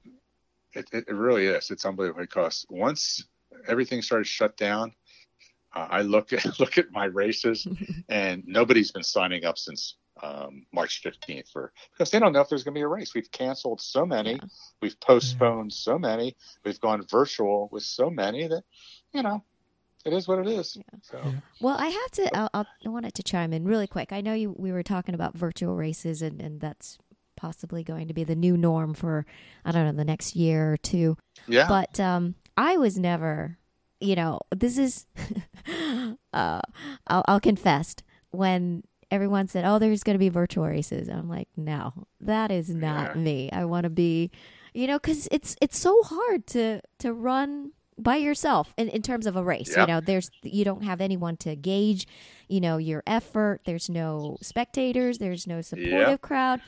it, 0.74 0.88
it, 0.92 1.06
it 1.08 1.14
really 1.14 1.46
is. 1.48 1.72
It's 1.72 1.86
unbelievable 1.86 2.22
because 2.22 2.66
once 2.70 3.26
everything 3.68 4.02
started 4.02 4.26
shut 4.28 4.58
down, 4.58 4.94
uh, 5.76 5.88
I 5.90 6.02
look 6.02 6.34
at 6.34 6.46
look 6.60 6.78
at 6.78 6.92
my 6.92 7.06
races, 7.06 7.68
and 8.10 8.44
nobody's 8.46 8.92
been 8.92 9.04
signing 9.04 9.46
up 9.46 9.58
since 9.58 9.96
um, 10.22 10.66
March 10.74 11.02
15th 11.04 11.50
for 11.52 11.72
because 11.92 12.12
they 12.12 12.20
don't 12.20 12.34
know 12.34 12.42
if 12.42 12.50
there's 12.50 12.64
going 12.64 12.74
to 12.76 12.78
be 12.80 12.84
a 12.84 12.88
race. 12.88 13.14
We've 13.16 13.32
canceled 13.32 13.82
so 13.82 14.06
many, 14.06 14.34
Yeah. 14.34 14.40
we've 14.82 15.00
postponed 15.00 15.72
so 15.74 15.98
many, 15.98 16.36
we've 16.66 16.80
gone 16.80 17.06
virtual 17.10 17.70
with 17.72 17.84
so 17.84 18.10
many 18.10 18.48
that 18.48 18.64
you 19.14 19.24
know, 19.24 19.44
it 20.06 20.14
is 20.14 20.28
what 20.28 20.40
it 20.40 20.48
is. 20.48 20.78
So 21.04 21.20
Yeah. 21.24 21.32
Well, 21.62 21.76
I 21.78 21.88
have 21.88 22.12
to. 22.12 22.38
I'll, 22.38 22.50
I'll, 22.54 22.68
I 22.86 22.90
wanted 22.90 23.14
to 23.16 23.24
chime 23.24 23.54
in 23.54 23.66
really 23.66 23.88
quick. 23.88 24.12
I 24.12 24.22
know 24.22 24.34
you. 24.34 24.54
We 24.58 24.72
were 24.72 24.84
talking 24.84 25.16
about 25.16 25.38
virtual 25.38 25.76
races, 25.76 26.22
and, 26.22 26.42
and 26.42 26.60
that's 26.62 26.98
possibly 27.42 27.84
going 27.84 28.08
to 28.08 28.14
be 28.14 28.24
the 28.24 28.36
new 28.36 28.56
norm 28.56 28.94
for 28.94 29.26
I 29.66 29.72
don't 29.72 29.86
know 29.86 29.92
the 29.94 30.06
next 30.06 30.36
year 30.36 30.74
or 30.74 30.78
two. 30.78 31.18
yeah, 31.48 31.68
But 31.68 32.00
um, 32.00 32.36
I 32.56 32.78
was 32.78 32.98
never. 32.98 33.58
You 34.00 34.16
know, 34.16 34.40
this 34.56 34.78
is. 34.78 35.06
uh, 36.34 36.62
I'll, 37.08 37.24
I'll 37.28 37.40
confess 37.40 37.96
when 38.32 38.84
everyone 39.10 39.48
said, 39.48 39.66
"Oh, 39.66 39.80
there's 39.80 40.04
going 40.04 40.16
to 40.16 40.20
be 40.20 40.30
virtual 40.30 40.66
races," 40.66 41.08
I'm 41.10 41.30
like, 41.30 41.48
"No, 41.58 41.94
that 42.20 42.52
is 42.52 42.70
not 42.70 43.16
Yeah. 43.16 43.22
me. 43.22 43.50
I 43.52 43.66
want 43.66 43.84
to 43.84 43.90
be." 43.90 44.32
You 44.74 44.88
know, 44.88 44.98
because 45.00 45.28
it's 45.32 45.56
it's 45.62 45.78
so 45.78 46.02
hard 46.04 46.48
to 46.48 46.82
to 47.00 47.14
run 47.14 47.72
by 47.98 48.16
yourself 48.16 48.74
in, 48.78 48.88
in 48.90 49.02
terms 49.04 49.28
of 49.28 49.36
a 49.36 49.44
race. 49.44 49.76
You 49.82 49.86
know, 49.88 50.02
there's 50.02 50.32
you 50.44 50.64
don't 50.66 50.84
have 50.84 51.02
anyone 51.02 51.38
to 51.38 51.56
gauge, 51.56 52.08
you 52.48 52.60
know, 52.62 52.78
your 52.78 53.04
effort. 53.06 53.62
There's 53.66 53.90
no 53.90 54.38
spectators. 54.42 55.18
There's 55.20 55.46
no 55.46 55.62
supportive 55.62 56.22
crowd. 56.22 56.62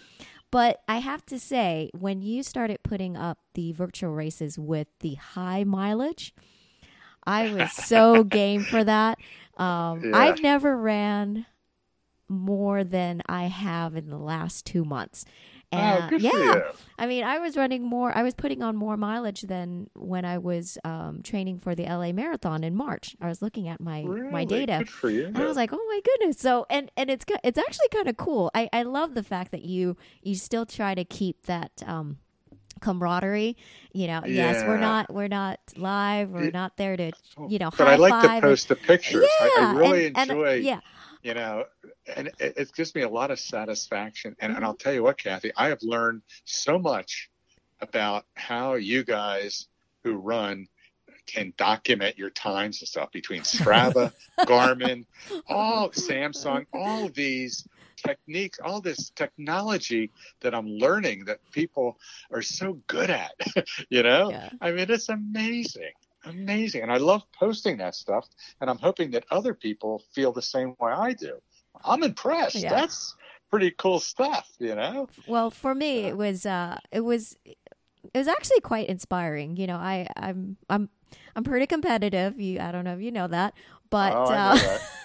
But 0.54 0.82
I 0.88 1.00
have 1.00 1.26
to 1.26 1.40
say, 1.40 1.90
when 1.98 2.22
you 2.22 2.44
started 2.44 2.84
putting 2.84 3.18
up 3.18 3.40
the 3.56 3.72
virtual 3.72 4.12
races 4.12 4.60
with 4.60 4.88
the 5.00 5.16
high 5.16 5.64
mileage, 5.64 6.32
I 7.26 7.52
was 7.52 7.72
so 7.72 8.24
game 8.40 8.62
for 8.64 8.84
that. 8.84 9.18
Um, 9.58 10.04
Yeah. 10.04 10.16
I've 10.16 10.44
never 10.44 10.78
ran 10.78 11.48
more 12.30 12.84
than 12.84 13.24
I 13.26 13.46
have 13.46 13.96
in 13.96 14.10
the 14.10 14.20
last 14.20 14.68
two 14.68 14.86
months. 14.86 15.26
Oh, 15.74 16.08
good 16.10 16.22
yeah, 16.22 16.30
for 16.32 16.38
you. 16.38 16.64
I 16.98 17.06
mean, 17.08 17.24
I 17.24 17.40
was 17.40 17.58
running 17.58 17.84
more. 17.84 18.16
I 18.16 18.24
was 18.24 18.34
putting 18.34 18.62
on 18.64 18.76
more 18.76 18.96
mileage 18.98 19.42
than 19.42 19.90
when 19.96 20.26
I 20.26 20.38
was 20.38 20.78
um, 20.84 21.22
training 21.24 21.60
for 21.60 21.76
the 21.76 21.84
LA 21.84 22.12
Marathon 22.12 22.64
in 22.64 22.76
March. 22.76 23.16
I 23.22 23.28
was 23.28 23.42
looking 23.42 23.68
at 23.68 23.80
my 23.82 24.04
my 24.04 24.46
data, 24.46 24.78
Good 24.80 24.90
for 24.90 25.10
you. 25.10 25.26
and 25.26 25.38
I 25.38 25.46
was 25.46 25.58
like, 25.58 25.72
"Oh 25.74 25.86
my 25.90 26.00
goodness!" 26.04 26.38
So, 26.40 26.66
and 26.70 26.92
and 26.98 27.10
it's 27.10 27.26
it's 27.44 27.58
actually 27.58 27.90
kind 27.92 28.08
of 28.08 28.18
cool. 28.18 28.52
I 28.54 28.70
I 28.72 28.84
love 28.84 29.14
the 29.16 29.24
fact 29.24 29.52
that 29.52 29.64
you 29.64 29.98
you 30.22 30.36
still 30.36 30.66
try 30.66 30.96
to 30.96 31.04
keep 31.04 31.46
that 31.48 31.72
um 31.86 32.18
camaraderie. 32.82 33.56
You 33.94 34.08
know, 34.08 34.22
yes, 34.26 34.64
we're 34.68 34.78
not 34.78 35.14
we're 35.14 35.28
not 35.28 35.60
live. 35.78 36.30
We're 36.32 36.46
It- 36.46 36.54
not 36.54 36.78
there 36.78 36.98
to 36.98 37.12
you 37.48 37.60
know. 37.60 37.70
but 37.78 37.88
I 37.88 37.96
like 37.96 38.14
to 38.22 38.28
five 38.28 38.32
and- 38.38 38.42
post 38.44 38.68
the 38.70 38.76
pictures. 38.76 39.26
I, 39.42 39.58
I 39.60 39.74
really 39.74 40.08
and- 40.08 40.18
and, 40.18 40.32
enjoy, 40.32 40.54
yeah, 40.56 40.80
you 41.24 41.34
know, 41.34 41.64
and 42.16 42.28
it, 42.40 42.54
it 42.58 42.74
gives 42.74 42.94
me 42.94 43.02
a 43.02 43.10
lot 43.10 43.32
of 43.32 43.40
satisfaction. 43.40 44.36
And, 44.40 44.56
and 44.56 44.64
I'll 44.64 44.76
tell 44.76 44.94
you 44.94 45.04
what, 45.04 45.18
Kathy, 45.18 45.52
I 45.56 45.70
have 45.70 45.82
learned 45.82 46.22
so 46.46 46.78
much 46.78 47.30
about 47.82 48.26
how 48.36 48.76
you 48.76 49.04
guys 49.04 49.68
who 50.04 50.16
run 50.16 50.68
can 51.26 51.54
document 51.58 52.18
your 52.18 52.30
times 52.30 52.82
and 52.82 52.88
stuff 52.88 53.12
between 53.12 53.42
Strava, 53.44 54.12
Garmin, 54.42 55.06
all 55.48 55.90
Samsung, 55.90 56.66
all 56.74 57.10
these 57.10 57.66
techniques, 57.96 58.60
all 58.62 58.82
this 58.82 59.12
technology 59.12 60.12
that 60.42 60.54
I'm 60.54 60.68
learning 60.68 61.26
that 61.26 61.40
people 61.52 61.98
are 62.32 62.42
so 62.42 62.80
good 62.88 63.10
at. 63.10 63.34
you 63.90 64.04
know, 64.04 64.32
Yeah. 64.32 64.50
I 64.62 64.72
mean, 64.72 64.90
it's 64.90 65.08
amazing, 65.08 65.94
amazing, 66.26 66.82
and 66.82 66.92
I 66.92 66.98
love 66.98 67.24
posting 67.38 67.78
that 67.78 67.96
stuff. 67.96 68.28
And 68.62 68.70
I'm 68.70 68.78
hoping 68.78 69.12
that 69.12 69.26
other 69.32 69.54
people 69.54 70.04
feel 70.14 70.32
the 70.32 70.42
same 70.42 70.76
way 70.80 70.92
I 70.92 71.14
do. 71.14 71.40
I'm 71.84 72.04
impressed. 72.04 72.56
Yeah. 72.56 72.70
That's 72.70 73.16
pretty 73.50 73.72
cool 73.72 74.00
stuff. 74.00 74.50
You 74.60 74.76
know. 74.76 75.08
Well, 75.28 75.52
for 75.52 75.76
me, 75.76 76.06
it 76.06 76.18
was 76.18 76.46
uh, 76.46 76.78
it 76.92 77.02
was 77.02 77.38
it 77.46 78.18
was 78.18 78.28
actually 78.28 78.62
quite 78.62 78.88
inspiring. 78.88 79.58
You 79.58 79.68
know, 79.68 79.78
I 79.78 80.08
I'm 80.16 80.58
I'm 80.70 80.90
I'm 81.36 81.44
pretty 81.44 81.68
competitive. 81.68 82.40
You, 82.40 82.60
I 82.60 82.72
don't 82.72 82.86
know 82.86 82.94
if 82.94 83.02
you 83.02 83.12
know 83.12 83.28
that, 83.28 83.54
but 83.90 84.14
oh, 84.14 84.34
uh. 84.34 84.78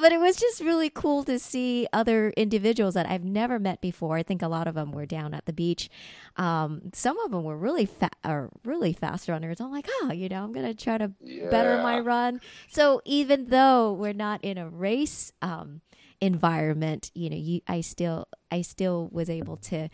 but 0.00 0.12
it 0.12 0.20
was 0.20 0.36
just 0.36 0.60
really 0.60 0.90
cool 0.90 1.24
to 1.24 1.38
see 1.38 1.86
other 1.92 2.30
individuals 2.36 2.94
that 2.94 3.06
I've 3.08 3.24
never 3.24 3.58
met 3.58 3.80
before. 3.80 4.16
I 4.16 4.22
think 4.22 4.42
a 4.42 4.48
lot 4.48 4.66
of 4.66 4.74
them 4.74 4.92
were 4.92 5.06
down 5.06 5.34
at 5.34 5.46
the 5.46 5.52
beach. 5.52 5.88
Um, 6.36 6.90
some 6.92 7.18
of 7.20 7.30
them 7.30 7.44
were 7.44 7.56
really 7.56 7.86
fat 7.86 8.16
or 8.24 8.50
really 8.64 8.92
fast 8.92 9.28
runners. 9.28 9.60
I'm 9.60 9.72
like, 9.72 9.88
oh, 10.02 10.12
you 10.12 10.28
know, 10.28 10.44
I'm 10.44 10.52
gonna 10.52 10.74
try 10.74 10.98
to 10.98 11.08
better 11.50 11.82
my 11.82 11.98
run. 12.00 12.40
So 12.68 13.02
even 13.04 13.46
though 13.46 13.92
we're 13.92 14.12
not 14.12 14.42
in 14.44 14.58
a 14.58 14.68
race 14.68 15.32
um, 15.42 15.80
environment, 16.20 17.10
you 17.14 17.30
know, 17.30 17.36
you 17.36 17.60
I 17.66 17.80
still 17.80 18.28
I 18.50 18.62
still 18.62 19.08
was 19.12 19.28
able 19.28 19.56
to 19.58 19.88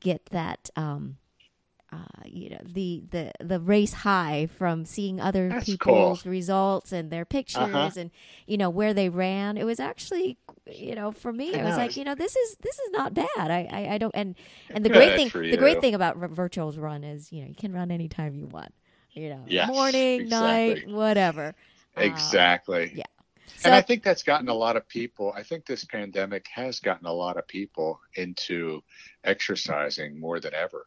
get 0.00 0.26
that. 0.26 0.70
Um, 0.76 1.18
uh, 1.94 2.22
you 2.26 2.50
know 2.50 2.60
the, 2.64 3.02
the 3.10 3.32
the 3.40 3.60
race 3.60 3.92
high 3.94 4.48
from 4.58 4.84
seeing 4.84 5.20
other 5.20 5.48
That's 5.48 5.64
people's 5.66 6.26
results 6.26 6.92
and 6.92 7.10
their 7.10 7.24
pictures 7.24 7.62
Uh-huh. 7.74 7.90
and 7.96 8.10
you 8.46 8.56
know 8.56 8.70
where 8.70 8.94
they 8.94 9.08
ran. 9.08 9.56
It 9.56 9.64
was 9.64 9.80
actually 9.80 10.38
you 10.70 10.94
know 10.94 11.12
for 11.12 11.32
me 11.32 11.54
I 11.54 11.58
it 11.58 11.64
was 11.64 11.76
know. 11.76 11.82
like 11.84 11.96
you 11.96 12.04
know 12.04 12.14
this 12.14 12.36
is 12.36 12.56
this 12.62 12.78
is 12.78 12.90
not 12.92 13.14
bad. 13.14 13.26
I 13.38 13.68
I, 13.70 13.94
I 13.94 13.98
don't 13.98 14.14
and 14.14 14.34
and 14.74 14.84
the 14.84 14.90
Good 14.90 14.96
great 14.96 15.16
thing 15.16 15.30
the 15.50 15.56
great 15.56 15.80
thing 15.80 15.94
about 15.94 16.18
virtuals 16.20 16.78
run 16.80 17.04
is 17.04 17.32
you 17.32 17.42
know 17.42 17.48
you 17.48 17.54
can 17.56 17.72
run 17.72 17.90
anytime 17.90 18.34
you 18.34 18.46
want. 18.46 18.72
You 19.12 19.30
know, 19.30 19.44
Yes, 19.46 19.68
morning, 19.68 20.28
night, 20.28 20.78
exactly. 20.78 20.92
whatever. 20.92 21.54
Uh, 21.96 22.00
Exactly. 22.02 22.92
yeah. 22.94 23.04
So, 23.56 23.68
and 23.68 23.74
I 23.74 23.80
think 23.82 24.02
that's 24.02 24.24
gotten 24.24 24.48
a 24.48 24.54
lot 24.54 24.76
of 24.76 24.88
people. 24.88 25.32
I 25.36 25.42
think 25.44 25.66
this 25.66 25.84
pandemic 25.84 26.48
has 26.54 26.80
gotten 26.80 27.06
a 27.06 27.12
lot 27.12 27.36
of 27.36 27.46
people 27.46 28.00
into 28.16 28.82
exercising 29.22 30.18
more 30.18 30.40
than 30.40 30.54
ever. 30.54 30.86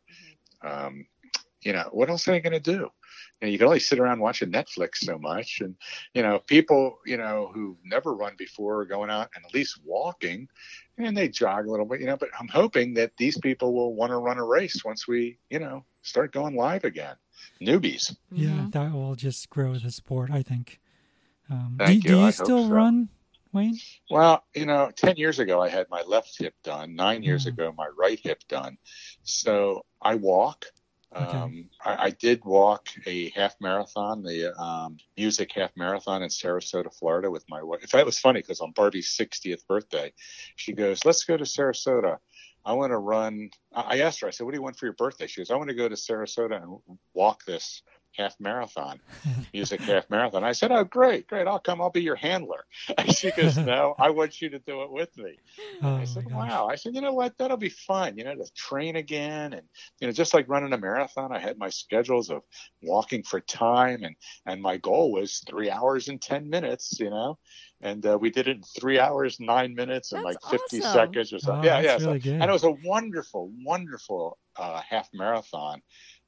Um, 0.62 1.06
you 1.62 1.74
know, 1.74 1.90
what 1.92 2.10
else 2.10 2.28
are 2.28 2.32
they 2.32 2.40
going 2.40 2.54
to 2.54 2.60
do? 2.60 2.90
You, 3.42 3.42
know, 3.42 3.48
you 3.48 3.58
can 3.58 3.68
only 3.68 3.80
sit 3.80 4.00
around 4.00 4.20
watching 4.20 4.52
Netflix 4.52 4.98
so 4.98 5.18
much, 5.18 5.60
and 5.62 5.76
you 6.14 6.22
know, 6.22 6.40
people 6.40 7.00
you 7.06 7.18
know 7.18 7.52
who've 7.54 7.78
never 7.84 8.14
run 8.14 8.34
before 8.38 8.82
are 8.82 8.86
going 8.86 9.10
out 9.10 9.30
and 9.36 9.44
at 9.46 9.54
least 9.54 9.80
walking, 9.84 10.48
and 10.98 11.18
they 11.18 11.28
jog 11.28 11.68
a 11.68 11.72
little 11.72 11.86
bit. 11.86 12.00
You 12.00 12.08
know, 12.08 12.18
but 12.18 12.30
I'm 12.40 12.48
hoping 12.48 12.94
that 12.96 13.12
these 13.18 13.38
people 13.38 13.74
will 13.74 13.96
want 13.96 14.12
to 14.12 14.18
run 14.18 14.38
a 14.38 14.46
race 14.46 14.84
once 14.86 15.08
we, 15.08 15.40
you 15.50 15.60
know, 15.60 15.84
start 16.04 16.32
going 16.32 16.56
live 16.56 16.84
again. 16.84 17.16
Newbies. 17.62 18.16
Yeah, 18.32 18.68
that 18.72 18.94
will 18.94 19.16
just 19.16 19.50
grow 19.50 19.76
the 19.76 19.92
sport, 19.92 20.32
I 20.32 20.44
think. 20.44 20.80
Um, 21.50 21.76
Thank 21.80 22.04
do, 22.04 22.10
you. 22.10 22.16
do 22.16 22.22
I 22.22 22.26
you 22.28 22.32
still 22.32 22.68
so. 22.68 22.70
run, 22.70 23.10
Wayne? 23.54 23.78
Well, 24.10 24.44
you 24.56 24.66
know, 24.66 24.92
10 24.96 25.18
years 25.18 25.40
ago, 25.40 25.62
I 25.62 25.70
had 25.70 25.88
my 25.90 26.02
left 26.04 26.38
hip 26.38 26.56
done. 26.64 26.96
Nine 26.96 27.24
years 27.24 27.46
Mm. 27.46 27.54
ago, 27.54 27.74
my 27.78 27.88
right 27.98 28.20
hip 28.20 28.42
done. 28.48 28.78
So 29.24 29.86
I 30.02 30.16
walk. 30.16 30.66
Okay. 31.16 31.38
Um, 31.38 31.70
I, 31.84 32.06
I 32.06 32.10
did 32.12 32.44
walk 32.44 32.90
a 33.06 33.30
half 33.30 33.56
marathon, 33.62 34.24
the 34.24 34.54
um, 34.60 34.98
music 35.16 35.52
half 35.54 35.72
marathon 35.76 36.22
in 36.22 36.30
Sarasota, 36.30 36.94
Florida, 36.94 37.32
with 37.32 37.46
my 37.50 37.64
wife. 37.64 37.90
That 37.92 38.06
was 38.06 38.20
funny 38.20 38.42
because 38.42 38.60
on 38.60 38.72
Barbie's 38.74 39.16
60th 39.18 39.66
birthday, 39.68 40.14
she 40.58 40.74
goes, 40.74 41.06
"Let's 41.06 41.24
go 41.24 41.38
to 41.38 41.46
Sarasota. 41.46 42.18
I 42.66 42.74
want 42.74 42.92
to 42.92 42.98
run." 42.98 43.50
I 43.74 43.96
I 43.96 44.00
asked 44.00 44.20
her, 44.22 44.28
I 44.28 44.32
said, 44.32 44.44
"What 44.44 44.52
do 44.52 44.58
you 44.58 44.62
want 44.64 44.78
for 44.78 44.86
your 44.86 44.94
birthday?" 44.96 45.28
She 45.28 45.40
goes, 45.40 45.50
"I 45.50 45.56
want 45.56 45.70
to 45.70 45.76
go 45.76 45.88
to 45.88 45.96
Sarasota 45.96 46.62
and 46.62 46.78
walk 47.14 47.46
this 47.46 47.82
half 48.16 48.36
marathon, 48.40 49.00
music 49.54 49.84
half 49.86 50.10
marathon." 50.10 50.44
I 50.44 50.52
said, 50.54 50.72
"Oh, 50.72 50.84
great, 50.84 51.28
great! 51.28 51.48
I'll 51.48 51.60
come. 51.60 51.82
I'll 51.82 51.90
be 51.92 52.02
your 52.04 52.16
handler." 52.16 52.66
she 53.16 53.32
goes, 53.32 53.58
"No, 53.58 53.96
I 54.00 54.10
want 54.12 54.42
you 54.42 54.50
to 54.50 54.60
do 54.60 54.84
it 54.84 54.92
with 54.92 55.16
me." 55.18 55.40
Oh, 55.82 55.96
I 55.96 56.06
said, 56.06 56.26
wow. 56.26 56.68
I 56.68 56.76
said, 56.76 56.96
you 56.96 57.02
know 57.02 57.14
what? 57.14 57.38
That'll 57.38 57.58
be 57.58 57.70
fun, 57.70 58.18
you 58.18 58.24
know, 58.24 58.36
to 58.36 58.46
train 58.56 58.96
again. 58.96 59.54
And, 59.54 59.68
you 60.00 60.08
know, 60.08 60.12
just 60.12 60.34
like 60.34 60.50
running 60.50 60.74
a 60.74 60.78
marathon, 60.78 61.32
I 61.32 61.40
had 61.40 61.58
my 61.60 61.70
schedules 61.70 62.30
of 62.32 62.42
walking 62.82 63.22
for 63.24 63.40
time. 63.42 64.04
And, 64.04 64.16
and 64.46 64.62
my 64.62 64.78
goal 64.78 65.12
was 65.12 65.44
three 65.48 65.70
hours 65.70 66.08
and 66.08 66.20
10 66.22 66.50
minutes, 66.50 67.00
you 67.00 67.10
know, 67.12 67.38
and 67.82 68.04
uh, 68.06 68.18
we 68.20 68.32
did 68.32 68.48
it 68.48 68.58
in 68.58 68.64
three 68.64 69.00
hours, 69.00 69.40
nine 69.40 69.76
minutes, 69.76 70.12
and 70.14 70.24
That's 70.24 70.44
like 70.44 70.52
50 70.52 70.78
awesome. 70.78 70.92
seconds 70.92 71.34
or 71.34 71.38
Oh, 71.38 71.40
something. 71.40 71.66
yeah, 71.66 71.80
yeah. 71.82 71.98
that's 71.98 72.04
so- 72.04 72.12
and 72.42 72.50
it 72.50 72.54
was 72.54 72.64
a 72.64 72.72
wonderful, 72.72 73.52
wonderful 73.64 74.38
uh, 74.56 74.82
half 74.82 75.10
marathon. 75.14 75.82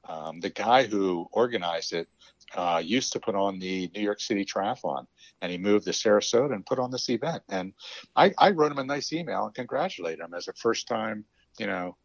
Um, 0.08 0.40
the 0.40 0.50
guy 0.50 0.86
who 0.86 1.28
organized 1.32 1.92
it 1.92 2.08
uh, 2.54 2.82
used 2.84 3.12
to 3.12 3.20
put 3.20 3.34
on 3.34 3.58
the 3.58 3.90
New 3.94 4.02
York 4.02 4.20
City 4.20 4.44
Triathlon, 4.44 5.06
and 5.40 5.52
he 5.52 5.58
moved 5.58 5.84
to 5.84 5.92
Sarasota 5.92 6.54
and 6.54 6.66
put 6.66 6.78
on 6.78 6.90
this 6.90 7.08
event. 7.08 7.42
And 7.48 7.72
I, 8.16 8.32
I 8.38 8.50
wrote 8.50 8.72
him 8.72 8.78
a 8.78 8.84
nice 8.84 9.12
email 9.12 9.46
and 9.46 9.54
congratulated 9.54 10.20
him 10.20 10.34
as 10.34 10.48
a 10.48 10.52
first 10.54 10.88
time, 10.88 11.24
you 11.58 11.66
know, 11.66 11.96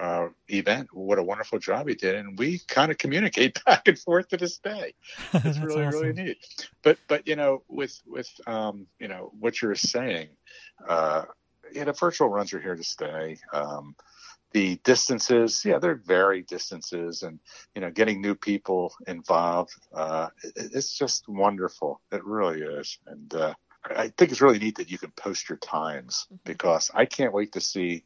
uh, 0.00 0.28
event. 0.48 0.88
What 0.92 1.18
a 1.18 1.22
wonderful 1.22 1.58
job 1.58 1.88
he 1.88 1.94
did, 1.94 2.16
and 2.16 2.38
we 2.38 2.60
kind 2.66 2.90
of 2.90 2.98
communicate 2.98 3.62
back 3.66 3.88
and 3.88 3.98
forth 3.98 4.28
to 4.28 4.36
this 4.36 4.58
day. 4.58 4.94
It's 5.34 5.58
really 5.58 5.86
really 5.86 6.12
neat. 6.12 6.68
But 6.82 6.98
but 7.08 7.26
you 7.26 7.36
know 7.36 7.62
with 7.68 8.00
with 8.06 8.30
um, 8.46 8.86
you 8.98 9.08
know 9.08 9.32
what 9.38 9.62
you're 9.62 9.74
saying, 9.74 10.28
uh, 10.88 11.24
you 11.72 11.84
know 11.84 11.92
virtual 11.92 12.28
runs 12.28 12.52
are 12.52 12.60
here 12.60 12.76
to 12.76 12.84
stay. 12.84 13.38
Um, 13.52 13.94
the 14.54 14.76
distances, 14.84 15.62
yeah, 15.64 15.78
they're 15.78 15.96
very 15.96 16.42
distances, 16.42 17.24
and 17.24 17.40
you 17.74 17.82
know 17.82 17.90
getting 17.90 18.22
new 18.22 18.34
people 18.36 18.94
involved. 19.06 19.74
Uh, 19.92 20.28
it, 20.42 20.70
it's 20.72 20.96
just 20.96 21.28
wonderful. 21.28 22.00
It 22.12 22.24
really 22.24 22.62
is, 22.62 22.98
and 23.06 23.34
uh, 23.34 23.54
I 23.84 24.08
think 24.08 24.30
it's 24.30 24.40
really 24.40 24.60
neat 24.60 24.76
that 24.76 24.90
you 24.90 24.96
can 24.96 25.10
post 25.10 25.48
your 25.48 25.58
times 25.58 26.26
Mhm. 26.32 26.38
because 26.44 26.90
I 26.94 27.04
can't 27.04 27.34
wait 27.34 27.52
to 27.52 27.60
see 27.60 28.04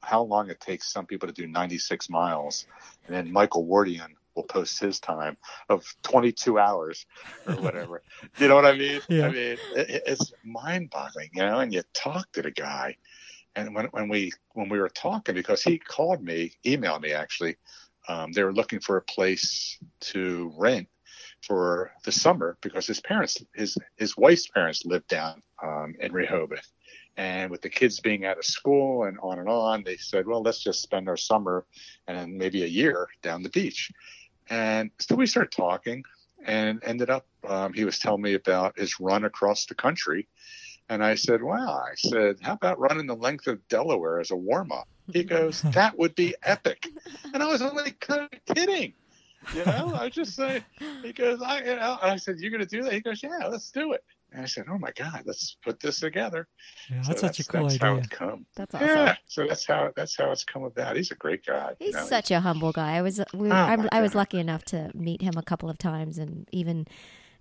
how 0.00 0.22
long 0.22 0.50
it 0.50 0.60
takes 0.60 0.92
some 0.92 1.06
people 1.06 1.28
to 1.28 1.34
do 1.34 1.46
96 1.46 2.08
miles, 2.08 2.66
and 3.06 3.14
then 3.14 3.32
Michael 3.32 3.66
Wardian 3.66 4.14
will 4.34 4.44
post 4.44 4.80
his 4.80 4.98
time 5.00 5.36
of 5.68 5.84
22 6.02 6.58
hours 6.58 7.06
or 7.46 7.56
whatever. 7.56 8.02
you 8.38 8.48
know 8.48 8.54
what 8.54 8.64
I 8.66 8.72
mean? 8.72 9.00
Yeah. 9.08 9.26
I 9.26 9.30
mean, 9.30 9.58
it, 9.76 10.02
it's 10.06 10.32
mind-boggling, 10.44 11.30
you 11.34 11.42
know. 11.42 11.58
And 11.58 11.72
you 11.72 11.82
talk 11.92 12.32
to 12.32 12.42
the 12.42 12.50
guy, 12.50 12.96
and 13.56 13.74
when 13.74 13.86
when 13.86 14.08
we 14.08 14.32
when 14.54 14.68
we 14.68 14.78
were 14.78 14.88
talking, 14.88 15.34
because 15.34 15.62
he 15.62 15.78
called 15.78 16.22
me, 16.22 16.52
emailed 16.64 17.02
me 17.02 17.12
actually, 17.12 17.56
um, 18.08 18.32
they 18.32 18.42
were 18.42 18.52
looking 18.52 18.80
for 18.80 18.96
a 18.96 19.02
place 19.02 19.78
to 20.00 20.52
rent 20.56 20.88
for 21.42 21.92
the 22.04 22.12
summer 22.12 22.56
because 22.62 22.86
his 22.86 23.00
parents, 23.00 23.42
his 23.54 23.76
his 23.96 24.16
wife's 24.16 24.48
parents, 24.48 24.84
lived 24.84 25.08
down 25.08 25.42
um, 25.62 25.94
in 26.00 26.12
Rehoboth. 26.12 26.70
And 27.16 27.50
with 27.50 27.60
the 27.60 27.68
kids 27.68 28.00
being 28.00 28.24
out 28.24 28.38
of 28.38 28.44
school 28.44 29.04
and 29.04 29.18
on 29.20 29.38
and 29.38 29.48
on, 29.48 29.84
they 29.84 29.98
said, 29.98 30.26
well, 30.26 30.42
let's 30.42 30.62
just 30.62 30.80
spend 30.80 31.08
our 31.08 31.16
summer 31.16 31.66
and 32.06 32.38
maybe 32.38 32.62
a 32.62 32.66
year 32.66 33.08
down 33.22 33.42
the 33.42 33.50
beach. 33.50 33.92
And 34.48 34.90
so 34.98 35.14
we 35.14 35.26
started 35.26 35.52
talking 35.52 36.04
and 36.44 36.82
ended 36.82 37.10
up, 37.10 37.26
um, 37.46 37.74
he 37.74 37.84
was 37.84 37.98
telling 37.98 38.22
me 38.22 38.32
about 38.34 38.78
his 38.78 38.98
run 38.98 39.24
across 39.24 39.66
the 39.66 39.74
country. 39.74 40.26
And 40.92 41.02
I 41.02 41.14
said, 41.14 41.42
wow, 41.42 41.82
I 41.90 41.94
said, 41.96 42.36
how 42.42 42.52
about 42.52 42.78
running 42.78 43.06
the 43.06 43.16
length 43.16 43.46
of 43.46 43.66
Delaware 43.68 44.20
as 44.20 44.30
a 44.30 44.36
warm 44.36 44.70
up? 44.72 44.86
He 45.10 45.24
goes, 45.36 45.62
that 45.62 45.98
would 45.98 46.14
be 46.14 46.34
epic. 46.42 46.86
And 47.32 47.42
I 47.42 47.46
was 47.46 47.62
only 47.62 47.92
kind 47.92 48.28
of 48.30 48.54
kidding. 48.54 48.92
You 49.54 49.64
know, 49.64 49.92
I 49.94 50.04
was 50.04 50.12
just 50.12 50.36
saying, 50.36 50.62
he 51.02 51.14
goes, 51.14 51.40
I, 51.40 51.60
you 51.60 51.76
know, 51.76 51.96
I 52.02 52.16
said, 52.16 52.40
you're 52.40 52.50
going 52.50 52.60
to 52.60 52.66
do 52.66 52.82
that? 52.82 52.92
He 52.92 53.00
goes, 53.00 53.22
yeah, 53.22 53.46
let's 53.48 53.70
do 53.70 53.92
it. 53.92 54.04
And 54.32 54.42
I 54.42 54.44
said, 54.44 54.66
oh 54.70 54.76
my 54.78 54.90
God, 54.94 55.22
let's 55.24 55.56
put 55.64 55.80
this 55.80 55.98
together. 56.00 56.46
Yeah, 56.90 57.00
So 57.02 57.08
that's 57.08 57.20
such 57.22 57.40
a 57.40 57.44
cool 57.44 57.62
that's 57.68 57.76
how 57.80 57.92
idea. 57.92 58.02
it 58.04 58.10
come. 58.10 58.44
That's 58.54 58.74
awesome. 58.74 58.86
Yeah. 58.88 59.16
So 59.28 59.46
that's 59.46 59.66
how 59.66 59.92
that's 59.96 60.14
how 60.16 60.30
it's 60.30 60.44
come 60.44 60.64
about. 60.64 60.96
He's 60.96 61.10
a 61.10 61.14
great 61.16 61.44
guy. 61.46 61.70
you 61.80 61.86
He's 61.86 61.94
know. 61.94 62.04
such 62.04 62.30
a 62.30 62.40
humble 62.40 62.72
guy. 62.72 62.96
I 62.96 63.02
was 63.02 63.18
we, 63.34 63.48
Oh, 63.50 63.54
I'm, 63.54 63.88
I 63.92 64.02
was 64.02 64.14
lucky 64.14 64.38
enough 64.38 64.62
to 64.66 64.90
meet 64.94 65.22
him 65.22 65.34
a 65.38 65.42
couple 65.42 65.68
of 65.70 65.76
times, 65.78 66.18
and 66.18 66.46
even 66.52 66.86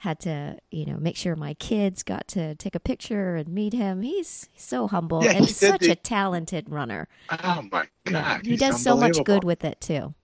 had 0.02 0.20
to 0.20 0.58
you 0.72 0.84
know 0.86 0.98
make 0.98 1.16
sure 1.16 1.36
my 1.36 1.54
kids 1.56 2.02
got 2.02 2.28
to 2.28 2.56
take 2.56 2.74
a 2.74 2.80
picture 2.80 3.36
and 3.36 3.48
meet 3.48 3.72
him. 3.72 4.02
He's 4.02 4.50
so 4.56 4.88
humble 4.88 5.24
Yeah, 5.24 5.34
and 5.36 5.48
such 5.50 5.82
the- 5.82 5.92
a 5.92 5.96
talented 5.96 6.70
runner. 6.70 7.08
Oh 7.30 7.62
my 7.72 7.88
God. 8.06 8.12
Yeah, 8.12 8.42
he 8.44 8.58
does 8.58 8.82
so 8.82 8.98
much 8.98 9.24
good 9.24 9.44
with 9.44 9.64
it 9.64 9.80
too. 9.80 10.16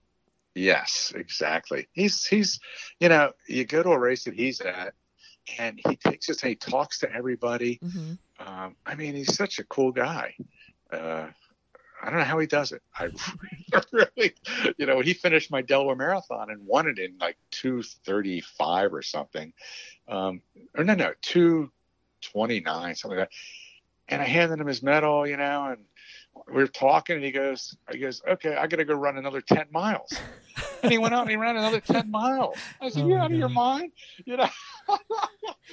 Yes, 0.56 1.12
exactly. 1.14 1.86
He's 1.92 2.26
he's 2.26 2.58
you 2.98 3.08
know 3.08 3.32
you 3.46 3.64
go 3.64 3.82
to 3.84 3.90
a 3.90 3.98
race 3.98 4.24
that 4.24 4.34
he's 4.34 4.60
at, 4.60 4.94
and 5.58 5.80
he 5.88 5.94
takes 5.94 6.28
us 6.28 6.42
and 6.42 6.50
he 6.50 6.56
talks 6.56 6.98
to 7.00 7.12
everybody. 7.12 7.78
hmm 7.80 8.14
Um, 8.40 8.74
I 8.84 8.96
mean, 8.96 9.14
he's 9.14 9.34
such 9.36 9.58
a 9.60 9.64
cool 9.64 9.92
guy. 9.92 10.34
Uh, 10.92 11.28
I, 12.02 12.10
don't 12.10 12.18
know 12.18 12.24
how 12.24 12.38
he 12.38 12.46
does 12.46 12.72
it. 12.72 12.82
I 12.94 13.10
really, 13.92 14.34
you 14.76 14.86
know, 14.86 15.00
he 15.00 15.14
finished 15.14 15.50
my 15.50 15.62
Delaware 15.62 15.96
Marathon 15.96 16.50
and 16.50 16.66
won 16.66 16.88
it 16.88 16.98
in 16.98 17.16
like 17.18 17.36
235 17.52 18.94
or 18.94 19.02
something. 19.02 19.52
Um, 20.06 20.42
or 20.76 20.84
no, 20.84 20.94
no, 20.94 21.12
229, 21.22 22.94
something 22.94 23.18
like 23.18 23.28
that. 23.28 23.34
And 24.10 24.22
I 24.22 24.24
handed 24.24 24.58
him 24.58 24.66
his 24.66 24.82
medal, 24.82 25.26
you 25.26 25.36
know, 25.36 25.66
and 25.66 25.84
we 26.46 26.54
were 26.54 26.68
talking 26.68 27.16
and 27.16 27.24
he 27.24 27.30
goes, 27.30 27.76
he 27.90 27.98
goes, 27.98 28.22
okay, 28.26 28.56
I 28.56 28.66
got 28.66 28.76
to 28.76 28.84
go 28.84 28.94
run 28.94 29.18
another 29.18 29.40
10 29.40 29.66
miles. 29.70 30.12
and 30.82 30.90
he 30.92 30.98
went 30.98 31.14
out 31.14 31.22
and 31.22 31.30
he 31.30 31.36
ran 31.36 31.56
another 31.56 31.80
10 31.80 32.10
miles. 32.10 32.56
I 32.80 32.88
said, 32.88 33.02
Oh 33.04 33.08
you 33.08 33.16
out 33.16 33.32
of 33.32 33.38
your 33.38 33.48
mind? 33.48 33.92
You 34.24 34.38
know? 34.38 34.48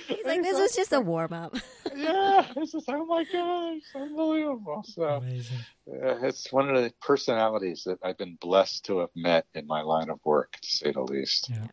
He's 0.08 0.18
like, 0.26 0.42
this 0.44 0.58
was 0.58 0.76
just 0.76 0.94
a 0.94 1.00
warm 1.02 1.34
up. 1.34 1.56
yeah, 1.96 2.46
it's 2.56 2.72
just, 2.74 2.90
oh 2.90 3.06
my 3.06 3.24
gosh, 3.32 3.82
unbelievable. 3.96 4.84
So 4.86 5.04
Amazing. 5.04 5.58
uh, 5.90 6.18
it's 6.26 6.52
one 6.52 6.70
of 6.70 6.82
the 6.84 6.92
personalities 7.02 7.84
that 7.86 8.00
I've 8.04 8.18
been 8.18 8.38
blessed 8.42 8.86
to 8.86 9.00
have 9.00 9.10
met 9.16 9.46
in 9.54 9.68
my 9.68 9.82
line 9.82 10.10
of 10.10 10.20
work, 10.26 10.54
to 10.62 10.68
say 10.70 10.92
the 10.92 11.02
least. 11.02 11.50
Yeah. 11.50 11.68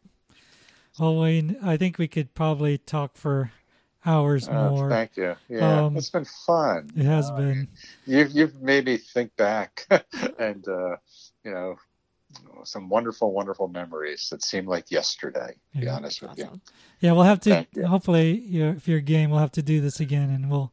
Well, 0.98 1.16
Wayne, 1.18 1.56
I 1.62 1.76
think 1.76 1.98
we 1.98 2.06
could 2.08 2.34
probably 2.34 2.78
talk 2.78 3.16
for 3.16 3.50
hours 4.04 4.48
Uh, 4.48 4.70
more. 4.70 4.90
thank 4.90 5.16
you. 5.16 5.34
Yeah, 5.48 5.86
Um, 5.86 5.96
it's 5.96 6.10
been 6.10 6.26
fun. 6.46 6.90
It 6.96 7.04
has 7.04 7.30
Uh, 7.30 7.36
been. 7.36 7.68
You've 8.04 8.32
you've 8.32 8.60
made 8.60 8.84
me 8.84 8.98
think 8.98 9.34
back, 9.36 9.86
and 10.38 10.66
uh, 10.68 10.96
you 11.44 11.50
know, 11.50 11.76
some 12.64 12.88
wonderful, 12.88 13.32
wonderful 13.32 13.68
memories 13.68 14.28
that 14.30 14.42
seem 14.42 14.66
like 14.66 14.90
yesterday. 14.90 15.56
To 15.74 15.78
be 15.80 15.86
Yeah. 15.86 15.96
honest 15.96 16.22
with 16.22 16.38
you. 16.38 16.60
Yeah, 17.00 17.12
we'll 17.12 17.24
have 17.24 17.40
to. 17.40 17.50
Thank. 17.50 17.76
Hopefully, 17.84 18.38
you 18.40 18.64
know, 18.64 18.70
if 18.72 18.86
you're 18.86 19.00
game, 19.00 19.30
we'll 19.30 19.40
have 19.40 19.52
to 19.52 19.62
do 19.62 19.80
this 19.80 19.98
again, 20.00 20.30
and 20.30 20.50
we'll 20.50 20.72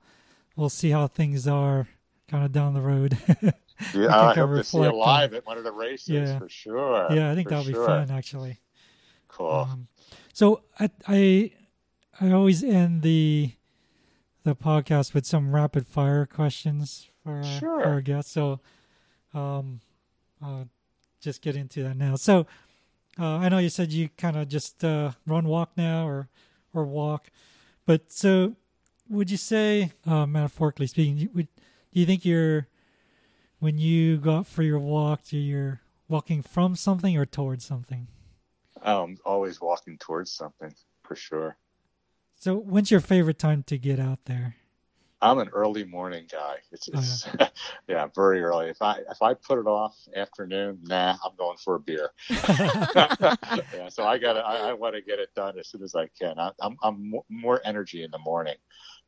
we'll 0.55 0.69
see 0.69 0.89
how 0.91 1.07
things 1.07 1.47
are 1.47 1.87
kind 2.27 2.43
of 2.45 2.51
down 2.51 2.73
the 2.73 2.81
road. 2.81 3.17
Yeah, 3.93 4.07
can 4.07 4.09
I 4.11 4.33
kinda 4.33 4.47
hope 4.47 4.57
to 4.57 4.63
see 4.65 4.77
you 4.77 4.83
reflect 4.83 4.93
on- 4.93 4.99
live 4.99 5.33
at 5.35 5.45
one 5.45 5.57
of 5.57 5.63
the 5.63 5.71
races 5.71 6.09
Yeah. 6.09 6.37
for 6.37 6.49
sure. 6.49 7.07
yeah, 7.13 7.31
I 7.31 7.35
think 7.35 7.47
for 7.47 7.55
that'll 7.55 7.65
be 7.71 7.73
fun 7.73 8.11
actually. 8.11 8.59
Cool. 9.29 9.49
Um, 9.51 9.87
so 10.33 10.63
I, 10.77 10.89
I 11.07 11.51
I 12.19 12.31
always 12.31 12.61
end 12.61 13.03
the 13.03 13.53
the 14.43 14.53
podcast 14.53 15.13
with 15.13 15.25
some 15.25 15.55
rapid 15.55 15.87
fire 15.87 16.25
questions 16.25 17.09
for, 17.23 17.39
uh, 17.39 17.43
Sure. 17.59 17.81
for 17.81 17.87
our 17.87 18.01
guests. 18.01 18.33
So 18.33 18.59
um, 19.33 19.79
I'll 20.41 20.67
just 21.21 21.41
get 21.41 21.55
into 21.55 21.83
that 21.83 21.97
now. 21.97 22.15
So 22.15 22.47
uh, 23.19 23.37
I 23.37 23.49
know 23.49 23.57
you 23.57 23.69
said 23.69 23.91
you 23.91 24.09
kind 24.17 24.37
of 24.37 24.47
just 24.47 24.83
uh, 24.83 25.11
run 25.25 25.47
walk 25.47 25.71
now 25.75 26.07
or 26.07 26.29
or 26.73 26.85
walk, 26.85 27.29
but 27.85 28.11
so 28.11 28.55
would 29.09 29.31
you 29.31 29.37
say 29.37 29.91
uh, 30.05 30.25
metaphorically 30.25 30.87
speaking, 30.87 31.17
you, 31.17 31.29
would 31.33 31.47
do 31.91 31.99
you 31.99 32.05
think 32.05 32.23
you're 32.23 32.67
when 33.59 33.77
you 33.77 34.17
go 34.17 34.37
out 34.37 34.47
for 34.47 34.63
your 34.63 34.79
walk, 34.79 35.23
do 35.23 35.37
you're 35.37 35.81
walking 36.07 36.41
from 36.41 36.75
something 36.75 37.17
or 37.17 37.25
towards 37.25 37.65
something? 37.65 38.07
Um, 38.81 39.17
always 39.25 39.59
walking 39.59 39.97
towards 39.97 40.31
something 40.31 40.73
for 41.03 41.15
sure. 41.15 41.57
So, 42.35 42.55
when's 42.55 42.89
your 42.89 43.01
favorite 43.01 43.37
time 43.37 43.63
to 43.63 43.77
get 43.77 43.99
out 43.99 44.19
there? 44.25 44.55
I'm 45.21 45.39
an 45.39 45.49
early 45.49 45.83
morning 45.83 46.25
guy. 46.31 46.57
It's, 46.71 46.89
Oh, 46.93 46.99
it's 46.99 47.27
yeah. 47.87 48.07
very 48.15 48.41
early. 48.41 48.69
If 48.69 48.81
I 48.81 48.99
if 49.09 49.21
I 49.21 49.33
put 49.33 49.59
it 49.59 49.67
off 49.67 49.97
afternoon, 50.15 50.79
nah, 50.83 51.17
I'm 51.23 51.35
going 51.37 51.57
for 51.57 51.75
a 51.75 51.79
beer. 51.79 52.11
yeah, 52.29 53.89
so 53.89 54.05
I 54.05 54.17
got 54.17 54.37
I, 54.37 54.69
I 54.69 54.73
want 54.73 54.95
to 54.95 55.01
get 55.01 55.19
it 55.19 55.29
done 55.35 55.59
as 55.59 55.67
soon 55.67 55.83
as 55.83 55.95
I 55.95 56.07
can. 56.19 56.39
I, 56.39 56.51
I'm 56.61 56.77
I'm 56.81 57.13
more 57.29 57.61
energy 57.65 58.03
in 58.03 58.11
the 58.11 58.19
morning 58.19 58.55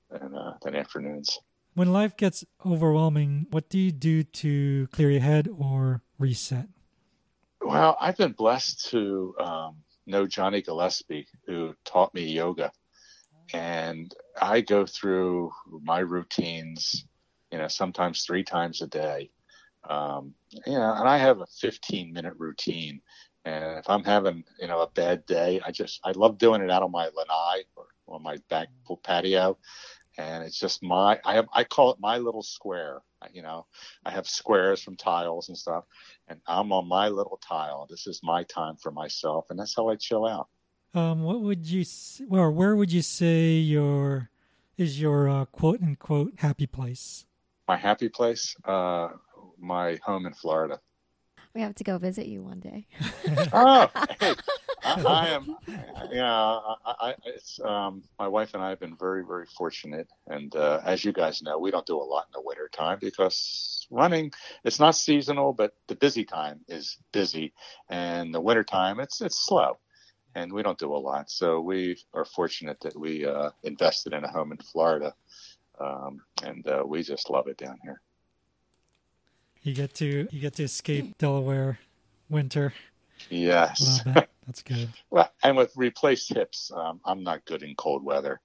than 0.10 0.36
uh, 0.36 0.58
than 0.62 0.76
afternoons. 0.76 1.40
When 1.74 1.94
life 1.94 2.18
gets 2.18 2.44
overwhelming, 2.66 3.48
what 3.50 3.70
do 3.70 3.80
you 3.80 3.94
do 3.94 4.24
to 4.24 4.88
clear 4.88 5.10
your 5.12 5.22
head 5.22 5.48
or 5.58 6.02
reset? 6.20 6.68
Well, 7.62 7.96
I've 8.02 8.18
been 8.18 8.34
blessed 8.34 8.90
to 8.90 9.34
um, 9.40 9.78
know 10.06 10.28
Johnny 10.28 10.62
Gillespie, 10.62 11.28
who 11.48 11.74
taught 11.86 12.14
me 12.14 12.24
yoga, 12.26 12.72
and 13.54 14.14
I 14.40 14.62
go 14.62 14.86
through 14.86 15.52
my 15.84 16.00
routines, 16.00 17.06
you 17.52 17.58
know, 17.58 17.68
sometimes 17.68 18.24
three 18.24 18.44
times 18.44 18.82
a 18.82 18.88
day. 18.88 19.32
Um, 19.90 20.34
you 20.66 20.74
know, 20.74 20.94
and 20.94 21.08
I 21.08 21.18
have 21.18 21.42
a 21.42 21.48
15 21.60 22.14
minute 22.14 22.34
routine. 22.38 23.02
And 23.46 23.80
if 23.80 23.90
I'm 23.90 24.04
having, 24.04 24.44
you 24.60 24.68
know, 24.68 24.82
a 24.82 24.90
bad 24.92 25.26
day, 25.26 25.60
I 25.66 25.72
just, 25.72 26.00
I 26.04 26.12
love 26.12 26.38
doing 26.38 26.62
it 26.62 26.70
out 26.70 26.84
on 26.84 26.92
my 26.92 27.06
lanai 27.06 27.64
or 27.76 27.88
on 28.08 28.22
my 28.22 28.38
back 28.50 28.68
patio. 29.04 29.58
And 30.18 30.44
it's 30.44 30.60
just 30.60 30.84
my, 30.84 31.20
I 31.26 31.36
have, 31.36 31.48
I 31.54 31.64
call 31.64 31.92
it 31.92 32.00
my 32.00 32.18
little 32.20 32.44
square. 32.44 33.02
You 33.34 33.42
know, 33.42 33.66
I 34.06 34.12
have 34.12 34.28
squares 34.28 34.82
from 34.82 34.96
tiles 34.96 35.50
and 35.50 35.58
stuff, 35.58 35.86
and 36.28 36.40
I'm 36.48 36.72
on 36.72 36.88
my 36.88 37.10
little 37.10 37.40
tile. 37.48 37.86
This 37.88 38.08
is 38.08 38.20
my 38.24 38.44
time 38.44 38.78
for 38.78 38.92
myself, 38.92 39.46
and 39.50 39.60
that's 39.60 39.76
how 39.76 39.90
I 39.90 39.96
chill 39.96 40.26
out. 40.26 40.48
Um, 40.94 41.24
what 41.24 41.42
would 41.42 41.66
you, 41.68 41.82
s- 41.82 42.22
or 42.30 42.52
where 42.52 42.76
would 42.76 42.92
you 42.92 43.02
say 43.02 43.54
your 43.54 44.30
is 44.78 45.00
your 45.00 45.30
uh, 45.30 45.46
quote 45.46 45.82
unquote 45.82 46.34
happy 46.38 46.68
place? 46.68 47.26
My 47.68 47.78
happy 47.78 48.10
place, 48.10 48.56
uh, 48.66 49.10
my 49.60 50.00
home 50.04 50.26
in 50.26 50.34
Florida. 50.34 50.82
We 51.54 51.62
have 51.62 51.76
to 51.76 51.84
go 51.84 51.98
visit 51.98 52.28
you 52.28 52.42
one 52.44 52.60
day. 52.60 52.88
oh, 53.54 53.90
hey, 54.20 54.34
I, 54.84 55.02
I 55.06 55.28
am. 55.30 55.56
You 56.10 56.18
know, 56.18 56.76
I, 56.86 56.94
I, 57.00 57.16
it's 57.26 57.60
um, 57.64 58.04
my 58.20 58.28
wife 58.28 58.54
and 58.54 58.64
I 58.64 58.70
have 58.70 58.80
been 58.80 58.96
very, 58.98 59.24
very 59.26 59.46
fortunate, 59.46 60.08
and 60.28 60.54
uh, 60.56 60.82
as 60.86 61.06
you 61.06 61.14
guys 61.14 61.42
know, 61.42 61.58
we 61.60 61.72
don't 61.72 61.86
do 61.86 61.98
a 61.98 62.04
lot 62.04 62.26
in 62.28 62.32
the 62.34 62.42
winter 62.46 62.70
time 62.72 62.98
because 63.00 63.86
running 63.92 64.32
it's 64.64 64.80
not 64.80 64.96
seasonal, 64.96 65.54
but 65.54 65.74
the 65.88 65.96
busy 65.96 66.26
time 66.26 66.62
is 66.68 66.98
busy, 67.14 67.54
and 67.90 68.34
the 68.34 68.42
winter 68.42 68.64
time 68.64 69.00
it's 69.00 69.22
it's 69.22 69.38
slow, 69.38 69.78
and 70.36 70.52
we 70.52 70.64
don't 70.64 70.78
do 70.78 70.94
a 70.94 70.98
lot. 70.98 71.30
So 71.30 71.62
we 71.62 71.98
are 72.14 72.26
fortunate 72.26 72.80
that 72.82 72.98
we 72.98 73.26
uh, 73.26 73.52
invested 73.64 74.14
in 74.14 74.24
a 74.24 74.28
home 74.32 74.52
in 74.52 74.58
Florida, 74.58 75.14
um, 75.80 76.22
and 76.44 76.66
uh, 76.68 76.84
we 76.86 77.04
just 77.04 77.30
love 77.30 77.48
it 77.48 77.58
down 77.58 77.78
here. 77.84 78.02
You 79.64 79.74
get 79.74 79.94
to 79.96 80.28
you 80.32 80.40
get 80.40 80.56
to 80.56 80.64
escape 80.64 81.18
Delaware 81.18 81.80
winter 82.30 82.74
Yes. 83.30 84.02
That's 84.46 84.64
good. 84.64 84.90
Well, 85.10 85.32
and 85.44 85.56
with 85.56 85.72
replaced 85.76 86.34
hips, 86.34 86.72
um, 86.76 87.00
I'm 87.06 87.24
not 87.24 87.46
good 87.46 87.64
in 87.64 87.76
cold 87.76 88.04
weather. 88.04 88.42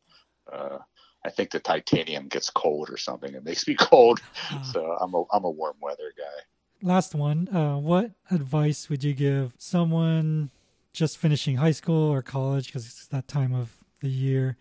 Uh, 0.52 0.78
I 1.24 1.30
think 1.30 1.50
the 1.50 1.58
titanium 1.58 2.28
gets 2.28 2.50
cold 2.50 2.90
or 2.90 2.96
something. 2.96 3.34
It 3.34 3.44
makes 3.44 3.66
me 3.66 3.74
cold, 3.78 4.20
Uh, 4.50 4.62
so 4.62 4.96
I'm 5.00 5.14
a 5.14 5.24
I'm 5.32 5.44
a 5.44 5.50
warm 5.50 5.76
weather 5.80 6.12
guy. 6.16 6.86
last 6.86 7.14
one. 7.14 7.48
Uh, 7.48 7.78
what 7.78 8.12
advice 8.30 8.88
would 8.88 9.02
you 9.02 9.14
give 9.14 9.54
someone 9.58 10.50
just 10.96 11.18
finishing 11.18 11.56
high 11.56 11.72
school 11.72 12.10
or 12.10 12.22
college 12.22 12.68
because 12.68 12.86
it's 12.86 13.06
that 13.08 13.28
time 13.28 13.54
of 13.54 13.76
the 14.00 14.08
year, 14.08 14.56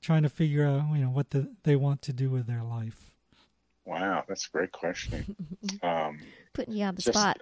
trying 0.00 0.22
to 0.22 0.28
figure 0.30 0.66
out 0.66 0.88
you 0.92 1.04
know 1.04 1.10
what 1.10 1.30
the, 1.30 1.52
they 1.64 1.76
want 1.76 2.00
to 2.02 2.14
do 2.14 2.30
with 2.30 2.46
their 2.46 2.62
life? 2.62 3.10
Wow, 3.84 4.24
that's 4.26 4.46
a 4.48 4.50
great 4.50 4.72
question. 4.72 5.36
Um, 5.82 6.18
Putting 6.54 6.74
you 6.74 6.84
on 6.84 6.94
the 6.94 7.02
Just- 7.02 7.18
spot. 7.18 7.38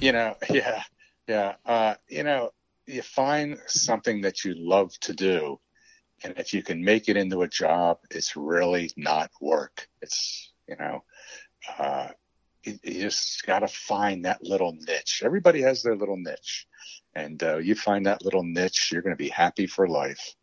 you 0.00 0.10
know, 0.12 0.34
yeah, 0.50 0.82
yeah. 1.28 1.54
Uh, 1.64 1.94
you 2.08 2.24
know, 2.24 2.50
you 2.86 3.02
find 3.02 3.58
something 3.66 4.22
that 4.22 4.44
you 4.44 4.54
love 4.56 4.98
to 5.00 5.12
do, 5.12 5.60
and 6.24 6.34
if 6.36 6.52
you 6.52 6.62
can 6.64 6.82
make 6.82 7.08
it 7.08 7.16
into 7.16 7.42
a 7.42 7.48
job, 7.48 7.98
it's 8.10 8.34
really 8.36 8.90
not 8.96 9.30
work. 9.40 9.88
It's 10.02 10.52
you 10.68 10.76
know, 10.76 11.04
uh, 11.78 12.08
you, 12.64 12.78
you 12.82 13.00
just 13.02 13.46
got 13.46 13.60
to 13.60 13.68
find 13.68 14.24
that 14.24 14.42
little 14.42 14.72
niche. 14.72 15.22
Everybody 15.24 15.62
has 15.62 15.82
their 15.82 15.94
little 15.96 16.16
niche, 16.16 16.66
and 17.18 17.42
uh, 17.42 17.56
you 17.58 17.74
find 17.74 18.06
that 18.06 18.24
little 18.24 18.44
niche, 18.44 18.90
you're 18.92 19.02
going 19.02 19.14
to 19.14 19.24
be 19.24 19.28
happy 19.28 19.66
for 19.66 19.88
life. 19.88 20.34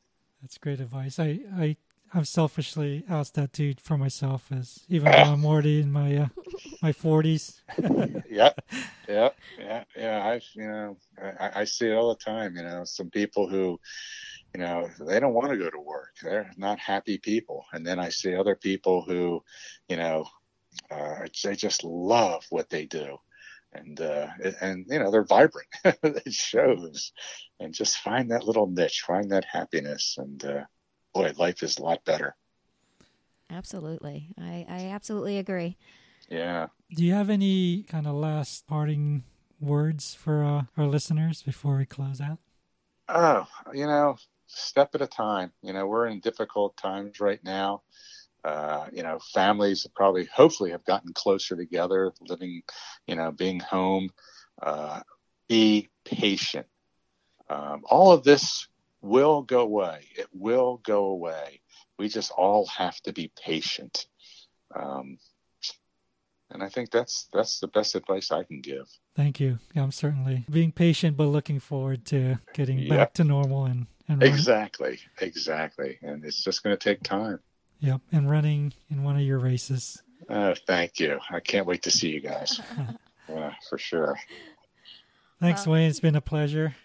That's 0.41 0.57
great 0.57 0.79
advice. 0.79 1.19
I 1.19 1.39
I 1.55 1.77
I've 2.13 2.27
selfishly 2.27 3.03
asked 3.09 3.35
that 3.35 3.53
too 3.53 3.73
for 3.81 3.97
myself, 3.97 4.51
as 4.51 4.79
even 4.89 5.11
though 5.11 5.31
I'm 5.33 5.45
already 5.45 5.81
in 5.81 5.91
my 5.91 6.15
uh, 6.15 6.27
my 6.81 6.91
forties. 6.91 7.61
yeah, 8.29 8.51
yeah, 9.07 9.29
yeah, 9.57 9.83
yeah. 9.95 10.17
I, 10.23 10.41
you 10.53 10.67
know, 10.67 10.97
I, 11.39 11.61
I 11.61 11.63
see 11.63 11.87
it 11.87 11.93
all 11.93 12.09
the 12.09 12.23
time. 12.23 12.55
You 12.55 12.63
know, 12.63 12.83
some 12.83 13.09
people 13.09 13.47
who, 13.47 13.79
you 14.53 14.59
know, 14.59 14.89
they 15.07 15.19
don't 15.19 15.33
want 15.33 15.51
to 15.51 15.57
go 15.57 15.69
to 15.69 15.79
work. 15.79 16.13
They're 16.21 16.51
not 16.57 16.79
happy 16.79 17.17
people. 17.17 17.65
And 17.73 17.85
then 17.85 17.99
I 17.99 18.09
see 18.09 18.35
other 18.35 18.55
people 18.55 19.01
who, 19.01 19.41
you 19.89 19.97
know, 19.97 20.25
uh, 20.91 21.25
they 21.43 21.55
just 21.55 21.83
love 21.83 22.45
what 22.49 22.69
they 22.69 22.85
do, 22.85 23.17
and 23.75 23.99
uh, 24.01 24.27
and 24.61 24.85
you 24.89 24.99
know 24.99 25.11
they're 25.11 25.25
vibrant. 25.25 25.67
it 25.83 26.33
shows, 26.33 27.11
and 27.59 27.73
just 27.73 27.97
find 27.97 28.31
that 28.31 28.45
little 28.45 28.67
niche, 28.67 29.03
find 29.05 29.31
that 29.31 29.45
happiness, 29.45 30.15
and 30.17 30.43
uh, 30.45 30.63
boy, 31.13 31.33
life 31.37 31.63
is 31.63 31.77
a 31.77 31.83
lot 31.83 32.03
better. 32.05 32.35
Absolutely. 33.49 34.29
I, 34.39 34.65
I 34.67 34.79
absolutely 34.87 35.37
agree. 35.37 35.77
Yeah. 36.29 36.67
Do 36.95 37.03
you 37.03 37.13
have 37.13 37.29
any 37.29 37.83
kind 37.83 38.07
of 38.07 38.15
last 38.15 38.67
parting 38.67 39.23
words 39.59 40.15
for 40.15 40.43
uh, 40.43 40.63
our 40.77 40.87
listeners 40.87 41.41
before 41.43 41.77
we 41.77 41.85
close 41.85 42.19
out? 42.19 42.39
Oh, 43.07 43.45
you 43.73 43.85
know, 43.85 44.17
step 44.47 44.95
at 44.95 45.01
a 45.01 45.07
time. 45.07 45.51
You 45.61 45.73
know, 45.73 45.85
we're 45.85 46.07
in 46.07 46.19
difficult 46.19 46.75
times 46.77 47.19
right 47.19 47.43
now. 47.43 47.83
Uh, 48.45 48.85
you 48.93 49.01
know, 49.01 49.17
families 49.33 49.87
probably, 49.95 50.25
hopefully, 50.25 50.69
have 50.69 50.85
gotten 50.85 51.11
closer 51.13 51.55
together, 51.55 52.13
living, 52.21 52.61
you 53.07 53.15
know, 53.15 53.31
being 53.31 53.59
home. 53.59 54.07
Uh, 54.61 55.01
be 55.49 55.89
patient. 56.03 56.67
Um, 57.49 57.81
all 57.89 58.11
of 58.11 58.23
this 58.23 58.67
will 59.01 59.41
go 59.41 59.61
away. 59.61 60.05
It 60.15 60.27
will 60.31 60.79
go 60.85 61.05
away. 61.05 61.61
We 61.97 62.07
just 62.07 62.29
all 62.29 62.67
have 62.67 62.99
to 63.01 63.13
be 63.13 63.31
patient. 63.43 64.05
Um, 64.75 65.17
and 66.51 66.61
I 66.61 66.69
think 66.69 66.91
that's 66.91 67.27
that's 67.33 67.59
the 67.59 67.67
best 67.67 67.95
advice 67.95 68.31
I 68.31 68.43
can 68.43 68.61
give. 68.61 68.85
Thank 69.15 69.39
you. 69.39 69.57
Yeah, 69.73 69.81
I'm 69.81 69.91
certainly 69.91 70.45
being 70.51 70.71
patient, 70.71 71.17
but 71.17 71.25
looking 71.25 71.59
forward 71.59 72.05
to 72.05 72.37
getting 72.53 72.77
Yeah. 72.77 72.95
back 72.95 73.13
to 73.15 73.23
normal 73.23 73.65
and 73.65 73.87
and 74.07 74.19
running, 74.19 74.35
Exactly, 74.35 74.99
exactly. 75.19 75.97
And 76.03 76.23
it's 76.23 76.43
just 76.43 76.61
going 76.61 76.77
to 76.77 76.83
take 76.83 77.01
time. 77.01 77.39
Yep, 77.79 78.01
and 78.11 78.29
running 78.29 78.73
in 78.89 79.03
one 79.03 79.15
of 79.15 79.21
your 79.21 79.39
races. 79.39 80.01
Uh, 80.29 80.55
thank 80.67 80.99
you. 80.99 81.19
I 81.29 81.39
can't 81.39 81.65
wait 81.67 81.83
to 81.83 81.91
see 81.91 82.09
you 82.09 82.21
guys. 82.21 82.59
yeah, 83.29 83.53
for 83.69 83.77
sure. 83.77 84.17
Thanks, 85.39 85.65
Well- 85.65 85.73
Wayne. 85.73 85.89
It's 85.89 85.99
been 85.99 86.15
a 86.15 86.21
pleasure. 86.21 86.75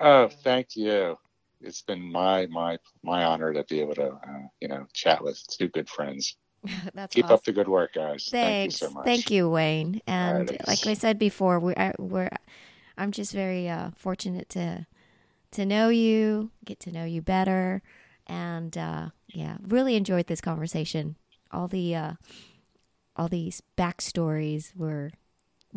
Oh, 0.00 0.28
thank 0.42 0.74
you. 0.76 1.16
It's 1.60 1.82
been 1.82 2.02
my 2.10 2.46
my 2.46 2.78
my 3.04 3.24
honor 3.24 3.52
to 3.52 3.62
be 3.64 3.80
able 3.80 3.94
to 3.94 4.08
uh, 4.08 4.42
you 4.60 4.66
know 4.68 4.86
chat 4.92 5.22
with 5.22 5.40
two 5.48 5.68
good 5.68 5.88
friends. 5.88 6.36
That's 6.94 7.14
Keep 7.14 7.26
awesome. 7.26 7.34
up 7.34 7.44
the 7.44 7.52
good 7.52 7.68
work, 7.68 7.94
guys. 7.94 8.28
Thanks. 8.30 8.30
Thank 8.30 8.64
you 8.64 8.70
so 8.88 8.90
much. 8.94 9.04
Thank 9.04 9.30
you, 9.30 9.48
Wayne. 9.48 10.00
And 10.06 10.48
Alrighty. 10.48 10.66
like 10.66 10.86
I 10.86 10.94
said 10.94 11.18
before, 11.20 11.60
we're 11.60 11.74
I- 11.76 11.94
we're 11.98 12.30
I'm 12.98 13.12
just 13.12 13.32
very 13.32 13.68
uh, 13.68 13.90
fortunate 13.96 14.48
to 14.50 14.86
to 15.52 15.64
know 15.66 15.88
you, 15.88 16.50
get 16.64 16.80
to 16.80 16.90
know 16.92 17.04
you 17.04 17.22
better, 17.22 17.82
and 18.32 18.78
uh, 18.78 19.08
yeah, 19.28 19.58
really 19.66 19.94
enjoyed 19.96 20.26
this 20.26 20.40
conversation. 20.40 21.16
All 21.50 21.68
the 21.68 21.94
uh, 21.94 22.12
all 23.14 23.28
these 23.28 23.62
backstories 23.76 24.74
were 24.74 25.10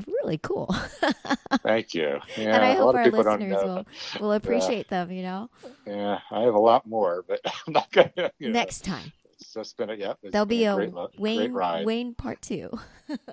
really 0.08 0.38
cool, 0.38 0.74
Thank 1.64 1.94
you. 1.94 2.20
Yeah, 2.38 2.56
and 2.56 2.64
I 2.64 2.70
a 2.70 2.76
hope 2.76 2.86
lot 2.86 2.90
of 2.90 2.96
our 2.96 3.04
people 3.06 3.24
don't 3.24 3.40
listeners 3.40 3.64
know. 3.64 3.68
will 3.68 3.86
will 4.22 4.32
appreciate 4.34 4.88
them. 4.88 5.12
You 5.12 5.24
know, 5.24 5.50
Yeah, 5.86 6.20
I 6.32 6.42
have 6.42 6.54
a 6.54 6.60
lot 6.60 6.86
more, 6.88 7.24
but 7.28 7.40
I'm 7.46 7.74
not 7.74 7.92
gonna. 7.92 8.32
You 8.40 8.48
know, 8.50 8.54
next 8.60 8.86
time 8.86 9.12
it's 9.34 9.54
just 9.54 9.76
been 9.78 9.90
a 9.90 9.96
yeah. 9.96 10.14
it's 10.24 10.32
there'll 10.32 10.46
been 10.46 10.58
be 10.60 10.66
a 10.66 10.76
great, 10.76 10.94
lo- 10.94 11.08
great 11.08 11.20
Wayne 11.20 11.54
ride. 11.54 11.86
Wayne 11.86 12.16
part 12.16 12.42
two. 12.42 12.70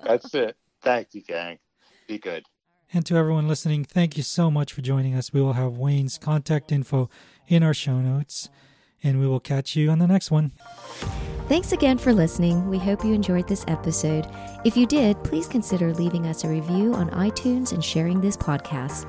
That's 0.03 0.33
it. 0.35 0.57
Thank 0.81 1.13
you, 1.13 1.21
gang. 1.21 1.59
Be 2.07 2.17
good. 2.17 2.43
And 2.95 3.05
to 3.07 3.15
everyone 3.15 3.47
listening, 3.47 3.85
thank 3.85 4.17
you 4.17 4.23
so 4.23 4.51
much 4.51 4.71
for 4.73 4.81
joining 4.81 5.15
us. 5.15 5.33
We 5.33 5.41
will 5.41 5.53
have 5.53 5.77
Wayne's 5.77 6.17
contact 6.19 6.71
info 6.71 7.09
in 7.47 7.63
our 7.63 7.73
show 7.73 7.99
notes, 7.99 8.49
and 9.03 9.19
we 9.19 9.27
will 9.27 9.39
catch 9.39 9.75
you 9.75 9.89
on 9.89 9.99
the 9.99 10.07
next 10.07 10.31
one. 10.31 10.51
Thanks 11.49 11.73
again 11.73 11.97
for 11.97 12.13
listening. 12.13 12.69
We 12.69 12.79
hope 12.79 13.03
you 13.03 13.13
enjoyed 13.13 13.47
this 13.47 13.65
episode. 13.67 14.27
If 14.63 14.77
you 14.77 14.85
did, 14.85 15.21
please 15.23 15.47
consider 15.47 15.93
leaving 15.93 16.25
us 16.25 16.43
a 16.43 16.49
review 16.49 16.93
on 16.93 17.09
iTunes 17.09 17.73
and 17.73 17.83
sharing 17.83 18.21
this 18.21 18.37
podcast. 18.37 19.05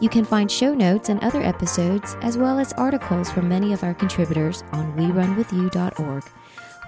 You 0.00 0.08
can 0.08 0.24
find 0.24 0.50
show 0.50 0.74
notes 0.74 1.08
and 1.08 1.22
other 1.22 1.40
episodes, 1.40 2.16
as 2.22 2.36
well 2.36 2.58
as 2.58 2.72
articles 2.74 3.30
from 3.30 3.48
many 3.48 3.72
of 3.72 3.82
our 3.82 3.94
contributors 3.94 4.62
on 4.72 4.92
WeRunWithYou.org. 4.96 6.24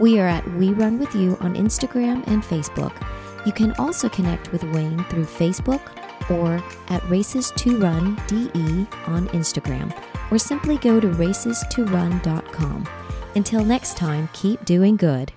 We 0.01 0.19
are 0.19 0.29
at 0.29 0.47
We 0.53 0.71
Run 0.71 0.99
With 0.99 1.15
You 1.15 1.39
on 1.41 1.55
Instagram 1.55 2.27
and 2.27 2.43
Facebook. 2.43 2.93
You 3.47 3.53
can 3.53 3.73
also 3.79 4.09
connect 4.09 4.53
with 4.53 4.63
Wayne 4.65 5.03
through 5.05 5.25
Facebook 5.25 5.81
or 6.31 6.57
at 6.89 7.03
Races2Run.de 7.03 8.87
on 9.07 9.29
Instagram, 9.29 9.95
or 10.31 10.39
simply 10.39 10.77
go 10.79 11.01
to 11.01 11.09
races2run.com. 11.09 12.89
Until 13.35 13.65
next 13.65 13.97
time, 13.97 14.29
keep 14.33 14.65
doing 14.65 14.97
good. 14.97 15.33